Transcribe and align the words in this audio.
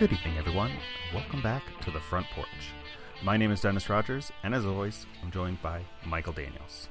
Good 0.00 0.12
evening, 0.12 0.38
everyone. 0.38 0.70
Welcome 1.12 1.42
back 1.42 1.62
to 1.82 1.90
the 1.90 2.00
front 2.00 2.26
porch. 2.34 2.72
My 3.22 3.36
name 3.36 3.52
is 3.52 3.60
Dennis 3.60 3.90
Rogers, 3.90 4.32
and 4.42 4.54
as 4.54 4.64
always, 4.64 5.04
I'm 5.22 5.30
joined 5.30 5.60
by 5.60 5.82
Michael 6.06 6.32
Daniels. 6.32 6.88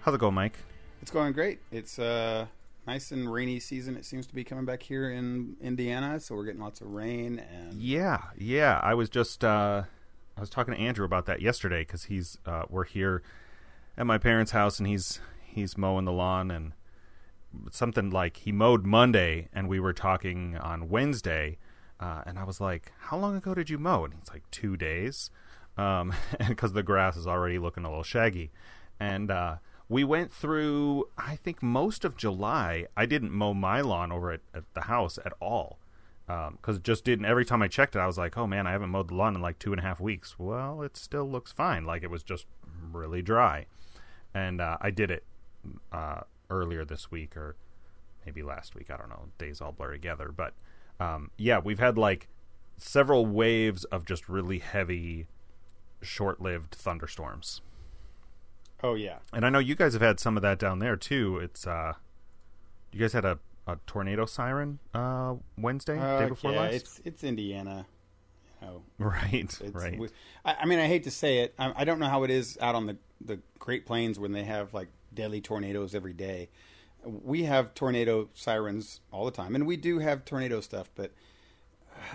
How's 0.00 0.14
it 0.14 0.20
going, 0.20 0.34
Mike? 0.34 0.58
It's 1.00 1.10
going 1.10 1.32
great. 1.32 1.60
It's 1.72 1.98
a 1.98 2.50
nice 2.86 3.12
and 3.12 3.32
rainy 3.32 3.60
season. 3.60 3.96
It 3.96 4.04
seems 4.04 4.26
to 4.26 4.34
be 4.34 4.44
coming 4.44 4.66
back 4.66 4.82
here 4.82 5.10
in 5.10 5.56
Indiana, 5.62 6.20
so 6.20 6.34
we're 6.34 6.44
getting 6.44 6.60
lots 6.60 6.82
of 6.82 6.88
rain 6.88 7.38
and 7.38 7.72
Yeah, 7.80 8.24
yeah. 8.36 8.78
I 8.82 8.92
was 8.92 9.08
just 9.08 9.42
uh, 9.42 9.84
I 10.36 10.40
was 10.40 10.50
talking 10.50 10.74
to 10.74 10.80
Andrew 10.80 11.06
about 11.06 11.24
that 11.24 11.40
yesterday 11.40 11.80
because 11.80 12.04
he's 12.04 12.36
uh, 12.44 12.64
we're 12.68 12.84
here 12.84 13.22
at 13.96 14.04
my 14.04 14.18
parents' 14.18 14.52
house 14.52 14.78
and 14.78 14.86
he's 14.86 15.18
he's 15.42 15.78
mowing 15.78 16.04
the 16.04 16.12
lawn 16.12 16.50
and 16.50 16.74
something 17.70 18.10
like 18.10 18.36
he 18.36 18.52
mowed 18.52 18.84
Monday 18.84 19.48
and 19.50 19.66
we 19.66 19.80
were 19.80 19.94
talking 19.94 20.58
on 20.58 20.90
Wednesday 20.90 21.56
uh, 22.00 22.22
and 22.26 22.38
I 22.38 22.44
was 22.44 22.60
like, 22.60 22.92
"How 22.98 23.18
long 23.18 23.36
ago 23.36 23.54
did 23.54 23.70
you 23.70 23.78
mow?" 23.78 24.04
And 24.04 24.14
he's 24.14 24.30
like, 24.30 24.50
two 24.50 24.76
days," 24.76 25.30
um, 25.76 26.12
because 26.48 26.72
the 26.72 26.82
grass 26.82 27.16
is 27.16 27.26
already 27.26 27.58
looking 27.58 27.84
a 27.84 27.88
little 27.88 28.02
shaggy. 28.02 28.50
And 28.98 29.30
uh, 29.30 29.56
we 29.88 30.04
went 30.04 30.32
through, 30.32 31.08
I 31.18 31.36
think, 31.36 31.62
most 31.62 32.04
of 32.04 32.16
July. 32.16 32.86
I 32.96 33.06
didn't 33.06 33.32
mow 33.32 33.54
my 33.54 33.80
lawn 33.80 34.12
over 34.12 34.32
at, 34.32 34.40
at 34.54 34.64
the 34.74 34.82
house 34.82 35.18
at 35.24 35.32
all 35.40 35.78
because 36.26 36.76
it 36.76 36.84
just 36.84 37.04
didn't. 37.04 37.24
Every 37.24 37.44
time 37.44 37.62
I 37.62 37.68
checked 37.68 37.96
it, 37.96 37.98
I 37.98 38.06
was 38.06 38.18
like, 38.18 38.36
"Oh 38.38 38.46
man, 38.46 38.66
I 38.66 38.72
haven't 38.72 38.90
mowed 38.90 39.08
the 39.08 39.14
lawn 39.14 39.34
in 39.34 39.42
like 39.42 39.58
two 39.58 39.72
and 39.72 39.80
a 39.80 39.82
half 39.82 40.00
weeks." 40.00 40.38
Well, 40.38 40.82
it 40.82 40.96
still 40.96 41.28
looks 41.28 41.52
fine. 41.52 41.84
Like 41.84 42.02
it 42.02 42.10
was 42.10 42.22
just 42.22 42.46
really 42.92 43.22
dry, 43.22 43.66
and 44.32 44.60
uh, 44.60 44.78
I 44.80 44.90
did 44.90 45.10
it 45.10 45.24
uh, 45.92 46.20
earlier 46.48 46.84
this 46.84 47.10
week 47.10 47.36
or 47.36 47.56
maybe 48.24 48.42
last 48.42 48.74
week. 48.74 48.90
I 48.90 48.96
don't 48.96 49.08
know. 49.08 49.28
Days 49.38 49.60
all 49.60 49.72
blur 49.72 49.92
together, 49.92 50.30
but 50.34 50.54
um, 51.00 51.30
yeah, 51.36 51.58
we've 51.58 51.78
had 51.80 51.98
like 51.98 52.28
several 52.76 53.26
waves 53.26 53.84
of 53.86 54.04
just 54.04 54.28
really 54.28 54.58
heavy, 54.58 55.26
short-lived 56.02 56.74
thunderstorms. 56.74 57.60
oh 58.82 58.94
yeah, 58.94 59.16
And 59.32 59.44
I 59.44 59.50
know 59.50 59.58
you 59.58 59.74
guys 59.74 59.92
have 59.92 60.02
had 60.02 60.20
some 60.20 60.36
of 60.36 60.42
that 60.42 60.58
down 60.58 60.78
there 60.78 60.96
too. 60.96 61.38
It's 61.38 61.66
uh, 61.66 61.94
you 62.92 63.00
guys 63.00 63.12
had 63.12 63.24
a, 63.24 63.38
a 63.66 63.78
tornado 63.86 64.26
siren 64.26 64.78
uh 64.94 65.34
Wednesday, 65.58 65.96
day 65.96 66.24
Uh, 66.24 66.28
before 66.28 66.52
yeah. 66.52 66.60
last, 66.60 66.74
It's 66.74 67.00
it's 67.04 67.24
Indiana. 67.24 67.86
You 68.62 68.66
know, 68.66 68.82
right? 68.98 69.32
it's, 69.32 69.60
right. 69.74 69.98
we- 69.98 70.08
I, 70.44 70.54
I 70.62 70.66
mean, 70.66 70.78
I 70.78 70.86
hate 70.86 71.04
to 71.04 71.10
say 71.10 71.38
it. 71.38 71.54
I, 71.58 71.72
I 71.76 71.84
don't 71.84 71.98
know 71.98 72.08
how 72.08 72.24
it 72.24 72.30
is 72.30 72.58
out 72.60 72.74
on 72.74 72.86
the 72.86 72.96
the 73.22 73.38
Great 73.58 73.84
Plains 73.84 74.18
when 74.18 74.32
they 74.32 74.44
have 74.44 74.72
like 74.72 74.88
deadly 75.12 75.40
tornadoes 75.42 75.94
every 75.94 76.12
day. 76.14 76.48
We 77.04 77.44
have 77.44 77.74
tornado 77.74 78.28
sirens 78.34 79.00
all 79.12 79.24
the 79.24 79.30
time, 79.30 79.54
and 79.54 79.66
we 79.66 79.76
do 79.76 79.98
have 80.00 80.24
tornado 80.24 80.60
stuff, 80.60 80.90
but 80.94 81.10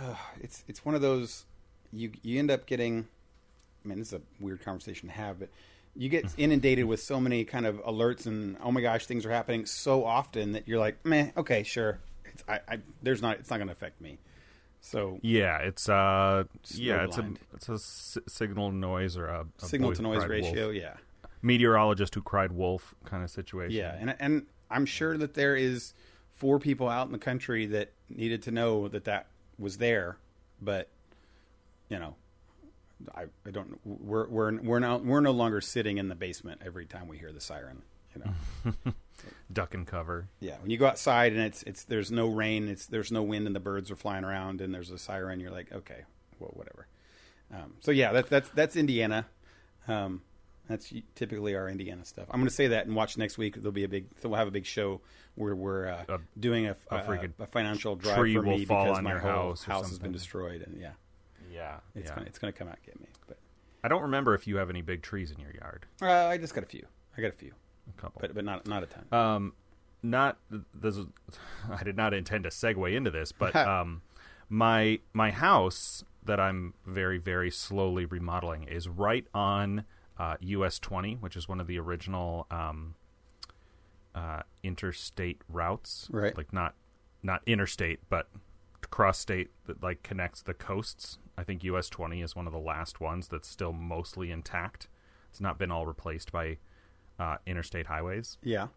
uh, 0.02 0.16
it's 0.42 0.64
it's 0.68 0.86
one 0.86 0.96
of 0.96 1.02
those 1.02 1.46
you 1.92 2.12
you 2.22 2.40
end 2.40 2.52
up 2.52 2.66
getting. 2.66 3.08
I 3.84 3.88
mean, 3.88 4.00
this 4.00 4.08
is 4.10 4.14
a 4.14 4.22
weird 4.40 4.64
conversation 4.64 5.10
to 5.10 5.16
have, 5.16 5.40
but 5.40 5.50
you 5.96 6.10
get 6.10 6.26
inundated 6.38 6.86
with 6.86 7.02
so 7.02 7.20
many 7.20 7.46
kind 7.46 7.66
of 7.66 7.78
alerts 7.86 8.26
and 8.26 8.58
oh 8.64 8.72
my 8.72 8.82
gosh, 8.82 9.06
things 9.06 9.26
are 9.26 9.32
happening 9.32 9.66
so 9.66 10.04
often 10.04 10.52
that 10.54 10.68
you're 10.68 10.80
like, 10.80 11.04
meh, 11.06 11.30
okay, 11.38 11.64
sure. 11.64 12.00
It's, 12.26 12.44
I, 12.48 12.60
I 12.68 12.80
there's 13.04 13.22
not 13.22 13.40
it's 13.40 13.50
not 13.50 13.58
going 13.58 13.68
to 13.68 13.74
affect 13.74 14.02
me. 14.02 14.18
So 14.82 15.20
Yeah, 15.24 15.58
it's 15.60 15.88
uh, 15.90 16.44
yeah, 16.74 17.06
it's 17.06 17.18
a 17.18 17.32
it's 17.54 17.70
a 17.70 17.74
s- 17.74 18.18
signal 18.28 18.70
to 18.72 18.76
noise 18.76 19.18
or 19.18 19.28
a, 19.28 19.46
a 19.62 19.66
signal 19.66 19.94
to 19.94 20.02
noise 20.02 20.26
ratio, 20.28 20.66
wolf. 20.68 20.76
yeah. 20.76 20.94
meteorologist 21.42 22.14
who 22.16 22.22
cried 22.22 22.52
wolf 22.52 22.94
kind 23.06 23.24
of 23.24 23.30
situation. 23.32 23.78
Yeah, 23.78 23.96
and 24.00 24.16
and 24.20 24.46
I'm 24.70 24.86
sure 24.86 25.18
that 25.18 25.34
there 25.34 25.56
is 25.56 25.94
four 26.36 26.60
people 26.60 26.90
out 26.90 27.08
in 27.08 27.12
the 27.12 27.18
country 27.20 27.66
that 27.68 27.92
needed 28.10 28.44
to 28.44 28.52
know 28.52 28.88
that 28.88 29.06
that 29.06 29.28
was 29.58 29.78
there, 29.78 30.18
but 30.62 30.90
you 31.90 32.00
know, 32.00 32.16
I, 33.14 33.26
I 33.46 33.52
don't. 33.52 33.80
We're 33.86 34.28
we're 34.28 34.62
we're 34.62 34.80
now 34.80 34.98
we're 34.98 35.22
no 35.22 35.32
longer 35.32 35.62
sitting 35.62 35.98
in 35.98 36.08
the 36.08 36.16
basement 36.16 36.62
every 36.66 36.86
time 36.86 37.08
we 37.08 37.18
hear 37.18 37.32
the 37.32 37.42
siren. 37.42 37.82
You 38.16 38.24
know, 38.74 38.94
duck 39.54 39.74
and 39.74 39.86
cover. 39.86 40.30
yeah. 40.40 40.56
When 40.62 40.72
you 40.72 40.78
go 40.78 40.88
outside 40.88 41.34
and 41.34 41.42
it's 41.42 41.64
it's 41.64 41.84
there's 41.84 42.12
no 42.12 42.28
rain, 42.28 42.70
it's 42.70 42.86
there's 42.86 43.12
no 43.12 43.24
wind, 43.24 43.48
and 43.48 43.56
the 43.56 43.60
birds 43.60 43.92
are 43.92 43.96
flying 43.96 44.24
around, 44.24 44.62
and 44.62 44.74
there's 44.74 44.92
a 44.92 44.98
siren. 44.98 45.40
You're 45.40 45.52
like, 45.52 45.72
okay, 45.72 46.04
well, 46.40 46.52
whatever. 46.54 46.88
Um, 47.54 47.74
so 47.82 47.92
yeah, 47.92 48.12
that's 48.14 48.30
that's 48.30 48.50
that's 48.50 48.76
Indiana. 48.76 49.26
Um, 49.88 50.22
that's 50.68 50.92
typically 51.16 51.56
our 51.56 51.70
Indiana 51.70 52.04
stuff. 52.06 52.26
I'm 52.32 52.40
going 52.40 52.50
to 52.50 52.54
say 52.56 52.68
that 52.68 52.86
and 52.88 52.96
watch 52.96 53.18
next 53.18 53.38
week. 53.38 53.56
There'll 53.56 53.72
be 53.72 53.84
a 53.84 53.88
big. 53.90 54.08
So 54.22 54.30
we'll 54.30 54.40
have 54.40 54.48
a 54.48 54.52
big 54.52 54.66
show 54.66 55.02
where 55.36 55.56
we're 55.56 55.88
uh, 55.88 56.04
A- 56.10 56.20
doing 56.40 56.68
a, 56.68 56.76
a 56.92 56.96
a, 56.96 57.30
a 57.40 57.46
financial 57.48 57.96
drive 57.96 58.18
tree 58.18 58.34
for 58.36 58.42
will 58.42 58.58
me 58.58 58.66
fall 58.66 58.84
because 58.86 58.98
on 58.98 59.04
my 59.04 59.12
your 59.12 59.20
whole 59.20 59.50
house 59.50 59.64
house 59.64 59.90
has 59.90 60.00
been 60.00 60.12
destroyed, 60.12 60.62
and 60.62 60.80
yeah, 60.80 60.92
Yeah, 61.52 61.78
it's 61.96 62.10
yeah. 62.10 62.16
gonna 62.16 62.28
it's 62.28 62.40
gonna 62.40 62.54
come 62.54 62.68
out 62.68 62.78
and 62.78 62.86
get 62.86 63.00
me. 63.00 63.08
But 63.28 63.38
I 63.84 63.88
don't 63.88 64.02
remember 64.04 64.34
if 64.34 64.48
you 64.48 64.58
have 64.58 64.70
any 64.70 64.82
big 64.82 65.02
trees 65.04 65.32
in 65.32 65.40
your 65.40 65.52
yard. 65.54 65.86
uh, 66.02 66.08
I 66.28 66.38
just 66.38 66.54
got 66.56 66.64
a 66.64 66.68
few. 66.68 66.86
I 67.18 67.22
got 67.22 67.30
a 67.30 67.36
few, 67.36 67.52
A 67.98 68.02
couple. 68.02 68.20
but 68.22 68.34
but 68.34 68.44
not 68.46 68.68
not 68.68 68.84
a 68.84 68.88
ton. 68.88 69.06
Um, 69.12 69.54
not 70.02 70.38
this. 70.74 70.98
is- 70.98 71.06
I 71.70 71.84
did 71.84 71.96
not 71.98 72.14
intend 72.14 72.44
to 72.46 72.50
segue 72.50 72.94
into 72.96 73.12
this, 73.12 73.32
but 73.32 73.56
um, 73.68 74.02
my 74.50 75.00
my 75.14 75.32
house 75.32 76.04
that 76.24 76.40
I'm 76.40 76.74
very 76.88 77.18
very 77.20 77.52
slowly 77.52 78.06
remodeling 78.06 78.64
is 78.64 78.88
right 78.88 79.26
on 79.34 79.86
uh, 80.18 80.36
US 80.40 80.80
20, 80.80 81.16
which 81.16 81.36
is 81.36 81.48
one 81.48 81.60
of 81.60 81.68
the 81.68 81.80
original 81.80 82.48
um, 82.52 82.96
uh, 84.14 84.42
interstate 84.64 85.42
routes. 85.50 86.08
Right. 86.12 86.36
Like 86.36 86.54
not 86.54 86.76
not 87.24 87.42
interstate, 87.46 88.00
but 88.10 88.30
cross 88.92 89.18
state 89.18 89.50
that 89.66 89.82
like 89.82 90.04
connects 90.04 90.42
the 90.42 90.54
coasts. 90.54 91.18
I 91.38 91.44
think 91.44 91.64
US 91.64 91.90
20 91.90 92.22
is 92.22 92.36
one 92.36 92.48
of 92.48 92.54
the 92.54 92.60
last 92.60 93.02
ones 93.02 93.28
that's 93.28 93.48
still 93.48 93.74
mostly 93.74 94.32
intact. 94.32 94.88
It's 95.30 95.42
not 95.42 95.58
been 95.58 95.72
all 95.72 95.86
replaced 95.86 96.32
by 96.32 96.58
uh, 97.20 97.38
interstate 97.46 97.88
highways. 97.88 98.38
yeah, 98.44 98.68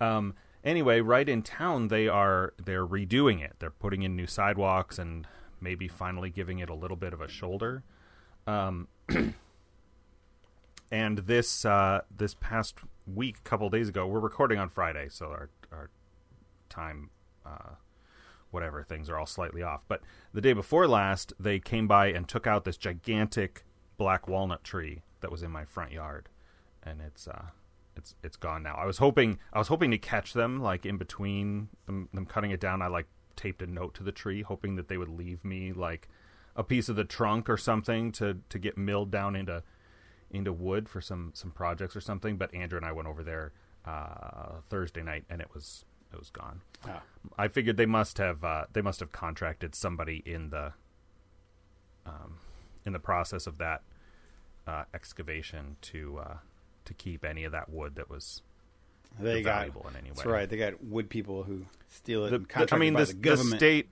Um, 0.00 0.34
anyway, 0.62 1.00
right 1.00 1.28
in 1.28 1.42
town, 1.42 1.88
they 1.88 2.08
are 2.08 2.54
they're 2.62 2.86
redoing 2.86 3.42
it. 3.42 3.54
They're 3.58 3.70
putting 3.70 4.02
in 4.02 4.16
new 4.16 4.26
sidewalks 4.26 4.98
and 4.98 5.26
maybe 5.60 5.88
finally 5.88 6.30
giving 6.30 6.58
it 6.60 6.68
a 6.68 6.74
little 6.74 6.96
bit 6.96 7.12
of 7.12 7.20
a 7.20 7.28
shoulder. 7.28 7.82
Um, 8.46 8.88
and 10.90 11.18
this 11.18 11.64
uh, 11.64 12.02
this 12.14 12.34
past 12.34 12.76
week, 13.06 13.36
a 13.38 13.48
couple 13.48 13.68
days 13.70 13.88
ago, 13.88 14.06
we're 14.06 14.20
recording 14.20 14.58
on 14.58 14.68
Friday, 14.68 15.08
so 15.10 15.26
our 15.26 15.50
our 15.72 15.90
time, 16.68 17.10
uh, 17.44 17.74
whatever 18.50 18.82
things 18.82 19.08
are 19.08 19.18
all 19.18 19.26
slightly 19.26 19.62
off. 19.62 19.82
But 19.88 20.02
the 20.32 20.40
day 20.40 20.52
before 20.52 20.86
last, 20.86 21.32
they 21.38 21.58
came 21.58 21.86
by 21.86 22.06
and 22.08 22.28
took 22.28 22.46
out 22.46 22.64
this 22.64 22.76
gigantic 22.76 23.64
black 23.96 24.28
walnut 24.28 24.64
tree 24.64 25.02
that 25.20 25.30
was 25.30 25.42
in 25.42 25.50
my 25.50 25.64
front 25.64 25.92
yard, 25.92 26.28
and 26.82 27.00
it's 27.00 27.26
uh, 27.28 27.46
it's 27.96 28.14
it's 28.22 28.36
gone 28.36 28.62
now. 28.62 28.74
I 28.74 28.86
was 28.86 28.98
hoping 28.98 29.38
I 29.52 29.58
was 29.58 29.68
hoping 29.68 29.90
to 29.90 29.98
catch 29.98 30.32
them 30.32 30.60
like 30.60 30.86
in 30.86 30.96
between 30.96 31.68
them, 31.86 32.08
them 32.12 32.26
cutting 32.26 32.50
it 32.50 32.60
down. 32.60 32.82
I 32.82 32.88
like 32.88 33.06
taped 33.36 33.62
a 33.62 33.66
note 33.66 33.94
to 33.94 34.02
the 34.02 34.12
tree, 34.12 34.42
hoping 34.42 34.76
that 34.76 34.88
they 34.88 34.96
would 34.96 35.08
leave 35.08 35.44
me 35.44 35.72
like 35.72 36.08
a 36.56 36.62
piece 36.62 36.88
of 36.88 36.96
the 36.96 37.04
trunk 37.04 37.48
or 37.48 37.56
something 37.56 38.12
to 38.12 38.38
to 38.48 38.58
get 38.58 38.78
milled 38.78 39.10
down 39.10 39.34
into 39.36 39.62
into 40.34 40.52
wood 40.52 40.88
for 40.88 41.00
some 41.00 41.32
some 41.34 41.50
projects 41.50 41.96
or 41.96 42.00
something. 42.00 42.36
But 42.36 42.54
Andrew 42.54 42.76
and 42.76 42.86
I 42.86 42.92
went 42.92 43.08
over 43.08 43.22
there 43.22 43.52
uh, 43.84 44.60
Thursday 44.68 45.02
night, 45.02 45.24
and 45.30 45.40
it 45.40 45.48
was 45.54 45.84
it 46.12 46.18
was 46.18 46.30
gone. 46.30 46.60
Ah. 46.86 47.02
I 47.38 47.48
figured 47.48 47.76
they 47.76 47.86
must 47.86 48.18
have 48.18 48.44
uh, 48.44 48.64
they 48.72 48.82
must 48.82 49.00
have 49.00 49.12
contracted 49.12 49.74
somebody 49.74 50.22
in 50.26 50.50
the 50.50 50.72
um, 52.06 52.38
in 52.84 52.92
the 52.92 52.98
process 52.98 53.46
of 53.46 53.58
that 53.58 53.82
uh, 54.66 54.84
excavation 54.92 55.76
to 55.82 56.18
uh, 56.18 56.34
to 56.84 56.94
keep 56.94 57.24
any 57.24 57.44
of 57.44 57.52
that 57.52 57.68
wood 57.68 57.96
that 57.96 58.10
was 58.10 58.42
they 59.18 59.42
got. 59.42 59.58
valuable 59.58 59.86
in 59.88 59.96
any 59.96 60.10
way. 60.10 60.16
That's 60.16 60.26
right. 60.26 60.48
They 60.48 60.56
got 60.56 60.82
wood 60.82 61.08
people 61.08 61.44
who 61.44 61.66
steal 61.88 62.24
it. 62.26 62.30
The, 62.30 62.36
and 62.36 62.68
the- 62.68 62.74
I 62.74 62.78
mean, 62.78 62.94
the, 62.94 63.04
the 63.06 63.36
the 63.36 63.36
state, 63.36 63.88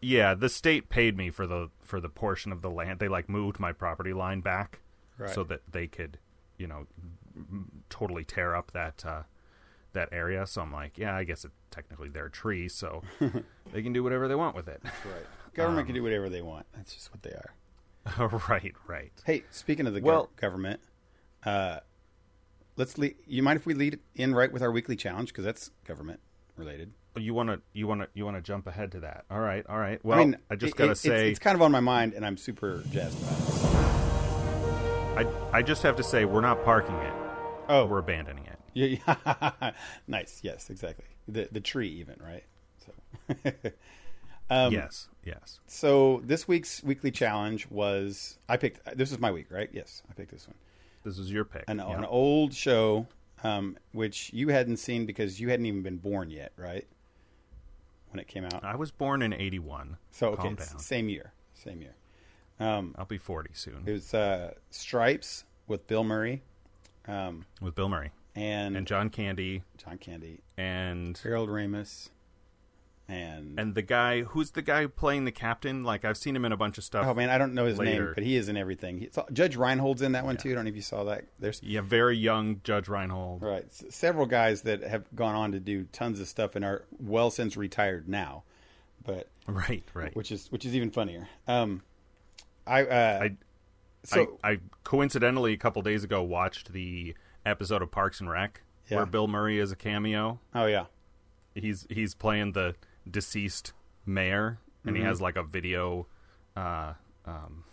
yeah, 0.00 0.34
the 0.34 0.48
state 0.48 0.88
paid 0.88 1.16
me 1.16 1.30
for 1.30 1.46
the 1.46 1.70
for 1.82 2.00
the 2.00 2.08
portion 2.08 2.52
of 2.52 2.62
the 2.62 2.70
land. 2.70 3.00
They 3.00 3.08
like 3.08 3.28
moved 3.28 3.58
my 3.58 3.72
property 3.72 4.12
line 4.12 4.40
back 4.40 4.80
Right. 5.22 5.34
so 5.34 5.44
that 5.44 5.60
they 5.70 5.86
could, 5.86 6.18
you 6.58 6.66
know, 6.66 6.86
totally 7.90 8.24
tear 8.24 8.54
up 8.54 8.72
that 8.72 9.04
uh, 9.06 9.22
that 9.92 10.08
area. 10.12 10.46
So 10.46 10.62
I'm 10.62 10.72
like, 10.72 10.98
yeah, 10.98 11.16
I 11.16 11.24
guess 11.24 11.44
it's 11.44 11.54
technically 11.70 12.08
their 12.08 12.28
tree, 12.28 12.68
so 12.68 13.02
they 13.72 13.82
can 13.82 13.92
do 13.92 14.02
whatever 14.02 14.28
they 14.28 14.34
want 14.34 14.56
with 14.56 14.68
it. 14.68 14.80
right. 14.84 15.26
Government 15.54 15.86
can 15.86 15.94
do 15.94 16.02
whatever 16.02 16.28
they 16.30 16.40
want. 16.42 16.66
That's 16.74 16.94
just 16.94 17.10
what 17.12 17.22
they 17.22 17.30
are. 17.30 17.54
right, 18.48 18.74
right. 18.86 19.12
Hey, 19.24 19.44
speaking 19.50 19.86
of 19.86 19.94
the 19.94 20.00
Well- 20.00 20.30
government, 20.36 20.80
uh, 21.44 21.80
let's 22.76 22.96
lead, 22.98 23.16
you 23.26 23.42
mind 23.42 23.58
if 23.58 23.66
we 23.66 23.74
lead 23.74 24.00
in 24.14 24.34
right 24.34 24.50
with 24.52 24.62
our 24.62 24.72
weekly 24.72 24.96
challenge 24.96 25.28
because 25.28 25.44
that's 25.44 25.70
government 25.86 26.20
related. 26.56 26.92
You 27.16 27.34
want 27.34 27.50
to 27.50 27.60
you 27.74 27.86
want 27.86 28.00
to 28.00 28.08
you 28.14 28.24
want 28.24 28.38
to 28.38 28.42
jump 28.42 28.66
ahead 28.66 28.92
to 28.92 29.00
that? 29.00 29.26
All 29.30 29.38
right, 29.40 29.66
all 29.68 29.78
right. 29.78 30.02
Well, 30.02 30.18
I, 30.18 30.24
mean, 30.24 30.36
I 30.50 30.56
just 30.56 30.74
it- 30.74 30.78
gotta 30.78 30.90
it- 30.92 31.04
it's- 31.04 31.20
say, 31.20 31.30
it's, 31.30 31.38
kind 31.38 31.54
of 31.54 31.60
on 31.60 31.70
my 31.70 31.80
mind, 31.80 32.14
and 32.14 32.24
I'm 32.24 32.38
super 32.38 32.82
jazzed 32.90 33.20
about 33.22 33.86
it. 33.86 33.91
I 35.16 35.26
I 35.52 35.62
just 35.62 35.82
have 35.82 35.96
to 35.96 36.02
say, 36.02 36.24
we're 36.24 36.40
not 36.40 36.64
parking 36.64 36.96
it. 36.96 37.12
Oh, 37.68 37.86
We're 37.86 37.98
abandoning 37.98 38.46
it. 38.46 38.58
Yeah, 38.74 39.72
nice. 40.06 40.40
Yes, 40.42 40.70
exactly. 40.70 41.04
The 41.28 41.48
the 41.52 41.60
tree 41.60 41.88
even 41.88 42.16
right. 42.20 42.44
So, 42.78 43.52
Um, 44.50 44.72
yes, 44.72 45.08
yes. 45.24 45.60
So 45.66 46.20
this 46.24 46.46
week's 46.46 46.82
weekly 46.82 47.10
challenge 47.10 47.70
was 47.70 48.38
I 48.50 48.58
picked. 48.58 48.96
This 48.98 49.10
is 49.10 49.18
my 49.18 49.30
week, 49.30 49.46
right? 49.50 49.70
Yes, 49.72 50.02
I 50.10 50.12
picked 50.12 50.30
this 50.30 50.46
one. 50.46 50.56
This 51.04 51.18
is 51.18 51.32
your 51.32 51.44
pick. 51.44 51.64
An, 51.68 51.78
yeah. 51.78 51.96
an 51.96 52.04
old 52.04 52.52
show, 52.52 53.06
um, 53.44 53.78
which 53.92 54.30
you 54.34 54.48
hadn't 54.48 54.76
seen 54.76 55.06
because 55.06 55.40
you 55.40 55.48
hadn't 55.48 55.64
even 55.64 55.82
been 55.82 55.96
born 55.96 56.28
yet, 56.28 56.52
right? 56.58 56.86
When 58.10 58.20
it 58.20 58.28
came 58.28 58.44
out. 58.44 58.62
I 58.62 58.76
was 58.76 58.90
born 58.90 59.22
in 59.22 59.32
'81. 59.32 59.96
So 60.10 60.28
okay, 60.28 60.42
Calm 60.42 60.52
it's 60.54 60.70
down. 60.70 60.80
same 60.80 61.08
year, 61.08 61.32
same 61.54 61.80
year. 61.80 61.94
Um, 62.62 62.94
I'll 62.98 63.04
be 63.04 63.18
40 63.18 63.50
soon 63.54 63.82
it 63.86 63.92
was 63.92 64.14
uh, 64.14 64.52
Stripes 64.70 65.44
with 65.66 65.86
Bill 65.86 66.04
Murray, 66.04 66.42
um, 67.08 67.44
with 67.60 67.74
Bill 67.74 67.88
Murray 67.88 68.10
and, 68.36 68.76
and 68.76 68.86
John 68.86 69.10
Candy 69.10 69.62
John 69.78 69.98
Candy, 69.98 70.40
and 70.56 71.18
Harold 71.22 71.48
Ramis, 71.48 72.10
and, 73.08 73.58
and 73.58 73.74
the 73.74 73.82
guy 73.82 74.22
who's 74.22 74.52
the 74.52 74.62
guy 74.62 74.86
playing 74.86 75.24
the 75.24 75.32
captain. 75.32 75.82
Like 75.84 76.04
I've 76.04 76.16
seen 76.16 76.34
him 76.36 76.44
in 76.44 76.52
a 76.52 76.56
bunch 76.56 76.78
of 76.78 76.84
stuff. 76.84 77.06
oh 77.06 77.14
man, 77.14 77.30
I 77.30 77.36
don't 77.38 77.52
know 77.52 77.64
his 77.66 77.78
name, 77.78 78.12
but 78.14 78.22
he 78.22 78.36
is 78.36 78.48
in 78.48 78.56
everything. 78.56 78.98
He, 78.98 79.10
Judge 79.32 79.56
Reinhold's 79.56 80.02
in 80.02 80.12
that 80.12 80.24
one 80.24 80.36
Yeah. 80.36 80.40
too. 80.42 80.50
I 80.52 80.54
don't 80.54 80.64
know 80.64 80.70
if 80.70 80.76
you 80.76 80.82
saw 80.82 81.04
that. 81.04 81.24
There's 81.38 81.60
Yeah, 81.62 81.80
very 81.82 82.16
young 82.16 82.60
Judge 82.64 82.88
Reinhold. 82.88 83.42
Right. 83.42 83.64
S- 83.66 83.84
several 83.90 84.26
guys 84.26 84.62
that 84.62 84.82
have 84.82 85.04
gone 85.16 85.34
on 85.34 85.52
to 85.52 85.60
do 85.60 85.84
tons 85.92 86.20
of 86.20 86.28
stuff 86.28 86.54
and 86.56 86.64
are 86.64 86.84
well 87.00 87.30
since 87.30 87.56
retired 87.56 88.08
now, 88.08 88.44
but 89.04 89.28
Right, 89.46 89.82
right. 89.94 90.14
which 90.14 90.30
is 90.30 90.46
which 90.52 90.64
is 90.64 90.74
even 90.76 90.90
funnier. 90.90 91.28
Um, 91.48 91.82
I, 92.66 92.82
uh, 92.84 93.18
I, 93.24 93.36
so 94.04 94.38
I, 94.44 94.50
I 94.52 94.58
coincidentally 94.84 95.52
a 95.52 95.56
couple 95.56 95.82
days 95.82 96.04
ago 96.04 96.22
watched 96.22 96.72
the 96.72 97.14
episode 97.44 97.82
of 97.82 97.90
Parks 97.90 98.20
and 98.20 98.30
Rec 98.30 98.62
Yeah. 98.88 98.98
where 98.98 99.06
Bill 99.06 99.26
Murray 99.28 99.58
is 99.58 99.72
a 99.72 99.76
cameo. 99.76 100.38
oh 100.54 100.66
yeah, 100.66 100.84
He's 101.54 101.86
he's 101.90 102.14
playing 102.14 102.52
the 102.52 102.74
deceased 103.10 103.72
mayor, 104.06 104.58
and 104.84 104.94
Mm-hmm. 104.94 105.02
he 105.02 105.08
has 105.08 105.20
like 105.20 105.36
a 105.36 105.42
video, 105.42 106.06
uh, 106.56 106.94
um, 107.26 107.64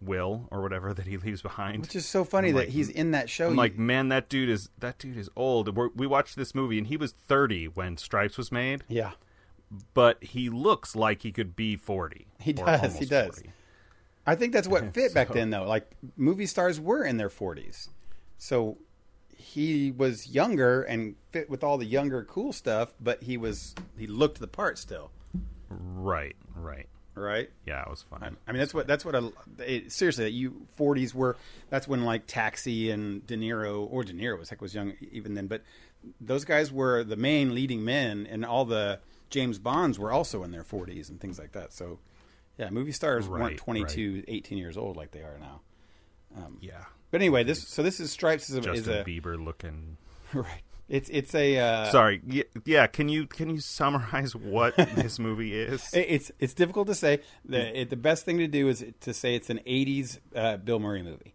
will 0.00 0.48
or 0.50 0.60
whatever 0.62 0.92
that 0.94 1.06
he 1.06 1.16
leaves 1.16 1.40
behind. 1.42 1.82
which 1.82 1.96
is 1.96 2.06
so 2.06 2.24
funny 2.24 2.48
I'm 2.48 2.54
that 2.54 2.60
like- 2.62 2.68
he's 2.70 2.88
in 2.90 3.12
that 3.12 3.30
show. 3.30 3.48
I'm 3.48 3.56
like, 3.56 3.78
man, 3.78 4.08
that 4.08 4.28
dude 4.28 4.48
is 4.50 4.68
that 4.78 4.98
dude 4.98 5.16
is 5.16 5.30
old. 5.36 5.74
We're, 5.76 5.88
we 5.94 6.06
watched 6.06 6.36
this 6.36 6.54
movie, 6.54 6.78
and 6.78 6.86
he 6.88 6.96
was 6.96 7.12
30 7.12 7.66
when 7.68 7.96
Stripes 7.96 8.36
was 8.36 8.52
made, 8.52 8.84
yeah, 8.88 9.12
but 9.94 10.22
he 10.22 10.50
looks 10.50 10.94
like 10.94 11.22
he 11.22 11.32
could 11.32 11.56
be 11.56 11.76
40. 11.76 12.26
He 12.40 12.52
does, 12.52 12.98
he 12.98 13.06
does. 13.06 13.36
40. 13.36 13.50
I 14.26 14.34
think 14.34 14.52
that's 14.52 14.68
what 14.68 14.94
fit 14.94 15.12
back 15.14 15.32
then 15.32 15.50
though. 15.50 15.64
Like 15.64 15.90
movie 16.16 16.46
stars 16.46 16.80
were 16.80 17.04
in 17.04 17.16
their 17.16 17.30
forties, 17.30 17.88
so 18.38 18.78
he 19.36 19.90
was 19.90 20.28
younger 20.28 20.82
and 20.82 21.16
fit 21.30 21.50
with 21.50 21.62
all 21.62 21.76
the 21.78 21.84
younger 21.86 22.24
cool 22.24 22.52
stuff, 22.52 22.94
but 23.00 23.22
he 23.22 23.36
was 23.36 23.74
he 23.98 24.06
looked 24.06 24.40
the 24.40 24.48
part 24.48 24.78
still, 24.78 25.10
Right, 25.68 26.36
right. 26.56 26.88
right? 27.14 27.50
Yeah, 27.66 27.82
it 27.82 27.90
was 27.90 28.02
fun. 28.02 28.36
I 28.46 28.52
mean, 28.52 28.58
that's 28.60 28.72
what 28.74 28.86
that's 28.86 29.04
what 29.04 29.14
a 29.14 29.32
it, 29.58 29.92
seriously. 29.92 30.30
You 30.30 30.66
forties 30.76 31.14
were 31.14 31.36
that's 31.70 31.86
when 31.86 32.04
like 32.04 32.26
Taxi 32.26 32.90
and 32.90 33.26
De 33.26 33.36
Niro 33.36 33.86
or 33.90 34.04
De 34.04 34.12
Niro 34.12 34.38
was 34.38 34.48
heck 34.50 34.60
was 34.62 34.74
young 34.74 34.94
even 35.12 35.34
then, 35.34 35.46
but 35.46 35.62
those 36.20 36.44
guys 36.44 36.70
were 36.72 37.02
the 37.04 37.16
main 37.16 37.54
leading 37.54 37.84
men, 37.84 38.26
and 38.30 38.44
all 38.44 38.64
the 38.64 39.00
James 39.30 39.58
Bonds 39.58 39.98
were 39.98 40.12
also 40.12 40.42
in 40.42 40.50
their 40.50 40.64
forties 40.64 41.08
and 41.08 41.20
things 41.20 41.38
like 41.38 41.52
that. 41.52 41.72
So, 41.72 41.98
yeah, 42.58 42.70
movie 42.70 42.92
stars 42.92 43.28
weren't 43.28 43.42
Right, 43.42 43.56
22, 43.56 44.24
18 44.28 44.58
years 44.58 44.76
old 44.76 44.96
like 44.96 45.10
they 45.10 45.20
are 45.20 45.38
now. 45.38 45.60
yeah. 46.60 46.84
But 47.10 47.20
anyway, 47.20 47.44
this 47.44 47.68
so 47.68 47.82
this 47.82 48.00
is 48.00 48.10
Stripes 48.10 48.50
is 48.50 48.56
a, 48.56 48.58
is 48.72 48.84
Justin 48.86 48.98
a 48.98 49.04
Bieber 49.04 49.42
looking. 49.42 49.96
right. 50.34 50.62
It's 50.88 51.08
it's 51.08 51.34
a 51.34 51.58
uh, 51.58 51.90
Sorry. 51.90 52.20
Yeah, 52.26 52.42
yeah. 52.64 52.86
Can 52.88 53.08
you 53.08 53.26
can 53.26 53.48
you 53.48 53.60
summarize 53.60 54.34
what 54.36 54.76
this 54.96 55.18
movie 55.18 55.54
is? 55.54 55.88
It's 55.94 56.30
it's 56.38 56.54
difficult 56.54 56.88
to 56.88 56.94
say. 56.94 57.20
The 57.44 57.82
it, 57.82 57.90
the 57.90 57.96
best 57.96 58.24
thing 58.24 58.38
to 58.38 58.48
do 58.48 58.68
is 58.68 58.84
to 59.00 59.14
say 59.14 59.34
it's 59.34 59.48
an 59.48 59.60
'80s 59.66 60.18
uh, 60.34 60.56
Bill 60.58 60.78
Murray 60.80 61.02
movie. 61.02 61.34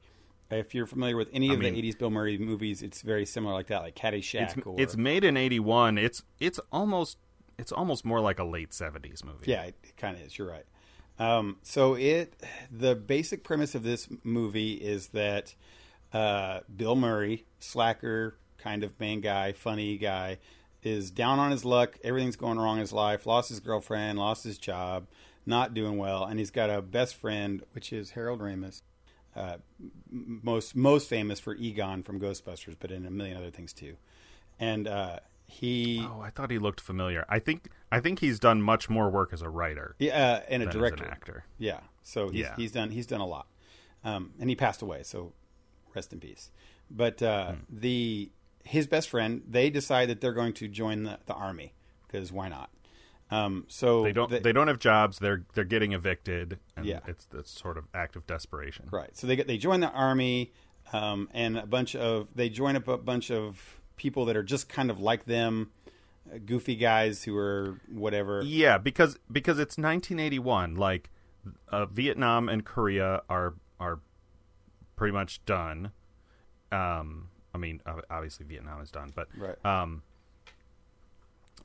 If 0.52 0.76
you're 0.76 0.86
familiar 0.86 1.16
with 1.16 1.30
any 1.32 1.50
I 1.50 1.54
of 1.54 1.60
mean- 1.60 1.74
the 1.74 1.82
'80s 1.82 1.98
Bill 1.98 2.10
Murray 2.12 2.38
movies, 2.38 2.82
it's 2.84 3.02
very 3.02 3.26
similar 3.26 3.54
like 3.54 3.68
that, 3.68 3.82
like 3.82 3.96
Caddyshack. 3.96 4.56
It's, 4.58 4.68
or, 4.68 4.76
it's 4.80 4.98
made 4.98 5.24
in 5.24 5.38
'81. 5.38 5.98
It's 5.98 6.24
it's 6.40 6.60
almost 6.72 7.18
it's 7.58 7.72
almost 7.72 8.04
more 8.06 8.20
like 8.20 8.38
a 8.38 8.44
late 8.44 8.72
'70s 8.72 9.24
movie. 9.24 9.46
yeah, 9.52 9.64
it, 9.64 9.76
it 9.84 9.98
kind 9.98 10.16
of 10.18 10.22
is. 10.24 10.38
You're 10.38 10.50
right. 10.50 10.66
Um, 11.20 11.58
so 11.64 11.96
it 11.96 12.34
the 12.72 12.96
basic 12.96 13.44
premise 13.44 13.76
of 13.76 13.84
this 13.84 14.08
movie 14.24 14.74
is 14.74 15.08
that 15.10 15.54
uh, 16.14 16.62
Bill 16.76 16.96
Murray, 16.96 17.46
slacker 17.60 18.38
kind 18.58 18.84
of 18.84 18.98
main 19.00 19.22
guy, 19.22 19.52
funny 19.52 19.98
guy, 19.98 20.38
is 20.82 21.12
down 21.12 21.40
on 21.40 21.52
his 21.52 21.66
luck. 21.66 22.00
Everything's 22.04 22.38
going 22.38 22.58
wrong 22.58 22.78
in 22.78 22.82
his 22.82 22.94
life. 22.94 23.26
Lost 23.26 23.50
his 23.50 23.60
girlfriend, 23.60 24.18
lost 24.18 24.46
his 24.46 24.58
job, 24.58 25.08
not 25.46 25.74
doing 25.74 25.98
well, 25.98 26.24
and 26.24 26.40
he's 26.40 26.52
got 26.52 26.70
a 26.70 26.82
best 26.82 27.16
friend, 27.16 27.64
which 27.74 27.92
is 27.92 28.12
Harold 28.12 28.40
Ramis. 28.40 28.82
Uh, 29.36 29.58
most 30.10 30.76
most 30.76 31.08
famous 31.08 31.40
for 31.40 31.54
Egon 31.56 32.02
from 32.02 32.20
Ghostbusters, 32.20 32.76
but 32.80 32.92
in 32.92 33.06
a 33.06 33.12
million 33.12 33.38
other 33.38 33.52
things 33.52 33.74
too. 33.74 33.96
And 34.60 34.88
uh, 34.88 35.20
he, 35.50 36.00
Oh, 36.08 36.22
I 36.22 36.30
thought 36.30 36.52
he 36.52 36.60
looked 36.60 36.80
familiar. 36.82 37.26
I 37.28 37.40
think 37.40 37.70
I 37.92 38.00
think 38.00 38.20
he's 38.20 38.40
done 38.40 38.62
much 38.62 38.90
more 38.90 39.10
work 39.10 39.34
as 39.34 39.42
a 39.42 39.50
writer 39.50 39.96
yeah, 40.00 40.14
uh, 40.18 40.42
and 40.48 40.64
a 40.64 40.68
director. 40.68 41.06
actor. 41.06 41.44
Yeah. 41.58 41.80
So 42.04 42.30
he's, 42.30 42.42
Yeah. 42.42 42.56
he's 42.56 42.72
done 42.72 42.92
he's 42.92 43.08
done 43.08 43.22
a 43.22 43.26
lot, 43.26 43.48
um, 44.04 44.34
and 44.40 44.50
he 44.50 44.56
passed 44.56 44.82
away. 44.82 45.04
So 45.04 45.34
rest 45.96 46.14
in 46.14 46.20
peace. 46.20 46.52
But 46.90 47.22
uh, 47.22 47.54
Hmm. 47.54 47.58
the 47.70 48.32
his 48.64 48.86
best 48.88 49.10
friend 49.10 49.42
they 49.50 49.70
decide 49.70 50.10
that 50.10 50.22
they're 50.22 50.34
going 50.34 50.54
to 50.54 50.68
join 50.68 51.04
the, 51.04 51.20
the 51.26 51.34
army 51.34 51.74
because 52.08 52.32
why 52.32 52.50
not? 52.50 52.70
Um, 53.32 53.66
so 53.68 54.04
They 54.04 54.12
don't 54.12 54.30
they, 54.32 54.40
they 54.40 54.52
don't 54.52 54.68
have 54.68 54.80
jobs. 54.80 55.20
They're 55.20 55.44
they're 55.54 55.64
getting 55.64 55.94
evicted, 55.94 56.60
and 56.76 56.86
Yeah. 56.86 57.00
it's 57.08 57.28
it's 57.34 57.52
sort 57.52 57.78
of 57.78 57.86
act 57.94 58.16
of 58.16 58.26
desperation. 58.28 58.88
right. 58.92 59.16
So 59.18 59.28
they 59.28 59.36
get 59.36 59.48
they 59.48 59.58
join 59.58 59.80
the 59.82 59.90
army, 59.92 60.52
um, 60.94 61.30
and 61.34 61.58
a 61.58 61.66
bunch 61.68 61.96
of 61.96 62.28
they 62.36 62.50
join 62.50 62.76
up 62.76 62.88
a 62.88 62.98
bunch 62.98 63.30
of 63.32 63.79
people 64.00 64.26
that 64.26 64.36
are 64.36 64.42
just 64.44 64.68
kind 64.70 64.90
of 64.90 65.00
like 65.00 65.26
them, 65.26 65.70
uh, 66.34 66.40
goofy 66.44 66.76
guys 66.76 67.26
who 67.26 67.38
are 67.38 67.80
whatever. 67.92 68.42
Yeah, 68.44 68.80
because 68.80 69.20
because 69.32 69.60
it's 69.60 69.78
1981. 69.78 70.76
Like 70.76 71.12
uh, 71.68 71.86
Vietnam 71.86 72.50
and 72.50 72.66
Korea 72.66 73.22
are 73.30 73.54
are 73.80 74.00
pretty 74.96 75.14
much 75.14 75.46
done. 75.46 75.92
Um, 76.72 77.30
I 77.54 77.58
mean, 77.60 77.82
obviously 78.10 78.46
Vietnam 78.46 78.82
is 78.82 78.90
done, 78.92 79.12
but 79.16 79.28
Right. 79.38 79.64
um, 79.66 80.02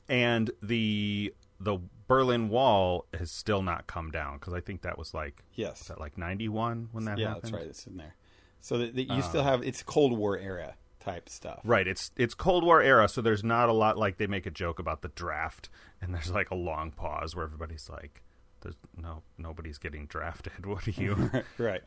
and 0.07 0.51
the 0.61 1.33
the 1.59 1.77
Berlin 2.07 2.49
Wall 2.49 3.05
has 3.17 3.31
still 3.31 3.61
not 3.61 3.87
come 3.87 4.11
down 4.11 4.37
because 4.39 4.53
I 4.53 4.59
think 4.59 4.81
that 4.81 4.97
was 4.97 5.13
like 5.13 5.43
Yes. 5.53 5.79
was 5.79 5.87
that 5.87 5.99
like 5.99 6.17
91 6.17 6.89
when 6.91 7.05
that 7.05 7.17
yeah, 7.17 7.29
happened. 7.29 7.43
that's 7.43 7.53
right. 7.53 7.65
It's 7.67 7.87
in 7.87 7.97
there. 7.97 8.15
So 8.61 8.77
that, 8.79 8.95
that 8.95 9.03
you 9.05 9.13
Uh. 9.19 9.21
still 9.21 9.43
have 9.43 9.63
it's 9.63 9.81
Cold 9.83 10.17
War 10.17 10.37
era 10.37 10.75
type 11.05 11.29
stuff. 11.29 11.61
Right, 11.63 11.87
it's 11.87 12.11
it's 12.17 12.33
Cold 12.33 12.63
War 12.63 12.81
era, 12.81 13.07
so 13.07 13.21
there's 13.21 13.43
not 13.43 13.69
a 13.69 13.73
lot 13.73 13.97
like 13.97 14.17
they 14.17 14.27
make 14.27 14.45
a 14.45 14.51
joke 14.51 14.79
about 14.79 15.01
the 15.01 15.09
draft, 15.09 15.69
and 16.01 16.13
there's 16.13 16.31
like 16.31 16.49
a 16.49 16.55
long 16.55 16.91
pause 16.91 17.35
where 17.35 17.45
everybody's 17.45 17.89
like, 17.89 18.23
"There's 18.61 18.75
no 18.97 19.21
nobody's 19.37 19.77
getting 19.77 20.07
drafted. 20.07 20.53
What 20.65 20.87
are 20.87 20.91
you?" 20.91 21.31
right. 21.57 21.83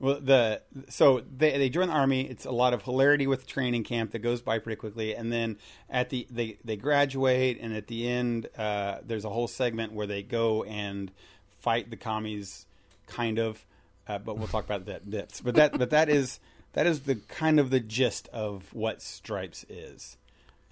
Well, 0.00 0.20
the 0.20 0.62
so 0.88 1.22
they 1.36 1.56
they 1.58 1.68
join 1.68 1.88
the 1.88 1.94
army. 1.94 2.22
It's 2.22 2.46
a 2.46 2.50
lot 2.50 2.72
of 2.72 2.82
hilarity 2.82 3.26
with 3.26 3.46
training 3.46 3.84
camp 3.84 4.12
that 4.12 4.20
goes 4.20 4.40
by 4.40 4.58
pretty 4.58 4.76
quickly, 4.76 5.14
and 5.14 5.30
then 5.30 5.58
at 5.90 6.08
the 6.08 6.26
they 6.30 6.58
they 6.64 6.76
graduate, 6.76 7.58
and 7.60 7.74
at 7.76 7.86
the 7.86 8.08
end, 8.08 8.48
uh, 8.56 8.98
there's 9.04 9.26
a 9.26 9.30
whole 9.30 9.48
segment 9.48 9.92
where 9.92 10.06
they 10.06 10.22
go 10.22 10.64
and 10.64 11.12
fight 11.58 11.90
the 11.90 11.96
commies, 11.96 12.66
kind 13.06 13.38
of. 13.38 13.64
Uh, 14.08 14.18
but 14.18 14.38
we'll 14.38 14.46
talk 14.46 14.64
about 14.64 14.86
that 14.86 15.10
bits. 15.10 15.40
But 15.40 15.56
that 15.56 15.76
but 15.76 15.90
that 15.90 16.08
is 16.08 16.38
that 16.76 16.86
is 16.86 17.00
the 17.00 17.14
kind 17.14 17.58
of 17.58 17.70
the 17.70 17.80
gist 17.80 18.28
of 18.34 18.72
what 18.74 19.00
Stripes 19.00 19.64
is. 19.66 20.18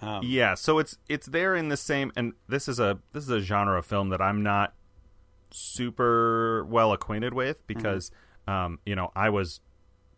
Um, 0.01 0.21
yeah, 0.23 0.53
so 0.53 0.77
it's 0.77 0.97
it's 1.09 1.25
there 1.25 1.55
in 1.55 1.69
the 1.69 1.77
same, 1.77 2.11
and 2.15 2.33
this 2.47 2.67
is 2.67 2.79
a 2.79 2.99
this 3.11 3.23
is 3.23 3.31
a 3.31 3.39
genre 3.39 3.79
of 3.79 3.87
film 3.87 4.09
that 4.09 4.21
I'm 4.21 4.43
not 4.43 4.75
super 5.49 6.63
well 6.65 6.93
acquainted 6.93 7.33
with 7.33 7.65
because 7.65 8.11
um, 8.47 8.77
you 8.85 8.95
know 8.95 9.11
I 9.15 9.29
was 9.29 9.61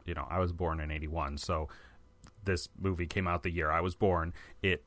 you 0.05 0.13
know 0.13 0.27
I 0.29 0.39
was 0.39 0.51
born 0.51 0.81
in 0.81 0.91
'81, 0.91 1.37
so 1.37 1.69
this 2.43 2.67
movie 2.77 3.07
came 3.07 3.25
out 3.25 3.43
the 3.43 3.51
year 3.51 3.71
I 3.71 3.79
was 3.79 3.95
born. 3.95 4.33
It 4.61 4.83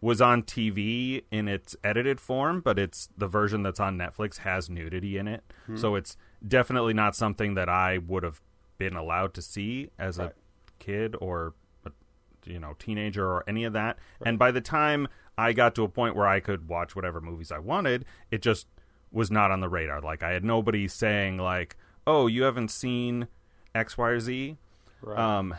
was 0.00 0.22
on 0.22 0.44
TV 0.44 1.24
in 1.30 1.48
its 1.48 1.76
edited 1.84 2.20
form, 2.20 2.60
but 2.62 2.78
it's 2.78 3.10
the 3.18 3.26
version 3.26 3.62
that's 3.62 3.80
on 3.80 3.98
Netflix 3.98 4.38
has 4.38 4.70
nudity 4.70 5.18
in 5.18 5.28
it. 5.28 5.42
So 5.76 5.94
it's 5.94 6.16
definitely 6.46 6.94
not 6.94 7.14
something 7.16 7.52
that 7.54 7.68
I 7.68 7.98
would 7.98 8.22
have 8.22 8.40
been 8.78 8.96
allowed 8.96 9.34
to 9.34 9.42
see 9.42 9.90
as 9.98 10.18
Right. 10.18 10.30
a 10.30 10.34
kid 10.78 11.16
or 11.20 11.54
a, 11.84 11.90
you 12.44 12.58
know, 12.58 12.74
teenager 12.78 13.26
or 13.26 13.44
any 13.48 13.64
of 13.64 13.72
that. 13.74 13.98
And 14.24 14.38
by 14.38 14.50
the 14.50 14.60
time 14.60 15.08
I 15.36 15.52
got 15.52 15.74
to 15.76 15.82
a 15.84 15.88
point 15.88 16.16
where 16.16 16.26
I 16.26 16.40
could 16.40 16.68
watch 16.68 16.96
whatever 16.96 17.20
movies 17.20 17.52
I 17.52 17.58
wanted, 17.58 18.04
it 18.30 18.40
just 18.42 18.66
was 19.10 19.30
not 19.30 19.50
on 19.50 19.60
the 19.60 19.68
radar. 19.68 20.00
Like 20.00 20.22
I 20.22 20.30
had 20.32 20.44
nobody 20.44 20.86
saying 20.88 21.38
like, 21.38 21.76
"Oh, 22.06 22.26
you 22.26 22.42
haven't 22.44 22.70
seen 22.70 23.28
X, 23.74 23.98
Y, 23.98 24.08
or 24.08 24.20
Z." 24.20 24.56
right. 25.02 25.18
Um, 25.18 25.54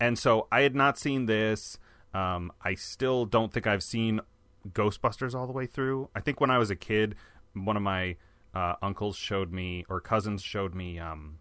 and 0.00 0.18
so 0.18 0.46
I 0.52 0.60
had 0.62 0.74
not 0.74 0.98
seen 0.98 1.26
this. 1.26 1.78
Um, 2.14 2.52
I 2.62 2.74
still 2.74 3.24
don't 3.26 3.52
think 3.52 3.66
I've 3.66 3.82
seen 3.82 4.20
Ghostbusters 4.72 5.34
all 5.34 5.46
the 5.46 5.52
way 5.52 5.66
through. 5.66 6.08
I 6.14 6.20
think 6.20 6.40
when 6.40 6.50
I 6.50 6.58
was 6.58 6.70
a 6.70 6.76
kid, 6.76 7.14
one 7.54 7.76
of 7.76 7.82
my 7.82 8.16
uh, 8.54 8.74
uncles 8.82 9.16
showed 9.16 9.52
me 9.52 9.84
or 9.88 10.00
cousins 10.00 10.42
showed 10.42 10.74
me 10.74 10.98
um, 10.98 11.38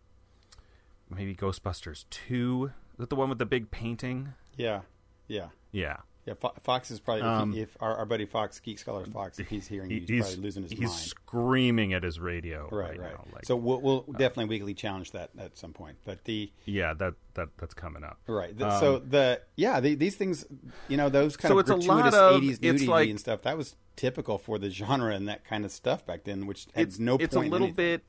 maybe 1.10 1.36
Ghostbusters 1.36 2.06
two. 2.10 2.72
Is 2.94 2.98
that 3.00 3.10
the 3.10 3.16
one 3.16 3.30
with 3.30 3.40
the 3.40 3.46
big 3.46 3.70
painting? 3.72 4.34
Yeah, 4.56 4.82
yeah, 5.28 5.50
Yeah. 5.72 5.98
yeah. 6.26 6.34
Fo- 6.34 6.54
Fox 6.64 6.90
is 6.90 7.00
probably 7.00 7.22
Um, 7.22 7.52
if, 7.52 7.56
he, 7.56 7.62
if 7.62 7.78
our, 7.80 7.96
our 7.98 8.06
buddy 8.08 8.26
Fox, 8.26 8.60
Geek 8.60 8.80
Scholar 8.80 9.06
Fox, 9.06 9.38
if 9.40 9.48
he's 9.48 9.68
hearing 9.68 9.92
you, 9.92 10.00
he's, 10.00 10.10
he's 10.10 10.22
probably 10.26 10.42
losing 10.44 10.64
his 10.64 10.72
he's 10.72 10.80
mind. 10.82 10.92
screaming 10.94 11.94
at 11.94 12.02
his 12.04 12.20
radio 12.20 12.68
Right, 12.72 12.90
right, 12.92 13.00
right. 13.00 13.12
now. 13.14 13.26
Like, 13.34 13.46
so 13.46 13.56
we'll, 13.56 13.80
we'll 13.82 14.02
definitely 14.18 14.46
weekly 14.46 14.74
challenge 14.74 15.12
that 15.12 15.30
at 15.38 15.58
some 15.58 15.74
point. 15.74 15.98
But 16.06 16.24
the 16.24 16.52
yeah, 16.66 16.94
that 16.96 17.14
that 17.36 17.50
that's 17.58 17.76
coming 17.76 18.04
up. 18.04 18.18
right, 18.28 18.58
the, 18.58 18.68
Um, 18.68 18.80
so 18.80 19.00
the 19.00 19.42
yeah, 19.56 19.80
the, 19.80 19.94
these 19.94 20.16
things, 20.16 20.46
you 20.88 20.98
know, 20.98 21.10
those 21.10 21.38
kind 21.38 21.52
So 21.52 21.60
of 21.60 21.70
it's 21.70 21.86
a 21.86 21.88
lot 21.90 22.14
of- 22.14 22.42
'80s 22.42 22.62
nudity 22.62 22.88
like- 22.88 23.10
and 23.10 23.20
stuff 23.20 23.44
that 23.44 23.56
was 23.58 23.76
typical 23.96 24.38
for 24.40 24.58
the 24.60 24.70
genre 24.72 25.14
and 25.14 25.28
that 25.28 25.46
kind 25.46 25.66
of 25.66 25.72
stuff 25.72 26.04
back 26.06 26.24
then, 26.24 26.48
which 26.48 26.68
had 26.74 26.88
it's 26.88 27.00
no 27.00 27.16
it's 27.18 27.36
a 27.36 27.40
little 27.40 27.72
bit 27.72 28.04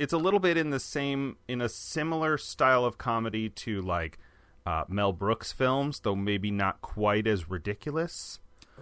it's 0.00 0.14
a 0.14 0.18
little 0.18 0.40
bit 0.40 0.56
in 0.56 0.70
the 0.70 0.80
same 0.80 1.36
in 1.46 1.60
a 1.60 1.68
similar 1.68 2.38
style 2.38 2.86
of 2.86 2.96
comedy 2.96 3.50
to 3.50 3.82
like 3.82 4.18
uh, 4.64 4.84
Mel 4.88 5.12
Brooks 5.12 5.52
films, 5.52 6.00
though 6.00 6.16
maybe 6.16 6.50
not 6.50 6.80
quite 6.80 7.26
as 7.26 7.50
ridiculous. 7.50 8.38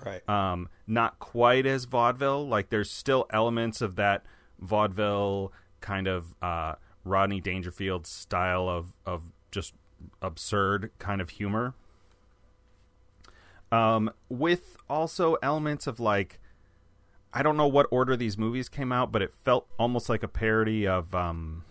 right. 0.06 0.26
Um, 0.28 0.68
not 0.86 1.18
quite 1.18 1.66
as 1.66 1.86
vaudeville. 1.86 2.46
Like 2.46 2.70
there's 2.70 2.88
still 2.88 3.26
elements 3.32 3.80
of 3.80 3.96
that 3.96 4.24
vaudeville 4.60 5.52
kind 5.80 6.06
of 6.06 6.36
uh, 6.40 6.76
Rodney 7.04 7.40
Dangerfield 7.40 8.06
style 8.06 8.68
of 8.68 8.94
of 9.04 9.22
just 9.50 9.74
absurd 10.22 10.92
kind 11.00 11.20
of 11.20 11.30
humor. 11.30 11.74
Um, 13.72 14.12
with 14.28 14.76
also 14.88 15.36
elements 15.42 15.88
of 15.88 15.98
like 15.98 16.38
I 17.32 17.42
don't 17.42 17.56
know 17.56 17.66
what 17.66 17.86
order 17.90 18.16
these 18.16 18.38
movies 18.38 18.68
came 18.68 18.90
out, 18.92 19.12
but 19.12 19.22
it 19.22 19.32
felt 19.44 19.66
almost 19.78 20.08
like 20.08 20.22
a 20.22 20.28
parody 20.28 20.86
of 20.86 21.14
um 21.14 21.64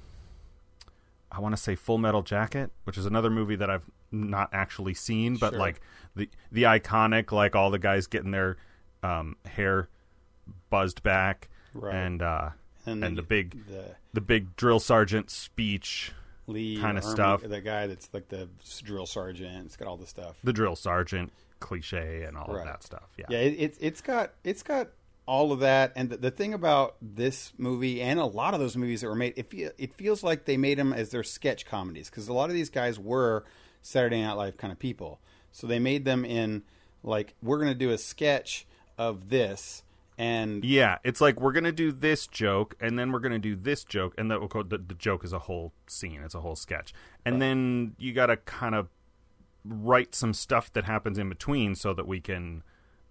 I 1.31 1.39
want 1.39 1.55
to 1.55 1.61
say 1.61 1.75
Full 1.75 1.97
Metal 1.97 2.21
Jacket, 2.23 2.71
which 2.85 2.97
is 2.97 3.05
another 3.05 3.29
movie 3.29 3.55
that 3.57 3.69
I've 3.69 3.83
not 4.11 4.49
actually 4.53 4.93
seen, 4.93 5.35
but 5.35 5.51
Sure. 5.51 5.59
like 5.59 5.81
the 6.15 6.29
the 6.51 6.63
iconic 6.63 7.31
like 7.31 7.55
all 7.55 7.69
the 7.71 7.79
guys 7.79 8.07
getting 8.07 8.31
their 8.31 8.57
um 9.03 9.35
hair 9.45 9.89
buzzed 10.69 11.03
back 11.03 11.49
Right. 11.73 11.93
and 11.95 12.21
uh 12.21 12.49
and 12.85 13.03
and 13.03 13.17
the 13.17 13.21
big 13.21 13.65
the 13.67 13.95
the 14.13 14.21
big 14.21 14.55
drill 14.55 14.79
sergeant 14.79 15.29
speech, 15.29 16.13
kinda 16.47 17.01
stuff. 17.01 17.41
The 17.43 17.59
guy 17.61 17.87
that's 17.87 18.09
like 18.13 18.29
the 18.29 18.47
drill 18.83 19.05
sergeant. 19.05 19.65
It's 19.65 19.75
got 19.75 19.87
all 19.89 19.97
the 19.97 20.07
stuff. 20.07 20.37
the 20.43 20.53
drill 20.53 20.75
sergeant 20.77 21.33
cliche 21.59 22.23
and 22.23 22.37
all 22.37 22.45
Right. 22.53 22.59
of 22.61 22.65
that 22.67 22.83
stuff. 22.83 23.09
Yeah. 23.17 23.25
Yeah, 23.29 23.39
it, 23.39 23.55
it's 23.59 23.77
it's 23.79 24.01
got 24.01 24.33
it's 24.45 24.63
got 24.63 24.87
all 25.27 25.51
of 25.51 25.59
that, 25.59 25.91
and 25.95 26.09
the, 26.09 26.17
the 26.17 26.31
thing 26.31 26.53
about 26.53 26.95
this 27.01 27.53
movie 27.57 28.01
and 28.01 28.19
a 28.19 28.25
lot 28.25 28.53
of 28.53 28.59
those 28.59 28.77
movies 28.77 29.01
that 29.01 29.07
were 29.07 29.15
made, 29.15 29.33
it 29.37 29.75
it 29.77 29.93
feels 29.93 30.23
like 30.23 30.45
they 30.45 30.57
made 30.57 30.77
them 30.79 30.93
as 30.93 31.09
their 31.09 31.23
sketch 31.23 31.65
comedies 31.65 32.09
because 32.09 32.27
a 32.27 32.33
lot 32.33 32.49
of 32.49 32.55
these 32.55 32.69
guys 32.69 32.97
were 32.97 33.43
Saturday 33.81 34.21
Night 34.21 34.33
Live 34.33 34.57
kind 34.57 34.71
of 34.71 34.79
people, 34.79 35.19
so 35.51 35.67
they 35.67 35.79
made 35.79 36.05
them 36.05 36.25
in 36.25 36.63
like 37.03 37.35
we're 37.41 37.57
going 37.57 37.69
to 37.69 37.75
do 37.75 37.91
a 37.91 37.97
sketch 37.97 38.65
of 38.97 39.29
this, 39.29 39.83
and 40.17 40.63
Yeah, 40.63 40.97
it's 41.03 41.21
like 41.21 41.39
we're 41.39 41.51
gonna 41.51 41.71
do 41.71 41.91
this 41.91 42.25
joke, 42.25 42.75
and 42.79 42.97
then 42.97 43.11
we're 43.11 43.19
gonna 43.19 43.37
do 43.37 43.55
this 43.55 43.83
joke, 43.83 44.15
and 44.17 44.31
the 44.31 44.39
the, 44.39 44.77
the 44.77 44.95
joke 44.95 45.23
is 45.23 45.33
a 45.33 45.39
whole 45.39 45.73
scene, 45.87 46.21
it's 46.23 46.35
a 46.35 46.41
whole 46.41 46.55
sketch, 46.55 46.93
and 47.25 47.41
then 47.41 47.95
you 47.99 48.13
gotta 48.13 48.37
kind 48.37 48.73
of 48.73 48.87
write 49.63 50.15
some 50.15 50.33
stuff 50.33 50.71
that 50.73 50.85
happens 50.85 51.17
in 51.17 51.29
between 51.29 51.75
so 51.75 51.93
that 51.93 52.07
we 52.07 52.19
can, 52.19 52.63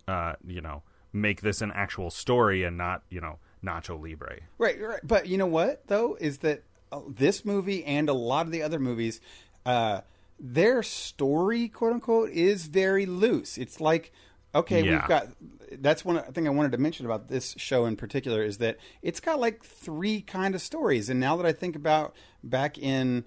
uh, 0.09 0.35
you 0.47 0.61
know, 0.61 0.83
make 1.17 1.41
this 1.41 1.61
an 1.63 1.73
actual 1.75 2.11
story 2.11 2.63
and 2.63 2.77
not 2.77 3.03
you 3.11 3.21
know 3.21 3.39
Nacho 3.65 4.01
Libre. 4.01 4.41
Right, 4.59 4.81
right. 4.81 5.01
But 5.03 5.27
you 5.27 5.39
know 5.39 5.47
what 5.47 5.87
though 5.89 6.17
is 6.21 6.39
that 6.39 6.63
uh, 6.93 7.01
this 7.09 7.45
movie 7.45 7.85
and 7.85 8.09
a 8.09 8.13
lot 8.13 8.47
of 8.47 8.53
the 8.53 8.63
other 8.63 8.79
movies, 8.79 9.21
uh, 9.65 10.03
their 10.39 10.83
story, 10.83 11.69
quote 11.69 11.95
unquote, 11.95 12.31
is 12.31 12.67
very 12.67 13.07
loose. 13.07 13.59
It's 13.59 13.81
like, 13.81 14.13
okay, 14.55 14.83
Yeah. 14.85 14.93
we've 15.01 15.09
got. 15.09 15.29
That's 15.73 16.05
one 16.05 16.23
thing 16.33 16.47
I 16.47 16.51
wanted 16.51 16.71
to 16.73 16.79
mention 16.79 17.07
about 17.07 17.27
this 17.27 17.55
show 17.59 17.87
in 17.87 17.97
particular 17.97 18.43
is 18.45 18.59
that 18.59 18.77
it's 19.03 19.19
got 19.19 19.41
like 19.41 19.65
three 19.65 20.21
kind 20.21 20.55
of 20.55 20.63
stories. 20.63 21.11
And 21.11 21.19
now 21.19 21.37
that 21.39 21.45
I 21.47 21.53
think 21.53 21.75
about 21.75 22.15
back 22.45 22.79
in 22.79 23.25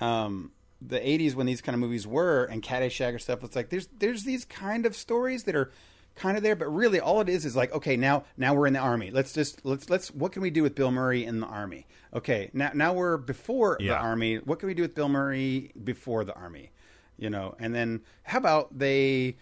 um, 0.00 0.52
the 0.80 1.00
'80s 1.00 1.34
when 1.34 1.46
these 1.46 1.60
kind 1.60 1.74
of 1.74 1.80
movies 1.80 2.06
were 2.06 2.44
and 2.44 2.62
Caddyshack 2.62 3.12
or 3.14 3.18
stuff, 3.18 3.42
it's 3.42 3.56
like 3.56 3.70
there's 3.70 3.88
there's 3.98 4.22
these 4.22 4.44
kind 4.44 4.86
of 4.86 4.94
stories 4.94 5.42
that 5.44 5.56
are 5.56 5.72
kind 6.16 6.36
of 6.36 6.42
there, 6.42 6.56
but 6.56 6.68
really 6.68 7.00
all 7.00 7.20
it 7.20 7.28
is 7.28 7.44
is 7.44 7.56
like, 7.56 7.72
okay, 7.72 7.96
now 7.96 8.24
now 8.36 8.54
we're 8.54 8.66
in 8.66 8.72
the 8.72 8.78
army. 8.80 9.10
Let's 9.10 9.32
just 9.32 9.64
let's 9.64 9.88
let's 9.90 10.10
what 10.12 10.32
can 10.32 10.42
we 10.42 10.50
do 10.50 10.62
with 10.62 10.74
Bill 10.74 10.90
Murray 10.90 11.24
in 11.24 11.40
the 11.40 11.46
army? 11.46 11.86
Okay, 12.14 12.50
now 12.52 12.70
now 12.74 12.92
we're 12.92 13.16
before 13.16 13.76
the 13.78 13.96
army. 13.96 14.36
What 14.36 14.58
can 14.58 14.66
we 14.66 14.74
do 14.74 14.82
with 14.82 14.94
Bill 14.94 15.08
Murray 15.08 15.72
before 15.82 16.24
the 16.24 16.34
army? 16.34 16.70
You 17.18 17.30
know, 17.30 17.54
and 17.58 17.74
then 17.74 18.00
how 18.22 18.38
about 18.38 18.78
they 18.78 19.36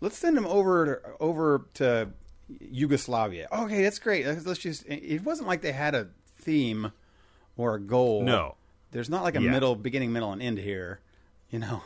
let's 0.00 0.16
send 0.16 0.36
him 0.36 0.46
over 0.46 0.86
to, 0.86 1.00
over 1.20 1.66
to 1.74 2.08
Yugoslavia. 2.60 3.48
Okay, 3.52 3.82
that's 3.82 3.98
great. 3.98 4.26
Let's, 4.26 4.46
let's 4.46 4.60
just. 4.60 4.86
It 4.86 5.22
wasn't 5.24 5.48
like 5.48 5.60
they 5.62 5.72
had 5.72 5.94
a 5.94 6.08
theme 6.38 6.92
or 7.56 7.74
a 7.74 7.80
goal. 7.80 8.22
No. 8.22 8.56
there's 8.92 9.10
not 9.10 9.22
like 9.22 9.36
a 9.36 9.42
Yeah. 9.42 9.50
middle, 9.50 9.74
beginning, 9.76 10.12
middle, 10.12 10.32
and 10.32 10.40
end 10.42 10.58
here. 10.58 11.00
You 11.50 11.58
know, 11.58 11.82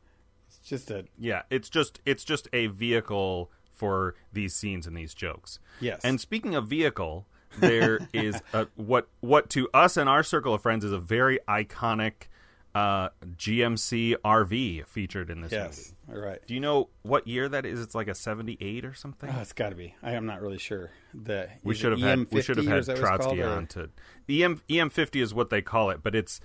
it's 0.48 0.58
just 0.68 0.90
a 0.90 1.04
Yeah, 1.18 1.42
it's 1.50 1.68
just 1.68 2.00
it's 2.04 2.24
just 2.24 2.48
a 2.52 2.66
vehicle 2.68 3.50
for 3.80 4.14
these 4.30 4.54
scenes 4.54 4.86
and 4.86 4.94
these 4.94 5.14
jokes. 5.14 5.58
Yes. 5.80 6.02
And 6.04 6.20
speaking 6.20 6.54
of 6.54 6.68
vehicle, 6.68 7.26
there 7.58 8.06
is 8.12 8.40
a, 8.52 8.66
what 8.76 9.08
what 9.20 9.48
to 9.50 9.70
us 9.72 9.96
and 9.96 10.06
our 10.06 10.22
circle 10.22 10.52
of 10.52 10.60
friends 10.60 10.84
is 10.84 10.92
a 10.92 10.98
very 10.98 11.38
iconic 11.48 12.28
uh, 12.74 13.08
GMC 13.24 14.16
RV 14.22 14.86
featured 14.86 15.30
in 15.30 15.40
this 15.40 15.50
yes. 15.50 15.94
movie. 16.06 16.20
All 16.20 16.26
right. 16.26 16.46
Do 16.46 16.52
you 16.52 16.60
know 16.60 16.90
what 17.02 17.26
year 17.26 17.48
that 17.48 17.64
is? 17.64 17.80
It's 17.80 17.94
like 17.94 18.06
a 18.08 18.14
'78 18.14 18.84
or 18.84 18.92
something. 18.92 19.30
Oh, 19.34 19.40
it's 19.40 19.54
got 19.54 19.70
to 19.70 19.76
be. 19.76 19.94
I 20.02 20.12
am 20.12 20.26
not 20.26 20.42
really 20.42 20.58
sure. 20.58 20.90
The 21.14 21.48
we 21.64 21.74
should 21.74 21.92
have 21.92 22.00
had 22.00 22.30
we 22.30 22.42
should 22.42 22.58
have 22.58 22.66
had 22.66 22.80
is 22.80 22.86
that 22.86 22.98
called, 22.98 23.22
Trotzke 23.22 23.42
or- 23.42 23.48
on 23.48 23.66
to 23.68 23.88
the 24.26 24.44
EM 24.44 24.60
EM50 24.68 25.22
is 25.22 25.32
what 25.32 25.48
they 25.48 25.62
call 25.62 25.88
it, 25.88 26.02
but 26.02 26.14
it's 26.14 26.38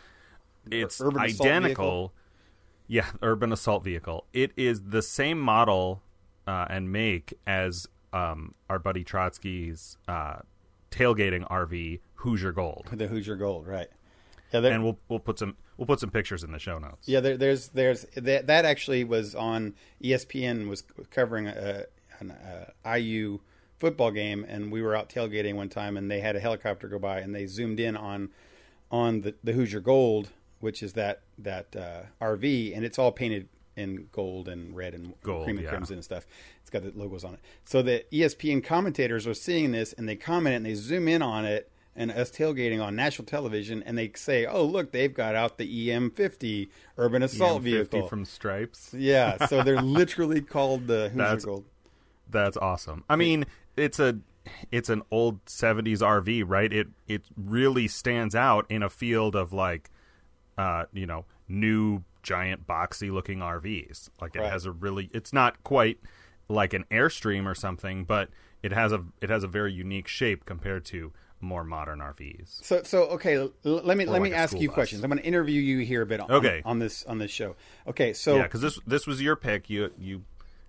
it's 0.71 1.01
identical. 1.01 1.59
vehicle? 1.59 2.13
Yeah, 2.87 3.07
urban 3.21 3.51
assault 3.51 3.83
vehicle. 3.83 4.25
It 4.31 4.51
is 4.55 4.81
the 4.83 5.01
same 5.01 5.39
model 5.39 6.01
uh, 6.47 6.65
and 6.69 6.91
make 6.91 7.33
as 7.45 7.87
um, 8.13 8.53
our 8.69 8.79
buddy 8.79 9.03
Trotzke's 9.03 9.97
uh, 10.07 10.37
tailgating 10.91 11.47
RV 11.49 11.99
Hoosier 12.15 12.51
Gold, 12.51 12.87
the 12.91 13.07
Hoosier 13.07 13.35
Gold, 13.35 13.67
right? 13.67 13.87
Yeah, 14.51 14.59
there, 14.61 14.73
and 14.73 14.83
we'll 14.83 14.99
we'll 15.09 15.19
put 15.19 15.39
some 15.39 15.57
we'll 15.77 15.87
put 15.87 15.99
some 15.99 16.11
pictures 16.11 16.43
in 16.43 16.51
the 16.51 16.59
show 16.59 16.79
notes. 16.79 17.07
yeah. 17.07 17.19
There, 17.19 17.37
there's 17.37 17.69
there's 17.69 18.05
that 18.15 18.47
that 18.47 18.65
actually 18.65 19.03
was 19.03 19.35
on 19.35 19.75
ESPN 20.03 20.69
was 20.69 20.83
covering 21.09 21.47
a, 21.47 21.85
an 22.19 22.31
uh 22.31 22.95
IU 22.97 23.39
football 23.77 24.11
game, 24.11 24.45
and 24.47 24.71
we 24.71 24.81
were 24.81 24.95
out 24.95 25.09
tailgating 25.09 25.55
one 25.55 25.69
time, 25.69 25.97
and 25.97 26.09
they 26.09 26.21
had 26.21 26.35
a 26.35 26.39
helicopter 26.39 26.87
go 26.87 26.99
by, 26.99 27.19
and 27.19 27.35
they 27.35 27.45
zoomed 27.45 27.79
in 27.79 27.97
on 27.97 28.29
on 28.91 29.21
the, 29.21 29.35
the 29.43 29.53
Hoosier 29.53 29.79
Gold, 29.79 30.29
which 30.59 30.81
is 30.81 30.93
that 30.93 31.21
that 31.37 31.75
uh, 31.75 32.01
RV, 32.21 32.75
and 32.75 32.85
it's 32.85 32.97
all 32.97 33.11
painted 33.11 33.49
in 33.75 34.07
gold 34.11 34.47
and 34.47 34.75
red 34.75 34.93
and 34.93 35.13
Gold, 35.23 35.45
cream 35.45 35.57
and 35.57 35.65
yeah. 35.65 35.69
crimson 35.69 35.95
and 35.95 36.03
stuff. 36.03 36.25
It's 36.61 36.69
got 36.69 36.83
the 36.83 36.91
logos 36.95 37.23
on 37.23 37.33
it. 37.35 37.39
So 37.65 37.81
the 37.81 38.05
ESPN 38.11 38.63
commentators 38.63 39.27
are 39.27 39.33
seeing 39.33 39.71
this, 39.71 39.93
and 39.93 40.07
they 40.07 40.15
comment 40.15 40.55
and 40.57 40.65
they 40.65 40.75
zoom 40.75 41.07
in 41.07 41.21
on 41.21 41.45
it, 41.45 41.71
and 41.95 42.11
us 42.11 42.31
tailgating 42.31 42.83
on 42.83 42.95
national 42.95 43.25
television, 43.25 43.83
and 43.83 43.97
they 43.97 44.11
say, 44.15 44.45
"Oh, 44.45 44.63
look, 44.65 44.91
they've 44.91 45.13
got 45.13 45.35
out 45.35 45.57
the 45.57 45.87
EM50 45.89 46.69
urban 46.97 47.23
assault 47.23 47.61
EM50 47.61 47.63
vehicle." 47.63 48.07
from 48.07 48.25
Stripes. 48.25 48.93
yeah, 48.93 49.45
so 49.47 49.63
they're 49.63 49.81
literally 49.81 50.41
called 50.41 50.87
the 50.87 51.09
Hoosier 51.09 51.17
That's- 51.17 51.45
Gold. 51.45 51.65
That's 52.29 52.57
awesome. 52.57 53.03
I 53.07 53.15
mean, 53.15 53.45
it's 53.77 53.99
a 53.99 54.17
it's 54.71 54.89
an 54.89 55.03
old 55.11 55.45
70s 55.45 55.99
RV, 55.99 56.43
right? 56.47 56.71
It 56.73 56.87
it 57.07 57.21
really 57.37 57.87
stands 57.87 58.35
out 58.35 58.65
in 58.69 58.81
a 58.81 58.89
field 58.89 59.35
of 59.35 59.53
like 59.53 59.91
uh, 60.57 60.85
you 60.93 61.05
know, 61.05 61.25
new 61.47 62.03
giant 62.25 62.65
boxy 62.67 63.11
looking 63.13 63.39
RVs. 63.39 64.09
Like 64.19 64.35
it 64.35 64.39
Right. 64.41 64.51
has 64.51 64.65
a 64.65 64.71
really 64.71 65.09
it's 65.13 65.31
not 65.31 65.63
quite 65.63 65.99
like 66.49 66.73
an 66.73 66.83
Airstream 66.91 67.45
or 67.45 67.55
something, 67.55 68.03
but 68.03 68.29
it 68.63 68.71
has 68.73 68.91
a 68.91 69.03
it 69.21 69.29
has 69.29 69.43
a 69.43 69.47
very 69.47 69.71
unique 69.71 70.07
shape 70.07 70.43
compared 70.45 70.83
to 70.85 71.13
more 71.39 71.63
modern 71.63 71.99
RVs. 71.99 72.63
So, 72.63 72.81
so 72.83 73.03
okay. 73.09 73.35
L- 73.37 73.51
let 73.63 73.95
me 73.97 74.05
let 74.05 74.21
me 74.21 74.29
like 74.29 74.31
a 74.31 74.41
ask 74.41 74.59
you 74.59 74.67
bus. 74.69 74.73
questions. 74.73 75.03
I'm 75.03 75.09
going 75.11 75.21
to 75.21 75.25
interview 75.27 75.61
you 75.61 75.79
here 75.85 76.01
a 76.01 76.05
bit 76.05 76.19
on, 76.19 76.31
Okay. 76.31 76.61
on 76.65 76.79
this 76.79 77.03
on 77.05 77.19
this 77.19 77.29
show. 77.31 77.55
Okay, 77.87 78.13
so 78.13 78.37
yeah, 78.37 78.43
because 78.43 78.61
this 78.61 78.79
this 78.87 79.05
was 79.05 79.21
your 79.21 79.35
pick. 79.35 79.69
You 79.69 79.91
you 79.99 80.23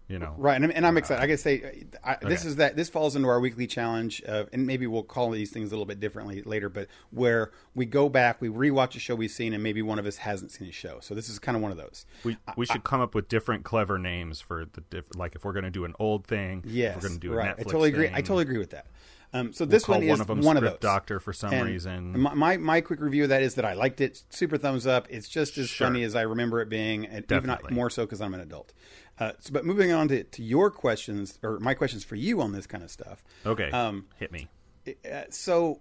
you 0.09 0.19
know 0.19 0.35
Right, 0.37 0.55
and 0.55 0.65
I'm, 0.65 0.73
and 0.75 0.87
I'm 0.87 0.97
excited. 0.97 1.23
I 1.23 1.27
gotta 1.27 1.39
say, 1.39 1.85
I, 2.05 2.17
this 2.23 2.45
is 2.45 2.57
that 2.57 2.77
this 2.77 2.89
falls 2.89 3.17
into 3.17 3.29
our 3.29 3.41
weekly 3.41 3.67
challenge, 3.67 4.23
uh, 4.29 4.45
and 4.53 4.67
maybe 4.67 4.87
we'll 4.87 5.03
call 5.03 5.31
these 5.31 5.51
things 5.51 5.71
a 5.71 5.75
little 5.75 5.87
bit 5.87 6.01
differently 6.01 6.43
later. 6.43 6.69
But 6.69 6.89
where 7.11 7.51
we 7.75 7.87
go 7.87 8.09
back, 8.09 8.41
we 8.41 8.49
rewatch 8.49 8.97
a 8.97 8.99
show 8.99 9.15
we've 9.15 9.31
seen, 9.31 9.53
and 9.53 9.63
maybe 9.63 9.83
one 9.83 9.99
of 9.99 10.07
us 10.07 10.19
hasn't 10.19 10.53
seen 10.53 10.69
a 10.69 10.73
show. 10.73 10.99
So 11.01 11.15
this 11.15 11.29
is 11.29 11.39
kind 11.39 11.57
of 11.57 11.63
one 11.63 11.73
of 11.73 11.77
those. 11.77 12.07
We 12.25 12.37
we 12.57 12.67
should 12.67 12.85
come 12.85 13.01
up 13.01 13.15
with 13.15 13.29
different 13.29 13.65
clever 13.65 13.99
names 13.99 14.41
for 14.41 14.65
the 14.65 14.81
diff- 14.83 15.15
like 15.17 15.35
if 15.35 15.45
we're 15.45 15.53
going 15.53 15.65
to 15.65 15.71
do 15.71 15.85
an 15.85 15.95
old 15.99 16.27
thing. 16.27 16.63
yeah 16.67 16.95
we're 16.95 17.03
going 17.03 17.15
to 17.15 17.19
do 17.21 17.33
right. 17.33 17.51
a 17.51 17.55
Netflix 17.55 17.61
I 17.61 17.63
totally 17.65 17.89
agree. 17.89 18.07
Thing. 18.07 18.15
I 18.15 18.21
totally 18.21 18.43
agree 18.43 18.59
with 18.59 18.71
that. 18.71 18.87
Um, 19.33 19.53
so 19.53 19.65
this 19.65 19.85
Call 19.85 19.97
one 19.97 20.05
is 20.05 20.11
one 20.11 20.21
of 20.21 20.27
them 20.29 20.41
one 20.41 20.57
of 20.57 20.63
those. 20.63 20.79
doctor 20.81 21.21
for 21.21 21.33
some 21.33 21.53
And 21.53 21.67
reason. 21.67 22.19
My, 22.21 22.33
my 22.35 22.57
my 22.57 22.81
quick 22.81 23.01
review 23.01 23.25
of 23.25 23.29
that 23.31 23.43
is 23.43 23.55
that 23.57 23.65
I 23.65 23.75
liked 23.75 24.01
it. 24.01 24.23
Super 24.31 24.57
thumbs 24.57 24.87
up. 24.87 25.07
It's 25.11 25.29
just 25.29 25.59
as 25.59 25.69
Sure. 25.69 25.89
funny 25.89 26.03
as 26.05 26.15
I 26.15 26.23
remember 26.23 26.61
it 26.61 26.69
being, 26.69 27.07
and 27.07 27.25
even 27.31 27.47
not 27.47 27.71
more 27.71 27.91
so 27.91 28.05
because 28.07 28.21
I'm 28.21 28.35
an 28.35 28.41
adult. 28.41 28.73
Uh, 29.19 29.33
so, 29.41 29.51
but 29.53 29.65
moving 29.65 29.93
on 29.93 30.09
to, 30.09 30.23
to 30.25 30.43
your 30.43 30.71
questions 30.71 31.39
or 31.43 31.59
my 31.59 31.75
questions 31.75 32.05
for 32.05 32.17
you 32.17 32.41
on 32.41 32.53
this 32.53 32.67
kind 32.67 32.85
of 32.85 32.91
stuff. 32.91 33.25
okay, 33.45 33.71
um, 33.71 34.07
hit 34.19 34.31
me. 34.31 34.49
Uh, 34.89 35.23
so 35.31 35.81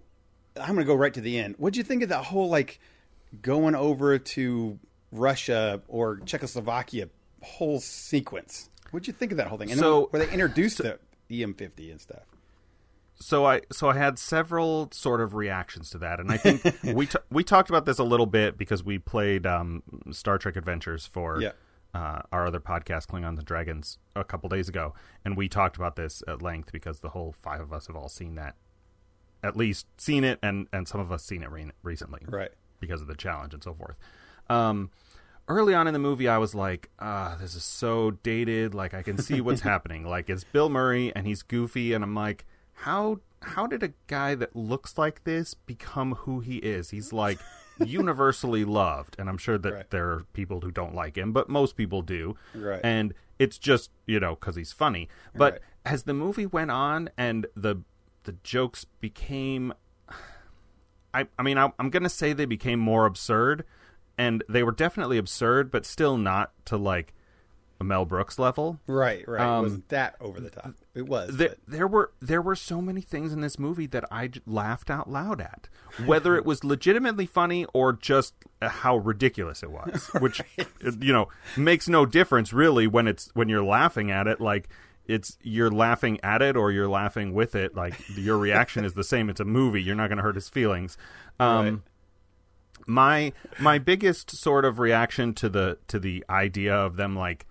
I'm 0.60 0.74
going 0.74 0.78
to 0.78 0.84
go 0.84 0.94
right 0.94 1.14
to 1.14 1.20
the 1.20 1.38
end. 1.38 1.54
What'd 1.58 1.76
you 1.76 1.82
think 1.84 2.02
of 2.02 2.08
that 2.08 2.24
whole 2.24 2.48
like 2.48 2.80
going 3.42 3.74
over 3.74 4.18
to 4.18 4.78
Russia 5.12 5.82
or 5.88 6.18
Czechoslovakia 6.24 7.08
whole 7.42 7.78
sequence? 7.80 8.70
What'd 8.90 9.06
you 9.06 9.12
think 9.12 9.32
of 9.32 9.38
that 9.38 9.46
whole 9.48 9.58
thing? 9.58 9.70
And 9.70 9.78
So- 9.78 10.08
then 10.12 10.20
where 10.20 10.26
they 10.26 10.32
introduced 10.32 10.78
the 10.78 10.98
EM50 11.30 11.90
and 11.90 12.00
stuff. 12.00 12.22
So 13.18 13.44
I 13.46 13.62
so 13.72 13.88
I 13.88 13.96
had 13.96 14.18
several 14.18 14.88
sort 14.92 15.20
of 15.20 15.34
reactions 15.34 15.90
to 15.90 15.98
that, 15.98 16.20
and 16.20 16.30
I 16.30 16.36
think 16.36 16.62
we 16.96 17.06
t- 17.06 17.18
we 17.30 17.42
talked 17.44 17.68
about 17.70 17.86
this 17.86 17.98
a 17.98 18.04
little 18.04 18.26
bit 18.26 18.56
because 18.58 18.84
we 18.84 18.98
played 18.98 19.46
um, 19.46 19.82
Star 20.12 20.38
Trek 20.38 20.56
Adventures 20.56 21.06
for 21.06 21.40
Yeah. 21.40 21.52
uh, 21.94 22.20
our 22.32 22.46
other 22.46 22.60
podcast, 22.60 23.06
Klingons 23.06 23.38
and 23.38 23.44
Dragons, 23.44 23.98
a 24.14 24.24
couple 24.24 24.48
days 24.48 24.68
ago, 24.68 24.94
and 25.24 25.36
we 25.36 25.48
talked 25.48 25.76
about 25.76 25.96
this 25.96 26.22
at 26.28 26.42
length 26.42 26.72
because 26.72 27.00
the 27.00 27.10
whole 27.10 27.32
five 27.32 27.60
of 27.60 27.72
us 27.72 27.86
have 27.86 27.96
all 27.96 28.08
seen 28.10 28.34
that, 28.34 28.54
at 29.42 29.56
least 29.56 29.86
seen 29.98 30.22
it, 30.24 30.38
and 30.42 30.68
and 30.72 30.86
some 30.86 31.00
of 31.00 31.10
us 31.10 31.22
seen 31.24 31.42
it 31.42 31.50
re- 31.50 31.70
recently, 31.82 32.20
Right. 32.28 32.50
because 32.80 33.00
of 33.00 33.06
the 33.06 33.14
challenge 33.16 33.54
and 33.54 33.62
so 33.64 33.72
forth. 33.74 33.96
Um, 34.50 34.90
early 35.48 35.74
on 35.74 35.86
in 35.86 35.92
the 35.94 35.98
movie, 35.98 36.28
I 36.28 36.38
was 36.38 36.54
like, 36.54 36.90
ah, 36.98 37.36
this 37.40 37.54
is 37.54 37.64
so 37.64 38.10
dated. 38.22 38.74
Like, 38.74 38.92
I 38.94 39.02
can 39.02 39.16
see 39.18 39.40
what's 39.40 39.60
happening. 39.72 40.04
Like, 40.04 40.28
it's 40.28 40.44
Bill 40.44 40.68
Murray 40.68 41.12
and 41.16 41.26
he's 41.26 41.42
goofy, 41.42 41.92
and 41.94 42.04
I'm 42.04 42.14
like, 42.14 42.44
how 42.80 43.20
how 43.42 43.66
did 43.66 43.82
a 43.82 43.92
guy 44.06 44.34
that 44.34 44.56
looks 44.56 44.96
like 44.98 45.24
this 45.24 45.54
become 45.54 46.14
who 46.14 46.40
he 46.40 46.56
is? 46.58 46.90
He's 46.90 47.12
like 47.12 47.38
universally 47.84 48.64
loved, 48.64 49.16
and 49.18 49.28
I'm 49.28 49.38
sure 49.38 49.58
that 49.58 49.72
Right. 49.72 49.90
there 49.90 50.08
are 50.10 50.24
people 50.32 50.60
who 50.62 50.70
don't 50.70 50.94
like 50.94 51.16
him, 51.16 51.32
but 51.32 51.48
most 51.48 51.76
people 51.76 52.02
do. 52.02 52.36
Right. 52.54 52.80
And 52.82 53.12
it's 53.38 53.58
just 53.58 53.90
you 54.06 54.18
know 54.20 54.34
because 54.34 54.56
he's 54.56 54.72
funny. 54.72 55.08
But 55.34 55.52
Right. 55.54 55.62
as 55.84 56.02
the 56.04 56.14
movie 56.14 56.46
went 56.46 56.70
on 56.70 57.10
and 57.16 57.46
the 57.54 57.82
the 58.24 58.32
jokes 58.42 58.84
became 59.00 59.72
I, 61.14 61.26
I 61.38 61.42
mean, 61.42 61.56
I, 61.56 61.72
I'm 61.78 61.88
going 61.88 62.02
to 62.02 62.08
say 62.10 62.32
they 62.34 62.44
became 62.44 62.78
more 62.78 63.06
absurd, 63.06 63.64
and 64.18 64.44
they 64.50 64.62
were 64.62 64.72
definitely 64.72 65.16
absurd, 65.16 65.70
but 65.70 65.86
still 65.86 66.18
not 66.18 66.52
to 66.66 66.76
like 66.76 67.14
Mel 67.84 68.04
Brooks 68.04 68.38
level. 68.38 68.80
Right, 68.86 69.26
right. 69.28 69.40
Um, 69.40 69.58
it 69.58 69.62
wasn't 69.62 69.88
that 69.90 70.16
over 70.20 70.40
the 70.40 70.50
top. 70.50 70.72
It 70.94 71.06
was. 71.06 71.36
There, 71.36 71.54
there 71.68 71.86
were 71.86 72.10
there 72.20 72.40
were 72.40 72.56
so 72.56 72.80
many 72.80 73.00
things 73.02 73.32
in 73.32 73.40
this 73.42 73.58
movie 73.58 73.86
that 73.88 74.04
I 74.10 74.30
laughed 74.46 74.90
out 74.90 75.10
loud 75.10 75.40
at, 75.40 75.68
whether 76.06 76.36
it 76.36 76.44
was 76.46 76.64
legitimately 76.64 77.26
funny 77.26 77.66
or 77.74 77.92
just 77.92 78.34
how 78.62 78.96
ridiculous 78.96 79.62
it 79.62 79.70
was, 79.70 80.06
which 80.20 80.40
you 81.00 81.12
know 81.12 81.28
makes 81.56 81.88
no 81.88 82.06
difference 82.06 82.52
really 82.52 82.86
when 82.86 83.06
it's 83.06 83.30
when 83.34 83.48
you're 83.48 83.64
laughing 83.64 84.10
at 84.10 84.26
it. 84.26 84.40
Like 84.40 84.68
it's 85.06 85.36
you're 85.42 85.70
laughing 85.70 86.18
at 86.22 86.42
it 86.42 86.56
or 86.56 86.72
you're 86.72 86.88
laughing 86.88 87.34
with 87.34 87.54
it. 87.54 87.74
Like 87.76 87.94
your 88.16 88.38
reaction 88.38 88.84
is 88.84 88.94
the 88.94 89.04
same. 89.04 89.28
It's 89.28 89.40
a 89.40 89.44
movie. 89.44 89.82
You're 89.82 89.94
not 89.94 90.08
going 90.08 90.16
to 90.18 90.22
hurt 90.24 90.34
his 90.34 90.48
feelings. 90.48 90.96
Um, 91.38 91.64
Right. 91.66 91.78
my 92.86 93.32
my 93.58 93.78
biggest 93.78 94.30
sort 94.30 94.64
of 94.64 94.78
reaction 94.78 95.34
to 95.34 95.48
the 95.48 95.78
to 95.88 95.98
the 95.98 96.24
idea 96.30 96.74
of 96.74 96.96
them 96.96 97.14
like 97.16 97.46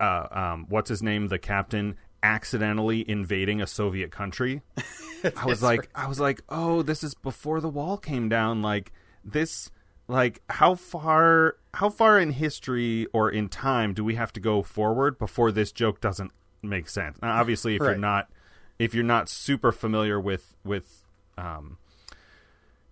uh 0.00 0.26
um 0.30 0.66
what's 0.68 0.88
his 0.88 1.02
name 1.02 1.28
the 1.28 1.38
captain 1.38 1.96
accidentally 2.22 3.08
invading 3.08 3.60
a 3.60 3.66
soviet 3.66 4.10
country 4.10 4.62
i 5.36 5.46
was 5.46 5.62
like 5.62 5.88
i 5.94 6.06
was 6.06 6.18
like 6.20 6.42
oh 6.48 6.82
this 6.82 7.02
is 7.04 7.14
before 7.14 7.60
the 7.60 7.68
wall 7.68 7.96
came 7.96 8.28
down 8.28 8.60
like 8.62 8.92
this 9.24 9.70
like 10.08 10.42
how 10.50 10.74
far 10.74 11.56
how 11.74 11.88
far 11.90 12.18
in 12.18 12.30
history 12.32 13.06
or 13.12 13.30
in 13.30 13.48
time 13.48 13.92
do 13.94 14.04
we 14.04 14.14
have 14.16 14.32
to 14.32 14.40
go 14.40 14.62
forward 14.62 15.18
before 15.18 15.52
this 15.52 15.70
joke 15.70 16.00
doesn't 16.00 16.32
make 16.62 16.88
sense 16.88 17.16
now 17.22 17.38
obviously 17.38 17.76
if 17.76 17.80
Right. 17.80 17.90
you're 17.90 17.98
not 17.98 18.28
if 18.78 18.94
you're 18.94 19.04
not 19.04 19.28
super 19.28 19.70
familiar 19.72 20.18
with 20.20 20.54
with 20.64 21.04
um 21.36 21.78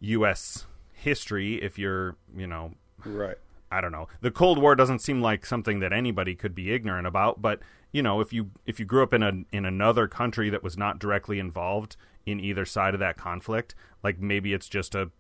us 0.01 0.67
history 0.93 1.57
if 1.63 1.79
you're 1.79 2.17
you 2.37 2.47
know 2.47 2.73
right. 3.05 3.39
I 3.77 3.81
don't 3.81 3.93
know. 3.93 4.09
The 4.21 4.31
Cold 4.31 4.59
War 4.59 4.75
doesn't 4.75 5.01
seem 5.01 5.21
like 5.21 5.45
something 5.45 5.81
that 5.81 5.93
anybody 5.93 6.35
could 6.35 6.55
be 6.55 6.73
ignorant 6.73 7.07
about, 7.07 7.43
but 7.43 7.61
you 7.93 8.03
know, 8.03 8.21
if 8.21 8.33
you 8.33 8.51
if 8.65 8.81
you 8.81 8.87
grew 8.87 9.03
up 9.03 9.13
in 9.13 9.23
a 9.23 9.33
in 9.53 9.65
another 9.65 10.09
country 10.09 10.51
that 10.51 10.63
was 10.63 10.77
not 10.77 10.99
directly 10.99 11.39
involved 11.39 11.97
in 12.25 12.41
either 12.41 12.65
side 12.65 12.95
of 12.95 13.01
that 13.01 13.17
conflict, 13.17 13.75
like 14.03 14.19
maybe 14.19 14.53
it's 14.53 14.69
just 14.69 14.95
a 14.95 15.11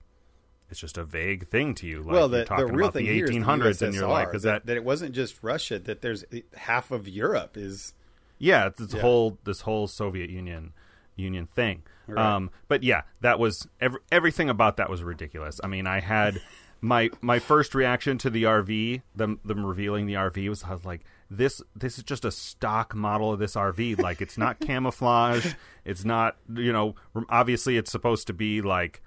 it's 0.70 0.80
just 0.80 0.98
a 0.98 1.04
vague 1.04 1.46
thing 1.46 1.74
to 1.76 1.86
you. 1.86 2.02
Like 2.02 2.12
well, 2.12 2.28
the, 2.28 2.38
the 2.38 2.44
talking 2.44 2.66
real 2.66 2.86
about 2.86 2.94
thing 2.94 3.06
the 3.06 3.12
here 3.12 3.24
is 3.26 3.30
the 3.30 3.36
1800s, 3.38 3.82
and 3.82 3.94
you're 3.94 4.08
like, 4.08 4.28
USSR, 4.30 4.42
that, 4.42 4.66
that 4.66 4.76
it 4.76 4.84
wasn't 4.84 5.14
just 5.14 5.42
Russia? 5.42 5.78
That 5.78 6.00
there's 6.02 6.24
half 6.56 6.90
of 6.90 7.06
Europe 7.06 7.56
is 7.56 7.92
yeah, 8.38 8.66
it's 8.66 8.80
this 8.80 8.94
Yeah. 8.94 9.00
whole 9.00 9.38
this 9.44 9.60
whole 9.62 9.86
Soviet 9.86 10.30
Union 10.30 10.72
Union 11.14 11.46
thing. 11.46 11.82
Right. 12.06 12.34
Um, 12.34 12.50
but 12.68 12.82
yeah, 12.82 13.02
that 13.20 13.38
was 13.38 13.66
every, 13.80 14.00
everything 14.12 14.50
about 14.50 14.76
that 14.76 14.90
was 14.90 15.02
ridiculous. 15.02 15.60
I 15.64 15.66
mean, 15.66 15.86
I 15.86 16.00
had 16.00 16.40
my 16.80 17.10
my 17.20 17.38
first 17.38 17.74
reaction 17.74 18.18
to 18.18 18.30
the 18.30 18.44
RV, 18.44 19.02
them 19.14 19.40
them 19.44 19.64
revealing 19.64 20.06
the 20.06 20.14
RV 20.14 20.48
was 20.48 20.64
I 20.64 20.72
was 20.74 20.84
like, 20.84 21.02
this 21.30 21.62
this 21.74 21.98
is 21.98 22.04
just 22.04 22.24
a 22.24 22.30
stock 22.30 22.94
model 22.94 23.32
of 23.32 23.38
this 23.38 23.54
RV. 23.54 24.00
Like 24.00 24.20
it's 24.20 24.38
not 24.38 24.60
camouflage. 24.66 25.54
It's 25.84 26.04
not 26.04 26.36
you 26.54 26.72
know 26.72 26.94
obviously 27.28 27.76
it's 27.76 27.90
supposed 27.90 28.26
to 28.28 28.32
be 28.32 28.60
like 28.62 29.02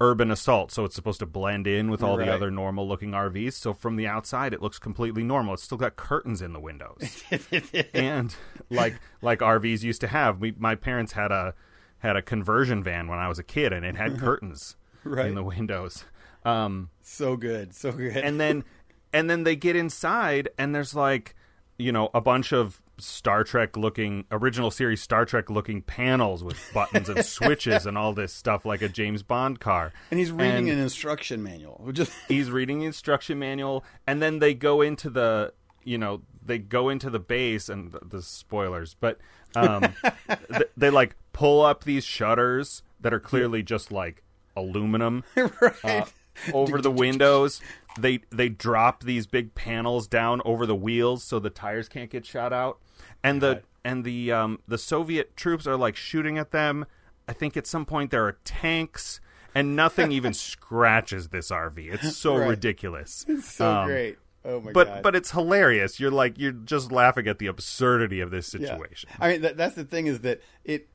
urban 0.00 0.30
assault, 0.32 0.72
so 0.72 0.84
it's 0.84 0.94
supposed 0.96 1.20
to 1.20 1.26
blend 1.26 1.66
in 1.66 1.88
with 1.88 2.02
all 2.02 2.18
Right. 2.18 2.26
the 2.26 2.32
other 2.34 2.50
normal 2.50 2.88
looking 2.88 3.12
RVs. 3.12 3.52
So 3.52 3.72
from 3.72 3.94
the 3.96 4.06
outside, 4.08 4.52
it 4.52 4.60
looks 4.60 4.78
completely 4.80 5.22
normal. 5.22 5.54
It's 5.54 5.62
still 5.62 5.78
got 5.78 5.94
curtains 5.94 6.42
in 6.42 6.52
the 6.52 6.58
windows, 6.60 7.22
and 7.94 8.34
like 8.70 8.96
like 9.20 9.38
RVs 9.40 9.82
used 9.82 10.00
to 10.00 10.08
have. 10.08 10.40
We 10.40 10.54
my 10.58 10.74
parents 10.74 11.12
had 11.12 11.30
a 11.32 11.54
had 11.98 12.16
a 12.16 12.22
conversion 12.22 12.82
van 12.82 13.06
when 13.06 13.20
I 13.20 13.28
was 13.28 13.38
a 13.38 13.44
kid, 13.44 13.72
and 13.72 13.84
it 13.86 13.96
had 13.96 14.18
curtains 14.20 14.76
Right. 15.04 15.26
in 15.26 15.34
the 15.36 15.42
windows. 15.44 16.04
Um, 16.44 16.90
so 17.02 17.36
good, 17.36 17.74
so 17.74 17.92
good. 17.92 18.16
and 18.16 18.40
then 18.40 18.64
and 19.12 19.28
then 19.28 19.44
they 19.44 19.56
get 19.56 19.76
inside 19.76 20.48
and 20.58 20.74
there's 20.74 20.94
like 20.94 21.34
you 21.78 21.92
know 21.92 22.10
a 22.14 22.20
bunch 22.20 22.52
of 22.52 22.82
Star 22.98 23.42
Trek 23.42 23.76
looking 23.76 24.24
original 24.30 24.70
series 24.70 25.02
Star 25.02 25.24
Trek 25.24 25.50
looking 25.50 25.82
panels 25.82 26.44
with 26.44 26.58
buttons 26.72 27.08
and 27.08 27.24
switches 27.26 27.86
and 27.86 27.98
all 27.98 28.12
this 28.12 28.32
stuff 28.32 28.64
like 28.64 28.82
a 28.82 28.88
James 28.88 29.22
Bond 29.22 29.60
car. 29.60 29.92
And 30.10 30.18
he's 30.18 30.30
reading 30.30 30.68
And 30.68 30.78
an 30.78 30.84
instruction 30.84 31.42
manual. 31.42 31.92
he's 32.28 32.50
reading 32.50 32.80
the 32.80 32.86
instruction 32.86 33.38
manual 33.38 33.84
and 34.06 34.22
then 34.22 34.38
they 34.38 34.54
go 34.54 34.80
into 34.82 35.10
the 35.10 35.52
you 35.84 35.98
know 35.98 36.22
they 36.44 36.58
go 36.58 36.88
into 36.88 37.10
the 37.10 37.18
base 37.18 37.68
and 37.68 37.92
the, 37.92 38.00
the 38.04 38.22
spoilers 38.22 38.94
but 39.00 39.18
um 39.56 39.82
th- 40.48 40.70
they 40.76 40.90
like 40.90 41.16
pull 41.32 41.60
up 41.60 41.84
these 41.84 42.04
shutters 42.04 42.82
that 43.00 43.12
are 43.12 43.20
clearly 43.20 43.62
just 43.62 43.90
like 43.90 44.22
aluminum 44.56 45.24
right. 45.36 45.84
uh, 45.84 46.04
over 46.52 46.80
the 46.80 46.90
windows. 46.90 47.60
They 47.98 48.20
they 48.30 48.48
drop 48.48 49.02
these 49.04 49.26
big 49.26 49.54
panels 49.54 50.06
down 50.06 50.40
over 50.44 50.64
the 50.66 50.74
wheels 50.74 51.22
so 51.24 51.38
the 51.38 51.50
tires 51.50 51.88
can't 51.88 52.10
get 52.10 52.24
shot 52.24 52.52
out. 52.52 52.78
And 53.22 53.40
the 53.42 53.62
and 53.84 54.04
the 54.04 54.32
um 54.32 54.60
the 54.66 54.78
Soviet 54.78 55.36
troops 55.36 55.66
are 55.66 55.76
like 55.76 55.96
shooting 55.96 56.38
at 56.38 56.50
them. 56.52 56.86
I 57.28 57.32
think 57.32 57.56
at 57.56 57.66
some 57.66 57.84
point 57.84 58.10
there 58.10 58.24
are 58.26 58.38
tanks 58.44 59.20
and 59.54 59.76
nothing 59.76 60.10
even 60.18 60.32
scratches 60.32 61.28
this 61.28 61.50
RV. 61.50 61.92
It's 61.92 62.16
so 62.16 62.36
Right. 62.36 62.48
ridiculous. 62.48 63.24
It's 63.28 63.50
so 63.52 63.68
Um, 63.70 63.88
great. 63.88 64.18
Oh 64.44 64.60
my 64.60 64.72
But 64.72 64.86
god. 64.88 65.02
but 65.02 65.14
it's 65.14 65.30
hilarious. 65.32 66.00
You're 66.00 66.10
like 66.10 66.38
you're 66.38 66.50
just 66.52 66.90
laughing 66.90 67.28
at 67.28 67.38
the 67.38 67.46
absurdity 67.46 68.20
of 68.20 68.30
this 68.30 68.52
Yeah. 68.54 68.60
situation. 68.60 69.10
I 69.20 69.28
mean, 69.32 69.42
that, 69.42 69.56
that's 69.56 69.74
the 69.76 69.84
thing 69.84 70.06
is 70.06 70.20
that 70.20 70.40
it. 70.64 70.88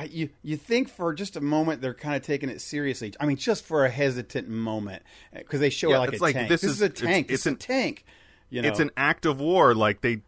I, 0.00 0.04
you 0.04 0.30
you 0.42 0.56
think 0.56 0.88
for 0.88 1.12
just 1.12 1.36
a 1.36 1.40
moment 1.40 1.82
they're 1.82 1.92
kind 1.94 2.16
of 2.16 2.22
taking 2.22 2.48
it 2.48 2.60
seriously. 2.62 3.12
I 3.20 3.26
mean, 3.26 3.36
just 3.36 3.64
for 3.64 3.84
a 3.84 3.90
hesitant 3.90 4.48
moment 4.48 5.02
uh, 5.34 5.38
because 5.40 5.60
they 5.60 5.68
show 5.70 5.90
Yeah, 5.90 5.96
it 5.96 5.98
like 6.00 6.08
it's 6.12 6.20
a 6.20 6.22
like, 6.24 6.34
tank. 6.36 6.48
this 6.48 6.60
This, 6.62 6.70
is- 6.70 6.76
is, 6.78 6.82
a 6.82 6.84
it's- 6.86 7.00
tank. 7.02 7.26
it's 7.26 7.34
It's, 7.34 7.46
an- 7.46 7.54
a 7.54 7.56
tank. 7.58 8.04
You 8.48 8.62
know, 8.62 8.68
it's 8.68 8.80
an 8.80 8.90
act 8.96 9.26
of 9.26 9.40
war 9.40 9.74
like 9.74 10.00
they 10.00 10.22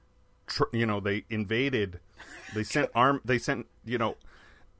tr- 0.47 0.65
you 0.73 0.85
know 0.87 1.01
they 1.01 1.25
invaded 1.31 2.01
they 2.55 2.63
sent 2.65 2.91
arm 2.95 3.21
they 3.25 3.39
sent 3.39 3.67
you 3.85 3.99
know 3.99 4.17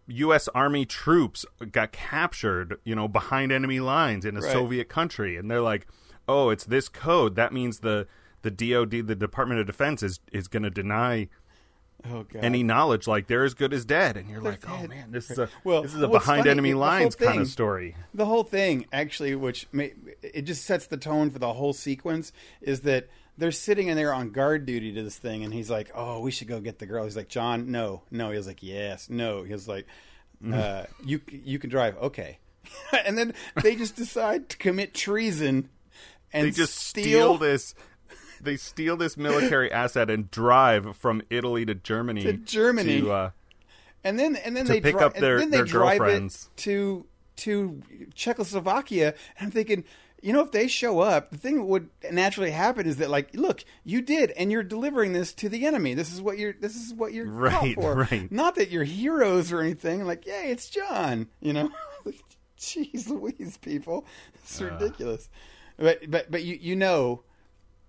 US 0.09 0.47
army 0.49 0.85
troops 0.85 1.45
got 1.71 1.93
captured 1.93 2.79
you 2.85 2.95
know 2.95 3.09
behind 3.09 3.51
enemy 3.53 3.81
lines 3.81 4.25
in 4.25 4.37
a 4.37 4.41
Right. 4.41 4.53
Soviet 4.53 4.89
country 4.89 5.37
and 5.37 5.51
they're 5.51 5.61
like 5.63 5.87
oh 6.29 6.51
it's 6.51 6.65
this 6.65 6.89
code 6.89 7.35
that 7.37 7.53
means 7.53 7.79
the 7.81 8.07
the 8.43 8.51
DOD 8.51 9.07
the 9.07 9.15
Department 9.15 9.61
of 9.61 9.67
Defense 9.67 10.03
is 10.03 10.21
is 10.33 10.49
going 10.49 10.65
to 10.65 10.71
deny 10.71 11.29
oh 12.11 12.25
any 12.35 12.63
knowledge 12.63 13.07
like 13.07 13.27
they're 13.27 13.45
as 13.45 13.55
good 13.55 13.73
as 13.73 13.85
dead 13.85 14.17
and 14.17 14.29
you're 14.29 14.41
They're 14.41 14.53
like 14.53 14.69
oh 14.69 14.87
man 14.87 15.11
this 15.11 15.31
is 15.31 15.39
a 15.39 15.49
Well, 15.65 15.83
this 15.83 15.95
is 15.95 16.03
a 16.03 16.09
behind 16.09 16.41
funny, 16.41 16.51
enemy 16.51 16.75
lines 16.75 17.15
kind 17.15 17.41
of 17.41 17.49
story 17.49 17.97
the 18.15 18.27
whole 18.27 18.45
thing 18.45 18.87
actually 18.93 19.35
which 19.35 19.67
may, 19.73 19.95
it 20.23 20.43
just 20.43 20.65
sets 20.65 20.87
the 20.87 20.97
tone 20.97 21.31
for 21.31 21.39
the 21.39 21.53
whole 21.53 21.73
sequence 21.73 22.33
is 22.61 22.81
that 22.83 23.09
they're 23.39 23.51
sitting 23.51 23.89
in 23.89 23.97
there 23.97 24.13
on 24.13 24.31
guard 24.31 24.67
duty 24.67 24.93
to 24.93 25.03
this 25.03 25.17
thing, 25.17 25.43
and 25.43 25.55
he's 25.55 25.71
like, 25.71 25.91
"Oh, 25.95 26.21
we 26.21 26.31
should 26.31 26.49
go 26.49 26.61
get 26.61 26.79
the 26.79 26.87
girl." 26.87 27.05
He's 27.05 27.17
like, 27.17 27.29
"John, 27.29 27.71
no, 27.71 28.03
no." 28.11 28.31
He 28.31 28.37
was 28.37 28.47
like, 28.47 28.63
"Yes, 28.63 29.09
no." 29.09 29.43
He 29.43 29.53
was 29.53 29.67
like, 29.67 29.87
uh, 30.53 30.85
"You 31.03 31.21
you 31.31 31.59
can 31.59 31.71
drive, 31.71 31.97
okay." 31.97 32.39
and 33.07 33.17
then 33.17 33.35
they 33.63 33.75
just 33.75 33.97
decide 33.97 34.51
to 34.51 34.57
commit 34.59 34.95
treason 34.95 35.71
and 36.33 36.47
They 36.47 36.51
just 36.51 36.77
steal 36.77 37.39
this. 37.39 37.75
They 38.43 38.57
steal 38.57 38.97
this 38.97 39.17
military 39.17 39.71
asset 39.83 40.11
and 40.11 40.31
drive 40.31 40.97
from 40.97 41.23
Italy 41.31 41.65
to 41.67 41.75
Germany. 41.75 42.23
To 42.25 42.33
Germany. 42.35 43.01
to, 43.03 43.13
uh, 43.13 43.31
and 44.05 44.19
then 44.19 44.37
and 44.37 44.57
then 44.57 44.67
they 44.67 44.81
pick 44.81 44.97
dri- 44.97 45.05
up 45.05 45.15
their- 45.15 45.39
and 45.39 45.53
then 45.53 45.61
they 45.63 45.67
drive 45.67 45.99
girlfriends. 45.99 46.49
it 46.53 46.57
to 46.63 47.07
to 47.37 47.81
Czechoslovakia. 48.15 49.15
And 49.39 49.47
I'm 49.47 49.51
thinking, 49.51 49.85
you 50.21 50.33
know, 50.33 50.41
if 50.43 50.53
they 50.53 50.69
show 50.69 51.01
up, 51.01 51.31
the 51.31 51.37
thing 51.39 51.57
that 51.57 51.65
would 51.65 51.89
naturally 52.13 52.51
happen 52.53 52.87
is 52.87 52.99
that, 52.99 53.11
like, 53.11 53.35
look, 53.35 53.65
you 53.85 54.01
did, 54.03 54.31
and 54.33 54.53
you're 54.53 54.63
delivering 54.63 55.13
this 55.13 55.33
to 55.35 55.49
the 55.49 55.67
enemy. 55.67 55.95
This 55.95 56.13
is 56.13 56.21
what 56.21 56.39
you're. 56.39 56.53
This 56.53 56.77
is 56.77 56.95
what 56.95 57.13
you're 57.13 57.27
Right, 57.29 57.75
for. 57.75 57.95
right. 58.11 58.31
Not 58.31 58.55
that 58.57 58.71
you're 58.71 58.85
heroes 58.85 59.51
or 59.53 59.61
anything. 59.61 60.05
Like, 60.05 60.27
yay, 60.27 60.51
it's 60.51 60.69
John. 60.71 61.29
You 61.41 61.53
know, 61.55 61.71
jeez 62.59 63.09
Louise, 63.09 63.57
people, 63.59 64.05
it's 64.35 64.61
ridiculous. 64.61 65.29
But 65.77 66.09
but 66.11 66.31
but 66.31 66.45
you 66.45 66.57
you 66.61 66.77
know 66.77 67.23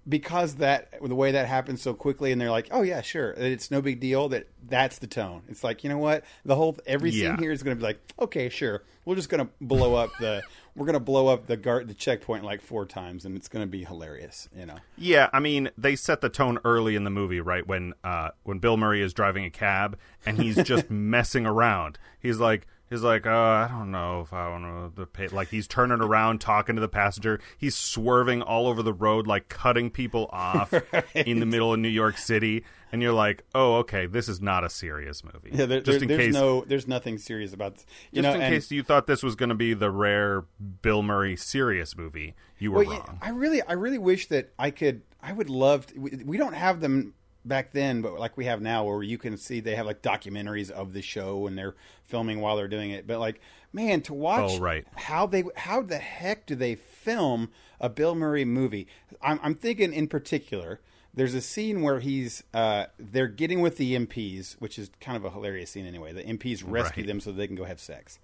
because 0.08 0.56
that 0.56 0.90
the 1.02 1.16
way 1.16 1.32
that 1.32 1.48
happens 1.48 1.82
so 1.82 1.94
quickly 1.94 2.32
and 2.32 2.42
they're 2.42 2.52
like 2.52 2.68
oh 2.72 2.82
yeah 2.82 3.02
sure 3.02 3.32
it's 3.32 3.72
no 3.72 3.82
big 3.82 4.00
deal 4.00 4.28
that 4.30 4.48
that's 4.68 5.00
the 5.00 5.08
tone 5.08 5.42
it's 5.48 5.64
like 5.64 5.84
you 5.84 5.90
know 5.90 5.98
what 5.98 6.24
the 6.44 6.56
whole 6.56 6.76
every 6.86 7.10
Yeah. 7.12 7.30
scene 7.36 7.40
here 7.44 7.52
is 7.52 7.64
going 7.64 7.76
to 7.78 7.80
be 7.80 7.86
like 7.86 8.00
okay 8.20 8.50
sure 8.50 8.84
we're 9.06 9.16
just 9.16 9.30
going 9.30 9.46
to 9.46 9.52
blow 9.62 9.96
up 9.96 10.10
the 10.20 10.44
we're 10.76 10.86
going 10.86 10.94
to 10.96 11.00
blow 11.00 11.28
up 11.28 11.48
the 11.48 11.56
guard 11.56 11.88
the 11.88 11.94
checkpoint 11.94 12.44
like 12.44 12.62
four 12.62 12.86
times 12.86 13.24
and 13.26 13.38
it's 13.38 13.48
going 13.48 13.64
to 13.64 13.70
be 13.70 13.86
hilarious 13.86 14.50
you 14.58 14.66
know 14.66 14.76
Yeah, 14.98 15.30
I 15.32 15.40
mean, 15.40 15.70
they 15.78 15.96
set 15.96 16.22
the 16.22 16.30
tone 16.30 16.58
early 16.66 16.96
in 16.96 17.04
the 17.04 17.10
movie, 17.10 17.40
right? 17.42 17.66
When 17.68 17.94
uh, 18.04 18.30
when 18.44 18.60
Bill 18.60 18.76
Murray 18.78 19.02
is 19.02 19.14
driving 19.14 19.46
a 19.46 19.50
cab 19.52 19.98
and 20.26 20.42
he's 20.42 20.56
just 20.64 20.90
messing 20.90 21.46
around. 21.46 22.00
He's 22.20 22.40
like, 22.40 22.66
he's 22.94 23.04
like, 23.04 23.26
uh, 23.26 23.30
I 23.32 23.68
don't 23.70 23.92
know 23.92 24.22
if 24.22 24.32
I 24.34 24.50
want 24.50 24.96
to 24.96 25.06
pay. 25.06 25.28
Like 25.28 25.50
he's 25.50 25.68
turning 25.68 26.00
around, 26.02 26.40
talking 26.40 26.76
to 26.76 26.82
the 26.82 26.88
passenger. 26.88 27.40
He's 27.58 27.76
swerving 27.76 28.42
all 28.42 28.68
over 28.68 28.82
the 28.84 28.94
road, 28.94 29.28
like 29.28 29.50
cutting 29.50 29.90
people 29.90 30.30
off 30.32 30.74
in 31.16 31.40
the 31.40 31.46
middle 31.46 31.74
of 31.74 31.80
New 31.80 31.90
York 31.90 32.18
City. 32.18 32.64
And 32.92 33.02
you're 33.02 33.12
like, 33.14 33.44
oh, 33.56 33.78
okay, 33.78 34.06
this 34.06 34.30
is 34.30 34.40
not 34.40 34.64
a 34.64 34.70
serious 34.70 35.24
movie. 35.24 35.50
yeah 35.52 35.66
there, 35.66 35.82
just 35.82 36.00
there- 36.00 36.04
in 36.04 36.08
there's 36.10 36.26
case, 36.28 36.34
no 36.36 36.62
there's 36.62 36.88
nothing 36.88 37.18
serious 37.18 37.52
about 37.52 37.74
this. 37.76 37.86
you 38.12 38.22
just 38.22 38.32
know 38.32 38.36
in 38.36 38.42
and- 38.44 38.54
case 38.54 38.70
you 38.70 38.84
thought 38.84 39.08
this 39.08 39.24
was 39.24 39.36
going 39.36 39.50
to 39.50 39.56
be 39.56 39.74
the 39.74 39.90
rare 39.90 40.46
Bill 40.84 41.02
Murray 41.02 41.36
serious 41.36 41.98
movie, 41.98 42.36
you 42.60 42.72
were 42.72 42.84
Well, 42.84 43.00
wrong. 43.00 43.18
I 43.22 43.30
really, 43.30 43.62
I 43.64 43.74
really 43.74 43.98
wish 43.98 44.28
that 44.28 44.54
I 44.60 44.70
could. 44.70 45.02
I 45.22 45.34
would 45.34 45.50
love. 45.50 45.88
To, 45.88 46.00
we, 46.00 46.12
we 46.24 46.38
don't 46.38 46.54
have 46.54 46.82
them 46.82 47.16
back 47.46 47.72
then, 47.72 48.02
but 48.02 48.20
like 48.20 48.38
we 48.38 48.46
have 48.46 48.62
now, 48.62 48.84
where 48.86 49.04
you 49.04 49.18
can 49.18 49.38
see 49.38 49.60
they 49.60 49.76
have 49.76 49.86
like 49.86 50.02
documentaries 50.02 50.70
of 50.72 50.94
the 50.94 51.02
show 51.02 51.48
and 51.48 51.58
they're 51.58 51.76
filming 52.06 52.40
while 52.42 52.56
they're 52.56 52.68
doing 52.68 52.92
it. 52.92 53.06
But 53.08 53.20
like, 53.20 53.42
man, 53.72 54.02
to 54.04 54.14
watch 54.14 54.52
Oh, 54.54 54.60
right. 54.60 54.86
how 54.96 55.26
they, 55.26 55.44
how 55.56 55.82
the 55.82 55.98
heck 55.98 56.46
do 56.46 56.56
they 56.56 56.76
film 56.76 57.50
a 57.80 57.90
Bill 57.90 58.16
Murray 58.16 58.46
movie? 58.46 58.88
I'm, 59.22 59.40
I'm 59.44 59.56
thinking 59.56 59.94
in 59.94 60.08
particular. 60.08 60.80
There's 61.16 61.36
a 61.36 61.42
scene 61.42 61.84
where 61.84 62.00
he's 62.00 62.42
uh, 62.56 62.86
they're 62.98 63.28
getting 63.28 63.62
with 63.62 63.78
the 63.78 63.96
MPs, 63.96 64.54
which 64.60 64.80
is 64.80 64.90
kind 65.00 65.16
of 65.16 65.24
a 65.24 65.30
hilarious 65.30 65.70
scene 65.70 65.86
anyway. 65.86 66.12
The 66.12 66.24
MPs 66.24 66.64
rescue 66.66 67.04
Right. 67.04 67.08
them 67.08 67.20
so 67.20 67.32
they 67.32 67.46
can 67.46 67.56
go 67.56 67.66
have 67.66 67.80
sex. 67.80 68.18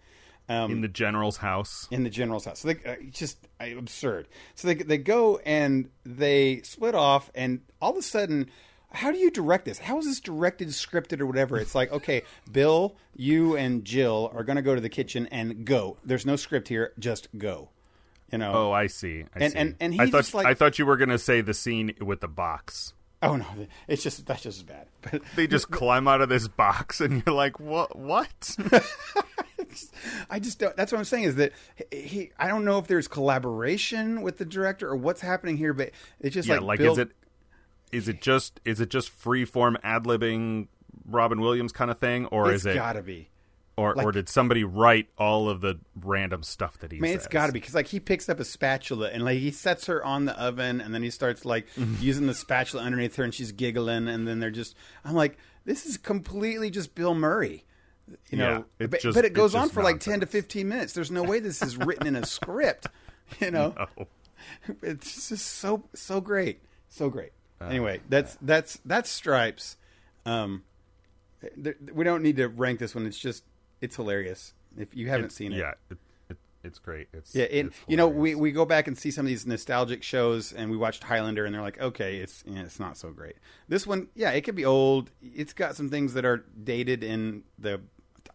Um, 0.47 0.71
in 0.71 0.81
the 0.81 0.87
general's 0.87 1.37
house. 1.37 1.87
in 1.91 2.03
the 2.03 2.09
general's 2.09 2.45
house. 2.45 2.61
So 2.61 2.69
they 2.73 2.89
uh, 2.91 2.95
just 3.11 3.37
uh, 3.61 3.65
absurd. 3.77 4.27
So 4.55 4.69
they 4.69 4.73
they 4.73 4.97
go 4.97 5.37
and 5.45 5.91
they 6.03 6.61
split 6.63 6.95
off, 6.95 7.29
and 7.35 7.59
all 7.79 7.91
of 7.91 7.97
a 7.97 8.01
sudden, 8.01 8.49
how 8.91 9.11
do 9.11 9.17
you 9.17 9.29
direct 9.31 9.65
this? 9.65 9.77
How 9.79 9.97
is 9.99 10.05
this 10.05 10.19
directed, 10.19 10.69
scripted, 10.69 11.19
or 11.21 11.25
whatever? 11.25 11.57
It's 11.57 11.75
like, 11.75 11.91
okay, 11.91 12.23
Bill, 12.51 12.95
you 13.15 13.55
and 13.55 13.85
Jill 13.85 14.31
are 14.33 14.43
going 14.43 14.55
to 14.55 14.61
go 14.61 14.75
to 14.75 14.81
the 14.81 14.89
kitchen 14.89 15.27
and 15.31 15.65
go. 15.65 15.97
There's 16.03 16.25
no 16.25 16.35
script 16.35 16.67
here, 16.69 16.93
just 16.99 17.27
go. 17.37 17.69
You 18.31 18.37
know. 18.37 18.51
Oh, 18.53 18.71
I 18.71 18.87
see. 18.87 19.25
I 19.35 19.39
And- 19.43 19.53
see. 19.53 19.57
and- 19.59 19.75
and 19.79 20.01
I 20.01 20.05
thought 20.09 20.17
just, 20.19 20.33
like- 20.33 20.45
I 20.47 20.53
thought 20.53 20.77
you 20.79 20.85
were 20.85 20.97
gonna 20.97 21.17
say 21.17 21.41
the 21.41 21.53
scene 21.53 21.93
with 21.99 22.21
the 22.21 22.27
box. 22.27 22.93
Oh 23.21 23.35
no, 23.35 23.45
it's 23.87 24.01
just 24.01 24.25
that's 24.27 24.43
just 24.43 24.59
as 24.59 24.63
bad. 24.63 24.85
But 25.01 25.21
They 25.35 25.45
just 25.47 25.69
climb 25.71 26.07
out 26.07 26.21
of 26.21 26.29
this 26.29 26.47
box, 26.47 27.01
and 27.01 27.21
you're 27.25 27.35
like, 27.35 27.59
"What? 27.59 27.97
What?" 27.97 28.55
I 30.29 30.39
just 30.39 30.59
don't. 30.59 30.75
That's 30.75 30.91
what 30.91 30.99
I'm 30.99 31.05
saying 31.05 31.23
is 31.25 31.35
that 31.35 31.51
he. 31.91 32.01
he 32.01 32.31
I 32.39 32.47
don't 32.47 32.65
know 32.65 32.77
if 32.79 32.87
there's 32.87 33.07
collaboration 33.07 34.21
with 34.21 34.37
the 34.37 34.45
director 34.45 34.87
or 34.89 34.95
what's 34.95 35.21
happening 35.21 35.57
here, 35.57 35.73
but 35.73 35.91
it's 36.19 36.33
just 36.33 36.47
yeah, 36.47 36.55
like, 36.55 36.63
like 36.63 36.79
Bill, 36.79 36.93
is 36.93 36.97
it 36.99 37.11
is 37.91 38.07
it 38.07 38.21
just 38.21 38.59
is 38.65 38.79
it 38.79 38.89
just 38.89 39.09
free 39.09 39.45
form 39.45 39.77
ad 39.83 40.03
libbing 40.03 40.67
Robin 41.05 41.39
Williams 41.41 41.71
kind 41.71 41.89
of 41.91 41.97
thing, 41.99 42.25
or 42.27 42.51
It's 42.51 42.61
is 42.61 42.67
it 42.67 42.75
gotta 42.75 43.01
be. 43.01 43.29
or 43.77 43.95
like- 43.95 44.05
or 44.05 44.11
did 44.11 44.29
somebody 44.29 44.63
write 44.63 45.07
all 45.17 45.49
of 45.49 45.61
the 45.61 45.79
random 45.99 46.43
stuff 46.43 46.77
that 46.79 46.91
he? 46.91 46.99
Man, 46.99 47.11
says? 47.11 47.25
it's 47.25 47.27
got 47.27 47.47
to 47.47 47.51
be 47.53 47.59
because 47.59 47.73
like 47.75 47.87
he 47.87 47.99
picks 47.99 48.27
up 48.29 48.39
a 48.39 48.45
spatula 48.45 49.09
and 49.09 49.23
like 49.23 49.39
he 49.39 49.51
sets 49.51 49.85
her 49.87 50.03
on 50.03 50.25
the 50.25 50.39
oven 50.39 50.81
and 50.81 50.93
then 50.93 51.01
he 51.01 51.09
starts 51.09 51.45
like 51.45 51.67
using 51.99 52.27
the 52.27 52.33
spatula 52.33 52.83
underneath 52.83 53.15
her 53.15 53.23
and 53.23 53.33
she's 53.33 53.51
giggling 53.51 54.07
and 54.07 54.27
then 54.27 54.39
they're 54.39 54.51
just 54.51 54.75
I'm 55.05 55.15
like 55.15 55.37
this 55.65 55.85
is 55.85 55.97
completely 55.97 56.69
just 56.69 56.93
Bill 56.95 57.13
Murray, 57.15 57.63
you 58.29 58.37
know. 58.37 58.65
Yeah, 58.79 58.87
but, 58.87 59.01
just- 59.01 59.15
but 59.15 59.25
it 59.25 59.33
goes 59.33 59.55
on 59.55 59.69
for 59.69 59.81
like 59.83 59.99
ten 59.99 60.19
to 60.19 60.25
fifteen 60.25 60.67
minutes. 60.69 60.93
There's 60.93 61.11
no 61.11 61.23
way 61.23 61.39
this 61.39 61.61
is 61.61 61.77
written 61.77 62.05
in 62.07 62.15
a 62.15 62.25
script, 62.25 62.87
you 63.39 63.51
know. 63.51 63.73
Oh. 63.99 64.07
It's 64.81 65.29
just 65.29 65.45
so 65.45 65.83
so 65.93 66.21
great, 66.21 66.61
so 66.87 67.09
great. 67.09 67.31
Uh, 67.61 67.65
anyway, 67.65 68.01
that's 68.09 68.37
that's 68.41 68.79
that's 68.85 69.09
Stripes. 69.09 69.77
Um, 70.25 70.63
th- 71.63 71.77
we 71.93 72.03
don't 72.03 72.23
need 72.23 72.37
to 72.37 72.47
rank 72.47 72.79
this 72.79 72.95
one. 72.95 73.05
It's 73.05 73.17
just 73.19 73.43
it's 73.81 73.95
hilarious. 73.95 74.53
If 74.77 74.95
you 74.95 75.09
haven't 75.09 75.31
seen 75.31 75.51
it, 75.53 75.57
Yeah, 75.57 75.73
it, 75.89 75.97
it, 76.29 76.37
it's 76.63 76.79
great. 76.79 77.07
It's 77.13 77.33
yeah, 77.35 77.45
it, 77.45 77.67
it's 77.67 77.77
you 77.87 77.97
know, 77.97 78.07
we, 78.07 78.29
hilarious. 78.31 78.37
we 78.41 78.51
go 78.51 78.65
back 78.65 78.87
and 78.87 78.97
see 78.97 79.11
some 79.11 79.25
of 79.25 79.29
these 79.29 79.45
nostalgic 79.47 80.03
shows, 80.03 80.53
and 80.53 80.69
we 80.71 80.77
watched 80.77 81.03
Highlander, 81.03 81.45
and 81.45 81.53
they're 81.53 81.61
like, 81.61 81.79
okay, 81.81 82.17
it's 82.17 82.43
yeah, 82.45 82.61
it's 82.61 82.79
not 82.79 82.97
so 82.97 83.11
great. 83.11 83.35
This 83.67 83.87
one, 83.87 84.07
yeah, 84.15 84.31
it 84.31 84.41
could 84.41 84.55
be 84.55 84.65
old. 84.65 85.11
It's 85.21 85.53
got 85.53 85.75
some 85.75 85.89
things 85.89 86.13
that 86.13 86.25
are 86.25 86.45
dated 86.63 87.03
in 87.03 87.43
the 87.57 87.81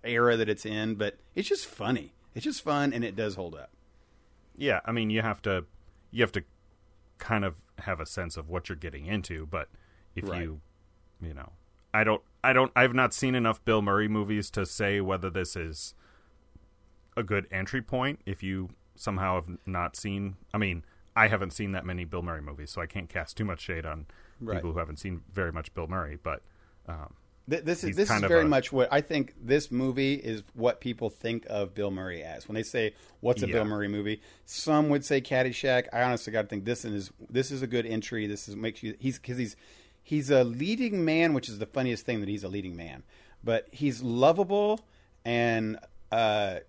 era 0.03 0.37
that 0.37 0.49
it's 0.49 0.67
in, 0.67 0.97
but 0.97 1.17
it's 1.35 1.49
just 1.49 1.67
funny. 1.67 2.13
It's 2.35 2.45
just 2.45 2.63
fun, 2.63 2.93
and 2.93 3.05
it 3.05 3.15
does 3.17 3.37
hold 3.37 3.55
up. 3.55 3.71
yeah. 4.57 4.81
I 4.85 4.93
mean, 4.93 5.09
you 5.11 5.23
have 5.23 5.41
to 5.43 5.65
you 6.11 6.23
have 6.23 6.33
to 6.33 6.43
kind 7.18 7.44
of 7.44 7.57
have 7.81 8.00
a 8.00 8.07
sense 8.07 8.37
of 8.37 8.48
what 8.48 8.68
you're 8.68 8.77
getting 8.77 9.07
into, 9.07 9.46
but 9.46 9.68
if 10.14 10.29
Right. 10.29 10.42
you 10.42 10.61
you 11.20 11.33
know, 11.35 11.53
I 11.92 12.05
don't 12.05 12.22
I 12.42 12.53
don't 12.53 12.72
I've 12.77 12.94
not 12.94 13.14
seen 13.14 13.35
enough 13.35 13.64
Bill 13.64 13.81
Murray 13.83 14.09
movies 14.09 14.50
to 14.50 14.66
say 14.66 15.00
whether 15.00 15.31
this 15.31 15.57
is 15.57 15.94
a 17.16 17.22
good 17.22 17.46
entry 17.50 17.81
point 17.81 18.20
if 18.27 18.42
you 18.42 18.70
somehow 18.96 19.37
have 19.37 19.59
not 19.66 19.96
seen 19.96 20.37
I 20.53 20.59
mean, 20.59 20.85
I 21.16 21.29
haven't 21.29 21.53
seen 21.53 21.72
that 21.72 21.87
many 21.87 22.05
Bill 22.05 22.22
Murray 22.22 22.42
movies, 22.42 22.70
so 22.70 22.81
I 22.83 22.87
can't 22.87 23.09
cast 23.09 23.37
too 23.37 23.44
much 23.44 23.61
shade 23.61 23.87
on 23.87 24.07
Right. 24.40 24.57
people 24.57 24.72
who 24.72 24.79
haven't 24.81 24.96
seen 24.98 25.22
very 25.33 25.53
much 25.53 25.72
Bill 25.74 25.87
Murray, 25.87 26.18
but 26.22 26.42
um, 26.88 27.14
Th- 27.49 27.63
This 27.63 27.85
is 27.85 27.95
this 27.95 28.11
is 28.11 28.21
very 28.23 28.45
a- 28.45 28.49
much 28.49 28.73
what 28.73 28.89
I 28.91 29.01
think. 29.03 29.35
This 29.43 29.71
movie 29.71 30.15
is 30.15 30.43
what 30.55 30.81
people 30.81 31.11
think 31.11 31.45
of 31.51 31.75
Bill 31.75 31.91
Murray 31.91 32.23
as 32.23 32.49
when 32.49 32.55
they 32.55 32.63
say, 32.63 32.95
"What's 33.21 33.43
a 33.43 33.47
Yeah. 33.47 33.53
Bill 33.55 33.65
Murray 33.67 33.89
movie?" 33.89 34.23
Some 34.47 34.89
would 34.89 35.05
say 35.05 35.21
Caddyshack. 35.21 35.89
I 35.93 36.03
honestly 36.03 36.33
got 36.33 36.43
to 36.43 36.49
think 36.49 36.65
this 36.65 36.85
is 36.87 37.11
this 37.29 37.51
is 37.51 37.61
a 37.61 37.67
good 37.67 37.85
entry. 37.87 38.27
This 38.27 38.49
is 38.49 38.57
makes 38.57 38.83
you 38.83 38.97
he's 38.99 39.19
because 39.19 39.37
he's 39.37 39.57
he's 40.03 40.31
a 40.31 40.43
leading 40.45 41.05
man, 41.05 41.35
which 41.35 41.49
is 41.51 41.59
the 41.59 41.67
funniest 41.67 42.07
thing 42.07 42.21
that 42.21 42.29
he's 42.31 42.45
a 42.45 42.49
leading 42.49 42.77
man. 42.77 43.03
But 43.43 43.69
he's 43.73 44.03
lovable 44.03 44.81
and 45.25 45.79
uh, 46.11 46.61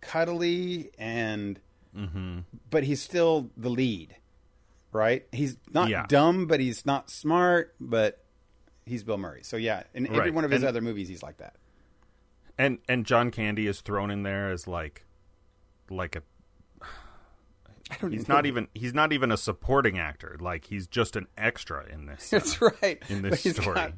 cuddly 0.00 0.90
and 0.98 1.60
Mm-hmm. 1.96 2.40
but 2.70 2.82
he's 2.82 3.00
still 3.00 3.50
the 3.56 3.68
lead, 3.68 4.16
right? 4.90 5.24
He's 5.30 5.56
not 5.72 5.90
Yeah. 5.90 6.06
dumb, 6.08 6.48
but 6.48 6.58
he's 6.58 6.84
not 6.84 7.08
smart, 7.08 7.72
but 7.80 8.23
he's 8.86 9.02
Bill 9.04 9.18
Murray. 9.18 9.42
So 9.42 9.56
yeah, 9.56 9.84
in 9.94 10.06
every 10.06 10.18
Right. 10.18 10.34
one 10.34 10.44
of 10.44 10.50
his 10.50 10.62
And- 10.62 10.68
other 10.68 10.80
movies, 10.80 11.08
he's 11.08 11.22
like 11.22 11.38
that. 11.38 11.54
and 12.58 12.78
and 12.88 13.04
John 13.06 13.30
Candy 13.30 13.66
is 13.66 13.80
thrown 13.80 14.10
in 14.10 14.22
there 14.22 14.50
as 14.50 14.66
like 14.68 15.04
like 15.90 16.16
a 16.16 16.22
I 17.90 17.96
don't 18.00 18.12
he's 18.12 18.28
know. 18.28 18.36
not 18.36 18.46
even 18.46 18.68
he's 18.74 18.94
not 18.94 19.12
even 19.12 19.30
a 19.30 19.36
supporting 19.36 19.98
actor 19.98 20.36
like 20.40 20.66
he's 20.66 20.86
just 20.86 21.16
an 21.16 21.26
extra 21.36 21.86
in 21.92 22.06
this 22.06 22.32
uh, 22.32 22.38
That's 22.38 22.60
right. 22.60 23.02
in 23.08 23.22
this 23.22 23.40
story. 23.42 23.74
got- 23.74 23.92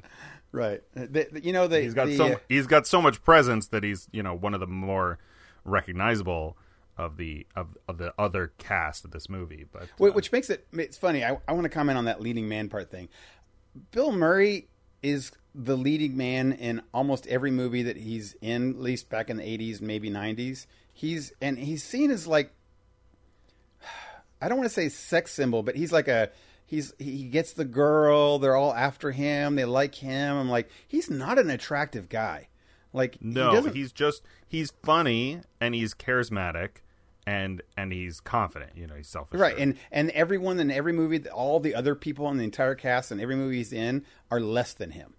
right. 0.52 0.82
The- 0.94 1.28
the- 1.32 1.44
you 1.44 1.52
know, 1.52 1.66
the, 1.68 1.80
he's 1.80 1.94
got 1.94 2.06
the, 2.06 2.16
so 2.16 2.26
uh, 2.32 2.36
he's 2.48 2.66
got 2.66 2.86
so 2.86 3.00
much 3.02 3.22
presence 3.22 3.68
that 3.68 3.82
he's 3.84 4.08
you 4.12 4.22
know 4.22 4.34
one 4.34 4.54
of 4.54 4.60
the 4.60 4.66
more 4.66 5.18
recognizable 5.64 6.56
of 6.98 7.16
the 7.18 7.46
of, 7.54 7.76
of 7.88 7.98
the 7.98 8.14
other 8.18 8.52
cast 8.58 9.04
of 9.04 9.10
this 9.10 9.28
movie 9.28 9.66
but 9.70 9.82
uh, 10.00 10.12
which 10.12 10.32
makes 10.32 10.48
it 10.48 10.66
it's 10.72 10.96
funny. 10.96 11.24
I, 11.24 11.38
I 11.46 11.52
want 11.52 11.64
to 11.64 11.68
comment 11.68 11.98
on 11.98 12.06
that 12.06 12.20
leading 12.20 12.48
man 12.48 12.68
part 12.68 12.90
thing. 12.90 13.08
Bill 13.90 14.10
Murray 14.12 14.68
is 15.02 15.32
the 15.54 15.76
leading 15.76 16.16
man 16.16 16.52
in 16.52 16.82
almost 16.92 17.26
every 17.28 17.50
movie 17.50 17.82
that 17.82 17.96
he's 17.96 18.34
in, 18.40 18.70
at 18.70 18.80
least 18.80 19.08
back 19.08 19.30
in 19.30 19.38
the 19.38 19.42
'80s, 19.42 19.80
maybe 19.80 20.10
'90s. 20.10 20.66
He's 20.92 21.32
and 21.40 21.58
he's 21.58 21.82
seen 21.82 22.10
as 22.10 22.26
like 22.26 22.52
I 24.40 24.48
don't 24.48 24.58
want 24.58 24.68
to 24.68 24.74
say 24.74 24.88
sex 24.88 25.32
symbol, 25.32 25.62
but 25.62 25.76
he's 25.76 25.92
like 25.92 26.08
a 26.08 26.30
he's 26.66 26.92
he 26.98 27.24
gets 27.24 27.52
the 27.52 27.64
girl. 27.64 28.38
They're 28.38 28.56
all 28.56 28.74
after 28.74 29.12
him. 29.12 29.56
They 29.56 29.64
like 29.64 29.94
him. 29.94 30.36
I'm 30.36 30.50
like, 30.50 30.68
he's 30.86 31.08
not 31.08 31.38
an 31.38 31.50
attractive 31.50 32.08
guy. 32.08 32.48
Like 32.92 33.18
No, 33.20 33.62
he 33.62 33.80
he's 33.80 33.92
just 33.92 34.22
he's 34.46 34.72
funny 34.82 35.40
and 35.60 35.74
he's 35.74 35.94
charismatic 35.94 36.78
and 37.26 37.60
and 37.76 37.92
he's 37.92 38.20
confident. 38.20 38.72
You 38.76 38.86
know, 38.86 38.94
he's 38.94 39.08
self 39.08 39.28
right. 39.32 39.56
And 39.58 39.76
and 39.90 40.10
everyone 40.10 40.58
in 40.60 40.70
every 40.70 40.92
movie, 40.92 41.28
all 41.28 41.60
the 41.60 41.74
other 41.74 41.94
people 41.94 42.28
in 42.30 42.36
the 42.38 42.44
entire 42.44 42.74
cast 42.74 43.10
and 43.10 43.20
every 43.20 43.36
movie 43.36 43.56
he's 43.56 43.72
in 43.72 44.04
are 44.30 44.40
less 44.40 44.72
than 44.74 44.92
him. 44.92 45.14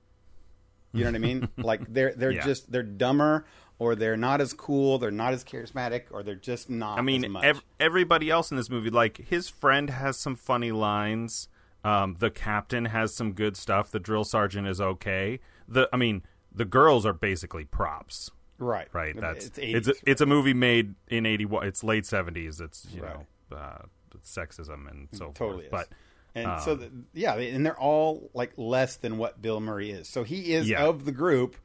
You 0.94 1.04
know 1.04 1.10
what 1.12 1.16
I 1.16 1.20
mean? 1.20 1.50
like 1.58 1.82
they're 1.94 2.14
they're 2.16 2.32
Yeah. 2.32 2.46
just 2.46 2.72
they're 2.72 2.82
dumber 2.84 3.46
or 3.78 3.94
they're 3.96 4.18
not 4.18 4.42
as 4.42 4.54
cool. 4.54 4.98
They're 4.98 5.12
not 5.12 5.34
as 5.34 5.44
charismatic 5.44 6.04
or 6.12 6.24
they're 6.24 6.34
just 6.36 6.70
not. 6.70 6.98
I 6.98 7.02
mean, 7.02 7.26
as 7.26 7.30
much. 7.32 7.44
ev- 7.44 7.64
everybody 7.80 8.30
else 8.32 8.50
in 8.50 8.58
this 8.58 8.70
movie, 8.70 8.90
like 8.90 9.18
his 9.18 9.50
friend 9.50 9.90
has 9.90 10.18
some 10.18 10.36
funny 10.36 10.72
lines. 10.72 11.50
Um, 11.84 12.16
the 12.20 12.32
captain 12.32 12.86
has 12.86 13.14
some 13.14 13.34
good 13.34 13.56
stuff. 13.56 13.92
The 13.92 14.00
drill 14.00 14.24
sergeant 14.24 14.68
is 14.68 14.82
okay. 14.82 15.40
The 15.68 15.88
I 15.94 15.98
mean, 15.98 16.24
the 16.52 16.66
girls 16.66 17.06
are 17.06 17.14
basically 17.14 17.66
props, 17.66 18.32
right, 18.60 18.88
right? 18.94 19.20
That's 19.20 19.46
it's 19.48 19.58
it's 19.58 19.88
80s, 19.88 19.92
a, 20.06 20.10
it's 20.12 20.22
a 20.22 20.26
movie 20.26 20.54
made 20.54 20.96
in 21.08 21.26
eighty 21.26 21.46
one. 21.46 21.68
It's 21.68 21.84
late 21.84 22.06
seventies. 22.06 22.60
It's 22.62 22.86
you 22.94 23.02
Right. 23.04 23.16
know 23.52 23.58
uh, 23.58 23.78
it's 24.16 24.34
sexism 24.36 24.90
and 24.90 25.08
so 25.12 25.28
totally 25.34 25.68
forth. 25.70 25.84
is. 25.84 25.90
But 25.90 25.90
And 26.36 26.62
so, 26.62 26.76
the, 26.76 26.92
yeah, 27.14 27.36
and 27.36 27.66
they're 27.66 27.80
all 27.80 28.30
like 28.34 28.54
less 28.58 28.96
than 28.98 29.18
what 29.18 29.42
Bill 29.42 29.60
Murray 29.60 29.90
is. 29.92 30.08
So 30.08 30.24
he 30.24 30.54
is 30.54 30.70
Yeah. 30.70 30.86
of 30.86 31.06
the 31.06 31.12
group, 31.12 31.56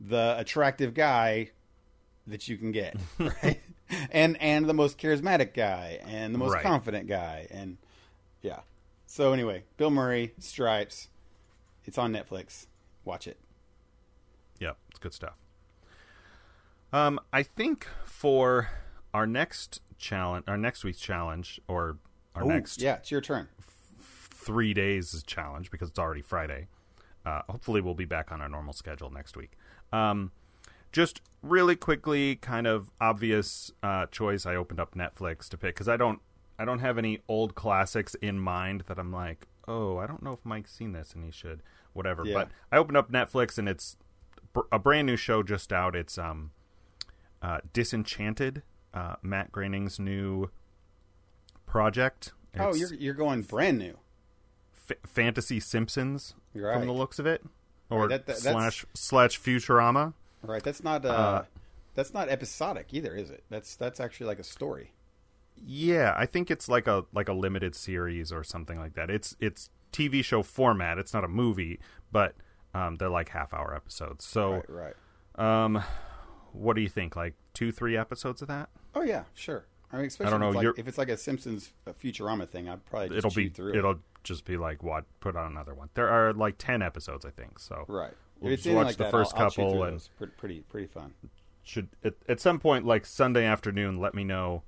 the 0.00 0.34
attractive 0.38 0.94
guy 0.94 1.50
that 2.26 2.48
you 2.48 2.56
can 2.58 2.72
get, 2.72 2.96
right? 3.18 3.60
and 4.10 4.40
and 4.40 4.66
the 4.66 4.74
most 4.74 4.98
charismatic 4.98 5.54
guy, 5.54 6.00
and 6.06 6.34
the 6.34 6.38
most 6.38 6.54
Right. 6.54 6.62
confident 6.62 7.06
guy, 7.06 7.46
and 7.50 7.76
yeah. 8.42 8.60
So 9.06 9.32
anyway, 9.32 9.62
Bill 9.76 9.90
Murray, 9.90 10.32
Stripes, 10.40 11.08
it's 11.84 11.96
on 11.98 12.12
Netflix. 12.12 12.66
Watch 13.04 13.28
it. 13.28 13.38
Yeah, 14.58 14.72
it's 14.90 14.98
good 14.98 15.14
stuff. 15.14 15.34
Um, 16.92 17.20
I 17.32 17.42
think 17.42 17.86
for 18.04 18.70
our 19.12 19.26
next 19.26 19.80
challenge, 19.98 20.44
our 20.46 20.56
next 20.56 20.84
week's 20.84 21.00
challenge, 21.00 21.60
or 21.68 21.98
our 22.34 22.44
Ooh, 22.44 22.48
next 22.48 22.80
yeah, 22.80 22.96
it's 22.96 23.10
your 23.10 23.20
turn. 23.20 23.48
three 24.00 24.72
days 24.74 25.22
challenge 25.26 25.70
because 25.70 25.88
it's 25.88 25.98
already 25.98 26.22
Friday. 26.22 26.68
Uh, 27.24 27.42
hopefully, 27.48 27.80
we'll 27.80 27.94
be 27.94 28.04
back 28.04 28.30
on 28.30 28.40
our 28.40 28.48
normal 28.48 28.72
schedule 28.72 29.10
next 29.10 29.36
week. 29.36 29.52
Um, 29.92 30.30
just 30.92 31.20
really 31.42 31.76
quickly, 31.76 32.36
kind 32.36 32.66
of 32.66 32.90
obvious 33.00 33.70
uh, 33.82 34.06
choice. 34.06 34.46
I 34.46 34.54
opened 34.54 34.80
up 34.80 34.94
Netflix 34.94 35.48
to 35.48 35.58
pick 35.58 35.74
because 35.74 35.88
I 35.88 35.96
don't, 35.96 36.20
I 36.58 36.64
don't 36.64 36.78
have 36.78 36.98
any 36.98 37.18
old 37.28 37.54
classics 37.54 38.14
in 38.22 38.38
mind 38.38 38.84
that 38.86 38.98
I'm 38.98 39.12
like, 39.12 39.46
oh, 39.66 39.98
I 39.98 40.06
don't 40.06 40.22
know 40.22 40.32
if 40.32 40.44
Mike's 40.44 40.72
seen 40.72 40.92
this 40.92 41.12
and 41.14 41.24
he 41.24 41.30
should, 41.30 41.62
whatever. 41.92 42.24
Yeah. 42.24 42.34
But 42.34 42.48
I 42.70 42.78
opened 42.78 42.96
up 42.96 43.10
Netflix 43.10 43.58
and 43.58 43.68
it's 43.68 43.96
br- 44.52 44.60
a 44.70 44.78
brand 44.78 45.06
new 45.06 45.16
show 45.16 45.42
just 45.42 45.72
out. 45.72 45.96
It's 45.96 46.16
um, 46.16 46.52
uh, 47.42 47.58
Disenchanted, 47.72 48.62
uh, 48.94 49.16
Matt 49.22 49.52
Groening's 49.52 49.98
new 49.98 50.50
project. 51.66 52.32
oh, 52.58 52.74
you're 52.74 52.94
you're 52.94 53.14
going 53.14 53.42
brand 53.42 53.78
new. 53.78 53.98
F- 54.88 54.96
Fantasy 55.06 55.58
Simpsons 55.60 56.34
You're 56.54 56.72
from 56.72 56.86
the 56.86 56.92
looks 56.92 57.18
of 57.18 57.26
it, 57.26 57.44
or 57.90 58.08
that- 58.08 58.26
that- 58.26 58.38
slash 58.38 58.84
slash 58.94 59.40
Futurama. 59.40 60.14
Right. 60.42 60.62
That's 60.62 60.82
not 60.84 61.04
uh, 61.04 61.08
Uh, 61.08 61.44
that's 61.94 62.12
not 62.14 62.28
episodic 62.28 62.88
either, 62.92 63.14
is 63.16 63.30
it? 63.30 63.42
That's 63.50 63.74
that's 63.76 63.98
actually 64.00 64.26
like 64.26 64.38
a 64.38 64.44
story. 64.44 64.92
Yeah, 65.56 66.14
I 66.16 66.26
think 66.26 66.50
it's 66.50 66.68
like 66.68 66.86
a 66.86 67.04
like 67.12 67.28
a 67.28 67.32
limited 67.32 67.74
series 67.74 68.30
or 68.32 68.44
something 68.44 68.78
like 68.78 68.94
that. 68.94 69.10
It's 69.10 69.34
it's 69.40 69.70
TV 69.92 70.22
show 70.22 70.42
format. 70.42 70.98
It's 70.98 71.12
not 71.14 71.24
a 71.24 71.28
movie, 71.28 71.80
but 72.12 72.34
um, 72.74 72.96
they're 72.96 73.08
like 73.08 73.30
half 73.30 73.54
hour 73.54 73.74
episodes. 73.74 74.24
So, 74.26 74.62
Right. 74.68 74.94
Right. 75.38 75.64
um, 75.64 75.82
what 76.56 76.76
do 76.76 76.82
you 76.82 76.88
think? 76.88 77.16
Like 77.16 77.34
two, 77.54 77.72
three 77.72 77.96
episodes 77.96 78.42
of 78.42 78.48
that? 78.48 78.68
Oh 78.94 79.02
yeah, 79.02 79.24
sure. 79.34 79.66
I 79.92 79.98
mean, 79.98 80.06
especially 80.06 80.30
don't 80.32 80.40
know, 80.40 80.48
if, 80.48 80.56
it's 80.56 80.64
like, 80.64 80.78
if 80.78 80.88
it's 80.88 80.98
like 80.98 81.08
a 81.08 81.16
Simpsons 81.16 81.72
uh, 81.86 81.92
Futurama 81.92 82.48
thing, 82.48 82.68
I'd 82.68 82.84
probably 82.86 83.08
just 83.08 83.18
it'll 83.18 83.34
be 83.34 83.48
through 83.48 83.72
it. 83.72 83.76
it'll 83.76 84.00
just 84.24 84.44
be 84.44 84.56
like 84.56 84.82
what 84.82 85.04
put 85.20 85.36
on 85.36 85.50
another 85.52 85.74
one. 85.74 85.88
There 85.94 86.08
are 86.08 86.32
like 86.32 86.56
ten 86.58 86.82
episodes, 86.82 87.24
I 87.24 87.30
think. 87.30 87.58
So 87.58 87.84
right. 87.88 88.12
We'll 88.40 88.52
if 88.52 88.58
it's 88.58 88.64
just 88.64 88.74
watch 88.76 88.86
like 88.86 88.96
the 88.96 89.04
that, 89.04 89.10
first 89.12 89.34
I'll, 89.34 89.44
I'll 89.44 89.50
couple 89.50 89.70
through 89.70 89.82
and- 89.84 89.92
those. 89.94 90.10
Pretty 90.38 90.60
pretty 90.60 90.86
fun. 90.88 91.14
should 91.62 91.88
at, 92.04 92.14
at 92.28 92.40
some 92.40 92.58
point 92.58 92.84
like 92.84 93.06
Sunday 93.06 93.44
afternoon 93.44 94.00
let 94.00 94.14
me 94.14 94.24
know 94.24 94.62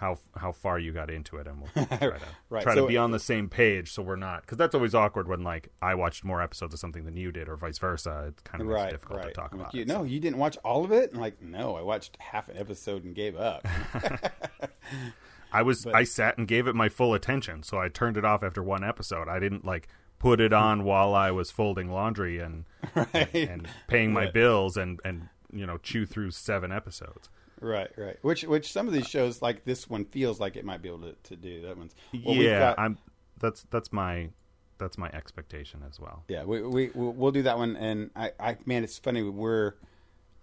how 0.00 0.16
how 0.34 0.50
far 0.50 0.78
you 0.78 0.92
got 0.92 1.10
into 1.10 1.36
it 1.36 1.46
and 1.46 1.60
we'll 1.60 1.86
try 1.86 1.98
to 1.98 2.18
Right, 2.48 2.62
try 2.62 2.74
so- 2.74 2.80
to 2.82 2.86
be 2.88 2.96
on 2.96 3.10
the 3.10 3.18
same 3.18 3.50
page 3.50 3.92
so 3.92 4.02
we're 4.02 4.16
not 4.16 4.40
because 4.40 4.56
that's 4.56 4.74
always 4.74 4.94
awkward 4.94 5.28
when 5.28 5.42
like 5.44 5.68
I 5.82 5.94
watched 5.94 6.24
more 6.24 6.40
episodes 6.40 6.72
of 6.72 6.80
something 6.80 7.04
than 7.04 7.18
you 7.18 7.30
did 7.30 7.48
or 7.50 7.56
vice 7.56 7.76
versa 7.78 8.24
It's 8.28 8.42
kind 8.42 8.62
of 8.62 8.68
Right. 8.68 8.90
difficult 8.90 9.18
Right. 9.18 9.28
to 9.28 9.32
talk 9.34 9.50
I'm 9.52 9.58
like, 9.58 9.66
about 9.66 9.74
you, 9.74 9.82
it. 9.82 9.88
no, 9.88 10.02
you 10.04 10.18
didn't 10.18 10.38
watch 10.38 10.56
all 10.64 10.84
of 10.84 10.90
it. 10.92 11.12
And 11.12 11.20
like, 11.20 11.42
no, 11.42 11.76
I 11.76 11.82
watched 11.82 12.16
half 12.18 12.48
an 12.48 12.56
episode 12.56 13.04
and 13.04 13.14
gave 13.14 13.36
up. 13.36 13.66
I 15.52 15.62
was 15.62 15.86
I 15.86 16.04
sat 16.04 16.38
and 16.38 16.46
gave 16.46 16.66
it 16.66 16.74
my 16.74 16.88
full 16.88 17.12
attention 17.14 17.62
so 17.62 17.78
I 17.78 17.88
turned 17.88 18.16
it 18.16 18.24
off 18.24 18.42
after 18.42 18.62
one 18.62 18.84
episode 18.84 19.28
I 19.28 19.38
didn't 19.38 19.64
like 19.64 19.88
put 20.18 20.40
it 20.40 20.52
on 20.52 20.84
while 20.90 21.14
I 21.14 21.30
was 21.30 21.50
folding 21.50 21.90
laundry 21.90 22.38
and 22.38 22.64
right. 22.94 23.34
and 23.34 23.68
paying 23.88 24.12
my 24.12 24.30
bills 24.30 24.76
and 24.76 25.00
and 25.04 25.28
you 25.52 25.66
know 25.66 25.76
chew 25.78 26.06
through 26.06 26.30
seven 26.30 26.70
episodes 26.72 27.28
Right. 27.60 27.90
Right. 27.96 28.16
Which 28.22 28.42
which 28.44 28.72
some 28.72 28.86
of 28.88 28.92
these 28.94 29.06
shows 29.06 29.42
like 29.42 29.64
this 29.64 29.88
one 29.88 30.04
feels 30.06 30.40
like 30.40 30.56
it 30.56 30.64
might 30.64 30.82
be 30.82 30.88
able 30.88 31.00
to, 31.00 31.14
to 31.24 31.36
do. 31.36 31.62
That 31.62 31.76
one's 31.76 31.94
well, 32.12 32.34
we've 32.34 32.42
yeah 32.42 32.58
got- 32.58 32.78
I'm 32.78 32.98
that's 33.38 33.66
that's 33.70 33.92
my 33.92 34.30
that's 34.78 34.96
my 34.96 35.10
expectation 35.12 35.82
as 35.86 36.00
well 36.00 36.24
Yeah, 36.28 36.44
we 36.44 36.62
we 36.62 36.90
we'll 36.94 37.32
do 37.32 37.42
that 37.42 37.58
one, 37.58 37.76
and 37.76 38.10
I, 38.16 38.32
I 38.40 38.56
man, 38.64 38.82
it's 38.84 38.98
funny. 38.98 39.22
We're 39.22 39.74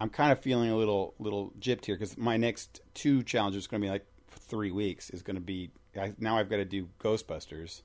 I'm 0.00 0.10
kind 0.10 0.30
of 0.30 0.38
feeling 0.40 0.70
a 0.70 0.76
little 0.76 1.14
little 1.18 1.52
gypped 1.58 1.86
here 1.86 1.96
because 1.96 2.16
my 2.16 2.36
next 2.36 2.80
two 2.94 3.22
challenges 3.24 3.66
going 3.66 3.80
to 3.80 3.86
be 3.86 3.90
like 3.90 4.06
three 4.30 4.70
weeks. 4.70 5.10
Is 5.10 5.22
going 5.22 5.34
to 5.36 5.40
be 5.42 5.70
I, 6.00 6.12
now 6.18 6.38
I've 6.38 6.48
got 6.48 6.58
to 6.58 6.64
do 6.64 6.88
Ghostbusters, 7.00 7.82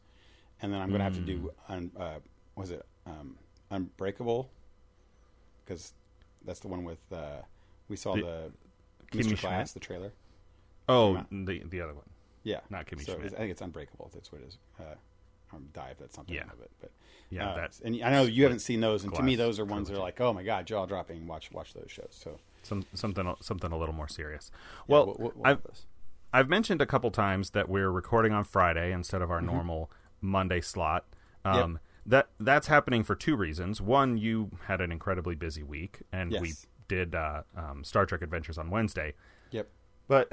and 0.61 0.71
then 0.71 0.79
I'm 0.79 0.89
going 0.89 0.99
to 0.99 1.05
have 1.05 1.15
to 1.15 1.21
do 1.21 1.51
Mm. 1.69 1.73
un, 1.75 1.91
uh, 1.99 2.19
was 2.55 2.69
it 2.69 2.85
um, 3.07 3.35
Unbreakable? 3.71 4.51
Because 5.65 5.93
that's 6.45 6.59
the 6.59 6.67
one 6.67 6.83
with 6.83 6.99
uh, 7.11 7.41
we 7.87 7.95
saw 7.95 8.15
the, 8.15 8.51
Kimmy 9.13 9.31
Mr. 9.33 9.37
Class, 9.39 9.71
Schmidt? 9.71 9.73
the 9.73 9.79
trailer. 9.79 10.11
oh 10.89 11.23
the 11.31 11.63
the 11.69 11.81
other 11.81 11.93
one 11.93 12.05
Yeah, 12.43 12.59
Not 12.69 12.85
Kimmy 12.87 13.05
so 13.05 13.15
Schmidt. 13.15 13.33
I 13.33 13.37
think 13.37 13.51
it's 13.51 13.61
Unbreakable. 13.61 14.11
That's 14.13 14.31
what 14.31 14.41
it 14.41 14.47
is. 14.47 14.57
Uh, 14.79 14.95
die 15.73 15.89
if 15.91 15.99
that's 15.99 16.15
something 16.15 16.33
Yeah. 16.35 16.43
of 16.51 16.59
it, 16.61 16.71
but 16.81 16.91
Yeah, 17.29 17.51
uh, 17.51 17.55
that 17.55 17.79
and 17.85 18.01
I 18.03 18.09
know 18.11 18.23
you 18.23 18.41
haven't 18.43 18.59
seen 18.59 18.79
those, 18.81 19.03
and 19.03 19.13
to 19.15 19.21
me, 19.21 19.35
those 19.35 19.59
are 19.59 19.65
ones 19.65 19.87
that 19.87 19.95
are 19.95 20.01
like, 20.01 20.19
oh 20.19 20.33
my 20.33 20.41
god, 20.43 20.65
jaw 20.65 20.85
dropping. 20.87 21.27
Watch 21.27 21.51
watch 21.51 21.73
those 21.73 21.91
shows. 21.91 22.07
So 22.11 22.39
some 22.63 22.85
something 22.95 23.33
something 23.39 23.71
a 23.71 23.77
little 23.77 23.93
more 23.95 24.07
serious. 24.07 24.49
Well, 24.87 25.05
we'll- 25.05 25.15
we'll- 25.19 25.31
we'll 25.35 25.47
I've. 25.47 25.61
I've 26.35 26.49
mentioned 26.49 26.81
a 26.81 26.87
couple 26.87 27.11
times 27.11 27.51
that 27.51 27.69
we're 27.69 27.91
recording 27.91 28.33
on 28.33 28.43
Friday 28.43 28.91
instead 28.91 29.21
of 29.21 29.29
our 29.29 29.37
Mm-hmm. 29.37 29.45
normal 29.53 29.91
Monday 30.21 30.61
slot. 30.61 31.05
Um, 31.45 31.79
That 32.05 32.29
that's 32.39 32.67
happening 32.67 33.03
for 33.03 33.15
two 33.15 33.35
reasons. 33.37 33.79
One, 33.79 34.17
you 34.17 34.49
had 34.65 34.81
an 34.81 34.91
incredibly 34.91 35.35
busy 35.35 35.61
week, 35.63 36.01
and 36.11 36.31
we 36.41 36.47
Yes. 36.49 36.67
Did 36.93 37.15
uh, 37.15 37.41
um, 37.57 37.83
Star 37.83 38.05
Trek 38.05 38.21
Adventures 38.21 38.57
on 38.57 38.69
Wednesday. 38.69 39.13
Yep. 39.49 39.67
But 40.07 40.31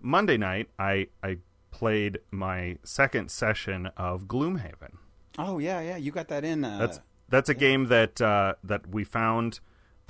Monday 0.00 0.36
night, 0.36 0.68
I 0.78 1.08
I 1.22 1.38
played 1.72 2.18
my 2.30 2.78
second 2.84 3.30
session 3.30 3.86
of 3.96 4.24
Gloomhaven. 4.26 4.94
Oh 5.38 5.58
yeah, 5.58 5.80
yeah. 5.80 5.96
You 5.96 6.12
got 6.12 6.28
that 6.28 6.44
in. 6.44 6.64
Uh, 6.64 6.78
That's 6.78 7.00
that's 7.28 7.48
a 7.48 7.54
game 7.54 7.86
that 7.86 8.20
uh, 8.20 8.54
that 8.62 8.88
we 8.88 9.02
found. 9.04 9.60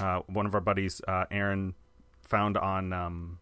Uh, 0.01 0.21
one 0.27 0.47
of 0.47 0.55
our 0.55 0.61
buddies, 0.61 1.01
uh, 1.09 1.25
Aaron, 1.31 1.75
found 2.21 2.57
on 2.57 2.93
um, 2.93 3.39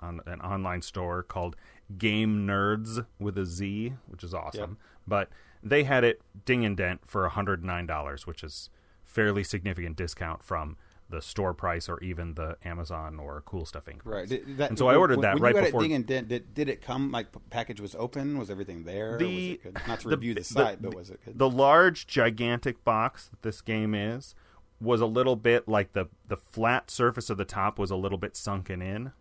on 0.00 0.20
an 0.26 0.40
online 0.42 0.82
store 0.82 1.22
called 1.22 1.56
Game 1.96 2.46
Nerdz 2.46 3.04
with 3.18 3.36
a 3.38 3.46
Z, 3.46 3.94
which 4.06 4.22
is 4.22 4.34
awesome. 4.34 4.76
But 5.06 5.30
they 5.62 5.84
had 5.84 6.04
it 6.04 6.20
ding 6.44 6.64
and 6.64 6.76
dent 6.76 7.00
for 7.06 7.28
hundred 7.28 7.64
nine 7.64 7.86
dollars, 7.86 8.26
which 8.26 8.44
is 8.44 8.68
fairly 9.04 9.42
significant 9.42 9.96
discount 9.96 10.42
from 10.44 10.76
the 11.12 11.22
store 11.22 11.54
price 11.54 11.88
or 11.88 12.00
even 12.02 12.34
the 12.34 12.56
Amazon 12.64 13.20
or 13.20 13.42
Cool 13.46 13.64
Stuff 13.64 13.84
Inc. 13.84 14.00
right. 14.04 14.28
Did- 14.28 14.56
that- 14.56 14.70
And 14.70 14.78
so 14.78 14.88
I 14.88 14.96
ordered 14.96 15.18
when- 15.18 15.22
that 15.22 15.34
when 15.34 15.42
right 15.44 15.54
you 15.54 15.60
got 15.60 15.66
before- 15.66 15.80
It 15.82 15.84
ding 15.84 15.92
and 15.94 16.06
dent, 16.06 16.28
did, 16.28 16.52
did 16.54 16.68
it 16.68 16.82
come 16.82 17.12
like 17.12 17.28
package 17.50 17.80
was 17.80 17.94
open? 17.94 18.38
Was 18.38 18.50
everything 18.50 18.82
there? 18.84 19.16
The-? 19.18 19.60
Not 19.86 20.00
to 20.00 20.08
the- 20.08 20.16
review 20.16 20.34
the, 20.34 20.40
the- 20.40 20.44
site, 20.44 20.82
but 20.82 20.94
was 20.94 21.10
it 21.10 21.20
good? 21.24 21.38
the 21.38 21.48
large 21.48 22.06
gigantic 22.08 22.84
box 22.84 23.28
that 23.28 23.42
this 23.42 23.60
game 23.60 23.94
is 23.94 24.34
was 24.80 25.00
a 25.00 25.06
little 25.06 25.36
bit 25.36 25.68
like 25.68 25.92
the 25.92 26.06
the 26.26 26.36
flat 26.36 26.90
surface 26.90 27.30
of 27.30 27.36
the 27.38 27.44
top 27.44 27.78
was 27.78 27.90
a 27.92 27.96
little 27.96 28.18
bit 28.18 28.34
sunken 28.34 28.82
in 28.82 29.12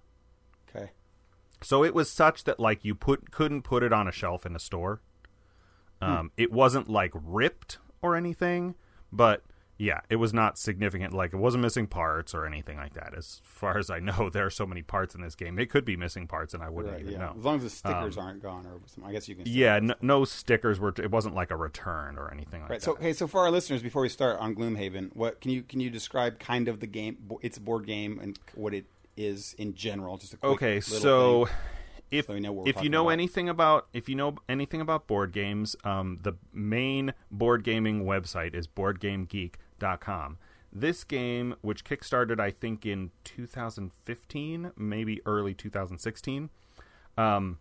okay. 0.76 0.90
so 1.62 1.84
it 1.84 1.94
was 1.94 2.10
such 2.10 2.46
that 2.46 2.60
like 2.60 2.84
you 2.84 2.96
put 2.96 3.30
couldn't 3.30 3.62
put 3.62 3.84
it 3.84 3.94
on 3.94 4.08
a 4.08 4.12
shelf 4.12 4.44
in 4.46 4.56
a 4.56 4.60
store 4.60 5.02
Hmm. 6.02 6.10
um, 6.12 6.32
it 6.36 6.52
wasn't 6.52 6.90
like 6.90 7.12
ripped 7.14 7.78
or 8.02 8.16
anything 8.16 8.74
but 9.12 9.44
yeah, 9.82 10.02
it 10.12 10.18
was 10.18 10.32
not 10.32 10.60
significant. 10.60 11.12
Like 11.12 11.34
it 11.34 11.38
wasn't 11.38 11.64
missing 11.64 11.88
parts 11.88 12.36
or 12.36 12.46
anything 12.46 12.78
like 12.78 12.94
that. 12.94 13.16
As 13.18 13.42
far 13.44 13.80
as 13.80 13.90
I 13.90 13.98
know, 14.00 14.30
there 14.34 14.46
are 14.46 14.52
so 14.52 14.68
many 14.68 14.84
parts 14.84 15.16
in 15.16 15.22
this 15.22 15.34
game. 15.34 15.58
It 15.58 15.72
could 15.72 15.86
be 15.86 15.98
missing 15.98 16.28
parts, 16.28 16.54
and 16.54 16.62
I 16.62 16.70
wouldn't 16.70 16.94
Right, 16.94 17.02
even 17.02 17.14
yeah. 17.14 17.20
know. 17.20 17.36
As 17.38 17.44
long 17.44 17.56
as 17.58 17.64
the 17.64 17.70
stickers 17.72 18.16
aren't 18.18 18.44
gone, 18.44 18.68
or 18.68 18.80
some, 18.86 19.04
I 19.04 19.12
guess 19.12 19.28
you 19.28 19.34
can. 19.36 19.46
Yeah, 19.48 19.80
no, 19.80 19.96
no 20.02 20.24
stickers 20.26 20.80
were. 20.80 20.94
It 20.98 21.10
wasn't 21.10 21.34
like 21.34 21.50
a 21.50 21.56
return 21.56 22.18
or 22.20 22.32
anything 22.32 22.62
like 22.62 22.70
Right. 22.70 22.80
that. 22.80 22.86
So, 22.86 22.96
hey, 22.96 23.14
so 23.14 23.26
for 23.26 23.40
our 23.42 23.50
listeners, 23.50 23.82
before 23.82 24.04
we 24.04 24.10
start 24.10 24.40
on 24.40 24.54
Gloomhaven, 24.56 25.16
what 25.16 25.42
can 25.42 25.50
you 25.50 25.64
can 25.64 25.80
you 25.80 25.90
describe 25.90 26.38
kind 26.40 26.68
of 26.68 26.80
the 26.80 26.88
game, 26.88 27.18
It's 27.42 27.58
a 27.58 27.62
board 27.62 27.88
game, 27.88 28.20
and 28.22 28.38
what 28.54 28.76
it 28.76 28.86
is 29.18 29.56
in 29.58 29.74
general? 29.74 30.18
Just 30.18 30.34
a 30.36 30.38
quick 30.38 30.52
okay, 30.54 30.80
so 30.80 31.46
thing. 31.46 31.56
if 32.12 32.26
So 32.28 32.38
know 32.38 32.64
if 32.66 32.84
you 32.84 32.90
know 32.90 33.04
about. 33.06 33.14
anything 33.14 33.50
about 33.50 33.88
if 33.94 34.08
you 34.10 34.16
know 34.16 34.36
anything 34.50 34.80
about 34.82 35.08
board 35.08 35.32
games, 35.32 35.76
um, 35.84 36.20
the 36.22 36.34
main 36.54 37.14
board 37.32 37.64
gaming 37.64 38.04
website 38.06 38.54
is 38.54 38.68
BoardGameGeek.com. 39.82 40.38
This 40.74 41.04
game, 41.04 41.56
which 41.62 41.84
kickstarted 41.84 42.40
I 42.40 42.52
think 42.52 42.86
in 42.86 43.12
2015, 43.26 44.72
maybe 44.78 45.22
early 45.26 45.54
2016, 45.54 46.50
um, 47.18 47.60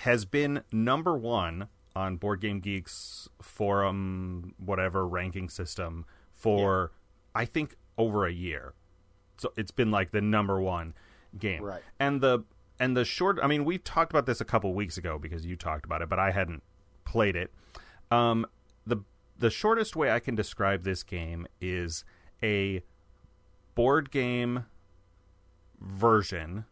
has 0.00 0.24
been 0.24 0.62
number 0.70 1.16
one 1.16 1.68
on 1.96 2.16
Board 2.16 2.40
Game 2.40 2.60
Geek's 2.60 3.28
forum, 3.42 4.54
whatever 4.58 5.06
ranking 5.06 5.48
system 5.48 6.04
for 6.32 6.92
I 7.34 7.44
think 7.44 7.74
over 7.98 8.24
a 8.26 8.32
year. 8.32 8.74
So 9.38 9.52
it's 9.56 9.72
been 9.72 9.90
like 9.90 10.12
the 10.12 10.20
number 10.20 10.60
one 10.60 10.94
game, 11.38 11.62
Right. 11.62 11.82
And 11.98 12.20
the 12.20 12.44
and 12.78 12.96
the 12.96 13.04
short. 13.04 13.38
I 13.42 13.46
mean, 13.48 13.64
we 13.64 13.78
talked 13.78 14.12
about 14.12 14.26
this 14.26 14.40
a 14.40 14.44
couple 14.44 14.72
weeks 14.74 14.96
ago 14.96 15.18
because 15.18 15.44
you 15.44 15.56
talked 15.56 15.84
about 15.84 16.02
it, 16.02 16.08
but 16.08 16.18
I 16.18 16.30
hadn't 16.30 16.62
played 17.04 17.34
it. 17.34 17.52
Um, 18.10 18.46
the 19.38 19.50
shortest 19.50 19.96
way 19.96 20.10
I 20.10 20.18
can 20.20 20.34
describe 20.34 20.84
this 20.84 21.02
game 21.02 21.46
is 21.60 22.04
a 22.42 22.82
board 23.74 24.10
game 24.10 24.66
version 25.80 26.64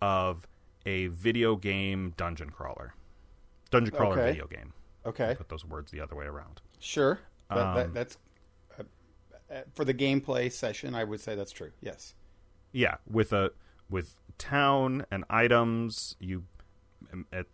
of 0.00 0.46
a 0.86 1.08
video 1.08 1.56
game 1.56 2.14
dungeon 2.16 2.50
crawler. 2.50 2.94
Dungeon 3.70 3.94
crawler 3.94 4.18
Okay. 4.18 4.30
video 4.32 4.46
game. 4.46 4.72
okay, 5.04 5.34
Put 5.36 5.48
those 5.48 5.64
words 5.64 5.90
the 5.90 6.00
other 6.00 6.16
way 6.16 6.26
around. 6.26 6.60
sure, 6.78 7.20
Um, 7.50 7.74
that, 7.74 7.94
that's 7.94 8.18
uh, 8.78 8.82
uh, 9.52 9.60
for 9.74 9.84
the 9.84 9.94
gameplay 9.94 10.50
session. 10.50 10.94
I 10.94 11.04
would 11.04 11.20
say 11.20 11.34
that's 11.34 11.52
true. 11.52 11.70
Yes. 11.80 12.14
Yeah, 12.72 12.96
with 13.08 13.32
a 13.32 13.52
with 13.90 14.16
town 14.36 15.06
and 15.10 15.24
items, 15.30 16.16
you 16.20 16.44
at 17.32 17.46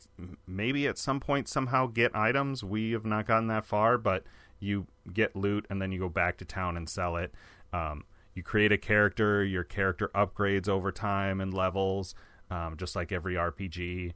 maybe 0.46 0.86
at 0.88 0.98
some 0.98 1.20
point 1.20 1.48
somehow 1.48 1.86
get 1.86 2.14
items. 2.16 2.64
We 2.64 2.92
have 2.92 3.04
not 3.04 3.26
gotten 3.26 3.46
that 3.48 3.64
far, 3.64 3.98
but 3.98 4.24
you 4.64 4.86
get 5.12 5.36
loot 5.36 5.66
and 5.70 5.80
then 5.80 5.92
you 5.92 5.98
go 5.98 6.08
back 6.08 6.38
to 6.38 6.44
town 6.44 6.76
and 6.76 6.88
sell 6.88 7.16
it. 7.16 7.32
Um, 7.72 8.04
you 8.34 8.42
create 8.42 8.72
a 8.72 8.78
character. 8.78 9.44
Your 9.44 9.62
character 9.64 10.10
upgrades 10.14 10.68
over 10.68 10.90
time 10.90 11.40
and 11.40 11.52
levels, 11.54 12.14
um, 12.50 12.76
just 12.76 12.96
like 12.96 13.12
every 13.12 13.34
RPG. 13.34 14.12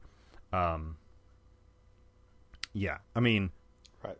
Um, 0.51 0.97
yeah, 2.73 2.97
I 3.15 3.19
mean, 3.19 3.51
Right. 4.03 4.17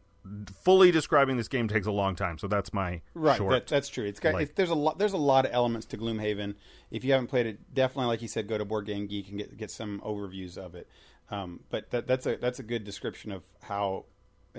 fully 0.63 0.91
describing 0.91 1.37
this 1.37 1.47
game 1.47 1.67
takes 1.67 1.87
a 1.87 1.91
long 1.91 2.15
time, 2.15 2.37
so 2.37 2.47
that's 2.47 2.73
my 2.73 3.01
Right, 3.13 3.37
short. 3.37 3.51
that, 3.51 3.67
that's 3.67 3.89
true. 3.89 4.05
It's 4.05 4.19
got 4.19 4.33
like- 4.33 4.49
it, 4.49 4.55
there's 4.55 4.69
a 4.69 4.75
lot 4.75 4.97
there's 4.99 5.13
a 5.13 5.17
lot 5.17 5.45
of 5.45 5.51
elements 5.53 5.85
to 5.87 5.97
Gloomhaven. 5.97 6.55
If 6.91 7.03
you 7.03 7.11
haven't 7.11 7.27
played 7.27 7.45
it, 7.45 7.73
definitely, 7.73 8.07
like 8.07 8.21
you 8.21 8.27
said, 8.27 8.47
go 8.47 8.57
to 8.57 8.65
Board 8.65 8.85
Game 8.85 9.07
Geek 9.07 9.29
and 9.29 9.37
get 9.37 9.57
get 9.57 9.71
some 9.71 10.01
overviews 10.01 10.57
of 10.57 10.75
it. 10.75 10.87
Um, 11.31 11.61
but 11.69 11.91
that, 11.91 12.07
that's 12.07 12.25
a 12.25 12.37
that's 12.37 12.59
a 12.59 12.63
good 12.63 12.83
description 12.83 13.31
of 13.31 13.43
how, 13.63 14.05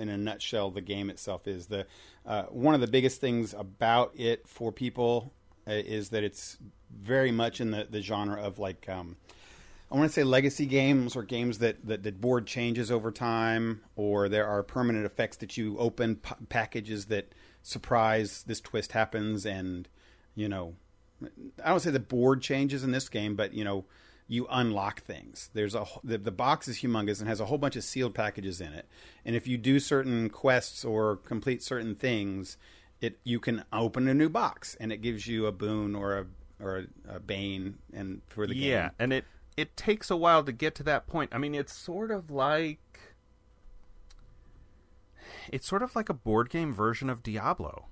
in 0.01 0.09
a 0.09 0.17
nutshell, 0.17 0.71
the 0.71 0.81
game 0.81 1.09
itself 1.09 1.47
is. 1.47 1.67
The 1.67 1.85
uh, 2.25 2.43
one 2.43 2.75
of 2.75 2.81
the 2.81 2.87
biggest 2.87 3.21
things 3.21 3.53
about 3.53 4.13
it 4.15 4.47
for 4.47 4.71
people 4.71 5.31
uh, 5.67 5.73
is 5.73 6.09
that 6.09 6.23
it's 6.23 6.57
very 6.91 7.31
much 7.31 7.61
in 7.61 7.71
the, 7.71 7.87
the 7.89 8.01
genre 8.01 8.41
of 8.41 8.59
like 8.59 8.89
um, 8.89 9.15
I 9.91 9.95
want 9.95 10.09
to 10.09 10.13
say 10.13 10.23
legacy 10.23 10.65
games 10.65 11.15
or 11.17 11.23
games 11.23 11.59
that, 11.59 11.85
that 11.85 12.03
the 12.03 12.13
board 12.13 12.47
changes 12.47 12.89
over 12.89 13.11
time, 13.11 13.81
or 13.97 14.29
there 14.29 14.47
are 14.47 14.63
permanent 14.63 15.05
effects 15.05 15.37
that 15.37 15.57
you 15.57 15.77
open 15.77 16.15
p- 16.15 16.35
packages 16.47 17.05
that 17.07 17.33
surprise 17.61 18.43
this 18.47 18.61
twist 18.61 18.93
happens, 18.93 19.45
and 19.45 19.89
you 20.33 20.47
know, 20.47 20.75
I 21.63 21.69
don't 21.69 21.81
say 21.81 21.91
the 21.91 21.99
board 21.99 22.41
changes 22.41 22.85
in 22.85 22.91
this 22.91 23.09
game, 23.09 23.35
but 23.35 23.53
you 23.53 23.65
know, 23.65 23.83
you 24.31 24.47
unlock 24.49 25.01
things. 25.01 25.49
There's 25.53 25.75
a 25.75 25.85
the, 26.05 26.17
the 26.17 26.31
box 26.31 26.69
is 26.69 26.77
humongous 26.77 27.19
and 27.19 27.27
has 27.27 27.41
a 27.41 27.47
whole 27.47 27.57
bunch 27.57 27.75
of 27.75 27.83
sealed 27.83 28.15
packages 28.15 28.61
in 28.61 28.71
it, 28.71 28.87
and 29.25 29.35
if 29.35 29.45
you 29.45 29.57
do 29.57 29.77
certain 29.77 30.29
quests 30.29 30.85
or 30.85 31.17
complete 31.17 31.61
certain 31.61 31.95
things, 31.95 32.57
it 33.01 33.19
you 33.25 33.41
can 33.41 33.65
open 33.73 34.07
a 34.07 34.13
new 34.13 34.29
box, 34.29 34.77
and 34.79 34.89
it 34.89 35.01
gives 35.01 35.27
you 35.27 35.47
a 35.47 35.51
boon 35.51 35.95
or 35.95 36.17
a 36.17 36.25
or 36.63 36.77
a, 36.77 37.15
a 37.15 37.19
bane, 37.19 37.79
and 37.93 38.21
for 38.27 38.47
the 38.47 38.53
game. 38.53 38.71
yeah, 38.71 38.89
and 38.97 39.11
it 39.11 39.25
it 39.57 39.75
takes 39.75 40.09
a 40.09 40.15
while 40.15 40.43
to 40.45 40.53
get 40.53 40.75
to 40.75 40.83
that 40.83 41.07
point. 41.07 41.31
I 41.33 41.37
mean, 41.37 41.53
it's 41.53 41.75
sort 41.75 42.09
of 42.09 42.31
like 42.31 42.79
it's 45.51 45.67
sort 45.67 45.83
of 45.83 45.93
like 45.93 46.07
a 46.07 46.13
board 46.13 46.49
game 46.49 46.73
version 46.73 47.09
of 47.09 47.21
Diablo, 47.21 47.87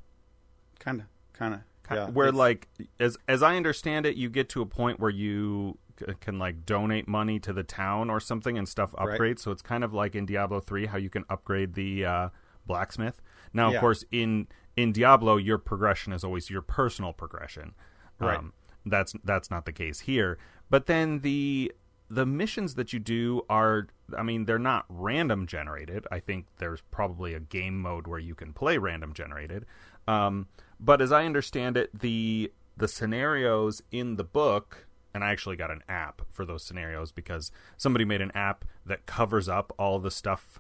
kind 0.80 1.02
of, 1.02 1.08
kind 1.34 1.56
of, 1.56 1.62
yeah. 1.92 2.08
where 2.08 2.32
like 2.32 2.70
as 2.98 3.18
as 3.28 3.44
I 3.44 3.58
understand 3.58 4.06
it, 4.06 4.16
you 4.16 4.30
get 4.30 4.48
to 4.50 4.62
a 4.62 4.66
point 4.66 5.02
where 5.02 5.10
you 5.10 5.78
can 6.20 6.40
like 6.40 6.66
donate 6.66 7.08
money 7.08 7.40
to 7.40 7.54
the 7.54 7.64
town 7.64 8.10
or 8.10 8.20
something 8.20 8.58
and 8.58 8.68
stuff 8.68 8.94
Right. 8.98 9.20
upgrades. 9.20 9.40
So 9.40 9.52
it's 9.52 9.62
kind 9.62 9.84
of 9.84 9.94
like 9.94 10.16
in 10.16 10.26
Diablo 10.26 10.60
three 10.60 10.86
how 10.88 10.98
you 10.98 11.10
can 11.10 11.26
upgrade 11.30 11.74
the 11.74 12.06
uh, 12.06 12.30
blacksmith. 12.66 13.22
Now, 13.54 13.70
Yeah. 13.70 13.78
of 13.78 13.82
course, 13.82 14.04
in 14.12 14.48
in 14.76 14.92
Diablo, 14.94 15.36
your 15.38 15.58
progression 15.58 16.14
is 16.14 16.24
always 16.24 16.50
your 16.50 16.62
personal 16.62 17.12
progression. 17.14 17.74
Right. 18.20 18.38
Um, 18.38 18.54
that's 18.86 19.14
that's 19.24 19.52
not 19.52 19.66
the 19.66 19.74
case 19.74 20.02
here. 20.02 20.38
But 20.70 20.86
then 20.86 21.20
the 21.20 21.72
the 22.12 22.26
missions 22.26 22.74
that 22.76 22.92
you 22.94 23.00
do 23.00 23.44
are 23.50 23.88
I 24.18 24.24
mean, 24.24 24.46
they're 24.46 24.58
not 24.58 24.86
random 24.90 25.46
generated. 25.46 26.08
I 26.12 26.20
think 26.20 26.48
there's 26.58 26.82
probably 26.90 27.34
a 27.36 27.40
game 27.40 27.80
mode 27.80 28.08
where 28.08 28.20
you 28.20 28.34
can 28.34 28.54
play 28.54 28.78
random 28.80 29.14
generated. 29.14 29.66
Um, 30.08 30.48
but 30.80 31.02
as 31.02 31.12
I 31.12 31.26
understand 31.26 31.78
it, 31.78 32.00
the 32.00 32.52
the 32.78 32.88
scenarios 32.88 33.82
in 33.92 34.16
the 34.16 34.24
book 34.24 34.88
and 35.14 35.24
I 35.24 35.32
actually 35.32 35.56
got 35.56 35.72
an 35.72 35.82
app 35.90 36.22
for 36.30 36.46
those 36.46 36.64
scenarios 36.64 37.12
because 37.12 37.52
somebody 37.78 38.06
made 38.06 38.22
an 38.22 38.32
app 38.36 38.66
that 38.86 39.06
covers 39.06 39.50
up 39.50 39.74
all 39.78 40.00
the 40.00 40.12
stuff 40.12 40.60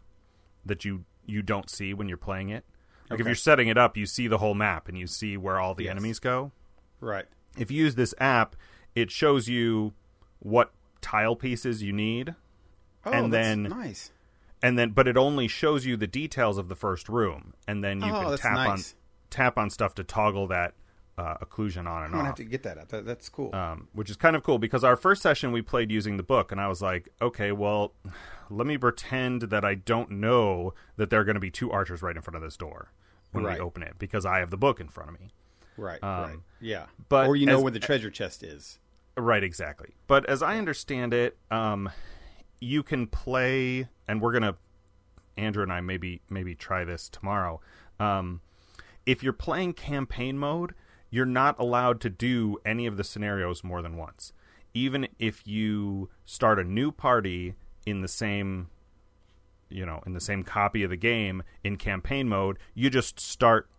that 0.66 0.84
you 0.86 1.06
you 1.26 1.42
don't 1.42 1.70
see 1.70 1.94
when 1.94 2.08
you're 2.08 2.18
playing 2.18 2.50
it. 2.50 2.66
Like 3.10 3.20
if 3.20 3.26
you're 3.26 3.36
setting 3.36 3.68
it 3.68 3.78
up, 3.78 3.96
you 3.98 4.06
see 4.06 4.28
the 4.28 4.38
whole 4.40 4.54
map 4.56 4.88
and 4.88 4.98
you 4.98 5.08
see 5.08 5.36
where 5.38 5.60
all 5.60 5.74
the 5.76 5.86
Yes. 5.86 5.92
enemies 5.92 6.20
go 6.20 6.52
right. 7.02 7.26
if 7.58 7.72
you 7.72 7.84
use 7.84 7.96
this 7.96 8.14
app, 8.20 8.56
it 8.96 9.10
shows 9.12 9.48
you 9.48 9.94
what 10.40 10.72
tile 11.02 11.36
pieces 11.36 11.82
you 11.84 11.92
need, 11.94 12.36
Oh, 13.06 13.12
And 13.12 13.32
that's 13.34 13.48
then- 13.48 13.64
nice. 13.64 14.12
and 14.62 14.78
then 14.78 14.90
but 14.92 15.08
it 15.08 15.16
only 15.18 15.48
shows 15.48 15.86
you 15.86 15.96
the 15.98 16.08
details 16.08 16.58
of 16.58 16.68
the 16.70 16.76
first 16.76 17.08
room, 17.10 17.54
and 17.68 17.84
then 17.84 18.02
you 18.02 18.12
Oh, 18.14 18.22
can 18.30 18.38
tap 18.38 18.54
nice. 18.56 18.68
on 18.94 19.00
tap 19.30 19.58
on 19.58 19.70
stuff 19.70 19.94
to 19.96 20.04
toggle 20.04 20.48
that 20.48 20.74
uh, 21.20 21.38
occlusion 21.44 21.80
on 21.88 22.04
and 22.04 22.06
I'm 22.06 22.12
gonna 22.12 22.22
off. 22.22 22.26
have 22.28 22.36
to 22.36 22.44
get 22.46 22.64
that 22.64 22.78
up. 22.78 22.88
That, 22.90 23.06
that's 23.06 23.28
cool. 23.30 23.54
um, 23.54 23.88
which 23.94 24.10
is 24.10 24.16
kind 24.16 24.36
of 24.36 24.44
cool 24.44 24.58
because 24.58 24.84
our 24.84 24.96
first 24.96 25.22
session 25.22 25.52
we 25.52 25.62
played 25.62 25.92
using 25.92 26.16
the 26.18 26.24
book, 26.24 26.52
and 26.52 26.62
I 26.62 26.68
was 26.70 26.82
like, 26.82 27.10
okay, 27.22 27.52
well, 27.52 27.94
let 28.50 28.66
me 28.66 28.78
pretend 28.78 29.44
that 29.44 29.66
I 29.66 29.76
don't 29.76 30.12
know 30.12 30.74
that 30.96 31.10
there 31.10 31.20
are 31.20 31.24
going 31.26 31.36
to 31.36 31.40
be 31.42 31.52
two 31.52 31.72
archers 31.72 32.02
right 32.02 32.16
in 32.16 32.22
front 32.22 32.38
of 32.38 32.42
this 32.42 32.56
door 32.58 32.92
when 33.34 33.44
Right. 33.44 33.58
we 33.60 33.60
open 33.60 33.84
it 33.84 33.96
because 34.00 34.26
I 34.26 34.40
have 34.40 34.50
the 34.50 34.58
book 34.58 34.80
in 34.80 34.88
front 34.88 35.10
of 35.10 35.20
me. 35.20 35.28
right. 35.78 36.02
um, 36.04 36.10
right. 36.24 36.38
Yeah. 36.62 36.86
but 37.10 37.28
or 37.28 37.36
you 37.36 37.46
know 37.46 37.58
as- 37.58 37.64
where 37.64 37.72
the 37.72 37.80
treasure 37.80 38.10
chest 38.10 38.42
is. 38.44 38.80
Right, 39.18 39.44
exactly. 39.44 39.96
But 40.08 40.26
as 40.30 40.42
I 40.42 40.58
understand 40.58 41.14
it, 41.14 41.38
um, 41.52 41.90
you 42.62 42.82
can 42.84 43.06
play, 43.08 43.90
and 44.08 44.22
we're 44.22 44.32
gonna 44.32 44.56
Andrew 45.36 45.64
and 45.64 45.72
I 45.74 45.82
maybe 45.82 46.22
maybe 46.30 46.56
try 46.56 46.86
this 46.86 47.10
tomorrow. 47.10 47.60
Um, 48.00 48.40
if 49.06 49.22
you're 49.24 49.34
playing 49.34 49.74
campaign 49.74 50.38
mode, 50.38 50.74
you're 51.10 51.26
not 51.26 51.60
allowed 51.60 52.02
to 52.02 52.10
do 52.10 52.58
any 52.66 52.86
of 52.86 52.98
the 52.98 53.04
scenarios 53.04 53.64
more 53.64 53.82
than 53.82 53.98
once. 53.98 54.34
Even 54.74 55.08
if 55.18 55.48
you 55.48 56.10
start 56.26 56.60
a 56.60 56.64
new 56.64 56.92
party 56.92 57.56
in 57.86 58.02
the 58.02 58.08
same 58.08 58.70
you 59.70 59.86
know, 59.86 60.02
in 60.06 60.14
the 60.14 60.20
same 60.20 60.44
copy 60.44 60.84
of 60.84 60.90
the 60.90 60.98
game 60.98 61.44
in 61.64 61.78
campaign 61.78 62.28
mode, 62.28 62.58
you 62.74 62.90
just 62.90 63.20
start 63.20 63.70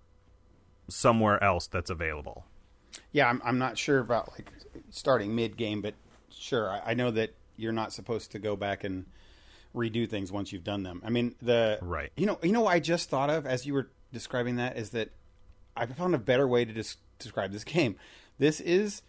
somewhere 0.88 1.42
else 1.42 1.66
that's 1.66 1.90
available. 1.90 2.44
Yeah, 3.12 3.28
I'm, 3.28 3.42
I'm 3.44 3.58
not 3.58 3.76
sure 3.76 3.98
about 3.98 4.30
like 4.32 4.50
starting 4.90 5.34
mid 5.34 5.56
game, 5.56 5.82
but 5.82 5.94
sure, 6.30 6.70
I, 6.70 6.90
I 6.90 6.94
know 6.94 7.10
that 7.10 7.34
you're 7.56 7.72
not 7.72 7.92
supposed 7.92 8.32
to 8.32 8.38
go 8.38 8.56
back 8.56 8.84
and 8.84 9.06
redo 9.74 10.08
things 10.08 10.32
once 10.32 10.52
you've 10.52 10.64
done 10.64 10.82
them. 10.82 11.02
I 11.04 11.10
mean, 11.10 11.34
the 11.42 11.78
Right. 11.82 12.10
You 12.16 12.26
know, 12.26 12.38
you 12.42 12.52
know, 12.52 12.62
what 12.62 12.74
I 12.74 12.80
just 12.80 13.10
thought 13.10 13.30
of 13.30 13.46
as 13.46 13.66
you 13.66 13.74
were 13.74 13.90
describing 14.12 14.56
that 14.56 14.76
is 14.76 14.90
that 14.90 15.10
I 15.76 15.86
found 15.86 16.14
a 16.14 16.18
better 16.18 16.48
way 16.48 16.64
to 16.64 16.72
des- 16.72 16.96
describe 17.24 17.52
this 17.52 17.64
game. 17.64 17.96
This 18.38 18.60
is 18.60 19.02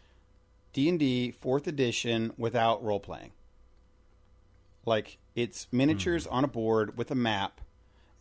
D 0.74 0.90
and 0.90 1.00
D 1.00 1.32
Fourth 1.32 1.68
Edition 1.68 2.34
without 2.38 2.84
role 2.84 3.00
playing. 3.00 3.32
Like 4.86 5.18
it's 5.36 5.68
miniatures 5.72 6.26
hmm. 6.26 6.34
on 6.34 6.44
a 6.44 6.48
board 6.48 6.98
with 6.98 7.12
a 7.12 7.16
map, 7.16 7.62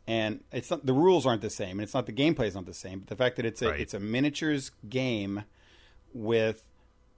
and 0.07 0.41
it's 0.53 0.71
not 0.71 0.87
the 0.87 0.93
rules 0.93 1.27
aren't 1.27 1.43
the 1.43 1.51
same, 1.51 1.73
and 1.73 1.83
it's 1.83 1.95
not 1.95 2.07
the 2.07 2.13
gameplay 2.13 2.47
is 2.47 2.55
not 2.55 2.67
the 2.67 2.75
same. 2.75 3.01
But 3.01 3.09
the 3.09 3.17
fact 3.17 3.37
that 3.37 3.47
it's 3.47 3.63
a 3.63 3.71
Right. 3.71 3.81
it's 3.81 3.95
a 3.95 4.01
miniatures 4.01 4.71
game 4.89 5.45
with 6.13 6.67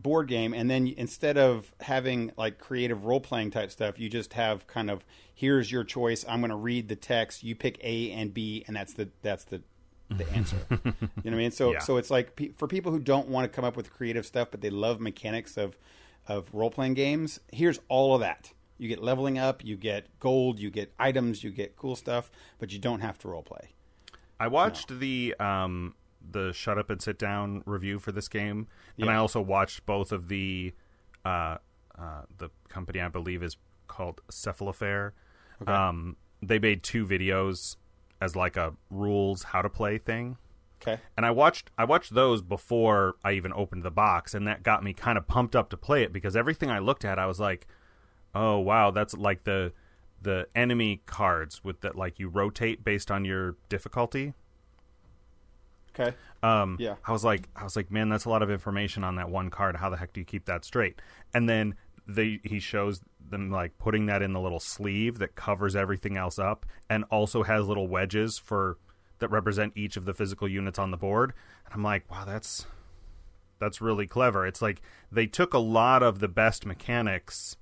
board 0.01 0.29
game, 0.29 0.53
and 0.53 0.71
then 0.71 0.93
instead 0.97 1.39
of 1.39 1.73
having 1.81 2.33
like 2.37 2.59
creative 2.59 3.05
role 3.05 3.21
playing 3.21 3.51
type 3.51 3.71
stuff, 3.71 3.99
you 3.99 4.09
just 4.09 4.35
have 4.35 4.67
kind 4.67 4.91
of 4.91 5.05
here's 5.35 5.73
your 5.73 5.85
choice. 5.85 6.25
I'm 6.29 6.41
going 6.41 6.51
to 6.51 6.57
read 6.57 6.89
the 6.89 6.97
text. 6.97 7.43
You 7.43 7.55
pick 7.55 7.79
A 7.83 8.11
and 8.11 8.33
B, 8.33 8.65
and 8.67 8.77
that's 8.77 8.95
the 8.95 9.09
that's 9.23 9.45
the 9.45 9.63
the 10.19 10.31
answer. 10.33 10.57
you 10.71 10.79
know 10.81 10.93
what 11.23 11.27
I 11.27 11.37
mean? 11.37 11.51
So 11.51 11.73
Yeah. 11.73 11.79
so 11.81 11.97
it's 11.97 12.11
like 12.11 12.37
pe- 12.37 12.53
for 12.53 12.67
people 12.69 12.93
who 12.93 12.99
don't 12.99 13.29
want 13.29 13.45
to 13.45 13.55
come 13.55 13.65
up 13.65 13.77
with 13.77 13.93
creative 13.93 14.27
stuff, 14.27 14.49
but 14.51 14.61
they 14.61 14.71
love 14.71 15.01
mechanics 15.01 15.57
of 15.57 15.77
of 16.29 16.53
role 16.55 16.71
playing 16.71 16.95
games. 16.95 17.41
Here's 17.53 17.81
all 17.89 18.15
of 18.15 18.21
that. 18.21 18.53
You 18.79 18.89
get 18.89 19.03
leveling 19.03 19.39
up, 19.39 19.65
you 19.65 19.77
get 19.77 20.07
gold, 20.19 20.59
you 20.59 20.71
get 20.71 20.93
items, 20.99 21.45
you 21.45 21.51
get 21.51 21.77
cool 21.77 21.95
stuff, 21.97 22.31
but 22.59 22.73
you 22.73 22.79
don't 22.79 23.01
have 23.01 23.19
to 23.21 23.29
role 23.29 23.43
play. 23.43 23.71
I 24.41 24.49
watched 24.49 24.99
the 24.99 25.35
um 25.39 25.95
the 26.31 26.53
shut 26.53 26.79
up 26.79 26.89
and 26.91 27.03
sit 27.03 27.19
down 27.19 27.63
review 27.67 27.99
for 27.99 28.13
this 28.13 28.29
game, 28.29 28.69
and 28.97 29.07
Yeah. 29.07 29.13
I 29.13 29.17
also 29.17 29.41
watched 29.41 29.85
both 29.87 30.13
of 30.13 30.29
the 30.29 30.73
uh, 31.25 31.59
uh 31.99 32.23
the 32.39 32.51
company 32.69 33.01
I 33.01 33.09
believe 33.09 33.43
is 33.43 33.57
called 33.89 34.21
Cephalofair. 34.31 35.13
Um, 35.67 36.17
they 36.41 36.59
made 36.59 36.83
two 36.83 37.07
videos 37.07 37.77
as 38.23 38.37
like 38.37 38.57
a 38.57 38.75
rules 38.91 39.43
how 39.43 39.61
to 39.63 39.69
play 39.69 39.99
thing. 39.99 40.37
Okay. 40.81 41.01
and 41.17 41.25
I 41.25 41.31
watched 41.31 41.71
I 41.79 41.85
watched 41.85 42.13
those 42.15 42.43
before 42.43 43.15
I 43.23 43.33
even 43.33 43.53
opened 43.53 43.83
the 43.85 43.91
box, 43.91 44.35
and 44.35 44.47
that 44.49 44.63
got 44.63 44.83
me 44.83 44.93
kind 44.93 45.17
of 45.17 45.29
pumped 45.29 45.55
up 45.55 45.71
to 45.71 45.77
play 45.77 46.03
it 46.03 46.13
because 46.13 46.35
everything 46.37 46.71
I 46.71 46.81
looked 46.81 47.05
at, 47.05 47.19
I 47.19 47.27
was 47.27 47.39
like, 47.39 47.69
"Oh 48.35 48.59
wow, 48.59 48.91
that's 48.91 49.15
like 49.15 49.45
the 49.45 49.73
the 50.21 50.47
enemy 50.55 51.03
cards 51.07 51.63
with 51.65 51.81
that 51.83 51.95
like 51.97 52.19
you 52.19 52.29
rotate 52.29 52.83
based 52.85 53.11
on 53.11 53.25
your 53.25 53.57
difficulty." 53.69 54.35
Okay. 55.95 56.17
Um, 56.43 56.77
Yeah. 56.81 56.97
I 57.05 57.13
was 57.13 57.23
like, 57.25 57.49
I 57.55 57.65
was 57.65 57.77
like, 57.77 57.91
man, 57.91 58.09
that's 58.09 58.25
a 58.25 58.31
lot 58.31 58.43
of 58.43 58.51
information 58.51 59.05
on 59.05 59.17
that 59.17 59.29
one 59.29 59.51
card. 59.51 59.77
How 59.77 59.91
the 59.91 59.97
heck 59.99 60.13
do 60.13 60.21
you 60.21 60.25
keep 60.25 60.47
that 60.47 60.65
straight? 60.65 61.01
And 61.35 61.49
then 61.49 61.75
they 62.15 62.41
he 62.45 62.61
shows 62.61 63.01
them 63.31 63.51
like 63.51 63.79
putting 63.79 64.07
that 64.07 64.23
in 64.23 64.33
the 64.33 64.41
little 64.41 64.61
sleeve 64.61 65.19
that 65.19 65.35
covers 65.35 65.75
everything 65.77 66.17
else 66.17 66.39
up, 66.39 66.67
and 66.89 67.05
also 67.11 67.43
has 67.43 67.67
little 67.67 67.89
wedges 67.89 68.39
for 68.39 68.79
that 69.19 69.29
represent 69.29 69.73
each 69.77 69.97
of 69.97 70.05
the 70.05 70.15
physical 70.15 70.49
units 70.49 70.79
on 70.79 70.91
the 70.91 70.97
board. 70.97 71.33
And 71.65 71.75
I'm 71.75 71.83
like, 71.83 72.11
wow, 72.11 72.25
that's 72.25 72.67
that's 73.59 73.81
really 73.81 74.07
clever. 74.07 74.47
It's 74.47 74.61
like 74.61 74.83
they 75.11 75.27
took 75.27 75.55
a 75.55 75.59
lot 75.59 76.03
of 76.03 76.19
the 76.19 76.29
best 76.29 76.67
mechanics 76.67 77.57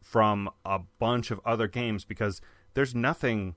from 0.00 0.48
a 0.64 0.78
bunch 0.98 1.30
of 1.30 1.40
other 1.44 1.68
games 1.68 2.04
because 2.04 2.40
there's 2.74 2.94
nothing 2.94 3.56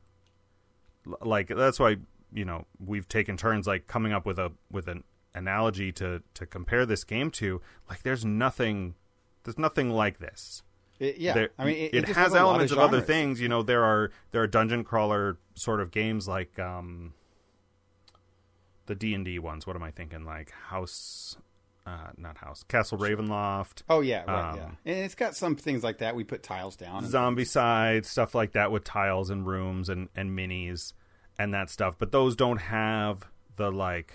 like 1.22 1.48
that's 1.48 1.80
why 1.80 1.98
you 2.34 2.46
know 2.46 2.66
we've 2.84 3.08
taken 3.08 3.38
turns 3.38 3.68
like 3.68 3.88
coming 3.88 4.12
up 4.12 4.26
with 4.26 4.40
a 4.40 4.52
with 4.72 4.88
an 4.88 5.04
analogy 5.36 5.92
to 5.92 6.22
to 6.34 6.46
compare 6.46 6.86
this 6.86 7.04
game 7.04 7.30
to 7.30 7.62
like 7.90 8.04
there's 8.04 8.26
nothing 8.26 8.96
there's 9.44 9.58
nothing 9.58 9.90
like 9.90 10.20
this 10.20 10.64
It- 11.00 11.18
yeah. 11.18 11.34
There- 11.34 11.50
I 11.58 11.66
mean, 11.66 11.76
it, 11.78 11.94
it, 11.96 12.08
has 12.10 12.34
elements 12.36 12.72
of, 12.72 12.80
other 12.80 13.02
things 13.02 13.40
you 13.42 13.50
know 13.50 13.62
there 13.64 13.84
are 13.84 14.12
there 14.32 14.42
are 14.42 14.48
dungeon 14.48 14.84
crawler 14.84 15.38
sort 15.56 15.80
of 15.82 15.92
games 15.92 16.28
like 16.28 16.58
um 16.60 17.14
the 18.86 18.96
D&D 18.96 19.40
ones 19.40 19.66
what 19.66 19.76
am 19.76 19.84
I 19.84 19.92
thinking 19.92 20.26
like 20.26 20.52
house 20.52 21.38
uh 21.86 22.12
not 22.18 22.38
house 22.38 22.64
castle 22.64 22.98
ravenloft 22.98 23.84
Oh 23.90 24.00
yeah, 24.02 24.24
right. 24.26 24.52
Um, 24.52 24.58
yeah, 24.58 24.66
and 24.86 25.06
it's 25.06 25.16
got 25.16 25.36
some 25.36 25.56
things 25.56 25.84
like 25.84 25.98
that. 26.00 26.16
We 26.16 26.24
put 26.24 26.42
tiles 26.44 26.76
down. 26.76 27.06
zombie 27.06 27.46
side 27.46 28.06
stuff 28.06 28.34
like 28.36 28.54
that 28.54 28.72
with 28.72 28.84
tiles 28.84 29.30
and 29.30 29.46
rooms 29.46 29.90
and 29.90 30.10
and 30.16 30.32
minis 30.38 30.94
and 31.38 31.54
that 31.54 31.70
stuff 31.70 31.96
but 31.98 32.12
those 32.12 32.36
don't 32.36 32.60
have 32.60 33.26
the 33.56 33.72
like 33.72 34.14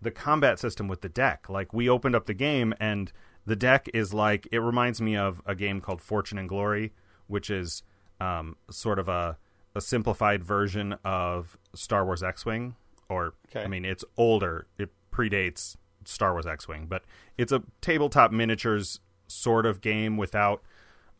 the 0.00 0.10
combat 0.10 0.58
system 0.58 0.88
with 0.88 1.00
the 1.00 1.08
deck 1.08 1.48
like 1.48 1.72
we 1.72 1.88
opened 1.88 2.14
up 2.14 2.26
the 2.26 2.34
game 2.34 2.72
and 2.78 3.12
the 3.46 3.56
deck 3.56 3.88
is 3.94 4.12
like 4.12 4.46
it 4.52 4.58
reminds 4.58 5.00
me 5.00 5.16
of 5.16 5.40
a 5.46 5.54
game 5.54 5.80
called 5.80 6.00
fortune 6.02 6.38
and 6.38 6.48
glory 6.48 6.92
which 7.28 7.48
is 7.50 7.82
um, 8.20 8.56
sort 8.70 8.98
of 8.98 9.08
a, 9.08 9.36
a 9.74 9.80
simplified 9.80 10.42
version 10.44 10.94
of 11.04 11.56
star 11.74 12.04
wars 12.04 12.22
x-wing 12.22 12.74
or 13.08 13.34
Okay. 13.48 13.64
i 13.64 13.68
mean 13.68 13.84
it's 13.84 14.04
older 14.16 14.66
it 14.78 14.90
predates 15.12 15.76
star 16.04 16.32
wars 16.32 16.46
x-wing 16.46 16.86
but 16.88 17.04
it's 17.38 17.52
a 17.52 17.62
tabletop 17.80 18.32
miniatures 18.32 19.00
sort 19.28 19.66
of 19.66 19.80
game 19.80 20.16
without 20.16 20.62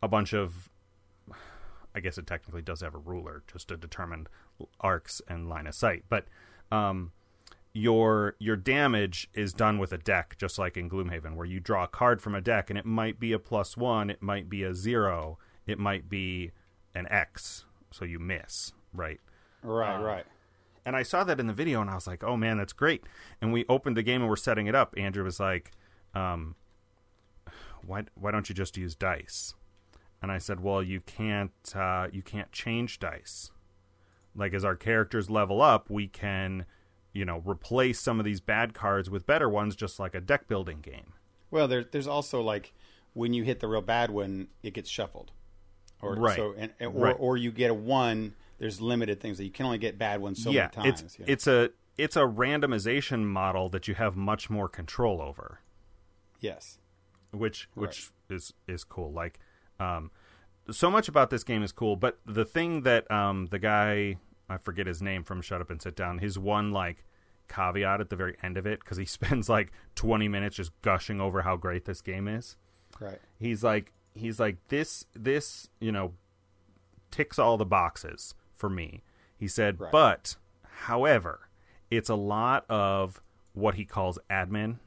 a 0.01 0.07
bunch 0.07 0.33
of 0.33 0.69
I 1.95 1.99
guess 1.99 2.19
it 2.19 2.27
technically 2.27 2.61
does 2.61 2.81
have 2.81 2.93
a 2.93 2.99
ruler 2.99 3.41
just 3.51 3.69
to 3.69 3.77
determine 3.77 4.27
arcs 4.79 5.19
and 5.27 5.49
line 5.49 5.65
of 5.65 5.73
sight, 5.73 6.03
but 6.09 6.25
um, 6.71 7.11
your 7.77 8.35
your 8.39 8.55
damage 8.55 9.29
is 9.33 9.53
done 9.53 9.77
with 9.77 9.93
a 9.93 9.97
deck, 9.97 10.35
just 10.37 10.57
like 10.57 10.75
in 10.75 10.89
Gloomhaven, 10.89 11.35
where 11.35 11.45
you 11.45 11.59
draw 11.59 11.83
a 11.83 11.87
card 11.87 12.21
from 12.21 12.33
a 12.33 12.41
deck, 12.41 12.69
and 12.69 12.77
it 12.77 12.85
might 12.85 13.19
be 13.19 13.31
a 13.33 13.39
plus 13.39 13.77
one, 13.77 14.09
it 14.09 14.21
might 14.21 14.49
be 14.49 14.63
a 14.63 14.73
zero, 14.73 15.37
it 15.67 15.77
might 15.77 16.09
be 16.09 16.51
an 16.95 17.07
X, 17.09 17.65
so 17.91 18.03
you 18.03 18.19
miss, 18.19 18.73
right? 18.93 19.19
right, 19.61 19.97
uh, 19.97 20.01
right. 20.01 20.25
And 20.85 20.95
I 20.95 21.03
saw 21.03 21.23
that 21.25 21.39
in 21.39 21.47
the 21.47 21.53
video, 21.53 21.79
and 21.81 21.89
I 21.89 21.95
was 21.95 22.07
like, 22.07 22.23
"Oh 22.23 22.35
man, 22.35 22.57
that's 22.57 22.73
great!" 22.73 23.03
And 23.41 23.53
we 23.53 23.65
opened 23.69 23.95
the 23.95 24.03
game 24.03 24.21
and 24.21 24.29
we're 24.29 24.37
setting 24.37 24.67
it 24.67 24.75
up. 24.75 24.95
Andrew 24.97 25.23
was 25.23 25.39
like, 25.39 25.71
um, 26.15 26.55
"Why 27.85 28.05
why 28.15 28.31
don't 28.31 28.49
you 28.49 28.55
just 28.55 28.75
use 28.75 28.95
dice?" 28.95 29.53
And 30.21 30.31
I 30.31 30.39
said, 30.39 30.61
"Well, 30.61 30.81
you 30.81 31.01
can't 31.01 31.51
uh, 31.75 32.07
you 32.11 32.23
can't 32.23 32.51
change 32.51 32.99
dice. 32.99 33.51
Like 34.35 34.53
as 34.53 34.65
our 34.65 34.75
characters 34.75 35.29
level 35.29 35.61
up, 35.61 35.89
we 35.89 36.07
can, 36.07 36.65
you 37.13 37.25
know, 37.25 37.41
replace 37.45 37.99
some 37.99 38.19
of 38.19 38.25
these 38.25 38.39
bad 38.41 38.73
cards 38.73 39.09
with 39.09 39.25
better 39.25 39.49
ones, 39.49 39.75
just 39.75 39.99
like 39.99 40.13
a 40.15 40.21
deck 40.21 40.47
building 40.47 40.79
game." 40.81 41.13
Well, 41.51 41.67
there, 41.67 41.83
there's 41.83 42.07
also 42.07 42.41
like 42.41 42.73
when 43.13 43.33
you 43.33 43.43
hit 43.43 43.59
the 43.59 43.67
real 43.67 43.81
bad 43.81 44.11
one, 44.11 44.47
it 44.63 44.73
gets 44.73 44.89
shuffled, 44.89 45.31
or 46.01 46.15
Right. 46.15 46.35
so, 46.35 46.53
and, 46.57 46.71
or, 46.81 46.89
Right. 46.89 47.15
or 47.17 47.37
you 47.37 47.51
get 47.51 47.71
a 47.71 47.73
one. 47.73 48.35
There's 48.59 48.81
limited 48.81 49.19
things 49.21 49.37
that 49.37 49.45
you 49.45 49.51
can 49.51 49.65
only 49.65 49.77
get 49.77 49.97
bad 49.97 50.19
ones 50.19 50.43
so 50.43 50.49
yeah, 50.51 50.69
many 50.75 50.91
times. 50.91 51.01
it's 51.03 51.19
yeah. 51.19 51.25
it's 51.27 51.47
a 51.47 51.69
it's 51.97 52.15
a 52.15 52.21
randomization 52.21 53.23
model 53.25 53.69
that 53.69 53.87
you 53.87 53.95
have 53.95 54.15
much 54.15 54.49
more 54.49 54.67
control 54.69 55.21
over. 55.21 55.59
yes, 56.39 56.79
which 57.31 57.69
which 57.73 58.11
is 58.29 58.53
is 58.67 58.83
cool. 58.83 59.11
Like, 59.11 59.39
um, 59.79 60.11
so 60.69 60.89
much 60.91 61.07
about 61.07 61.29
this 61.29 61.43
game 61.43 61.63
is 61.63 61.71
cool, 61.71 61.95
but 61.95 62.19
the 62.25 62.45
thing 62.45 62.81
that 62.81 63.09
um 63.11 63.47
the 63.47 63.59
guy 63.59 64.17
I 64.49 64.57
forget 64.57 64.87
his 64.87 65.01
name 65.01 65.23
from 65.23 65.41
Shut 65.41 65.61
Up 65.61 65.69
and 65.69 65.81
Sit 65.81 65.95
Down, 65.95 66.19
his 66.19 66.37
one 66.39 66.71
like 66.71 67.03
caveat 67.49 68.01
at 68.01 68.09
the 68.09 68.15
very 68.15 68.35
end 68.43 68.57
of 68.57 68.65
it 68.65 68.79
because 68.81 68.97
he 68.97 69.05
spends 69.17 69.49
like 69.49 69.71
twenty 69.95 70.27
minutes 70.27 70.55
just 70.57 70.71
gushing 70.81 71.19
over 71.21 71.41
how 71.43 71.55
great 71.55 71.85
this 71.85 72.01
game 72.01 72.27
is. 72.27 72.55
right. 72.99 73.19
He's 73.39 73.63
like 73.63 73.91
he's 74.15 74.39
like 74.39 74.57
this 74.69 75.05
this 75.13 75.69
you 75.79 75.91
know 75.91 76.13
ticks 77.11 77.37
all 77.39 77.57
the 77.57 77.65
boxes 77.65 78.33
for 78.55 78.69
me. 78.69 79.03
He 79.37 79.47
said, 79.47 79.79
Right. 79.79 79.91
but 79.91 80.35
however, 80.85 81.47
it's 81.91 82.09
a 82.09 82.15
lot 82.15 82.65
of 82.69 83.21
what 83.53 83.75
he 83.75 83.85
calls 83.85 84.17
admin, 84.29 84.77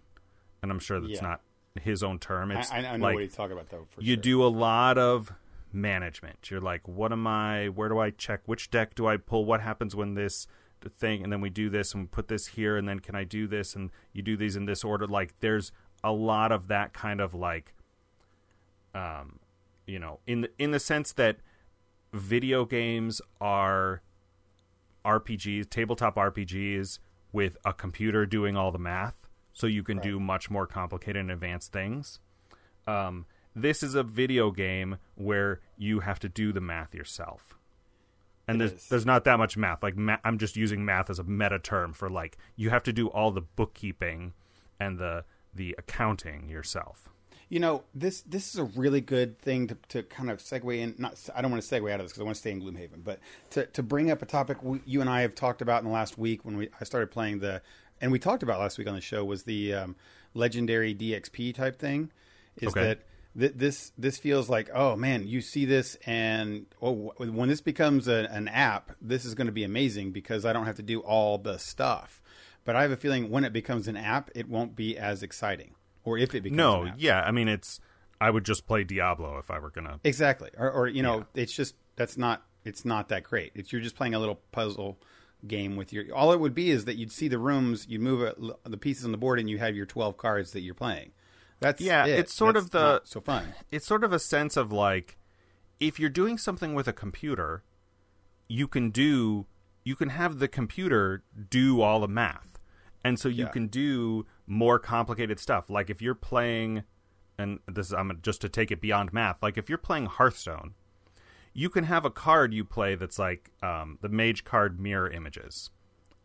and 0.62 0.70
I'm 0.70 0.78
sure 0.80 1.00
that's 1.00 1.14
Yeah. 1.14 1.20
not 1.22 1.40
his 1.80 2.02
own 2.02 2.18
term. 2.18 2.50
It's 2.50 2.70
I, 2.72 2.78
I 2.78 2.96
know 2.96 3.04
like 3.04 3.14
what 3.14 3.22
he's 3.22 3.34
talking 3.34 3.52
about 3.52 3.70
though. 3.70 3.86
For 3.90 4.00
you 4.02 4.14
sure. 4.14 4.22
do 4.22 4.44
a 4.44 4.48
lot 4.48 4.98
of 4.98 5.32
management. 5.72 6.50
You're 6.50 6.60
like, 6.60 6.86
what 6.86 7.12
am 7.12 7.26
I? 7.26 7.68
Where 7.68 7.88
do 7.88 7.98
I 7.98 8.10
check? 8.10 8.40
Which 8.46 8.70
deck 8.70 8.94
do 8.94 9.06
I 9.06 9.16
pull? 9.16 9.44
What 9.44 9.60
happens 9.60 9.94
when 9.96 10.14
this 10.14 10.46
thing? 10.98 11.22
And 11.22 11.32
then 11.32 11.40
we 11.40 11.50
do 11.50 11.68
this 11.68 11.94
and 11.94 12.04
we 12.04 12.08
put 12.08 12.28
this 12.28 12.48
here, 12.48 12.76
and 12.76 12.88
then 12.88 13.00
can 13.00 13.14
I 13.14 13.24
do 13.24 13.46
this? 13.46 13.74
And 13.74 13.90
you 14.12 14.22
do 14.22 14.36
these 14.36 14.56
in 14.56 14.64
this 14.64 14.84
order. 14.84 15.06
Like, 15.06 15.34
there's 15.40 15.72
a 16.02 16.12
lot 16.12 16.52
of 16.52 16.68
that 16.68 16.92
kind 16.92 17.20
of 17.20 17.34
like, 17.34 17.74
um, 18.94 19.38
you 19.86 19.98
know, 19.98 20.20
in 20.26 20.42
the, 20.42 20.50
in 20.58 20.70
the 20.70 20.80
sense 20.80 21.12
that 21.12 21.38
video 22.12 22.64
games 22.64 23.20
are 23.40 24.02
RPGs, 25.04 25.68
tabletop 25.70 26.16
RPGs 26.16 26.98
with 27.32 27.56
a 27.64 27.72
computer 27.72 28.26
doing 28.26 28.56
all 28.56 28.72
the 28.72 28.78
math, 28.78 29.14
so 29.52 29.66
you 29.66 29.82
can 29.82 29.98
Right. 29.98 30.04
do 30.04 30.20
much 30.20 30.50
more 30.50 30.66
complicated 30.66 31.20
and 31.20 31.30
advanced 31.30 31.72
things. 31.72 32.18
Um, 32.86 33.26
this 33.55 33.82
is 33.82 33.94
a 33.94 34.03
video 34.03 34.51
game 34.51 34.98
where 35.16 35.61
you 35.76 36.01
have 36.01 36.18
to 36.20 36.28
do 36.28 36.53
the 36.53 36.61
math 36.61 36.94
yourself. 36.94 37.57
And 38.48 38.57
It 38.57 38.59
there's 38.59 38.72
is. 38.82 38.88
there's 38.88 39.07
not 39.07 39.24
that 39.24 39.38
much 39.38 39.57
math. 39.57 39.82
Like 39.82 39.96
ma- 39.96 40.18
I'm 40.24 40.38
just 40.38 40.57
using 40.57 40.84
math 40.84 41.11
as 41.11 41.18
a 41.18 41.24
meta 41.24 41.59
term 41.59 41.92
for 41.92 42.09
like 42.09 42.36
you 42.57 42.70
have 42.70 42.82
to 42.84 42.92
do 42.92 43.09
all 43.09 43.30
the 43.30 43.42
bookkeeping 43.42 44.32
and 44.78 44.98
the 44.98 45.24
the 45.55 45.74
accounting 45.78 46.48
yourself. 46.48 47.09
You 47.48 47.59
know, 47.59 47.82
this 47.94 48.22
this 48.22 48.48
is 48.55 48.57
a 48.61 48.64
really 48.64 49.01
good 49.01 49.38
thing 49.40 49.66
to, 49.68 49.76
to 49.88 50.03
kind 50.05 50.30
of 50.30 50.38
segue 50.38 50.76
in. 50.78 50.94
Not, 50.98 51.18
I 51.34 51.42
don't 51.42 51.51
want 51.51 51.62
to 51.62 51.68
segue 51.74 51.90
out 51.92 51.98
of 52.01 52.05
this 52.07 52.12
because 52.12 52.20
I 52.20 52.24
want 52.24 52.36
to 52.36 52.40
stay 52.40 52.53
in 52.53 52.62
Gloomhaven, 52.62 53.03
but 53.05 53.18
to, 53.51 53.66
to 53.66 53.82
bring 53.82 54.11
up 54.11 54.22
a 54.22 54.26
topic 54.26 54.62
we, 54.62 54.80
you 54.86 55.01
and 55.01 55.11
I 55.11 55.22
have 55.22 55.34
talked 55.34 55.61
about 55.61 55.82
in 55.82 55.88
the 55.88 55.92
last 55.92 56.16
week 56.16 56.44
when 56.44 56.57
we 56.57 56.68
I 56.80 56.84
started 56.84 57.11
playing 57.11 57.40
the, 57.40 57.61
and 58.01 58.12
we 58.12 58.18
talked 58.20 58.44
about 58.44 58.61
last 58.61 58.78
week 58.78 58.86
on 58.88 58.94
the 58.94 59.01
show 59.01 59.24
was 59.24 59.42
the 59.42 59.74
um, 59.74 59.96
legendary 60.34 60.94
DXP 60.94 61.55
type 61.55 61.78
thing. 61.78 62.11
Is 62.59 62.68
Okay. 62.68 62.82
that 62.84 63.01
th- 63.39 63.55
this 63.55 63.93
this 63.97 64.18
feels 64.18 64.49
like 64.49 64.70
oh 64.74 64.97
man, 64.97 65.26
you 65.26 65.41
see 65.41 65.64
this 65.64 65.97
and 66.07 66.66
oh 66.83 67.12
when 67.18 67.49
this 67.49 67.61
becomes 67.61 68.09
a, 68.09 68.28
an 68.31 68.49
app, 68.49 68.93
this 69.01 69.24
is 69.24 69.35
going 69.35 69.47
to 69.47 69.53
be 69.53 69.64
amazing 69.64 70.12
because 70.12 70.45
I 70.45 70.53
don't 70.53 70.66
have 70.66 70.76
to 70.76 70.83
do 70.83 71.01
all 71.01 71.39
the 71.39 71.59
stuff. 71.59 72.22
But 72.64 72.76
I 72.76 72.83
have 72.83 72.91
a 72.91 72.97
feeling 72.97 73.31
when 73.31 73.45
it 73.45 73.53
becomes 73.53 73.89
an 73.89 73.97
app, 73.97 74.31
it 74.35 74.49
won't 74.49 74.76
be 74.76 74.97
as 74.99 75.22
exciting. 75.22 75.74
Or 76.05 76.18
if 76.18 76.35
it 76.35 76.43
becomes 76.43 76.57
no, 76.57 76.83
an 76.83 76.89
app. 76.89 76.95
yeah. 76.99 77.20
I 77.20 77.31
mean, 77.31 77.49
it's. 77.49 77.81
I 78.20 78.31
would 78.31 78.45
just 78.45 78.66
play 78.66 78.85
Diablo 78.85 79.39
if 79.39 79.51
I 79.51 79.59
were 79.59 79.70
gonna. 79.70 79.99
Exactly. 80.05 80.51
Or, 80.57 80.70
or 80.70 80.89
you 80.89 81.03
know, 81.03 81.24
it's 81.35 81.53
just 81.53 81.74
that's 81.97 82.18
not 82.18 82.43
it's 82.64 82.85
not 82.85 83.09
that 83.09 83.24
great. 83.24 83.53
It's 83.55 83.72
you're 83.72 83.81
just 83.81 83.97
playing 83.97 84.14
a 84.14 84.18
little 84.18 84.41
puzzle 84.53 84.99
game 85.47 85.76
with 85.76 85.93
your. 85.93 86.14
All 86.14 86.33
it 86.33 86.41
would 86.41 86.55
be 86.55 86.70
is 86.70 86.85
that 86.85 86.97
you'd 86.97 87.12
see 87.12 87.28
the 87.28 87.39
rooms, 87.39 87.87
you 87.89 87.99
move 87.99 88.35
the 88.64 88.76
pieces 88.76 89.05
on 89.05 89.12
the 89.12 89.18
board, 89.18 89.41
and 89.41 89.49
you 89.49 89.59
have 89.59 89.74
your 89.74 89.87
twelve 89.87 90.16
cards 90.16 90.53
that 90.53 90.61
you're 90.61 90.74
playing. 90.74 91.12
That's 91.61 91.80
Yeah, 91.80 92.06
it. 92.06 92.18
it's 92.18 92.34
sort 92.34 92.54
That's 92.54 92.66
of 92.66 92.70
the- 92.72 93.02
so 93.04 93.20
fun. 93.20 93.54
It's 93.70 93.86
sort 93.86 94.02
of 94.02 94.12
a 94.12 94.18
sense 94.18 94.56
of 94.56 94.72
like, 94.72 95.18
if 95.78 96.00
you're 96.00 96.11
doing 96.11 96.38
something 96.38 96.74
with 96.74 96.88
a 96.88 96.92
computer, 96.92 97.62
you 98.48 98.66
can 98.66 98.90
do. 98.90 99.46
You 99.84 99.96
can 99.96 100.11
have 100.11 100.38
the 100.38 100.48
computer 100.48 101.22
do 101.48 101.80
all 101.80 102.00
the 102.00 102.08
math, 102.08 102.58
and 103.04 103.18
so 103.18 103.28
you 103.28 103.44
Yeah. 103.44 103.50
can 103.50 103.66
do 103.68 104.26
more 104.46 104.78
complicated 104.78 105.38
stuff. 105.40 105.70
Like 105.70 105.88
if 105.88 106.02
you're 106.02 106.14
playing, 106.14 106.82
and 107.38 107.61
this 107.66 107.86
is 107.86 107.94
I'm 107.94 108.18
just 108.22 108.40
to 108.42 108.48
take 108.48 108.70
it 108.70 108.80
beyond 108.80 109.12
math. 109.12 109.42
Like 109.42 109.56
if 109.56 109.68
you're 109.68 109.78
playing 109.78 110.06
Hearthstone, 110.06 110.74
you 111.54 111.70
can 111.70 111.84
have 111.84 112.04
a 112.04 112.11
card 112.11 112.52
you 112.52 112.64
play 112.64 112.94
that's 112.94 113.18
like 113.18 113.50
um, 113.62 113.98
the 114.02 114.08
mage 114.11 114.44
card 114.44 114.78
mirror 114.80 115.11
images. 115.11 115.70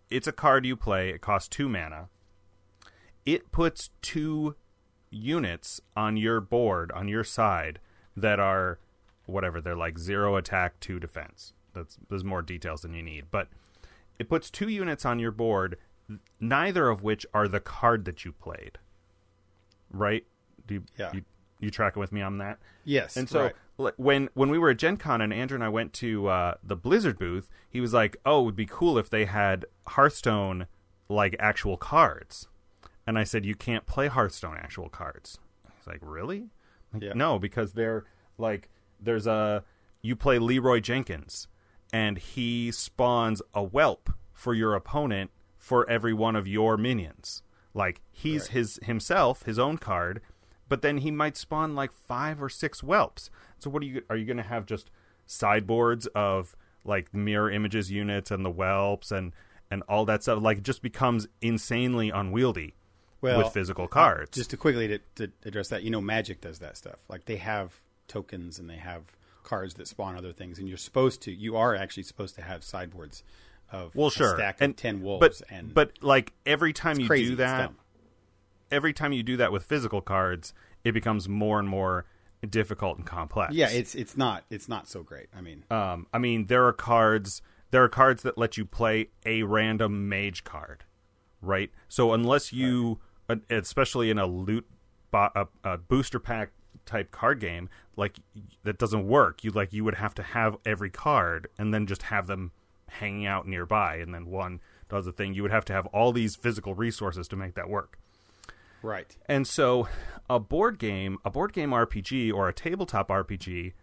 It's 0.10 0.28
a 0.28 0.34
card 0.34 0.66
you 0.66 0.76
play. 0.76 1.10
It 1.12 1.22
costs 1.22 1.48
two 1.48 1.70
mana. 1.70 2.10
It 3.26 3.52
puts 3.52 3.90
two 4.02 4.56
units 5.16 5.80
on 5.96 6.18
your 6.18 6.42
board 6.42 6.92
on 6.92 7.08
your 7.08 7.24
side 7.24 7.80
that 8.18 8.40
are 8.40 8.80
whatever 9.26 9.62
they're 9.62 9.76
like 9.76 9.98
zero 9.98 10.36
attack, 10.36 10.80
two 10.80 11.00
defense. 11.00 11.54
That's 11.74 11.98
there's 12.10 12.24
more 12.24 12.42
details 12.42 12.82
than 12.82 12.94
you 12.94 13.02
need, 13.02 13.26
but 13.32 13.48
it 14.20 14.30
puts 14.30 14.50
two 14.50 14.70
units 14.70 15.06
on 15.06 15.20
your 15.20 15.32
board, 15.32 15.78
neither 16.40 16.90
of 16.90 17.02
which 17.04 17.26
are 17.34 17.48
the 17.48 17.60
card 17.60 18.06
that 18.06 18.24
you 18.26 18.32
played. 18.32 18.78
Right? 19.92 20.26
Do 20.68 20.76
you, 20.76 20.84
Yeah. 20.98 21.12
you, 21.14 21.24
you 21.60 21.72
tracking 21.72 22.00
with 22.00 22.12
me 22.12 22.22
on 22.22 22.38
that? 22.40 22.60
Yes, 22.84 23.18
And 23.18 23.28
so 23.30 23.52
right. 23.78 23.94
when 23.98 24.30
when 24.34 24.50
we 24.50 24.58
were 24.58 24.70
at 24.72 24.78
Gen 24.78 24.98
Con 24.98 25.22
and 25.22 25.34
Andrew 25.34 25.56
and 25.56 25.64
I 25.64 25.70
went 25.70 25.94
to 25.94 26.28
uh, 26.28 26.56
the 26.64 26.76
Blizzard 26.76 27.18
booth, 27.18 27.50
he 27.70 27.82
was 27.82 27.94
like, 27.94 28.18
"Oh, 28.26 28.42
it 28.42 28.46
would 28.46 28.56
be 28.56 28.66
cool 28.66 28.98
if 28.98 29.10
they 29.10 29.26
had 29.26 29.66
Hearthstone 29.88 30.68
like 31.10 31.36
actual 31.40 31.78
cards." 31.78 32.48
And 33.08 33.18
I 33.20 33.24
said, 33.24 33.46
"You 33.46 33.56
can't 33.56 33.86
play 33.86 34.08
Hearthstone 34.08 34.58
actual 34.58 34.90
cards." 34.90 35.38
He's 35.78 35.88
like, 35.88 36.00
"Really?" 36.02 36.50
Like, 36.94 37.04
Yeah. 37.04 37.14
No, 37.16 37.38
because 37.40 37.74
they're 37.74 38.06
like 38.38 38.70
there's 39.00 39.28
a 39.28 39.64
you 40.02 40.16
play 40.16 40.40
Leroy 40.40 40.80
Jenkins 40.80 41.48
and 41.94 42.18
he 42.18 42.72
spawns 42.72 43.42
a 43.54 43.64
whelp 43.64 44.10
for 44.34 44.54
your 44.54 44.74
opponent 44.76 45.32
for 45.58 45.88
every 45.90 46.14
one 46.14 46.36
of 46.36 46.48
your 46.48 46.78
minions. 46.78 47.42
Like 47.74 48.02
he's 48.12 48.44
Right. 48.44 48.52
his 48.52 48.80
himself, 48.84 49.44
his 49.44 49.60
own 49.60 49.78
card, 49.78 50.22
but 50.70 50.82
then 50.82 51.00
he 51.00 51.12
might 51.12 51.38
spawn 51.38 51.76
like 51.76 51.92
five 51.92 52.42
or 52.42 52.50
six 52.50 52.80
whelps. 52.82 53.30
So 53.60 53.70
what 53.70 53.84
are 53.84 53.86
you 53.86 54.02
are 54.10 54.16
you 54.16 54.26
going 54.26 54.38
to 54.38 54.44
have 54.44 54.66
just 54.66 54.90
sideboards 55.26 56.08
of 56.16 56.56
like 56.84 57.14
mirror 57.14 57.50
images 57.52 57.92
units 57.92 58.32
and 58.32 58.46
the 58.46 58.52
whelps 58.52 59.12
and 59.12 59.34
and 59.72 59.82
all 59.90 60.06
that 60.06 60.22
stuff 60.24 60.42
like 60.42 60.60
it 60.60 60.64
just 60.64 60.82
becomes 60.84 61.28
insanely 61.42 62.10
unwieldy 62.12 62.76
Well, 63.22 63.38
with 63.40 63.54
physical 63.54 63.88
cards. 63.88 64.32
Just 64.36 64.52
to 64.52 64.58
quickly 64.58 64.88
to, 64.88 65.00
to 65.16 65.32
address 65.46 65.70
that, 65.70 65.84
you 65.84 65.90
know, 65.90 66.02
Magic 66.02 66.42
does 66.42 66.60
that 66.60 66.78
stuff. 66.78 66.98
Like 67.08 67.26
they 67.26 67.38
have 67.38 67.80
tokens 68.08 68.60
and 68.60 68.70
they 68.70 68.78
have 68.78 69.04
cards 69.44 69.76
that 69.76 69.88
spawn 69.88 70.16
other 70.18 70.34
things, 70.34 70.60
and 70.60 70.68
you're 70.68 70.78
supposed 70.78 71.22
to. 71.24 71.32
You 71.34 71.56
are 71.58 71.76
actually 71.76 72.04
supposed 72.04 72.36
to 72.36 72.42
have 72.42 72.64
sideboards 72.64 73.24
of 73.72 73.96
well, 73.96 74.10
sure. 74.10 74.36
stack 74.36 74.58
and 74.60 74.72
of 74.72 74.78
ten 74.78 75.02
wolves. 75.02 75.42
But 75.42 75.52
and 75.52 75.74
but 75.74 75.92
like 76.02 76.34
every 76.46 76.74
time 76.74 77.00
you 77.00 77.08
crazy. 77.08 77.30
do 77.30 77.36
that, 77.38 77.72
every 78.72 78.94
time 78.94 79.14
you 79.14 79.24
do 79.24 79.38
that 79.38 79.52
with 79.52 79.64
physical 79.64 80.02
cards, 80.02 80.54
it 80.84 80.92
becomes 80.92 81.28
more 81.30 81.60
and 81.60 81.68
more 81.68 82.06
difficult 82.50 82.98
and 82.98 83.08
complex. 83.08 83.54
yeah, 83.54 83.70
it's 83.70 83.96
it's 83.96 84.16
not 84.16 84.44
it's 84.50 84.68
not 84.70 84.88
so 84.88 85.02
great. 85.04 85.28
I 85.36 85.42
mean, 85.42 85.64
Um, 85.72 86.08
I 86.14 86.20
mean, 86.20 86.46
there 86.48 86.66
are 86.66 86.74
cards. 86.74 87.42
There 87.72 87.84
are 87.84 87.90
cards 87.90 88.24
that 88.24 88.38
let 88.38 88.58
you 88.58 88.66
play 88.66 89.10
a 89.26 89.44
random 89.44 90.08
mage 90.08 90.44
card, 90.44 90.84
right? 91.42 91.72
So 91.90 92.14
unless 92.14 92.54
you, 92.54 93.00
especially 93.50 94.10
in 94.10 94.18
a 94.18 94.26
loot, 94.26 94.66
bo- 95.12 95.32
a, 95.36 95.48
a 95.64 95.78
booster 95.78 96.20
pack 96.20 96.52
type 96.86 97.12
card 97.12 97.40
game, 97.40 97.70
like 97.96 98.18
that 98.64 98.78
doesn't 98.78 99.08
work. 99.08 99.44
You 99.44 99.52
like 99.52 99.74
you 99.74 99.84
would 99.84 99.96
have 99.96 100.14
to 100.16 100.24
have 100.24 100.58
every 100.66 100.90
card 100.90 101.48
and 101.58 101.74
then 101.74 101.88
just 101.88 102.04
have 102.04 102.28
them 102.28 102.52
hanging 102.88 103.26
out 103.26 103.48
nearby, 103.48 103.96
and 103.98 104.14
then 104.14 104.28
one 104.28 104.62
does 104.90 105.06
the 105.06 105.12
thing. 105.12 105.34
You 105.34 105.42
would 105.42 105.52
have 105.52 105.66
to 105.66 105.74
have 105.74 105.88
all 105.88 106.12
these 106.12 106.36
physical 106.36 106.76
resources 106.76 107.28
to 107.30 107.36
make 107.36 107.56
that 107.56 107.70
work. 107.70 107.98
right? 108.84 109.16
And 109.28 109.48
so 109.48 109.88
a 110.30 110.40
board 110.40 110.78
game, 110.78 111.18
a 111.26 111.32
board 111.32 111.54
game 111.54 111.72
RPG 111.72 112.32
or 112.34 112.48
a 112.48 112.54
tabletop 112.54 113.10
RPG, 113.10 113.74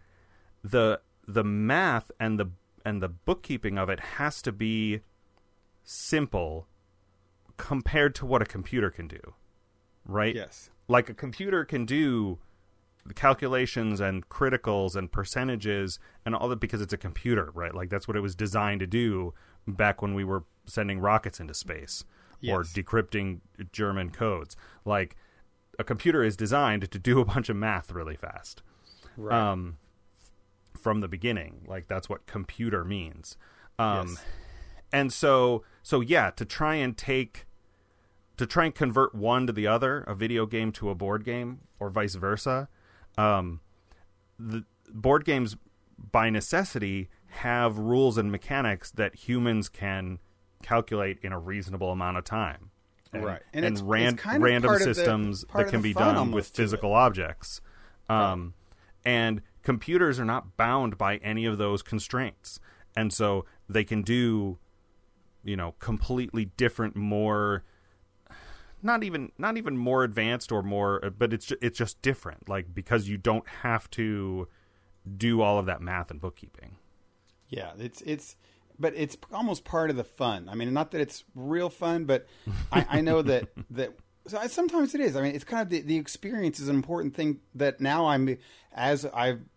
the 0.63 1.01
the 1.27 1.43
math 1.43 2.11
and 2.19 2.39
the 2.39 2.51
and 2.85 3.01
the 3.01 3.09
bookkeeping 3.09 3.77
of 3.77 3.89
it 3.89 3.99
has 3.99 4.41
to 4.41 4.51
be 4.51 5.01
simple 5.83 6.67
compared 7.57 8.15
to 8.15 8.25
what 8.25 8.41
a 8.41 8.45
computer 8.45 8.89
can 8.89 9.07
do. 9.07 9.33
Right? 10.05 10.35
Yes. 10.35 10.69
Like 10.87 11.09
a 11.09 11.13
computer 11.13 11.63
can 11.63 11.85
do 11.85 12.39
the 13.05 13.13
calculations 13.13 13.99
and 13.99 14.27
criticals 14.29 14.95
and 14.95 15.11
percentages 15.11 15.99
and 16.25 16.35
all 16.35 16.47
that 16.49 16.59
because 16.59 16.81
it's 16.81 16.93
a 16.93 16.97
computer, 16.97 17.51
right? 17.53 17.73
Like 17.73 17.89
that's 17.89 18.07
what 18.07 18.15
it 18.15 18.21
was 18.21 18.35
designed 18.35 18.79
to 18.79 18.87
do 18.87 19.33
back 19.67 20.01
when 20.01 20.13
we 20.13 20.23
were 20.23 20.43
sending 20.65 20.99
rockets 20.99 21.39
into 21.39 21.53
space 21.53 22.05
or 22.53 22.63
decrypting 22.63 23.39
German 23.71 24.09
codes. 24.09 24.55
Like 24.85 25.15
a 25.79 25.83
computer 25.83 26.23
is 26.23 26.35
designed 26.37 26.89
to 26.91 26.99
do 26.99 27.19
a 27.19 27.25
bunch 27.25 27.49
of 27.49 27.55
math 27.55 27.91
really 27.91 28.15
fast. 28.15 28.61
Right. 29.17 29.37
Um 29.51 29.77
from 30.77 30.99
the 30.99 31.07
beginning. 31.07 31.65
Like 31.67 31.87
that's 31.87 32.09
what 32.09 32.25
computer 32.25 32.83
means. 32.83 33.37
Um 33.79 34.09
Yes. 34.09 34.25
and 34.91 35.13
so 35.13 35.63
so 35.83 36.01
yeah, 36.01 36.31
to 36.31 36.45
try 36.45 36.75
and 36.75 36.97
take 36.97 37.45
to 38.37 38.47
try 38.47 38.65
and 38.65 38.73
convert 38.73 39.13
one 39.13 39.45
to 39.45 39.53
the 39.53 39.67
other, 39.67 39.99
a 40.07 40.15
video 40.15 40.47
game 40.47 40.71
to 40.71 40.89
a 40.89 40.95
board 40.95 41.23
game, 41.23 41.59
or 41.79 41.91
vice 41.91 42.15
versa. 42.15 42.67
Um, 43.15 43.59
the 44.39 44.65
board 44.89 45.23
games, 45.23 45.55
by 46.11 46.31
necessity, 46.31 47.09
have 47.27 47.77
rules 47.77 48.17
and 48.17 48.31
mechanics 48.31 48.89
that 48.91 49.13
humans 49.27 49.69
can 49.69 50.17
calculate 50.63 51.19
in 51.21 51.31
a 51.31 51.37
reasonable 51.39 51.91
amount 51.91 52.17
of 52.17 52.23
time. 52.23 52.71
And, 53.13 53.23
Right. 53.23 53.41
and, 53.53 53.63
And 53.65 53.75
it's- 53.75 53.81
ran- 53.87 54.13
it's 54.15 54.23
kind 54.23 54.37
of 54.37 54.41
random 54.43 54.73
the- 54.73 54.79
systems 54.79 55.45
part 55.45 55.67
that 55.67 55.71
can 55.71 55.83
be 55.83 55.93
done 55.93 56.31
with 56.31 56.47
physical 56.47 56.93
objects. 56.93 57.61
Um, 58.09 58.55
And 59.05 59.41
computers 59.63 60.19
are 60.19 60.25
not 60.25 60.55
bound 60.57 60.97
by 60.97 61.17
any 61.17 61.45
of 61.45 61.57
those 61.59 61.81
constraints. 61.83 62.59
And 62.95 63.11
so 63.13 63.45
they 63.69 63.83
can 63.83 64.01
do, 64.01 64.57
you 65.43 65.55
know, 65.55 65.75
completely 65.79 66.45
different, 66.45 66.95
more 66.95 67.63
not 68.81 69.03
even 69.03 69.31
not 69.37 69.55
even 69.55 69.77
more 69.77 70.03
advanced 70.03 70.51
or 70.51 70.61
more 70.61 70.99
but 71.17 71.31
it's 71.31 71.53
it's 71.61 71.77
just 71.77 72.01
different 72.01 72.49
like 72.49 72.75
because 72.75 73.07
you 73.07 73.15
don't 73.15 73.47
have 73.47 73.89
to 73.89 74.45
do 75.15 75.41
all 75.41 75.57
of 75.57 75.65
that 75.65 75.81
math 75.81 76.11
and 76.11 76.19
bookkeeping 76.19 76.75
Yeah, 77.53 77.71
it's 77.77 78.01
it's, 78.01 78.35
but 78.79 78.93
it's 78.95 79.15
almost 79.31 79.63
part 79.63 79.91
of 79.91 79.95
the 79.95 80.03
fun. 80.03 80.49
I 80.49 80.55
mean, 80.55 80.73
not 80.73 80.89
that 80.91 81.01
it's 81.01 81.23
real 81.35 81.69
fun, 81.69 82.05
but 82.05 82.25
I, 82.71 82.85
I 82.89 83.01
know 83.01 83.21
that 83.21 83.49
that 83.71 83.91
so 84.25 84.39
I, 84.39 84.47
sometimes 84.47 84.95
it 84.95 85.01
is. 85.01 85.15
I 85.15 85.21
mean, 85.21 85.35
it's 85.35 85.43
kind 85.43 85.61
of 85.61 85.69
the, 85.69 85.81
the 85.81 85.97
experience 85.97 86.59
is 86.59 86.67
an 86.67 86.75
important 86.75 87.15
thing 87.15 87.41
that 87.53 87.79
now 87.79 88.07
I'm 88.07 88.37
as 88.73 89.05
I'm 89.13 89.49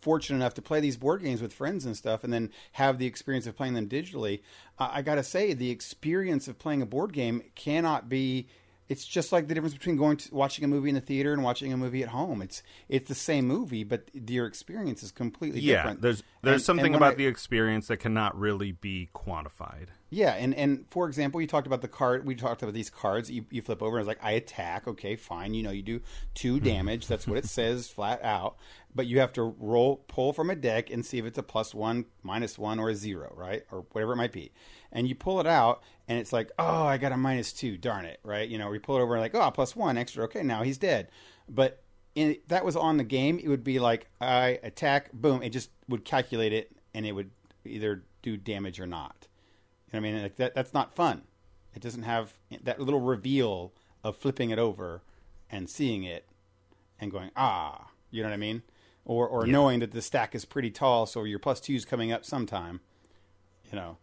fortunate 0.00 0.38
enough 0.38 0.54
to 0.54 0.62
play 0.62 0.80
these 0.80 0.96
board 0.96 1.22
games 1.22 1.40
with 1.40 1.52
friends 1.52 1.86
and 1.86 1.96
stuff, 1.96 2.24
and 2.24 2.32
then 2.32 2.50
have 2.72 2.98
the 2.98 3.06
experience 3.06 3.46
of 3.46 3.56
playing 3.56 3.74
them 3.74 3.88
digitally. 3.88 4.40
I, 4.78 4.98
I 4.98 5.02
got 5.02 5.16
to 5.16 5.22
say, 5.24 5.52
the 5.52 5.70
experience 5.70 6.48
of 6.48 6.58
playing 6.58 6.82
a 6.82 6.86
board 6.86 7.12
game 7.12 7.42
cannot 7.54 8.08
be. 8.08 8.46
It's 8.88 9.04
just 9.04 9.32
like 9.32 9.48
the 9.48 9.54
difference 9.54 9.74
between 9.74 9.96
going 9.96 10.16
to 10.18 10.32
watching 10.34 10.64
a 10.64 10.68
movie 10.68 10.88
in 10.90 10.94
the 10.94 11.00
theater 11.00 11.32
and 11.32 11.42
watching 11.42 11.72
a 11.72 11.76
movie 11.76 12.04
at 12.04 12.10
home. 12.10 12.40
It's 12.40 12.62
it's 12.88 13.08
the 13.08 13.16
same 13.16 13.44
movie, 13.48 13.82
but 13.82 14.04
your 14.14 14.46
experience 14.46 15.02
is 15.02 15.10
completely 15.10 15.58
yeah 15.60 15.78
different. 15.78 16.02
there's 16.02 16.22
there's 16.42 16.60
And- 16.60 16.62
something 16.62 16.86
and 16.86 16.94
about 16.94 17.14
I- 17.14 17.16
the 17.16 17.26
experience 17.26 17.88
that 17.88 17.96
cannot 17.96 18.38
really 18.38 18.70
be 18.70 19.08
quantified 19.12 19.88
Yeah, 20.08 20.34
and 20.34 20.54
and 20.54 20.84
for 20.88 21.08
example, 21.08 21.40
you 21.40 21.48
talked 21.48 21.66
about 21.66 21.82
the 21.82 21.88
card. 21.88 22.24
We 22.24 22.36
talked 22.36 22.62
about 22.62 22.74
these 22.74 22.90
cards. 22.90 23.28
You, 23.28 23.44
you 23.50 23.60
flip 23.60 23.82
over 23.82 23.98
and 23.98 24.06
it's 24.06 24.08
like 24.08 24.24
I 24.24 24.32
attack. 24.32 24.86
Okay, 24.86 25.16
fine. 25.16 25.52
You 25.52 25.64
know, 25.64 25.72
you 25.72 25.82
do 25.82 26.00
two 26.34 26.58
hmm. 26.58 26.64
damage. 26.64 27.08
That's 27.08 27.26
what 27.26 27.38
it 27.38 27.46
says 27.46 27.88
flat 27.90 28.22
out. 28.22 28.56
But 28.94 29.06
you 29.06 29.18
have 29.18 29.32
to 29.34 29.42
roll, 29.42 29.96
pull 30.08 30.32
from 30.32 30.48
a 30.48 30.56
deck 30.56 30.90
and 30.90 31.04
see 31.04 31.18
if 31.18 31.26
it's 31.26 31.38
a 31.38 31.42
plus 31.42 31.74
one, 31.74 32.06
minus 32.22 32.56
one, 32.56 32.78
or 32.78 32.88
a 32.88 32.94
zero, 32.94 33.32
right, 33.36 33.64
or 33.70 33.84
whatever 33.92 34.12
it 34.12 34.16
might 34.16 34.32
be. 34.32 34.52
And 34.92 35.08
you 35.08 35.14
pull 35.14 35.40
it 35.40 35.46
out, 35.46 35.82
and 36.08 36.18
it's 36.18 36.32
like, 36.32 36.50
oh, 36.58 36.84
I 36.84 36.96
got 36.96 37.12
a 37.12 37.16
minus 37.16 37.52
two. 37.52 37.76
Darn 37.76 38.06
it, 38.06 38.20
right? 38.22 38.48
You 38.48 38.58
know, 38.58 38.70
we 38.70 38.78
pull 38.78 38.96
it 38.96 39.02
over 39.02 39.14
and 39.14 39.20
like, 39.20 39.34
oh, 39.34 39.50
plus 39.50 39.74
one 39.74 39.98
extra. 39.98 40.24
Okay, 40.24 40.42
now 40.42 40.62
he's 40.62 40.78
dead. 40.78 41.08
But 41.48 41.82
in, 42.14 42.38
that 42.46 42.64
was 42.64 42.76
on 42.76 42.96
the 42.96 43.04
game, 43.04 43.38
it 43.42 43.48
would 43.48 43.64
be 43.64 43.80
like 43.80 44.06
I 44.20 44.60
attack, 44.62 45.12
boom, 45.12 45.42
it 45.42 45.50
just 45.50 45.70
would 45.88 46.04
calculate 46.04 46.52
it, 46.52 46.70
and 46.94 47.04
it 47.04 47.12
would 47.12 47.30
either 47.64 48.04
do 48.22 48.36
damage 48.36 48.80
or 48.80 48.86
not. 48.86 49.26
You 49.92 50.00
know 50.00 50.02
what 50.02 50.08
I 50.08 50.12
mean? 50.12 50.22
Like 50.22 50.36
that, 50.36 50.54
that's 50.54 50.74
not 50.74 50.94
fun. 50.94 51.22
It 51.74 51.82
doesn't 51.82 52.02
have 52.02 52.34
that 52.62 52.80
little 52.80 53.00
reveal 53.00 53.72
of 54.02 54.16
flipping 54.16 54.50
it 54.50 54.58
over 54.58 55.02
and 55.50 55.68
seeing 55.70 56.02
it 56.04 56.26
and 57.00 57.10
going 57.10 57.30
ah, 57.36 57.88
you 58.10 58.22
know 58.22 58.28
what 58.28 58.34
I 58.34 58.38
mean? 58.38 58.62
Or 59.04 59.28
or 59.28 59.46
Yeah. 59.46 59.52
knowing 59.52 59.80
that 59.80 59.92
the 59.92 60.02
stack 60.02 60.34
is 60.34 60.44
pretty 60.44 60.70
tall, 60.70 61.06
so 61.06 61.24
your 61.24 61.38
plus 61.38 61.60
two's 61.60 61.84
coming 61.84 62.10
up 62.12 62.24
sometime. 62.24 62.80
You 63.70 63.76
know, 63.76 63.96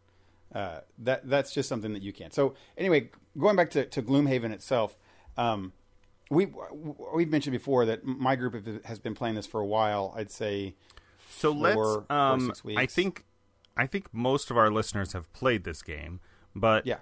uh, 0.54 0.82
that 1.00 1.28
that's 1.28 1.54
just 1.54 1.68
something 1.68 1.94
that 1.94 2.02
you 2.04 2.14
can't. 2.14 2.34
So 2.34 2.54
anyway, 2.78 3.10
going 3.38 3.56
back 3.56 3.72
to, 3.72 3.86
to 3.86 4.02
Gloomhaven 4.02 4.52
itself, 4.52 4.98
um, 5.38 5.74
we 6.30 6.48
we've 7.14 7.30
mentioned 7.30 7.54
before 7.54 7.86
that 7.86 8.06
my 8.06 8.36
group 8.36 8.86
has 8.86 9.00
been 9.00 9.16
playing 9.16 9.36
this 9.36 9.48
for 9.48 9.60
a 9.60 9.66
while. 9.66 10.14
I'd 10.16 10.32
say 10.32 10.76
So 11.30 11.52
let's. 11.52 11.76
four 11.76 12.06
Um, 12.10 12.46
six 12.48 12.64
weeks. 12.64 12.80
I 12.82 12.86
think, 12.86 13.26
I 13.76 13.88
think 13.88 14.14
most 14.14 14.52
of 14.52 14.58
our 14.58 14.70
listeners 14.70 15.14
have 15.14 15.32
played 15.34 15.64
this 15.64 15.82
game, 15.82 16.20
but 16.56 16.86
yeah, 16.86 17.00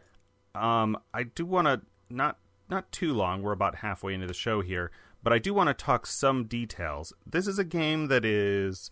um, 0.55 0.97
I 1.13 1.23
do 1.23 1.45
want 1.45 1.67
to 1.67 1.81
not 2.09 2.37
not 2.69 2.91
too 2.91 3.13
long. 3.13 3.41
We're 3.41 3.51
about 3.51 3.75
halfway 3.75 4.13
into 4.13 4.27
the 4.27 4.33
show 4.33 4.61
here, 4.61 4.91
but 5.23 5.33
I 5.33 5.39
do 5.39 5.53
want 5.53 5.67
to 5.67 5.73
talk 5.73 6.05
some 6.05 6.45
details. 6.45 7.13
This 7.25 7.47
is 7.47 7.59
a 7.59 7.63
game 7.63 8.07
that 8.07 8.23
is 8.25 8.91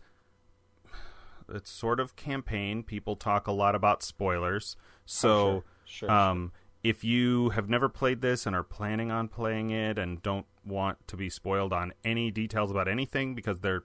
it's 1.48 1.72
sort 1.72 2.00
of 2.00 2.16
campaign. 2.16 2.84
People 2.84 3.16
talk 3.16 3.48
a 3.48 3.52
lot 3.52 3.76
about 3.76 4.04
spoilers, 4.04 4.76
so 5.06 5.30
Oh, 5.30 5.64
sure, 5.86 6.10
sure, 6.10 6.12
um, 6.12 6.52
if 6.84 7.04
you 7.04 7.50
have 7.50 7.70
never 7.70 7.90
played 7.90 8.22
this 8.22 8.46
and 8.46 8.56
are 8.56 8.64
planning 8.64 9.12
on 9.12 9.28
playing 9.28 9.72
it 9.72 9.98
and 9.98 10.22
don't 10.22 10.46
want 10.66 11.06
to 11.08 11.18
be 11.18 11.30
spoiled 11.30 11.74
on 11.74 11.94
any 12.06 12.32
details 12.32 12.72
about 12.72 12.88
anything 12.88 13.36
because 13.36 13.62
there 13.62 13.84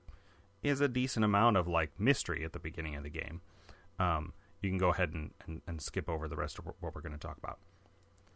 is 0.62 0.80
a 0.80 0.88
decent 0.88 1.24
amount 1.24 1.56
of 1.56 1.66
like 1.66 1.98
mystery 1.98 2.44
at 2.44 2.52
the 2.52 2.58
beginning 2.58 2.94
of 2.94 3.02
the 3.02 3.10
game, 3.10 3.40
um, 3.98 4.32
you 4.62 4.70
can 4.70 4.78
go 4.78 4.90
ahead 4.90 5.12
and, 5.12 5.30
and, 5.46 5.60
and 5.66 5.80
skip 5.80 6.08
over 6.08 6.28
the 6.28 6.36
rest 6.36 6.58
of 6.58 6.66
what 6.66 6.94
we're 6.94 7.00
going 7.00 7.12
to 7.12 7.18
talk 7.18 7.36
about. 7.38 7.58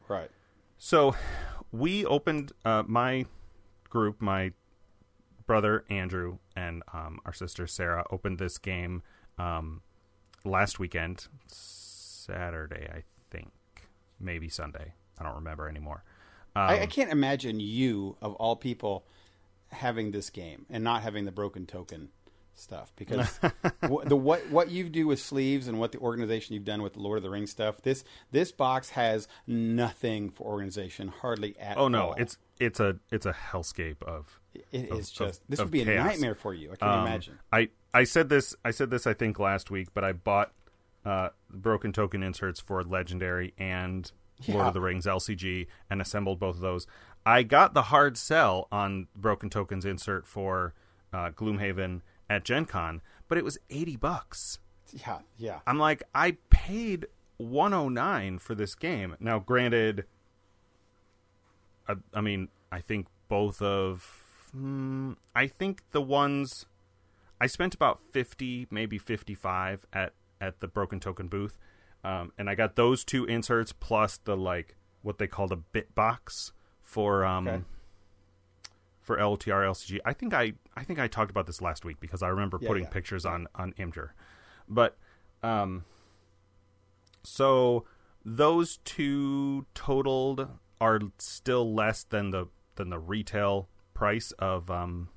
right. 0.09 0.31
So 0.79 1.17
we 1.73 2.05
opened 2.05 2.53
uh, 2.65 2.85
my 2.87 3.27
group, 3.91 4.21
my 4.21 4.53
brother 5.47 5.85
Andrew 5.91 6.39
and 6.55 6.83
um, 6.93 7.19
our 7.25 7.33
sister 7.33 7.67
Sarah 7.67 8.05
opened 8.11 8.39
this 8.39 8.59
game 8.59 9.03
um, 9.39 9.83
last 10.45 10.79
weekend, 10.79 11.27
Saturday, 11.49 12.89
I 12.93 13.03
think, 13.31 13.51
maybe 14.21 14.49
Sunday. 14.49 14.95
I 15.19 15.25
don't 15.25 15.35
remember 15.35 15.69
anymore. 15.69 16.05
Um, 16.55 16.63
I, 16.63 16.83
I 16.83 16.87
can't 16.87 17.11
imagine 17.11 17.59
you 17.61 18.17
of 18.21 18.35
all 18.35 18.55
people 18.57 19.05
having 19.71 20.13
this 20.13 20.31
game 20.31 20.67
and 20.71 20.83
not 20.85 21.03
having 21.03 21.25
the 21.25 21.33
broken 21.33 21.67
token 21.67 22.11
stuff 22.59 22.93
because 22.97 23.39
the 24.05 24.17
what 24.17 24.49
what 24.51 24.71
you 24.71 24.89
do 24.89 25.07
with 25.07 25.21
sleeves 25.21 25.69
and 25.69 25.79
what 25.79 25.93
the 25.93 25.99
organization 25.99 26.55
you've 26.55 26.65
done 26.65 26.83
with 26.83 26.95
the 26.95 27.01
Lord 27.01 27.17
of 27.19 27.23
the 27.23 27.31
Rings 27.31 27.51
stuff 27.51 27.81
this 27.83 28.05
this 28.33 28.53
box 28.53 28.91
has 28.91 29.29
nothing 29.47 30.31
for 30.31 30.45
organization 30.47 31.09
hardly 31.09 31.57
at 31.59 31.77
all. 31.77 31.85
oh 31.85 31.89
no, 31.89 32.03
all. 32.09 32.15
it's 32.15 32.39
it's 32.61 32.81
a 32.81 32.97
it's 33.11 33.27
a 33.27 33.33
hellscape 33.33 34.03
of 34.03 34.41
it 34.73 34.91
of- 34.91 34.99
is 34.99 35.11
just 35.11 35.41
of- 35.43 35.47
this 35.49 35.59
would 35.61 35.71
be 35.71 35.83
a 35.83 35.85
nightmare 35.85 36.35
for 36.35 36.53
you 36.55 36.73
I 36.73 36.77
can 36.77 36.89
Um, 36.89 37.07
imagine 37.07 37.39
I 37.53 37.69
I 37.95 38.05
said 38.05 38.29
this 38.29 38.55
I 38.65 38.71
said 38.71 38.91
this 38.91 39.07
I 39.07 39.15
think 39.15 39.39
last 39.39 39.71
week, 39.71 39.89
but 39.95 40.05
I 40.05 40.13
bought 40.13 40.53
uh, 41.05 41.31
broken 41.49 41.93
token 41.93 42.23
inserts 42.23 42.61
for 42.61 42.83
Legendary 42.85 43.55
and 43.57 44.11
Lord 44.47 44.67
of 44.67 44.75
the 44.75 44.81
Rings 44.81 45.07
LCG 45.07 45.67
and 45.89 46.01
assembled 46.03 46.39
both 46.39 46.57
of 46.57 46.61
those. 46.61 46.87
I 47.25 47.43
got 47.45 47.73
the 47.75 47.83
hard 47.83 48.17
sell 48.19 48.69
on 48.71 49.07
broken 49.17 49.49
tokens 49.49 49.85
insert 49.85 50.27
for 50.27 50.75
uh, 51.13 51.31
Gloomhaven 51.31 52.03
at 52.31 52.45
Gen 52.45 52.65
Con, 52.65 53.01
but 53.29 53.39
it 53.39 53.45
was 53.45 53.59
eighty 53.71 53.97
bucks. 53.97 54.59
yeah 54.93 55.19
yeah 55.37 55.61
I'm 55.67 55.79
like, 55.79 56.03
I 56.15 56.37
paid 56.51 57.07
109 57.39 58.39
for 58.39 58.55
this 58.55 58.75
game. 58.75 59.15
Now, 59.21 59.39
granted, 59.39 60.05
I, 61.89 61.95
I 62.13 62.21
mean, 62.21 62.49
I 62.73 62.81
think 62.81 63.07
both 63.29 63.63
of, 63.63 64.25
hmm, 64.53 65.13
I 65.35 65.47
think 65.47 65.83
the 65.93 66.01
ones 66.03 66.67
I 67.41 67.47
spent 67.47 67.75
about 67.75 68.01
50, 68.13 68.67
maybe 68.71 68.99
55 68.99 69.87
at 69.93 70.13
at 70.41 70.61
the 70.61 70.69
Broken 70.69 71.01
Token 71.01 71.29
booth, 71.29 71.59
um, 72.05 72.33
and 72.39 72.49
I 72.49 72.55
got 72.55 72.77
those 72.77 73.05
two 73.05 73.25
inserts 73.25 73.73
plus 73.73 74.19
the 74.19 74.37
like 74.37 74.77
what 75.03 75.19
they 75.19 75.27
call 75.27 75.49
the 75.49 75.57
bit 75.57 75.95
box 75.95 76.53
for 76.83 77.25
um 77.25 77.47
Okay. 77.49 77.63
for 79.01 79.17
LTR 79.17 79.65
LCG. 79.65 79.99
I 80.05 80.13
think 80.13 80.35
I 80.35 80.55
I 80.79 80.85
think 80.85 80.99
I 80.99 81.09
talked 81.09 81.31
about 81.31 81.47
this 81.47 81.61
last 81.61 81.85
week 81.85 81.99
because 82.01 82.23
I 82.23 82.29
remember 82.29 82.59
Yeah, 82.61 82.69
putting 82.69 82.85
yeah. 82.85 82.91
pictures 82.91 83.27
on 83.27 83.47
on 83.55 83.73
Imgur. 83.75 84.11
But 84.69 84.97
um 85.43 85.85
so 87.23 87.85
those 88.25 88.79
two 88.85 89.67
totaled 89.75 90.49
are 90.81 91.01
still 91.19 91.75
less 91.75 92.05
than 92.05 92.31
the 92.31 92.47
than 92.77 92.91
the 92.91 92.99
retail 92.99 93.69
price 93.95 94.33
of 94.33 94.71
um 94.71 95.09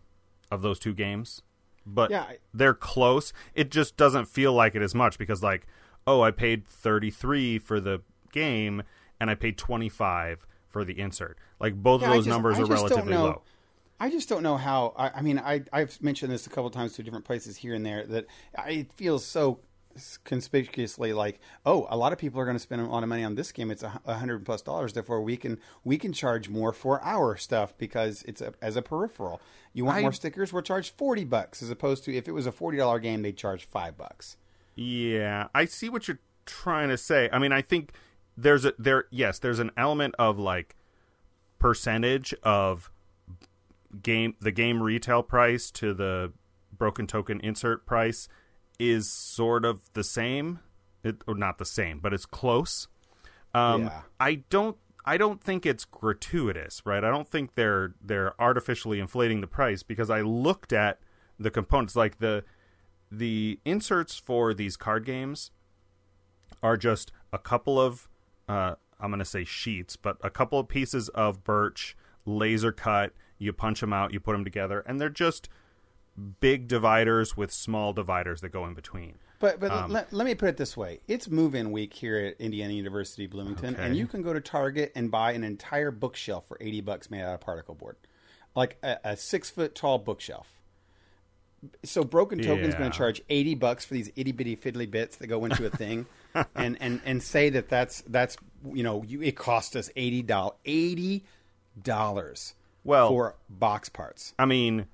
of 0.49 0.61
those 0.61 0.79
two 0.79 0.93
games. 0.93 1.41
But 1.85 2.11
Yeah, 2.11 2.23
I- 2.23 2.37
they're 2.53 2.73
close. 2.73 3.33
It 3.53 3.71
just 3.71 3.97
doesn't 3.97 4.25
feel 4.25 4.53
like 4.53 4.75
it 4.75 4.81
as 4.81 4.93
much 4.95 5.17
because 5.17 5.41
like, 5.43 5.67
oh, 6.05 6.21
I 6.21 6.31
paid 6.31 6.65
33 6.67 7.59
for 7.59 7.79
the 7.79 8.01
game 8.31 8.83
and 9.19 9.29
I 9.29 9.35
paid 9.35 9.57
25 9.57 10.45
for 10.69 10.83
the 10.83 10.99
insert. 10.99 11.37
Like 11.59 11.75
both 11.75 12.01
Yeah, 12.01 12.07
of 12.09 12.13
those 12.15 12.25
just- 12.25 12.33
numbers 12.33 12.57
I 12.57 12.61
are 12.61 12.65
relatively 12.65 13.13
low. 13.15 13.41
I 14.01 14.09
just 14.09 14.27
don't 14.27 14.41
know 14.41 14.57
how. 14.57 14.95
I, 14.97 15.09
I 15.09 15.21
mean, 15.21 15.37
I, 15.37 15.61
I've 15.71 16.01
mentioned 16.01 16.31
this 16.31 16.47
a 16.47 16.49
couple 16.49 16.71
times 16.71 16.93
to 16.93 17.03
different 17.03 17.23
places 17.23 17.57
here 17.57 17.75
and 17.75 17.85
there 17.85 18.03
that 18.07 18.25
I, 18.57 18.71
it 18.71 18.93
feels 18.93 19.23
so 19.23 19.59
conspicuously 20.23 21.13
like, 21.13 21.39
oh, 21.67 21.85
a 21.87 21.95
lot 21.95 22.11
of 22.11 22.17
people 22.17 22.41
are 22.41 22.45
going 22.45 22.55
to 22.55 22.59
spend 22.59 22.81
a 22.81 22.85
lot 22.85 23.03
of 23.03 23.09
money 23.09 23.23
on 23.23 23.35
this 23.35 23.51
game. 23.51 23.69
It's 23.69 23.83
a 23.83 24.01
a 24.07 24.15
hundred 24.15 24.43
plus 24.43 24.63
dollars. 24.63 24.93
Therefore, 24.93 25.21
we 25.21 25.37
can 25.37 25.59
we 25.83 25.99
can 25.99 26.13
charge 26.13 26.49
more 26.49 26.73
for 26.73 26.99
our 27.03 27.37
stuff 27.37 27.77
because 27.77 28.23
it's 28.27 28.41
a, 28.41 28.55
as 28.59 28.75
a 28.75 28.81
peripheral. 28.81 29.39
You 29.71 29.85
want 29.85 29.99
I- 29.99 30.01
more 30.01 30.13
stickers? 30.13 30.51
We'll 30.51 30.63
charge 30.63 30.89
forty 30.89 31.23
bucks 31.23 31.61
as 31.61 31.69
opposed 31.69 32.03
to 32.05 32.15
if 32.15 32.27
it 32.27 32.31
was 32.31 32.47
a 32.47 32.51
forty 32.51 32.79
dollar 32.79 32.97
game, 32.97 33.21
they'd 33.21 33.37
charge 33.37 33.65
five 33.65 33.99
bucks. 33.99 34.35
Yeah, 34.73 35.49
I 35.53 35.65
see 35.65 35.89
what 35.89 36.07
you're 36.07 36.19
trying 36.47 36.89
to 36.89 36.97
say. 36.97 37.29
I 37.31 37.37
mean, 37.37 37.51
I 37.51 37.61
think 37.61 37.91
there's 38.35 38.65
a 38.65 38.73
there 38.79 39.05
yes, 39.11 39.37
there's 39.37 39.59
an 39.59 39.69
element 39.77 40.15
of 40.17 40.39
like 40.39 40.75
percentage 41.59 42.33
of 42.41 42.89
game 44.01 44.35
the 44.39 44.51
game 44.51 44.81
retail 44.81 45.23
price 45.23 45.71
to 45.71 45.93
the 45.93 46.31
broken 46.75 47.07
token 47.07 47.39
insert 47.41 47.85
price 47.85 48.27
is 48.79 49.09
sort 49.09 49.65
of 49.65 49.81
the 49.93 50.03
same. 50.03 50.59
It, 51.03 51.23
or 51.27 51.33
not 51.33 51.57
the 51.57 51.65
same, 51.65 51.99
but 51.99 52.13
it's 52.13 52.27
close. 52.27 52.87
Um, 53.53 53.83
Yeah. 53.83 54.01
I 54.19 54.35
don't. 54.49 54.77
I 55.03 55.17
don't 55.17 55.41
think 55.41 55.65
it's 55.65 55.83
gratuitous, 55.83 56.83
right? 56.85 57.03
I 57.03 57.09
don't 57.09 57.27
think 57.27 57.55
they're 57.55 57.95
they're 57.99 58.39
artificially 58.39 58.99
inflating 58.99 59.41
the 59.41 59.47
price 59.47 59.81
because 59.81 60.11
I 60.11 60.21
looked 60.21 60.71
at 60.71 60.99
the 61.39 61.49
components, 61.49 61.95
like 61.95 62.19
the 62.19 62.43
the 63.11 63.59
inserts 63.65 64.17
for 64.17 64.53
these 64.53 64.77
card 64.77 65.05
games 65.05 65.51
are 66.61 66.77
just 66.77 67.11
a 67.33 67.39
couple 67.39 67.79
of 67.79 68.07
uh, 68.47 68.75
I'm 68.99 69.09
going 69.09 69.19
to 69.19 69.25
say 69.25 69.43
sheets, 69.43 69.95
but 69.95 70.17
a 70.23 70.29
couple 70.29 70.59
of 70.59 70.67
pieces 70.67 71.09
of 71.09 71.43
birch, 71.43 71.97
laser 72.25 72.71
cut. 72.71 73.13
You 73.41 73.53
punch 73.53 73.79
them 73.81 73.91
out, 73.91 74.13
you 74.13 74.19
put 74.19 74.33
them 74.33 74.43
together, 74.43 74.83
and 74.85 75.01
they're 75.01 75.09
just 75.09 75.49
big 76.39 76.67
dividers 76.67 77.35
with 77.35 77.51
small 77.51 77.91
dividers 77.93 78.41
that 78.41 78.49
go 78.49 78.65
in 78.67 78.73
between. 78.75 79.15
But 79.39 79.59
but 79.59 79.71
Um, 79.71 79.91
let, 79.91 80.13
let 80.13 80.25
me 80.25 80.35
put 80.35 80.49
it 80.49 80.57
this 80.57 80.77
way: 80.77 80.99
it's 81.07 81.27
move-in 81.27 81.71
week 81.71 81.93
here 81.93 82.17
at 82.17 82.39
Indiana 82.39 82.73
University 82.73 83.25
Bloomington, 83.25 83.73
Okay. 83.73 83.83
and 83.83 83.97
you 83.97 84.05
can 84.05 84.21
go 84.21 84.31
to 84.31 84.39
Target 84.41 84.91
and 84.93 85.09
buy 85.09 85.31
an 85.31 85.43
entire 85.43 85.89
bookshelf 85.89 86.47
for 86.47 86.57
eighty 86.61 86.81
bucks 86.81 87.09
made 87.09 87.23
out 87.23 87.33
of 87.33 87.41
particle 87.41 87.73
board, 87.73 87.95
like 88.55 88.77
a, 88.83 88.97
a 89.03 89.17
six-foot 89.17 89.73
tall 89.73 89.97
bookshelf. 89.97 90.61
So 91.83 92.03
Broken 92.03 92.39
Token's 92.39 92.73
Yeah. 92.73 92.79
going 92.79 92.91
to 92.91 92.97
charge 92.97 93.21
eighty 93.29 93.55
bucks 93.55 93.85
for 93.85 93.95
these 93.95 94.11
itty 94.15 94.31
bitty 94.33 94.55
fiddly 94.55 94.89
bits 94.89 95.15
that 95.17 95.27
go 95.27 95.45
into 95.45 95.65
a 95.65 95.69
thing, 95.71 96.05
and, 96.55 96.77
and 96.79 97.01
and 97.05 97.23
say 97.23 97.49
that 97.49 97.69
that's 97.69 98.01
that's 98.01 98.37
you 98.71 98.83
know 98.83 99.01
you, 99.07 99.23
it 99.23 99.35
cost 99.35 99.75
us 99.75 99.89
eighty 99.95 100.21
dollars 100.21 100.53
eighty 100.65 101.23
dollars 101.81 102.53
Well- 102.83 103.09
for 103.09 103.35
box 103.49 103.89
parts. 103.89 104.33
I 104.39 104.45
mean, 104.45 104.85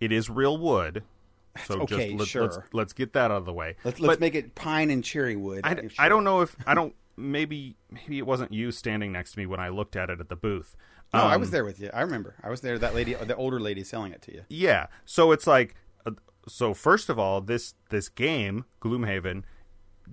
it 0.00 0.12
is 0.12 0.28
real 0.30 0.56
wood, 0.58 1.04
so 1.66 1.80
Okay, 1.82 2.08
just 2.10 2.18
let, 2.18 2.28
sure. 2.28 2.42
let's 2.42 2.58
let's 2.72 2.92
get 2.92 3.12
that 3.14 3.30
out 3.30 3.38
of 3.38 3.44
the 3.44 3.52
way. 3.52 3.76
Let's 3.84 4.00
let's 4.00 4.12
But- 4.14 4.20
make 4.20 4.34
it 4.34 4.54
pine 4.54 4.90
and 4.90 5.02
cherry 5.04 5.36
wood. 5.36 5.60
I. 5.64 5.88
I 5.98 6.08
don't 6.08 6.24
know 6.24 6.40
if 6.42 6.54
I 6.66 6.74
don't 6.74 6.94
maybe 7.16 7.76
maybe 7.90 8.18
it 8.18 8.26
wasn't 8.26 8.52
you 8.52 8.72
standing 8.72 9.12
next 9.12 9.32
to 9.32 9.38
me 9.38 9.46
when 9.46 9.60
I 9.60 9.68
looked 9.68 9.96
at 9.96 10.10
it 10.10 10.20
at 10.20 10.28
the 10.28 10.36
booth. 10.36 10.76
No, 11.12 11.20
I 11.20 11.34
Um, 11.34 11.40
was 11.40 11.50
there 11.50 11.64
with 11.64 11.80
you. 11.80 11.90
I 11.92 12.02
remember. 12.02 12.36
I 12.42 12.48
was 12.50 12.60
there. 12.60 12.78
That 12.78 12.94
lady, 12.94 13.14
the 13.14 13.34
older 13.34 13.58
lady, 13.58 13.82
selling 13.82 14.12
it 14.12 14.22
to 14.22 14.32
you. 14.32 14.42
Yeah. 14.48 14.86
So 15.04 15.32
it's 15.32 15.46
like 15.46 15.74
uh, 16.06 16.12
so 16.46 16.72
first 16.72 17.08
of 17.08 17.18
all, 17.18 17.40
this 17.40 17.74
this 17.90 18.08
game, 18.08 18.64
Gloomhaven, 18.80 19.42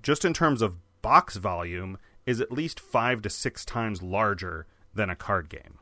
just 0.01 0.25
in 0.25 0.33
terms 0.33 0.61
of 0.61 0.77
box 1.03 1.35
volume 1.37 1.97
is 2.25 2.41
at 2.41 2.51
least 2.51 2.77
5 2.79 3.21
to 3.21 3.29
6 3.29 3.63
times 3.63 4.01
larger 4.01 4.65
than 4.93 5.09
a 5.09 5.15
card 5.15 5.47
game. 5.49 5.77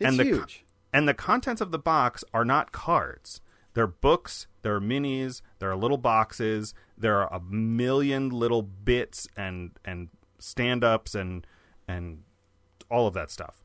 It's 0.00 0.08
and 0.08 0.18
the 0.18 0.24
huge. 0.24 0.64
and 0.92 1.06
the 1.06 1.14
contents 1.14 1.60
of 1.60 1.70
the 1.70 1.78
box 1.78 2.24
are 2.34 2.44
not 2.44 2.72
cards. 2.72 3.40
They're 3.74 3.86
books, 3.86 4.48
there 4.62 4.74
are 4.74 4.80
minis, 4.80 5.42
there 5.60 5.70
are 5.70 5.76
little 5.76 5.98
boxes, 5.98 6.74
there 6.98 7.18
are 7.18 7.32
a 7.32 7.40
million 7.40 8.30
little 8.30 8.62
bits 8.62 9.28
and 9.36 9.72
and 9.84 10.08
stand-ups 10.38 11.14
and 11.14 11.46
and 11.86 12.22
all 12.90 13.06
of 13.06 13.14
that 13.14 13.30
stuff. 13.30 13.62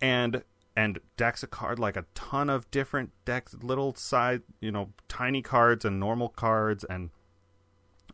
And 0.00 0.42
and 0.76 1.00
decks 1.16 1.42
of 1.42 1.50
card 1.50 1.78
like 1.78 1.96
a 1.96 2.04
ton 2.14 2.48
of 2.50 2.70
different 2.70 3.10
decks, 3.24 3.54
little 3.62 3.94
side, 3.94 4.42
you 4.60 4.70
know, 4.70 4.92
tiny 5.08 5.42
cards 5.42 5.84
and 5.84 5.98
normal 5.98 6.28
cards 6.28 6.84
and 6.84 7.10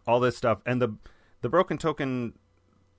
all 0.07 0.21
this 0.21 0.37
stuff. 0.37 0.61
And 0.65 0.81
the 0.81 0.97
the 1.43 1.49
broken 1.49 1.79
token 1.79 2.35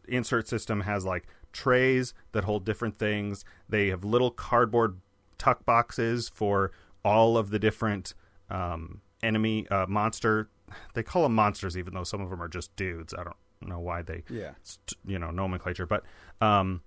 insert 0.08 0.47
system 0.47 0.82
has 0.82 1.06
like 1.06 1.28
trays 1.54 2.14
that 2.34 2.43
hold 2.43 2.66
different 2.66 2.97
things. 2.99 3.45
They 3.70 3.88
have 3.88 4.04
little 4.04 4.32
cardboard 4.32 4.99
tuck 5.38 5.66
boxes 5.66 6.30
for 6.30 6.72
all 7.06 7.38
of 7.38 7.49
the 7.49 7.60
different 7.60 8.14
um, 8.49 9.01
enemy 9.22 9.68
uh, 9.70 9.86
monster. 9.88 10.49
They 10.93 11.04
call 11.04 11.24
them 11.24 11.36
monsters, 11.36 11.78
even 11.78 11.93
though 11.93 12.04
some 12.04 12.22
of 12.22 12.30
them 12.30 12.41
are 12.41 12.47
just 12.47 12.76
dudes. 12.76 13.14
I 13.14 13.24
don't 13.24 13.36
know 13.62 13.80
why 13.80 14.01
they, 14.01 14.24
Yeah. 14.30 14.51
you 15.06 15.20
know, 15.20 15.32
nomenclature, 15.32 15.86
but 15.86 16.04
um, 16.41 16.82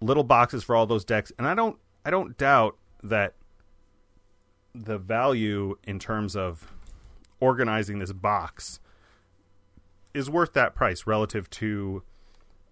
little 0.00 0.24
boxes 0.24 0.62
for 0.62 0.76
all 0.76 0.86
those 0.86 1.04
decks. 1.04 1.32
And 1.38 1.46
I 1.46 1.54
don't, 1.54 1.78
I 2.04 2.10
don't 2.10 2.36
doubt 2.36 2.76
that 3.02 3.34
the 4.74 4.98
value 4.98 5.78
in 5.84 5.98
terms 5.98 6.34
of 6.36 6.72
organizing 7.40 7.98
this 8.00 8.12
box 8.12 8.80
is 10.12 10.28
worth 10.30 10.52
that 10.54 10.74
price 10.74 11.06
relative 11.06 11.48
to 11.50 12.02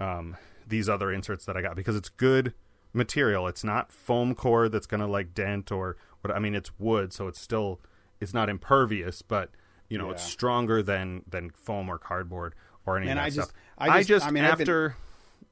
um, 0.00 0.36
these 0.72 0.88
other 0.88 1.12
inserts 1.12 1.44
that 1.44 1.56
I 1.56 1.62
got 1.62 1.76
because 1.76 1.94
it's 1.94 2.08
good 2.08 2.54
material. 2.92 3.46
It's 3.46 3.62
not 3.62 3.92
foam 3.92 4.34
core 4.34 4.68
that's 4.68 4.86
going 4.86 5.00
to 5.02 5.06
like 5.06 5.34
dent 5.34 5.70
or 5.70 5.96
what. 6.22 6.34
I 6.34 6.38
mean, 6.40 6.54
it's 6.56 6.70
wood, 6.80 7.12
so 7.12 7.28
it's 7.28 7.40
still 7.40 7.78
it's 8.20 8.34
not 8.34 8.48
impervious, 8.48 9.22
but 9.22 9.50
you 9.88 9.98
know 9.98 10.10
it's 10.10 10.22
stronger 10.24 10.82
than 10.82 11.22
than 11.28 11.50
foam 11.50 11.88
or 11.88 11.98
cardboard 11.98 12.54
or 12.86 12.96
any 12.96 13.08
And 13.08 13.18
of 13.18 13.22
that 13.22 13.26
I 13.26 13.30
just- 13.30 13.50
stuff. 13.50 13.60
I 13.78 14.02
just- 14.02 14.26
I 14.26 14.30
mean, 14.30 14.44
I've 14.44 14.58
been- 14.58 14.62
after 14.62 14.96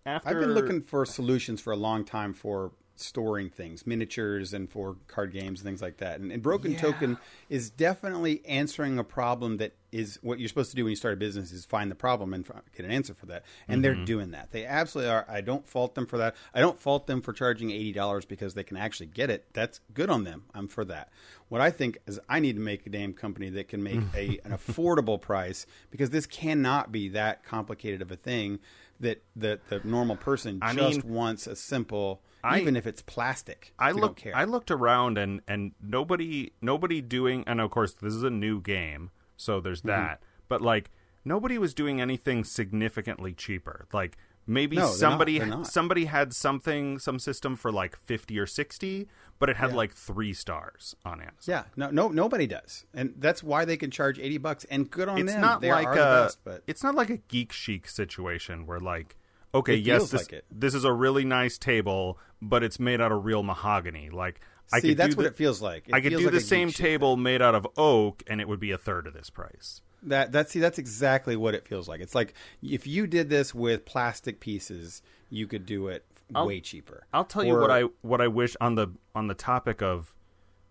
after 0.07 0.29
I've 0.31 0.41
been 0.41 0.55
looking 0.55 0.81
for 0.81 1.05
solutions 1.05 1.61
for 1.61 1.73
a 1.73 1.77
long 1.77 2.05
time 2.05 2.33
for 2.33 2.73
storing 2.97 3.49
things, 3.51 3.87
miniatures, 3.87 4.53
and 4.55 4.69
for 4.71 4.97
card 5.07 5.33
games 5.33 5.61
and 5.61 5.67
things 5.67 5.81
like 5.83 5.99
that. 5.99 6.21
And, 6.21 6.31
and 6.33 6.43
Broken 6.43 6.73
Yeah. 6.73 6.79
Token 6.81 7.19
is 7.49 7.71
definitely 7.71 8.45
answering 8.47 8.99
a 8.99 9.05
problem 9.05 9.57
that 9.59 9.73
is 9.93 10.19
what 10.23 10.39
you're 10.39 10.49
supposed 10.49 10.71
to 10.71 10.77
do 10.77 10.85
when 10.85 10.91
you 10.91 10.97
start 10.97 11.15
a 11.15 11.17
business 11.17 11.51
is 11.53 11.65
find 11.65 11.91
the 11.91 11.95
problem 11.97 12.33
and 12.33 12.47
get 12.77 12.85
an 12.87 12.93
answer 12.93 13.13
for 13.15 13.27
that. 13.27 13.45
And 13.69 13.77
Mm-hmm. 13.77 13.83
they're 13.83 14.05
doing 14.05 14.31
that. 14.31 14.51
They 14.53 14.65
absolutely 14.65 15.11
are. 15.11 15.27
I 15.29 15.41
don't 15.41 15.67
fault 15.69 15.95
them 15.95 16.07
for 16.07 16.19
that. 16.19 16.37
I 16.55 16.61
don't 16.61 16.79
fault 16.79 17.07
them 17.07 17.21
for 17.23 17.33
charging 17.33 17.71
eighty 17.71 17.93
dollars 17.93 18.25
because 18.25 18.55
they 18.55 18.65
can 18.65 18.77
actually 18.77 19.07
get 19.07 19.31
it. 19.31 19.47
That's 19.53 19.81
good 19.95 20.11
on 20.11 20.25
them. 20.25 20.45
I'm 20.55 20.69
for 20.69 20.85
that. 20.87 21.11
What 21.49 21.61
I 21.61 21.71
think 21.71 21.99
is 22.07 22.21
I 22.29 22.39
need 22.39 22.55
to 22.57 22.63
make 22.63 22.87
a 22.87 22.91
damn 22.91 23.13
company 23.13 23.51
that 23.51 23.69
can 23.69 23.83
make 23.83 24.01
a 24.15 24.39
an 24.45 24.53
affordable 24.53 25.21
price 25.21 25.67
because 25.91 26.11
this 26.11 26.27
cannot 26.27 26.93
be 26.93 27.09
that 27.11 27.43
complicated 27.45 28.03
of 28.03 28.11
a 28.13 28.17
thing 28.17 28.61
that 29.01 29.23
the 29.35 29.59
the 29.69 29.81
normal 29.83 30.17
person 30.17 30.59
I 30.63 30.73
just 30.75 31.05
mean, 31.05 31.13
wants 31.15 31.47
a 31.47 31.57
simple 31.57 32.21
I- 32.45 32.61
even 32.61 32.77
if 32.77 32.87
it's 32.87 33.03
plastic. 33.03 33.73
I 33.79 33.89
they 33.89 33.93
don't 33.95 34.01
looked 34.03 34.21
care. 34.21 34.37
I 34.37 34.45
looked 34.45 34.71
around 34.71 35.19
and 35.19 35.41
and 35.49 35.73
nobody 35.83 36.53
nobody 36.61 37.01
doing 37.01 37.43
and 37.47 37.61
of 37.61 37.71
course 37.71 37.95
this 37.95 38.15
is 38.15 38.23
a 38.23 38.31
new 38.31 38.61
game, 38.61 39.11
so 39.41 39.55
Mm-hmm. 39.57 39.65
there's 39.65 39.83
that. 39.83 40.21
But 40.49 40.61
like 40.61 40.91
nobody 41.25 41.59
was 41.59 41.75
doing 41.75 42.01
anything 42.01 42.45
significantly 42.45 43.33
cheaper. 43.35 43.87
Like 43.93 44.17
maybe 44.47 44.77
No, 44.77 44.83
they're 44.83 44.91
not. 44.91 44.97
somebody 44.99 45.39
They're 45.39 45.47
not. 45.49 45.67
somebody 45.67 46.05
had 46.07 46.33
something 46.33 46.99
some 46.99 47.19
system 47.19 47.57
for 47.57 47.71
like 47.71 47.97
50 47.97 48.39
or 48.39 48.47
60, 48.47 49.07
but 49.39 49.49
it 49.49 49.57
had 49.57 49.71
Yeah. 49.71 49.77
like 49.77 49.93
3 49.93 50.33
stars 50.33 50.95
on 51.05 51.21
Amazon. 51.21 51.37
yeah, 51.47 51.63
no, 51.77 51.91
no, 51.91 52.09
nobody 52.09 52.47
does, 52.47 52.85
and 52.95 53.15
that's 53.19 53.43
why 53.43 53.65
they 53.65 53.77
can 53.77 53.91
charge 53.91 54.19
eighty 54.19 54.39
bucks. 54.39 54.65
And 54.65 54.91
good 54.91 55.09
on 55.09 55.19
It's 55.19 55.33
them. 55.33 55.41
not 55.41 55.61
they 55.61 55.71
like 55.71 55.87
are 55.87 55.93
a 55.93 55.97
the 55.97 56.03
best, 56.25 56.39
but 56.45 56.63
it's 56.67 56.83
not 56.83 56.95
like 56.95 57.11
a 57.11 57.17
geek 57.19 57.53
chic 57.53 57.89
situation 57.89 58.67
where 58.67 58.81
like 58.81 59.17
okay, 59.55 59.75
It 59.75 59.85
yes 59.87 60.11
this 60.11 60.31
like 60.33 60.45
this 60.51 60.75
is 60.75 60.85
a 60.85 60.93
really 60.93 61.25
nice 61.25 61.59
table, 61.59 62.19
but 62.41 62.63
it's 62.63 62.79
made 62.81 63.01
out 63.01 63.13
of 63.13 63.25
real 63.25 63.43
mahogany. 63.43 64.09
Like 64.11 64.41
I 64.73 64.81
see, 64.81 64.95
that's 64.95 65.17
what 65.17 65.25
the- 65.25 65.29
it 65.31 65.37
feels 65.37 65.61
like. 65.61 65.89
It 65.89 65.95
I 65.95 66.01
could 66.01 66.11
do 66.11 66.19
like 66.21 66.33
the 66.33 66.41
same 66.41 66.71
table 66.71 67.17
made 67.17 67.43
out 67.43 67.55
of 67.55 67.67
oak, 67.77 68.23
and 68.27 68.41
it 68.41 68.49
would 68.49 68.61
be 68.61 68.71
a 68.71 68.79
third 68.79 69.07
of 69.07 69.15
this 69.15 69.31
price. 69.31 69.83
That 70.03 70.33
that 70.33 70.49
see 70.49 70.61
that's 70.61 70.79
exactly 70.79 71.37
what 71.37 71.55
it 71.55 71.67
feels 71.67 71.87
like. 71.89 72.01
It's 72.01 72.15
like 72.15 72.35
if 72.63 72.87
you 72.87 73.07
did 73.07 73.29
this 73.29 73.55
with 73.55 73.85
plastic 73.85 74.41
pieces, 74.41 75.03
you 75.29 75.47
could 75.47 75.67
do 75.67 75.89
it 75.89 76.05
I'll- 76.35 76.47
way 76.47 76.61
cheaper. 76.61 77.07
I'll 77.13 77.25
tell 77.25 77.45
you 77.45 77.55
what 77.57 77.71
I 77.71 77.83
what 78.03 78.21
I 78.21 78.29
wish 78.29 78.57
on 78.61 78.77
the 78.77 78.89
on 79.15 79.27
the 79.27 79.35
topic 79.35 79.83
of, 79.83 80.15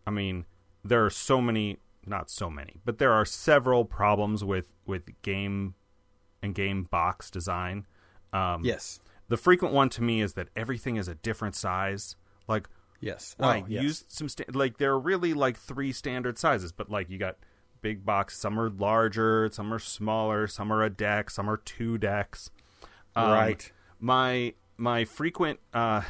I 0.08 0.12
mean, 0.12 0.46
there 0.84 1.06
are 1.06 1.10
so 1.12 1.42
many, 1.42 1.78
not 2.06 2.30
so 2.32 2.50
many, 2.50 2.82
but 2.86 2.98
there 2.98 3.12
are 3.12 3.26
several 3.26 3.86
problems 3.86 4.44
with 4.44 4.72
with 4.88 5.04
game 5.22 5.76
and 6.42 6.56
game 6.56 6.84
box 6.84 7.30
design. 7.30 7.86
Um, 8.34 8.64
yes, 8.64 9.00
the 9.28 9.38
frequent 9.38 9.74
one 9.76 9.90
to 9.90 10.02
me 10.02 10.22
is 10.22 10.34
that 10.34 10.48
everything 10.56 10.96
is 10.96 11.08
a 11.08 11.14
different 11.16 11.54
size. 11.56 12.16
Like, 12.48 12.68
yes, 13.00 13.36
why 13.38 13.62
Oh, 13.62 13.66
yes. 13.68 13.84
use 13.84 14.06
some 14.08 14.28
sta- 14.30 14.46
like 14.54 14.78
there 14.78 14.92
are 14.92 15.00
really 15.00 15.34
like 15.34 15.58
three 15.58 15.92
standard 15.92 16.38
sizes, 16.38 16.72
but 16.72 16.90
like 16.90 17.10
you 17.10 17.18
got 17.18 17.38
big 17.82 18.06
box. 18.06 18.38
Some 18.38 18.60
are 18.60 18.70
larger, 18.70 19.50
some 19.52 19.74
are 19.74 19.80
smaller, 19.80 20.48
some 20.48 20.72
are 20.74 20.84
a 20.84 20.90
deck, 20.90 21.30
some 21.30 21.50
are 21.50 21.58
two 21.58 21.98
decks. 21.98 22.50
Um, 23.16 23.32
Right. 23.32 23.72
My 24.00 24.54
my 24.78 25.06
frequent 25.06 25.60
uh, 25.74 26.02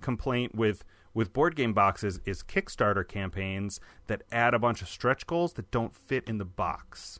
complaint 0.00 0.54
with 0.54 0.84
with 1.12 1.32
board 1.32 1.56
game 1.56 1.72
boxes 1.72 2.20
is 2.24 2.42
Kickstarter 2.42 3.06
campaigns 3.06 3.80
that 4.06 4.22
add 4.30 4.54
a 4.54 4.58
bunch 4.58 4.80
of 4.82 4.88
stretch 4.88 5.26
goals 5.26 5.54
that 5.54 5.70
don't 5.70 5.94
fit 5.94 6.24
in 6.28 6.38
the 6.38 6.44
box. 6.44 7.18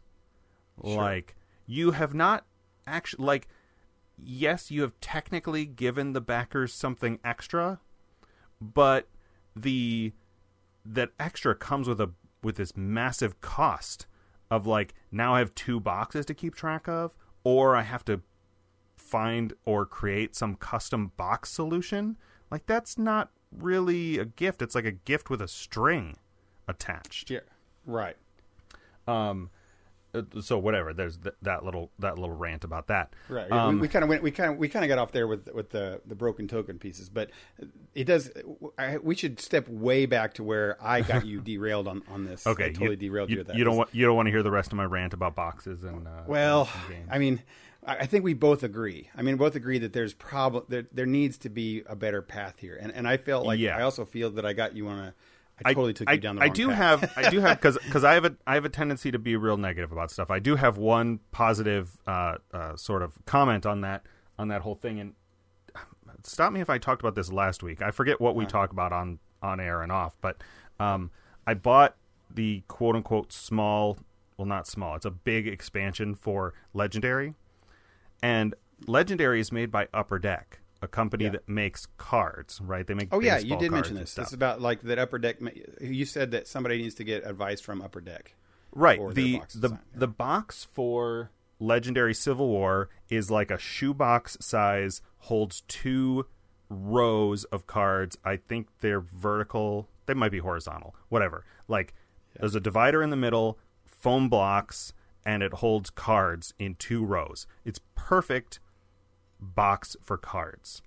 Like 0.82 1.36
you 1.66 1.90
have 1.92 2.14
not 2.14 2.46
actually 2.86 3.24
like 3.24 3.48
yes, 4.22 4.70
you 4.70 4.82
have 4.82 4.98
technically 5.00 5.64
given 5.66 6.12
the 6.12 6.20
backers 6.20 6.72
something 6.72 7.18
extra, 7.24 7.80
but 8.60 9.08
the 9.56 10.12
that 10.84 11.10
extra 11.18 11.54
comes 11.54 11.88
with 11.88 12.00
a 12.00 12.10
with 12.42 12.56
this 12.56 12.76
massive 12.76 13.40
cost 13.40 14.06
of 14.50 14.66
like 14.66 14.94
now 15.10 15.34
I 15.34 15.38
have 15.40 15.54
two 15.54 15.80
boxes 15.80 16.26
to 16.26 16.34
keep 16.34 16.54
track 16.54 16.88
of, 16.88 17.16
or 17.44 17.76
I 17.76 17.82
have 17.82 18.04
to 18.06 18.22
find 18.96 19.52
or 19.64 19.86
create 19.86 20.34
some 20.36 20.54
custom 20.54 21.12
box 21.16 21.50
solution. 21.50 22.16
Like 22.50 22.66
that's 22.66 22.98
not 22.98 23.30
really 23.56 24.18
a 24.18 24.24
gift. 24.24 24.62
It's 24.62 24.74
like 24.74 24.84
a 24.84 24.92
gift 24.92 25.30
with 25.30 25.40
a 25.42 25.48
string 25.48 26.16
attached. 26.68 27.30
yeah, 27.30 27.40
right. 27.86 28.16
Um 29.06 29.50
so 30.40 30.58
whatever. 30.58 30.92
There's 30.92 31.16
th- 31.16 31.34
that 31.42 31.64
little 31.64 31.90
that 31.98 32.18
little 32.18 32.34
rant 32.34 32.64
about 32.64 32.88
that. 32.88 33.14
Right. 33.28 33.50
Um, 33.50 33.80
we 33.80 33.88
kind 33.88 34.02
of 34.02 34.08
went. 34.08 34.22
We 34.22 34.30
kind 34.30 34.52
of 34.52 34.58
we 34.58 34.68
kind 34.68 34.84
of 34.84 34.88
got 34.88 34.98
off 34.98 35.12
there 35.12 35.26
with 35.26 35.48
with 35.52 35.70
the 35.70 36.00
the 36.06 36.14
broken 36.14 36.48
token 36.48 36.78
pieces, 36.78 37.08
but 37.08 37.30
it 37.94 38.04
does. 38.04 38.30
I, 38.78 38.98
we 38.98 39.14
should 39.14 39.40
step 39.40 39.68
way 39.68 40.06
back 40.06 40.34
to 40.34 40.44
where 40.44 40.76
I 40.80 41.02
got 41.02 41.26
you 41.26 41.40
derailed 41.44 41.88
on 41.88 42.02
on 42.08 42.24
this. 42.24 42.46
Okay, 42.46 42.66
I 42.66 42.68
totally 42.72 42.90
you, 42.90 42.96
derailed 42.96 43.30
you, 43.30 43.38
you, 43.38 43.44
that. 43.44 43.56
you 43.56 43.64
don't 43.64 43.76
want 43.76 43.90
you 43.92 44.06
don't 44.06 44.16
want 44.16 44.26
to 44.26 44.30
hear 44.32 44.42
the 44.42 44.50
rest 44.50 44.72
of 44.72 44.76
my 44.76 44.84
rant 44.84 45.12
about 45.14 45.34
boxes 45.34 45.84
and 45.84 46.06
uh, 46.06 46.22
Well, 46.26 46.68
and. 46.88 47.08
I 47.10 47.18
mean, 47.18 47.42
I 47.84 47.96
I 47.98 48.06
think 48.06 48.24
we 48.24 48.34
both 48.34 48.62
agree. 48.62 49.10
I 49.16 49.22
mean, 49.22 49.36
both 49.36 49.54
agree 49.54 49.78
that 49.78 49.92
there's 49.92 50.12
problem. 50.14 50.64
There, 50.68 50.86
there 50.92 51.06
needs 51.06 51.38
to 51.38 51.48
be 51.48 51.82
a 51.86 51.96
better 51.96 52.22
path 52.22 52.58
here, 52.58 52.78
and 52.80 52.92
and 52.92 53.06
I 53.08 53.16
felt 53.16 53.46
like 53.46 53.58
Yeah. 53.58 53.76
I 53.76 53.82
also 53.82 54.04
feel 54.04 54.30
that 54.30 54.44
I 54.46 54.52
got 54.52 54.76
you 54.76 54.88
on 54.88 54.98
a. 54.98 55.14
I 55.64 55.74
totally 55.74 55.92
took 55.92 56.08
I, 56.08 56.14
you 56.14 56.20
down 56.20 56.36
the 56.36 56.42
I 56.42 56.46
wrong 56.46 56.54
do 56.54 56.68
path. 56.68 57.00
have 57.00 57.12
I 57.16 57.30
do 57.30 57.40
have 57.40 57.56
because 57.60 57.78
because 57.84 58.04
I 58.04 58.14
have 58.14 58.24
a 58.24 58.36
I 58.46 58.54
have 58.54 58.64
a 58.64 58.68
tendency 58.68 59.10
to 59.10 59.18
be 59.18 59.36
real 59.36 59.56
negative 59.56 59.92
about 59.92 60.10
stuff. 60.10 60.30
I 60.30 60.38
do 60.38 60.56
have 60.56 60.78
one 60.78 61.20
positive 61.32 61.98
uh, 62.06 62.36
uh, 62.52 62.76
sort 62.76 63.02
of 63.02 63.14
comment 63.26 63.66
on 63.66 63.80
that 63.82 64.02
on 64.38 64.48
that 64.48 64.62
whole 64.62 64.74
thing. 64.74 65.00
And 65.00 65.14
stop 66.24 66.52
me 66.52 66.60
if 66.60 66.70
I 66.70 66.78
talked 66.78 67.02
about 67.02 67.14
this 67.14 67.32
last 67.32 67.62
week. 67.62 67.82
I 67.82 67.90
forget 67.90 68.20
what 68.20 68.34
we 68.34 68.46
talk 68.46 68.72
about 68.72 68.92
on 68.92 69.18
on 69.42 69.60
air 69.60 69.82
and 69.82 69.90
off, 69.90 70.14
but 70.20 70.42
um, 70.78 71.10
I 71.46 71.54
bought 71.54 71.96
the 72.32 72.62
quote 72.68 72.96
unquote 72.96 73.32
small. 73.32 73.98
Well, 74.36 74.46
not 74.46 74.66
small. 74.66 74.96
It's 74.96 75.04
a 75.04 75.10
big 75.10 75.46
expansion 75.46 76.14
for 76.14 76.54
Legendary, 76.72 77.34
and 78.22 78.54
Legendary 78.86 79.40
is 79.40 79.52
made 79.52 79.70
by 79.70 79.88
Upper 79.92 80.18
Deck, 80.18 80.60
a 80.82 80.88
company 80.88 81.24
Yeah. 81.24 81.30
that 81.30 81.48
makes 81.48 81.86
cards. 81.98 82.60
Right? 82.60 82.86
They 82.86 82.94
make. 82.94 83.08
Oh 83.12 83.20
yeah, 83.20 83.38
you 83.38 83.56
did 83.58 83.70
mention 83.70 83.96
this. 83.96 84.16
is 84.18 84.32
about 84.32 84.60
like 84.60 84.82
that 84.82 84.98
upper 84.98 85.18
deck. 85.18 85.36
You 85.80 86.04
said 86.04 86.30
that 86.32 86.46
somebody 86.48 86.78
needs 86.78 86.94
to 86.96 87.04
get 87.04 87.26
advice 87.26 87.60
from 87.60 87.82
upper 87.82 88.00
deck. 88.00 88.34
right 88.72 89.00
the 89.14 89.38
box 89.38 89.54
the 89.54 89.60
design, 89.68 89.80
the 89.94 90.06
box 90.08 90.64
for 90.72 91.30
legendary 91.58 92.14
civil 92.14 92.48
war 92.48 92.88
is 93.08 93.30
like 93.30 93.50
a 93.50 93.58
shoebox 93.58 94.36
size 94.40 95.02
holds 95.18 95.62
two 95.68 96.24
rows 96.68 97.42
of 97.44 97.66
cards 97.66 98.16
i 98.24 98.36
think 98.36 98.68
they're 98.80 99.00
vertical 99.00 99.88
they 100.06 100.14
might 100.14 100.30
be 100.30 100.38
horizontal 100.38 100.94
whatever 101.08 101.44
like 101.68 101.92
there's 102.38 102.54
a 102.54 102.60
divider 102.60 103.02
in 103.02 103.10
the 103.10 103.16
middle 103.16 103.58
foam 103.84 104.28
blocks 104.28 104.92
and 105.26 105.42
it 105.42 105.54
holds 105.54 105.90
cards 105.90 106.54
in 106.58 106.74
two 106.76 107.04
rows 107.04 107.46
it's 107.64 107.80
perfect 107.96 108.60
box 109.40 109.96
for 110.02 110.16
cards 110.16 110.82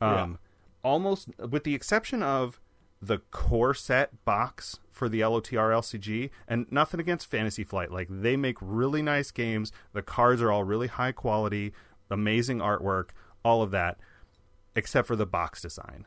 um 0.00 0.38
almost 0.82 1.28
with 1.38 1.64
the 1.64 1.74
exception 1.74 2.22
of 2.22 2.60
the 3.02 3.18
core 3.30 3.74
set 3.74 4.24
box 4.24 4.78
for 4.90 5.08
the 5.08 5.20
LOTR 5.20 5.72
LCG, 5.72 6.30
and 6.46 6.66
nothing 6.70 7.00
against 7.00 7.26
Fantasy 7.26 7.64
Flight. 7.64 7.90
Like 7.90 8.08
they 8.10 8.36
make 8.36 8.58
really 8.60 9.02
nice 9.02 9.30
games. 9.30 9.72
The 9.92 10.02
cards 10.02 10.42
are 10.42 10.52
all 10.52 10.64
really 10.64 10.88
high 10.88 11.12
quality, 11.12 11.72
amazing 12.10 12.58
artwork, 12.58 13.10
all 13.42 13.62
of 13.62 13.70
that, 13.70 13.98
except 14.76 15.08
for 15.08 15.16
the 15.16 15.26
box 15.26 15.62
design. 15.62 16.06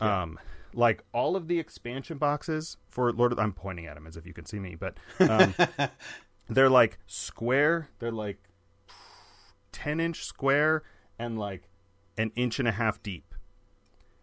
Yeah. 0.00 0.22
Um, 0.22 0.38
like 0.72 1.02
all 1.12 1.36
of 1.36 1.48
the 1.48 1.58
expansion 1.58 2.18
boxes 2.18 2.76
for 2.88 3.12
Lord 3.12 3.32
of 3.32 3.38
I'm 3.38 3.52
pointing 3.52 3.86
at 3.86 3.94
them 3.94 4.06
as 4.06 4.16
if 4.16 4.26
you 4.26 4.32
can 4.32 4.46
see 4.46 4.58
me, 4.60 4.76
but 4.76 4.96
um, 5.18 5.54
they're 6.48 6.70
like 6.70 6.98
square. 7.06 7.88
They're 7.98 8.12
like 8.12 8.38
ten 9.72 9.98
inch 9.98 10.24
square 10.24 10.84
and 11.18 11.38
like 11.38 11.68
an 12.16 12.32
inch 12.36 12.58
and 12.58 12.68
a 12.68 12.72
half 12.72 13.02
deep. 13.02 13.34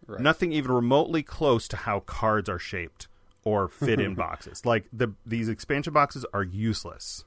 Right. 0.06 0.20
Nothing 0.20 0.52
even 0.52 0.72
remotely 0.72 1.22
close 1.22 1.68
to 1.68 1.76
how 1.76 2.00
cards 2.00 2.48
are 2.48 2.58
shaped 2.58 3.08
or 3.44 3.68
fit 3.68 4.00
in 4.00 4.14
boxes. 4.16 4.66
Like 4.66 4.86
the 4.92 5.14
these 5.24 5.48
expansion 5.48 5.92
boxes 5.92 6.24
are 6.32 6.42
useless. 6.42 7.24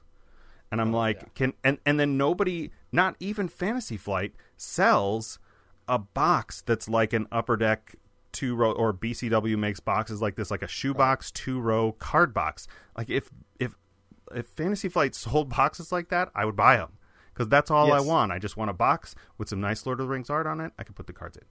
And 0.70 0.80
I'm 0.80 0.94
oh, 0.94 0.98
like, 0.98 1.16
Oh, 1.18 1.22
yeah. 1.22 1.28
can 1.34 1.52
and 1.64 1.78
and 1.86 1.98
then 1.98 2.16
nobody, 2.16 2.70
not 2.92 3.16
even 3.20 3.48
Fantasy 3.48 3.96
Flight, 3.96 4.34
sells 4.56 5.38
a 5.88 5.98
box 5.98 6.62
that's 6.62 6.88
like 6.88 7.12
an 7.12 7.26
upper 7.30 7.56
deck 7.56 7.94
two 8.32 8.54
row 8.54 8.72
or 8.72 8.92
BCW 8.92 9.56
makes 9.56 9.80
boxes 9.80 10.20
like 10.20 10.36
this, 10.36 10.50
like 10.50 10.62
a 10.62 10.68
shoebox 10.68 11.30
two 11.30 11.60
row 11.60 11.92
card 11.92 12.34
box. 12.34 12.66
Like 12.96 13.08
if 13.08 13.30
if 13.58 13.74
if 14.34 14.46
Fantasy 14.48 14.88
Flight 14.88 15.14
sold 15.14 15.48
boxes 15.48 15.92
like 15.92 16.08
that, 16.08 16.30
I 16.34 16.44
would 16.44 16.56
buy 16.56 16.76
them 16.76 16.92
because 17.36 17.48
that's 17.48 17.70
all 17.70 17.92
I 17.92 18.00
want. 18.00 18.32
I 18.32 18.38
just 18.38 18.56
want 18.56 18.70
a 18.70 18.74
box 18.74 19.14
with 19.36 19.50
some 19.50 19.60
nice 19.60 19.84
Lord 19.84 20.00
of 20.00 20.06
the 20.06 20.10
Rings 20.10 20.30
art 20.30 20.46
on 20.46 20.58
it. 20.60 20.72
I 20.78 20.84
can 20.84 20.94
put 20.94 21.06
the 21.06 21.12
cards 21.12 21.36
in. 21.36 21.42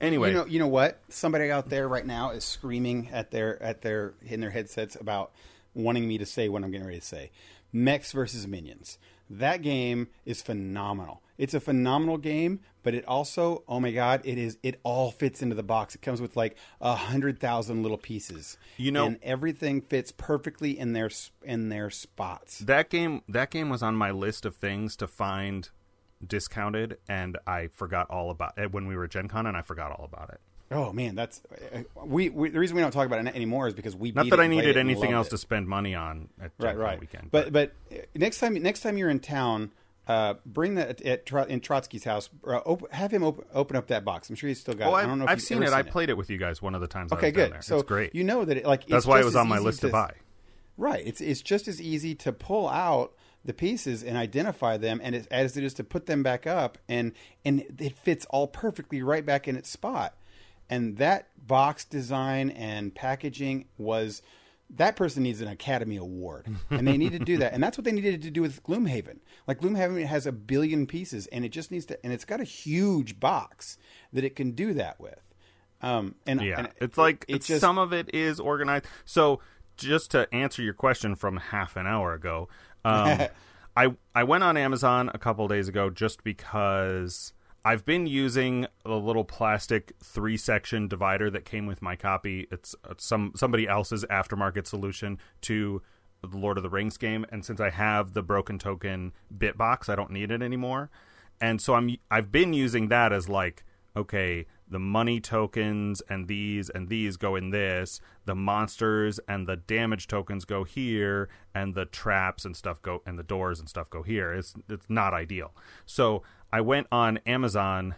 Anyway, 0.00 0.30
You 0.30 0.34
know, 0.34 0.46
you 0.46 0.58
know 0.58 0.66
what? 0.66 1.00
Somebody 1.08 1.50
out 1.50 1.68
there 1.68 1.86
right 1.86 2.04
now 2.06 2.30
is 2.30 2.42
screaming 2.44 3.10
at 3.12 3.30
their 3.30 3.62
at 3.62 3.82
their 3.82 4.14
in 4.26 4.40
their 4.40 4.50
headsets 4.50 4.96
about 4.96 5.30
wanting 5.74 6.08
me 6.08 6.18
to 6.18 6.26
say 6.26 6.48
what 6.48 6.64
I'm 6.64 6.70
getting 6.72 6.86
ready 6.86 6.98
to 7.00 7.06
say. 7.06 7.30
Mechs 7.72 8.10
versus 8.10 8.46
Minions. 8.48 8.98
That 9.30 9.62
game 9.62 10.08
is 10.26 10.42
phenomenal. 10.42 11.22
It's 11.38 11.54
a 11.54 11.60
phenomenal 11.60 12.18
game, 12.18 12.60
but 12.82 12.94
it 12.94 13.04
also, 13.06 13.62
oh 13.68 13.80
my 13.80 13.92
god, 13.92 14.20
it 14.24 14.36
is. 14.36 14.58
It 14.62 14.80
all 14.82 15.10
fits 15.10 15.40
into 15.40 15.54
the 15.54 15.62
box. 15.62 15.94
It 15.94 16.02
comes 16.02 16.20
with 16.20 16.36
like 16.36 16.56
a 16.80 16.94
hundred 16.96 17.38
thousand 17.38 17.82
little 17.82 17.96
pieces. 17.96 18.58
You 18.76 18.90
know- 18.92 19.06
and 19.06 19.18
everything 19.22 19.80
fits 19.80 20.12
perfectly 20.12 20.78
in 20.78 20.92
their 20.92 21.10
in 21.42 21.68
their 21.70 21.88
spots. 21.90 22.58
that 22.58 22.90
game 22.90 23.22
that 23.28 23.50
game 23.50 23.70
was 23.70 23.82
on 23.82 23.94
my 23.94 24.10
list 24.10 24.44
of 24.44 24.56
things 24.56 24.96
to 24.96 25.06
find 25.06 25.70
discounted, 26.26 26.98
and 27.08 27.38
I 27.46 27.68
forgot 27.68 28.10
all 28.10 28.30
about 28.30 28.58
it 28.58 28.72
when 28.72 28.86
we 28.86 28.96
were 28.96 29.04
at 29.04 29.10
Gen 29.10 29.28
Con, 29.28 29.46
and 29.46 29.56
I 29.56 29.62
forgot 29.62 29.92
all 29.92 30.04
about 30.04 30.28
it. 30.30 30.40
Oh 30.72 30.92
man, 30.92 31.16
that's 31.16 31.42
uh, 31.74 31.82
we, 32.04 32.28
we. 32.28 32.50
The 32.50 32.58
reason 32.60 32.76
we 32.76 32.82
don't 32.82 32.92
talk 32.92 33.06
about 33.06 33.24
it 33.24 33.34
anymore 33.34 33.66
is 33.66 33.74
because 33.74 33.96
we 33.96 34.12
Not 34.12 34.24
beat 34.24 34.30
that 34.30 34.38
it 34.38 34.44
I 34.44 34.46
needed 34.46 34.76
anything 34.76 35.12
else 35.12 35.26
it. 35.26 35.30
to 35.30 35.38
spend 35.38 35.66
money 35.66 35.96
on 35.96 36.28
at 36.40 36.52
right, 36.58 36.76
right. 36.76 37.00
weekend. 37.00 37.30
But 37.32 37.52
but 37.52 37.72
uh, 37.92 37.96
next 38.14 38.38
time 38.38 38.54
next 38.54 38.80
time 38.80 38.96
you're 38.96 39.10
in 39.10 39.18
town, 39.18 39.72
uh, 40.06 40.34
bring 40.46 40.76
that 40.76 41.00
at, 41.02 41.28
in 41.48 41.60
Trotzke's 41.60 42.04
house. 42.04 42.28
Uh, 42.46 42.58
op- 42.58 42.92
have 42.92 43.10
him 43.10 43.24
op- 43.24 43.44
open 43.52 43.76
up 43.76 43.88
that 43.88 44.04
box. 44.04 44.30
I'm 44.30 44.36
sure 44.36 44.46
he's 44.46 44.60
still 44.60 44.74
got. 44.74 44.88
oh, 44.88 44.94
it. 44.94 44.98
I 44.98 45.02
I've, 45.02 45.06
don't 45.08 45.18
know. 45.18 45.24
If 45.24 45.30
I've 45.30 45.42
seen 45.42 45.62
it. 45.62 45.72
I 45.72 45.82
played 45.82 46.08
it 46.08 46.16
with 46.16 46.30
you 46.30 46.38
guys 46.38 46.62
one 46.62 46.76
of 46.76 46.80
the 46.80 46.86
times. 46.86 47.12
I 47.12 47.16
Okay, 47.16 47.32
good. 47.32 47.52
there. 47.52 47.62
So 47.62 47.76
it's 47.78 47.88
great. 47.88 48.14
You 48.14 48.22
know 48.22 48.44
that 48.44 48.56
it, 48.58 48.64
like 48.64 48.86
That's 48.86 49.06
why 49.06 49.18
it 49.18 49.24
was 49.24 49.34
on 49.34 49.48
my 49.48 49.58
list 49.58 49.80
to 49.80 49.88
buy. 49.88 50.12
Right. 50.76 51.04
It's 51.04 51.20
it's 51.20 51.42
just 51.42 51.66
as 51.66 51.82
easy 51.82 52.14
to 52.14 52.32
pull 52.32 52.68
out 52.68 53.12
the 53.44 53.52
pieces 53.52 54.04
and 54.04 54.16
identify 54.16 54.76
them, 54.76 55.00
and 55.02 55.14
it, 55.14 55.26
as 55.30 55.56
it 55.56 55.64
is 55.64 55.74
to 55.74 55.84
put 55.84 56.06
them 56.06 56.22
back 56.22 56.46
up, 56.46 56.78
and 56.88 57.12
and 57.44 57.64
it 57.78 57.98
fits 57.98 58.24
all 58.26 58.46
perfectly 58.46 59.02
right 59.02 59.26
back 59.26 59.48
in 59.48 59.56
its 59.56 59.68
spot. 59.68 60.14
And 60.70 60.96
that 60.98 61.28
box 61.46 61.84
design 61.84 62.50
and 62.50 62.94
packaging 62.94 63.66
was 63.76 64.22
that 64.76 64.94
person 64.94 65.24
needs 65.24 65.40
an 65.40 65.48
Academy 65.48 65.96
Award, 65.96 66.46
and 66.70 66.86
they 66.86 66.96
need 66.96 67.12
to 67.12 67.18
do 67.18 67.38
that, 67.38 67.52
and 67.52 67.62
that's 67.62 67.76
what 67.76 67.84
they 67.84 67.92
needed 67.92 68.22
to 68.22 68.30
do 68.30 68.40
with 68.40 68.62
Gloomhaven. 68.62 69.18
Like 69.48 69.60
Gloomhaven 69.60 70.06
has 70.06 70.26
a 70.26 70.32
billion 70.32 70.86
pieces, 70.86 71.26
and 71.26 71.44
it 71.44 71.48
just 71.48 71.72
needs 71.72 71.86
to, 71.86 71.98
and 72.04 72.12
it's 72.12 72.24
got 72.24 72.40
a 72.40 72.44
huge 72.44 73.18
box 73.18 73.78
that 74.12 74.22
it 74.22 74.36
can 74.36 74.52
do 74.52 74.72
that 74.74 75.00
with. 75.00 75.20
Um, 75.82 76.14
and 76.26 76.40
Yeah, 76.40 76.58
and 76.58 76.68
it's 76.80 76.96
like 76.96 77.24
it 77.26 77.36
it's 77.36 77.46
just 77.48 77.60
some 77.60 77.78
of 77.78 77.92
it 77.92 78.14
is 78.14 78.38
organized. 78.38 78.86
So 79.04 79.40
just 79.76 80.12
to 80.12 80.32
answer 80.32 80.62
your 80.62 80.74
question 80.74 81.16
from 81.16 81.38
half 81.38 81.76
an 81.76 81.86
hour 81.86 82.14
ago, 82.14 82.48
um, 82.84 83.22
I 83.76 83.94
I 84.14 84.24
went 84.24 84.44
on 84.44 84.56
Amazon 84.56 85.10
a 85.12 85.18
couple 85.18 85.48
days 85.48 85.68
ago 85.68 85.90
just 85.90 86.22
because 86.22 87.32
I've 87.64 87.84
been 87.84 88.06
using 88.06 88.66
a 88.84 88.94
little 88.94 89.24
plastic 89.24 89.92
three 90.02 90.36
section 90.36 90.88
divider 90.88 91.30
that 91.30 91.44
came 91.44 91.66
with 91.66 91.82
my 91.82 91.94
copy. 91.94 92.46
It's 92.50 92.74
uh, 92.88 92.94
some 92.96 93.32
somebody 93.36 93.68
else's 93.68 94.04
aftermarket 94.06 94.66
solution 94.66 95.18
to 95.42 95.82
the 96.22 96.38
Lord 96.38 96.56
of 96.56 96.62
the 96.62 96.70
Rings 96.70 96.96
game, 96.96 97.26
and 97.30 97.44
since 97.44 97.60
I 97.60 97.70
have 97.70 98.14
the 98.14 98.22
broken 98.22 98.58
token 98.58 99.12
bit 99.36 99.58
box, 99.58 99.88
I 99.88 99.94
don't 99.94 100.10
need 100.10 100.30
it 100.30 100.42
anymore. 100.42 100.90
And 101.40 101.60
so 101.60 101.74
I'm 101.74 101.96
I've 102.10 102.32
been 102.32 102.54
using 102.54 102.88
that 102.88 103.12
as 103.12 103.28
like 103.28 103.64
okay, 103.96 104.46
the 104.68 104.78
money 104.78 105.20
tokens 105.20 106.00
and 106.08 106.28
these 106.28 106.70
and 106.70 106.88
these 106.88 107.16
go 107.16 107.34
in 107.34 107.50
this, 107.50 108.00
the 108.24 108.34
monsters 108.34 109.18
and 109.28 109.46
the 109.46 109.56
damage 109.56 110.06
tokens 110.06 110.44
go 110.44 110.64
here, 110.64 111.28
and 111.54 111.74
the 111.74 111.84
traps 111.84 112.44
and 112.44 112.56
stuff 112.56 112.80
go 112.82 113.02
and 113.04 113.18
the 113.18 113.22
doors 113.22 113.58
and 113.58 113.68
stuff 113.68 113.90
go 113.90 114.02
here. 114.02 114.32
It's 114.32 114.54
it's 114.68 114.86
not 114.88 115.12
ideal. 115.12 115.54
So 115.86 116.22
I 116.52 116.60
went 116.60 116.86
on 116.90 117.18
Amazon 117.26 117.94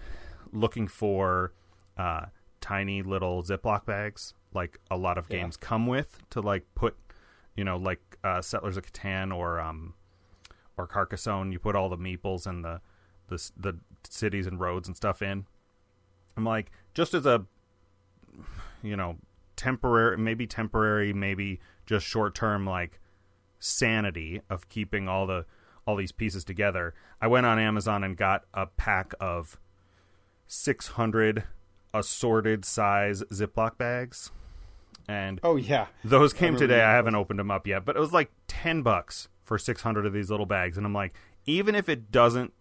looking 0.53 0.87
for 0.87 1.53
uh, 1.97 2.27
tiny 2.61 3.03
little 3.03 3.43
Ziploc 3.43 3.87
bags, 3.87 4.35
like 4.53 4.79
a 4.91 4.97
lot 4.97 5.19
of 5.19 5.29
games 5.29 5.57
come 5.57 5.87
with, 5.87 6.19
to 6.31 6.41
like 6.41 6.67
put, 6.75 6.97
you 7.57 7.65
know, 7.65 7.77
like 7.77 8.01
uh, 8.23 8.43
Settlers 8.43 8.77
of 8.77 8.85
Catan 8.91 9.35
or 9.35 9.61
um, 9.61 9.95
or 10.77 10.87
Carcassonne. 10.87 11.53
You 11.53 11.59
put 11.59 11.75
all 11.75 11.89
the 11.89 11.97
meeples 11.97 12.47
and 12.47 12.65
the 12.65 12.81
the 13.29 13.51
the 13.57 13.79
cities 14.09 14.47
and 14.47 14.61
roads 14.61 14.89
and 14.89 14.97
stuff 14.97 15.23
in. 15.23 15.47
I'm 16.37 16.45
like, 16.45 16.71
just 16.95 17.15
as 17.15 17.27
a, 17.27 17.45
you 18.83 18.97
know, 18.97 19.17
temporary, 19.57 20.17
maybe 20.19 20.47
temporary, 20.47 21.13
maybe 21.13 21.61
just 21.87 22.07
short 22.07 22.35
term, 22.35 22.67
like 22.67 23.01
sanity 23.59 24.41
of 24.51 24.69
keeping 24.69 25.09
all 25.09 25.27
the 25.27 25.47
all 25.87 25.97
these 25.97 26.13
pieces 26.13 26.45
together. 26.45 26.95
I 27.21 27.27
went 27.27 27.47
on 27.47 27.59
Amazon 27.59 28.05
and 28.05 28.17
got 28.17 28.45
a 28.55 28.67
pack 28.67 29.15
of 29.21 29.59
600 30.47 31.45
assorted 31.95 32.65
size 32.65 33.23
Ziploc 33.25 33.77
bags, 33.79 34.31
and 35.09 35.41
Oh 35.43 35.57
yeah, 35.57 35.87
those 36.05 36.33
came 36.33 36.55
remember 36.55 36.75
today. 36.75 36.83
I 36.83 36.93
haven't 36.93 37.15
opened 37.15 37.39
them 37.39 37.51
up 37.51 37.67
yet, 37.67 37.85
but 37.85 37.97
it 37.97 38.01
was 38.01 38.13
like 38.13 38.31
10 38.49 38.83
bucks 38.83 39.29
for 39.43 39.59
600 39.59 40.07
of 40.07 40.13
these 40.13 40.31
little 40.31 40.47
bags. 40.47 40.77
And 40.77 40.87
I'm 40.87 40.95
like, 40.95 41.15
even 41.47 41.75
if 41.75 41.89
it 41.89 42.11
doesn't 42.11 42.53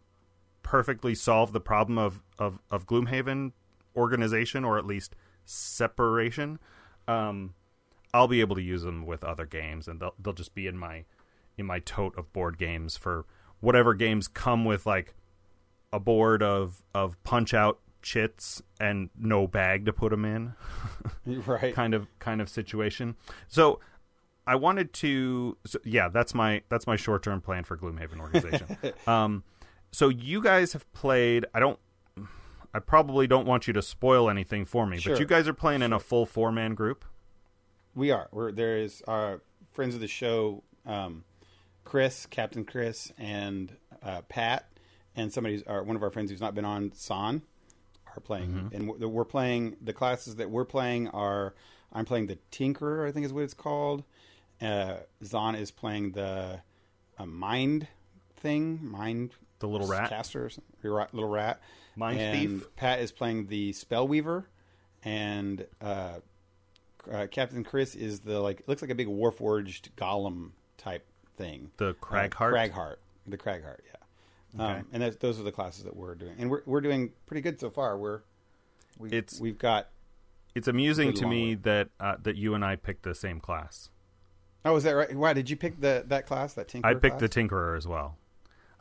perfectly 0.63 1.15
solve 1.15 1.53
the 1.53 1.61
problem 1.61 1.97
of, 1.97 2.21
of, 2.39 2.59
of 2.69 2.85
Gloomhaven 2.85 3.51
organization 3.95 4.63
or 4.65 4.77
at 4.77 4.85
least 4.85 5.15
separation, 5.45 6.59
um, 7.07 7.53
I'll 8.13 8.27
be 8.27 8.41
able 8.41 8.55
to 8.55 8.61
use 8.61 8.83
them 8.83 9.05
with 9.05 9.23
other 9.23 9.45
games 9.45 9.87
and 9.87 9.99
they'll, 9.99 10.15
they'll 10.19 10.33
just 10.33 10.55
be 10.55 10.67
in 10.67 10.77
my, 10.77 11.05
in 11.61 11.65
my 11.65 11.79
tote 11.79 12.17
of 12.17 12.31
board 12.33 12.57
games 12.57 12.97
for 12.97 13.25
whatever 13.61 13.93
games 13.93 14.27
come 14.27 14.65
with 14.65 14.85
like 14.85 15.13
a 15.93 15.99
board 15.99 16.43
of, 16.43 16.83
of 16.93 17.21
punch 17.23 17.53
out 17.53 17.79
chits 18.01 18.61
and 18.79 19.09
no 19.17 19.47
bag 19.47 19.85
to 19.85 19.93
put 19.93 20.09
them 20.09 20.25
in 20.25 20.53
right. 21.45 21.73
kind 21.73 21.93
of 21.93 22.07
kind 22.19 22.41
of 22.41 22.49
situation. 22.49 23.15
So 23.47 23.79
I 24.47 24.55
wanted 24.55 24.91
to 24.93 25.57
so, 25.65 25.79
yeah, 25.85 26.09
that's 26.09 26.33
my 26.33 26.63
that's 26.67 26.87
my 26.87 26.95
short-term 26.95 27.41
plan 27.41 27.63
for 27.63 27.77
Gloomhaven 27.77 28.19
organization. 28.19 28.77
um 29.07 29.43
so 29.91 30.09
you 30.09 30.41
guys 30.41 30.73
have 30.73 30.91
played 30.93 31.45
I 31.53 31.59
don't 31.59 31.79
I 32.73 32.79
probably 32.79 33.27
don't 33.27 33.45
want 33.45 33.67
you 33.67 33.73
to 33.73 33.81
spoil 33.81 34.29
anything 34.29 34.65
for 34.65 34.87
me, 34.87 34.97
Sure. 34.97 35.13
but 35.13 35.19
you 35.19 35.25
guys 35.25 35.47
are 35.47 35.53
playing 35.53 35.81
in 35.81 35.93
a 35.93 35.99
full 35.99 36.25
four-man 36.25 36.73
group. 36.73 37.03
We 37.93 38.11
are. 38.11 38.29
We're, 38.31 38.53
there 38.53 38.77
is 38.77 39.03
our 39.07 39.41
friends 39.73 39.93
of 39.93 39.99
the 39.99 40.07
show, 40.07 40.63
um, 40.85 41.25
Chris, 41.83 42.25
Captain 42.25 42.63
Chris, 42.65 43.11
and 43.17 43.75
uh, 44.03 44.21
Pat, 44.29 44.67
and 45.15 45.31
somebody's 45.33 45.63
one 45.65 45.95
of 45.95 46.03
our 46.03 46.09
friends 46.11 46.31
who's 46.31 46.41
not 46.41 46.55
been 46.55 46.65
on, 46.65 46.91
San, 46.93 47.41
are 48.15 48.19
playing, 48.21 48.69
and 48.73 48.87
we're, 48.87 49.07
we're 49.07 49.25
playing 49.25 49.75
the 49.81 49.93
classes 49.93 50.35
that 50.35 50.49
we're 50.49 50.65
playing 50.65 51.07
are. 51.09 51.53
I'm 51.93 52.05
playing 52.05 52.27
the 52.27 52.37
Tinkerer, 52.51 53.05
I 53.07 53.11
think 53.11 53.25
is 53.25 53.33
what 53.33 53.43
it's 53.43 53.53
called. 53.53 54.03
Uh, 54.61 54.97
Zahn 55.25 55.55
is 55.55 55.71
playing 55.71 56.11
the 56.13 56.61
uh, 57.19 57.25
Mind 57.25 57.87
thing, 58.37 58.79
Mind 58.81 59.31
The 59.59 59.67
little 59.67 59.87
rat. 59.87 60.07
caster, 60.09 60.45
or 60.45 60.49
something, 60.49 60.89
Ra- 60.89 61.07
little 61.11 61.29
rat. 61.29 61.59
Mind 61.97 62.19
and 62.21 62.59
thief. 62.61 62.75
Pat 62.77 62.99
is 63.01 63.11
playing 63.11 63.47
the 63.47 63.73
Spellweaver, 63.73 64.45
and 65.03 65.65
uh, 65.81 66.19
uh, 67.11 67.27
Captain 67.29 67.63
Chris 67.65 67.95
is 67.95 68.21
the 68.21 68.39
like 68.39 68.61
looks 68.67 68.81
like 68.81 68.91
a 68.91 68.95
big 68.95 69.07
warforged 69.07 69.89
golem 69.97 70.51
type 70.77 71.05
thing. 71.41 71.71
The 71.77 71.89
Uh, 71.89 71.93
Cragheart? 71.93 72.71
Cragheart. 72.71 72.95
The 73.27 73.37
Cragheart. 73.37 73.79
Yeah. 73.85 74.63
Okay. 74.63 74.79
Um, 74.79 74.87
and 74.91 75.03
those 75.19 75.39
are 75.39 75.43
the 75.43 75.51
classes 75.51 75.83
that 75.85 75.95
we're 75.95 76.15
doing, 76.15 76.35
and 76.37 76.49
we're 76.49 76.61
we're 76.65 76.81
doing 76.81 77.11
pretty 77.25 77.41
good 77.41 77.59
so 77.59 77.69
far. 77.69 77.97
We're 77.97 78.21
we, 78.97 79.09
It's- 79.11 79.39
we've 79.39 79.57
got 79.57 79.87
it's 80.53 80.67
amusing 80.67 81.13
to 81.13 81.25
me 81.25 81.51
way. 81.51 81.55
that 81.55 81.89
uh, 81.99 82.15
that 82.23 82.35
you 82.35 82.53
and 82.53 82.63
I 82.65 82.75
picked 82.75 83.03
the 83.03 83.15
same 83.15 83.39
class. 83.39 83.89
Oh, 84.65 84.75
is 84.75 84.83
that 84.83 84.91
right? 84.91 85.15
Why 85.15 85.33
did 85.33 85.49
you 85.49 85.55
pick 85.55 85.79
the 85.79 86.03
that 86.07 86.25
class? 86.27 86.53
That 86.53 86.67
Tinkerer 86.67 86.85
I 86.85 86.93
picked 86.93 87.19
class? 87.19 87.21
the 87.21 87.29
Tinkerer 87.29 87.77
as 87.77 87.87
well. 87.87 88.17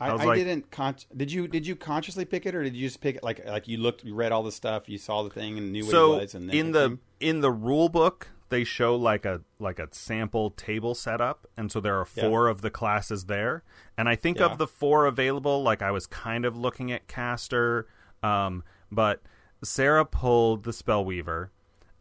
I, 0.01 0.09
I 0.09 0.11
I 0.11 0.25
like- 0.25 0.39
didn't. 0.39 0.71
Con- 0.73 0.97
did 1.17 1.31
you 1.31 1.47
did 1.47 1.67
you 1.67 1.77
consciously 1.77 2.25
pick 2.25 2.47
it, 2.47 2.55
or 2.55 2.63
did 2.65 2.75
you 2.75 2.89
just 2.89 3.01
pick 3.01 3.17
it 3.17 3.23
like 3.23 3.45
like 3.47 3.69
you 3.69 3.77
looked, 3.79 4.03
you 4.05 4.15
read 4.15 4.33
all 4.33 4.43
the 4.43 4.51
stuff, 4.53 4.89
you 4.89 4.99
saw 4.99 5.23
the 5.23 5.31
thing, 5.31 5.57
and 5.57 5.73
knew 5.73 5.85
what 5.85 5.91
so 5.93 6.15
it 6.17 6.21
was? 6.23 6.35
And 6.35 6.49
then 6.49 6.57
in 6.57 6.73
the 6.73 6.99
in 7.21 7.41
the 7.43 7.53
rule 7.53 7.89
book 7.89 8.29
they 8.51 8.65
show 8.65 8.95
like 8.97 9.25
a 9.25 9.41
like 9.59 9.79
a 9.79 9.89
sample 9.93 10.51
table 10.51 10.95
setup 10.95 11.47
and 11.57 11.71
so 11.73 11.81
there 11.81 11.97
are 11.99 12.07
Yeah. 12.15 12.25
four 12.29 12.49
of 12.49 12.61
the 12.63 12.71
classes 12.71 13.25
there 13.27 13.63
and 13.97 14.09
i 14.09 14.15
think 14.17 14.39
Yeah. 14.39 14.47
of 14.47 14.59
the 14.59 14.67
four 14.67 15.07
available 15.07 15.63
like 15.63 15.83
i 15.83 15.91
was 15.91 16.07
kind 16.07 16.45
of 16.45 16.57
looking 16.57 16.93
at 16.93 17.09
caster 17.09 17.87
um, 18.23 18.63
but 18.93 19.23
sarah 19.63 20.05
pulled 20.05 20.65
the 20.65 20.73
spellweaver 20.73 21.49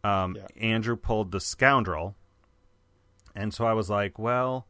um, 0.03 0.35
Yeah. 0.35 0.47
andrew 0.57 0.95
pulled 0.95 1.31
the 1.31 1.39
scoundrel 1.39 2.15
and 3.35 3.53
so 3.53 3.65
i 3.65 3.73
was 3.73 3.89
like 3.89 4.17
well 4.19 4.65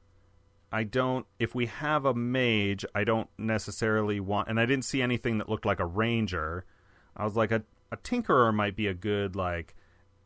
I 0.71 0.83
don't. 0.83 1.25
If 1.39 1.55
we 1.55 1.65
have 1.65 2.05
a 2.05 2.13
mage, 2.13 2.85
I 2.93 3.03
don't 3.03 3.27
necessarily 3.39 4.19
want. 4.19 4.49
And 4.49 4.59
I 4.59 4.67
didn't 4.67 4.85
see 4.85 5.01
anything 5.01 5.39
that 5.39 5.49
looked 5.49 5.65
like 5.65 5.79
a 5.79 5.85
ranger. 5.87 6.63
I 7.17 7.23
was 7.23 7.35
like, 7.35 7.51
a 7.51 7.63
a 7.91 7.97
tinkerer 7.97 8.53
might 8.53 8.75
be 8.75 8.85
a 8.85 8.93
good 8.93 9.35
like 9.35 9.73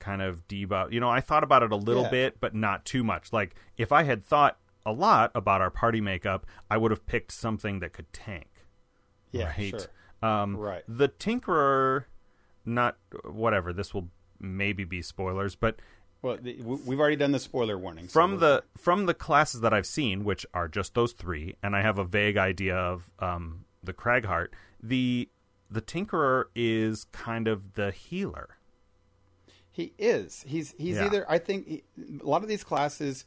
kind 0.03 0.21
of 0.21 0.47
debuff. 0.47 0.91
You 0.91 0.99
know, 0.99 1.09
I 1.09 1.21
thought 1.21 1.43
about 1.43 1.63
it 1.63 1.71
a 1.71 1.75
little 1.75 2.03
Yeah. 2.03 2.09
bit, 2.11 2.39
but 2.39 2.53
not 2.53 2.83
too 2.85 3.03
much. 3.03 3.31
Like 3.31 3.55
if 3.77 3.91
I 3.91 4.03
had 4.03 4.23
thought 4.23 4.57
a 4.85 4.91
lot 4.91 5.31
about 5.33 5.61
our 5.61 5.69
party 5.71 6.01
makeup, 6.01 6.45
I 6.69 6.75
would 6.77 6.91
have 6.91 7.05
picked 7.05 7.31
something 7.31 7.79
that 7.79 7.93
could 7.93 8.11
tank. 8.11 8.49
yeah, 9.31 9.45
right. 9.57 9.69
sure. 9.69 9.79
Um, 10.29 10.55
Right. 10.57 10.83
The 10.87 11.09
tinkerer, 11.09 12.05
not 12.65 12.97
whatever. 13.23 13.73
This 13.73 13.93
will 13.93 14.09
maybe 14.39 14.83
be 14.83 15.01
spoilers, 15.01 15.55
but 15.55 15.79
Well, 16.21 16.37
the, 16.37 16.61
we- 16.61 16.81
we've 16.85 16.99
already 16.99 17.15
done 17.15 17.31
the 17.31 17.39
spoiler 17.39 17.77
warning. 17.77 18.07
from 18.07 18.33
we're 18.33 18.37
the 18.39 18.63
from 18.77 19.05
the 19.07 19.13
classes 19.13 19.61
that 19.61 19.73
I've 19.73 19.85
seen, 19.87 20.23
which 20.23 20.45
are 20.53 20.67
just 20.67 20.93
those 20.93 21.13
three, 21.13 21.55
and 21.63 21.75
I 21.75 21.81
have 21.81 21.97
a 21.97 22.03
vague 22.05 22.37
idea 22.37 22.75
of 22.75 23.11
um, 23.19 23.65
the 23.81 23.93
Cragheart. 23.93 24.49
The 24.81 25.29
the 25.69 25.81
Tinkerer 25.81 26.45
is 26.55 27.05
kind 27.05 27.47
of 27.47 27.73
the 27.73 27.91
healer. 27.91 28.57
He 29.73 29.93
is. 29.97 30.45
He's 30.47 30.73
he's 30.77 30.95
Yeah. 30.97 31.05
either. 31.07 31.25
I 31.29 31.39
think 31.39 31.67
he, 31.67 31.83
a 32.21 32.25
lot 32.25 32.43
of 32.43 32.47
these 32.47 32.63
classes. 32.63 33.25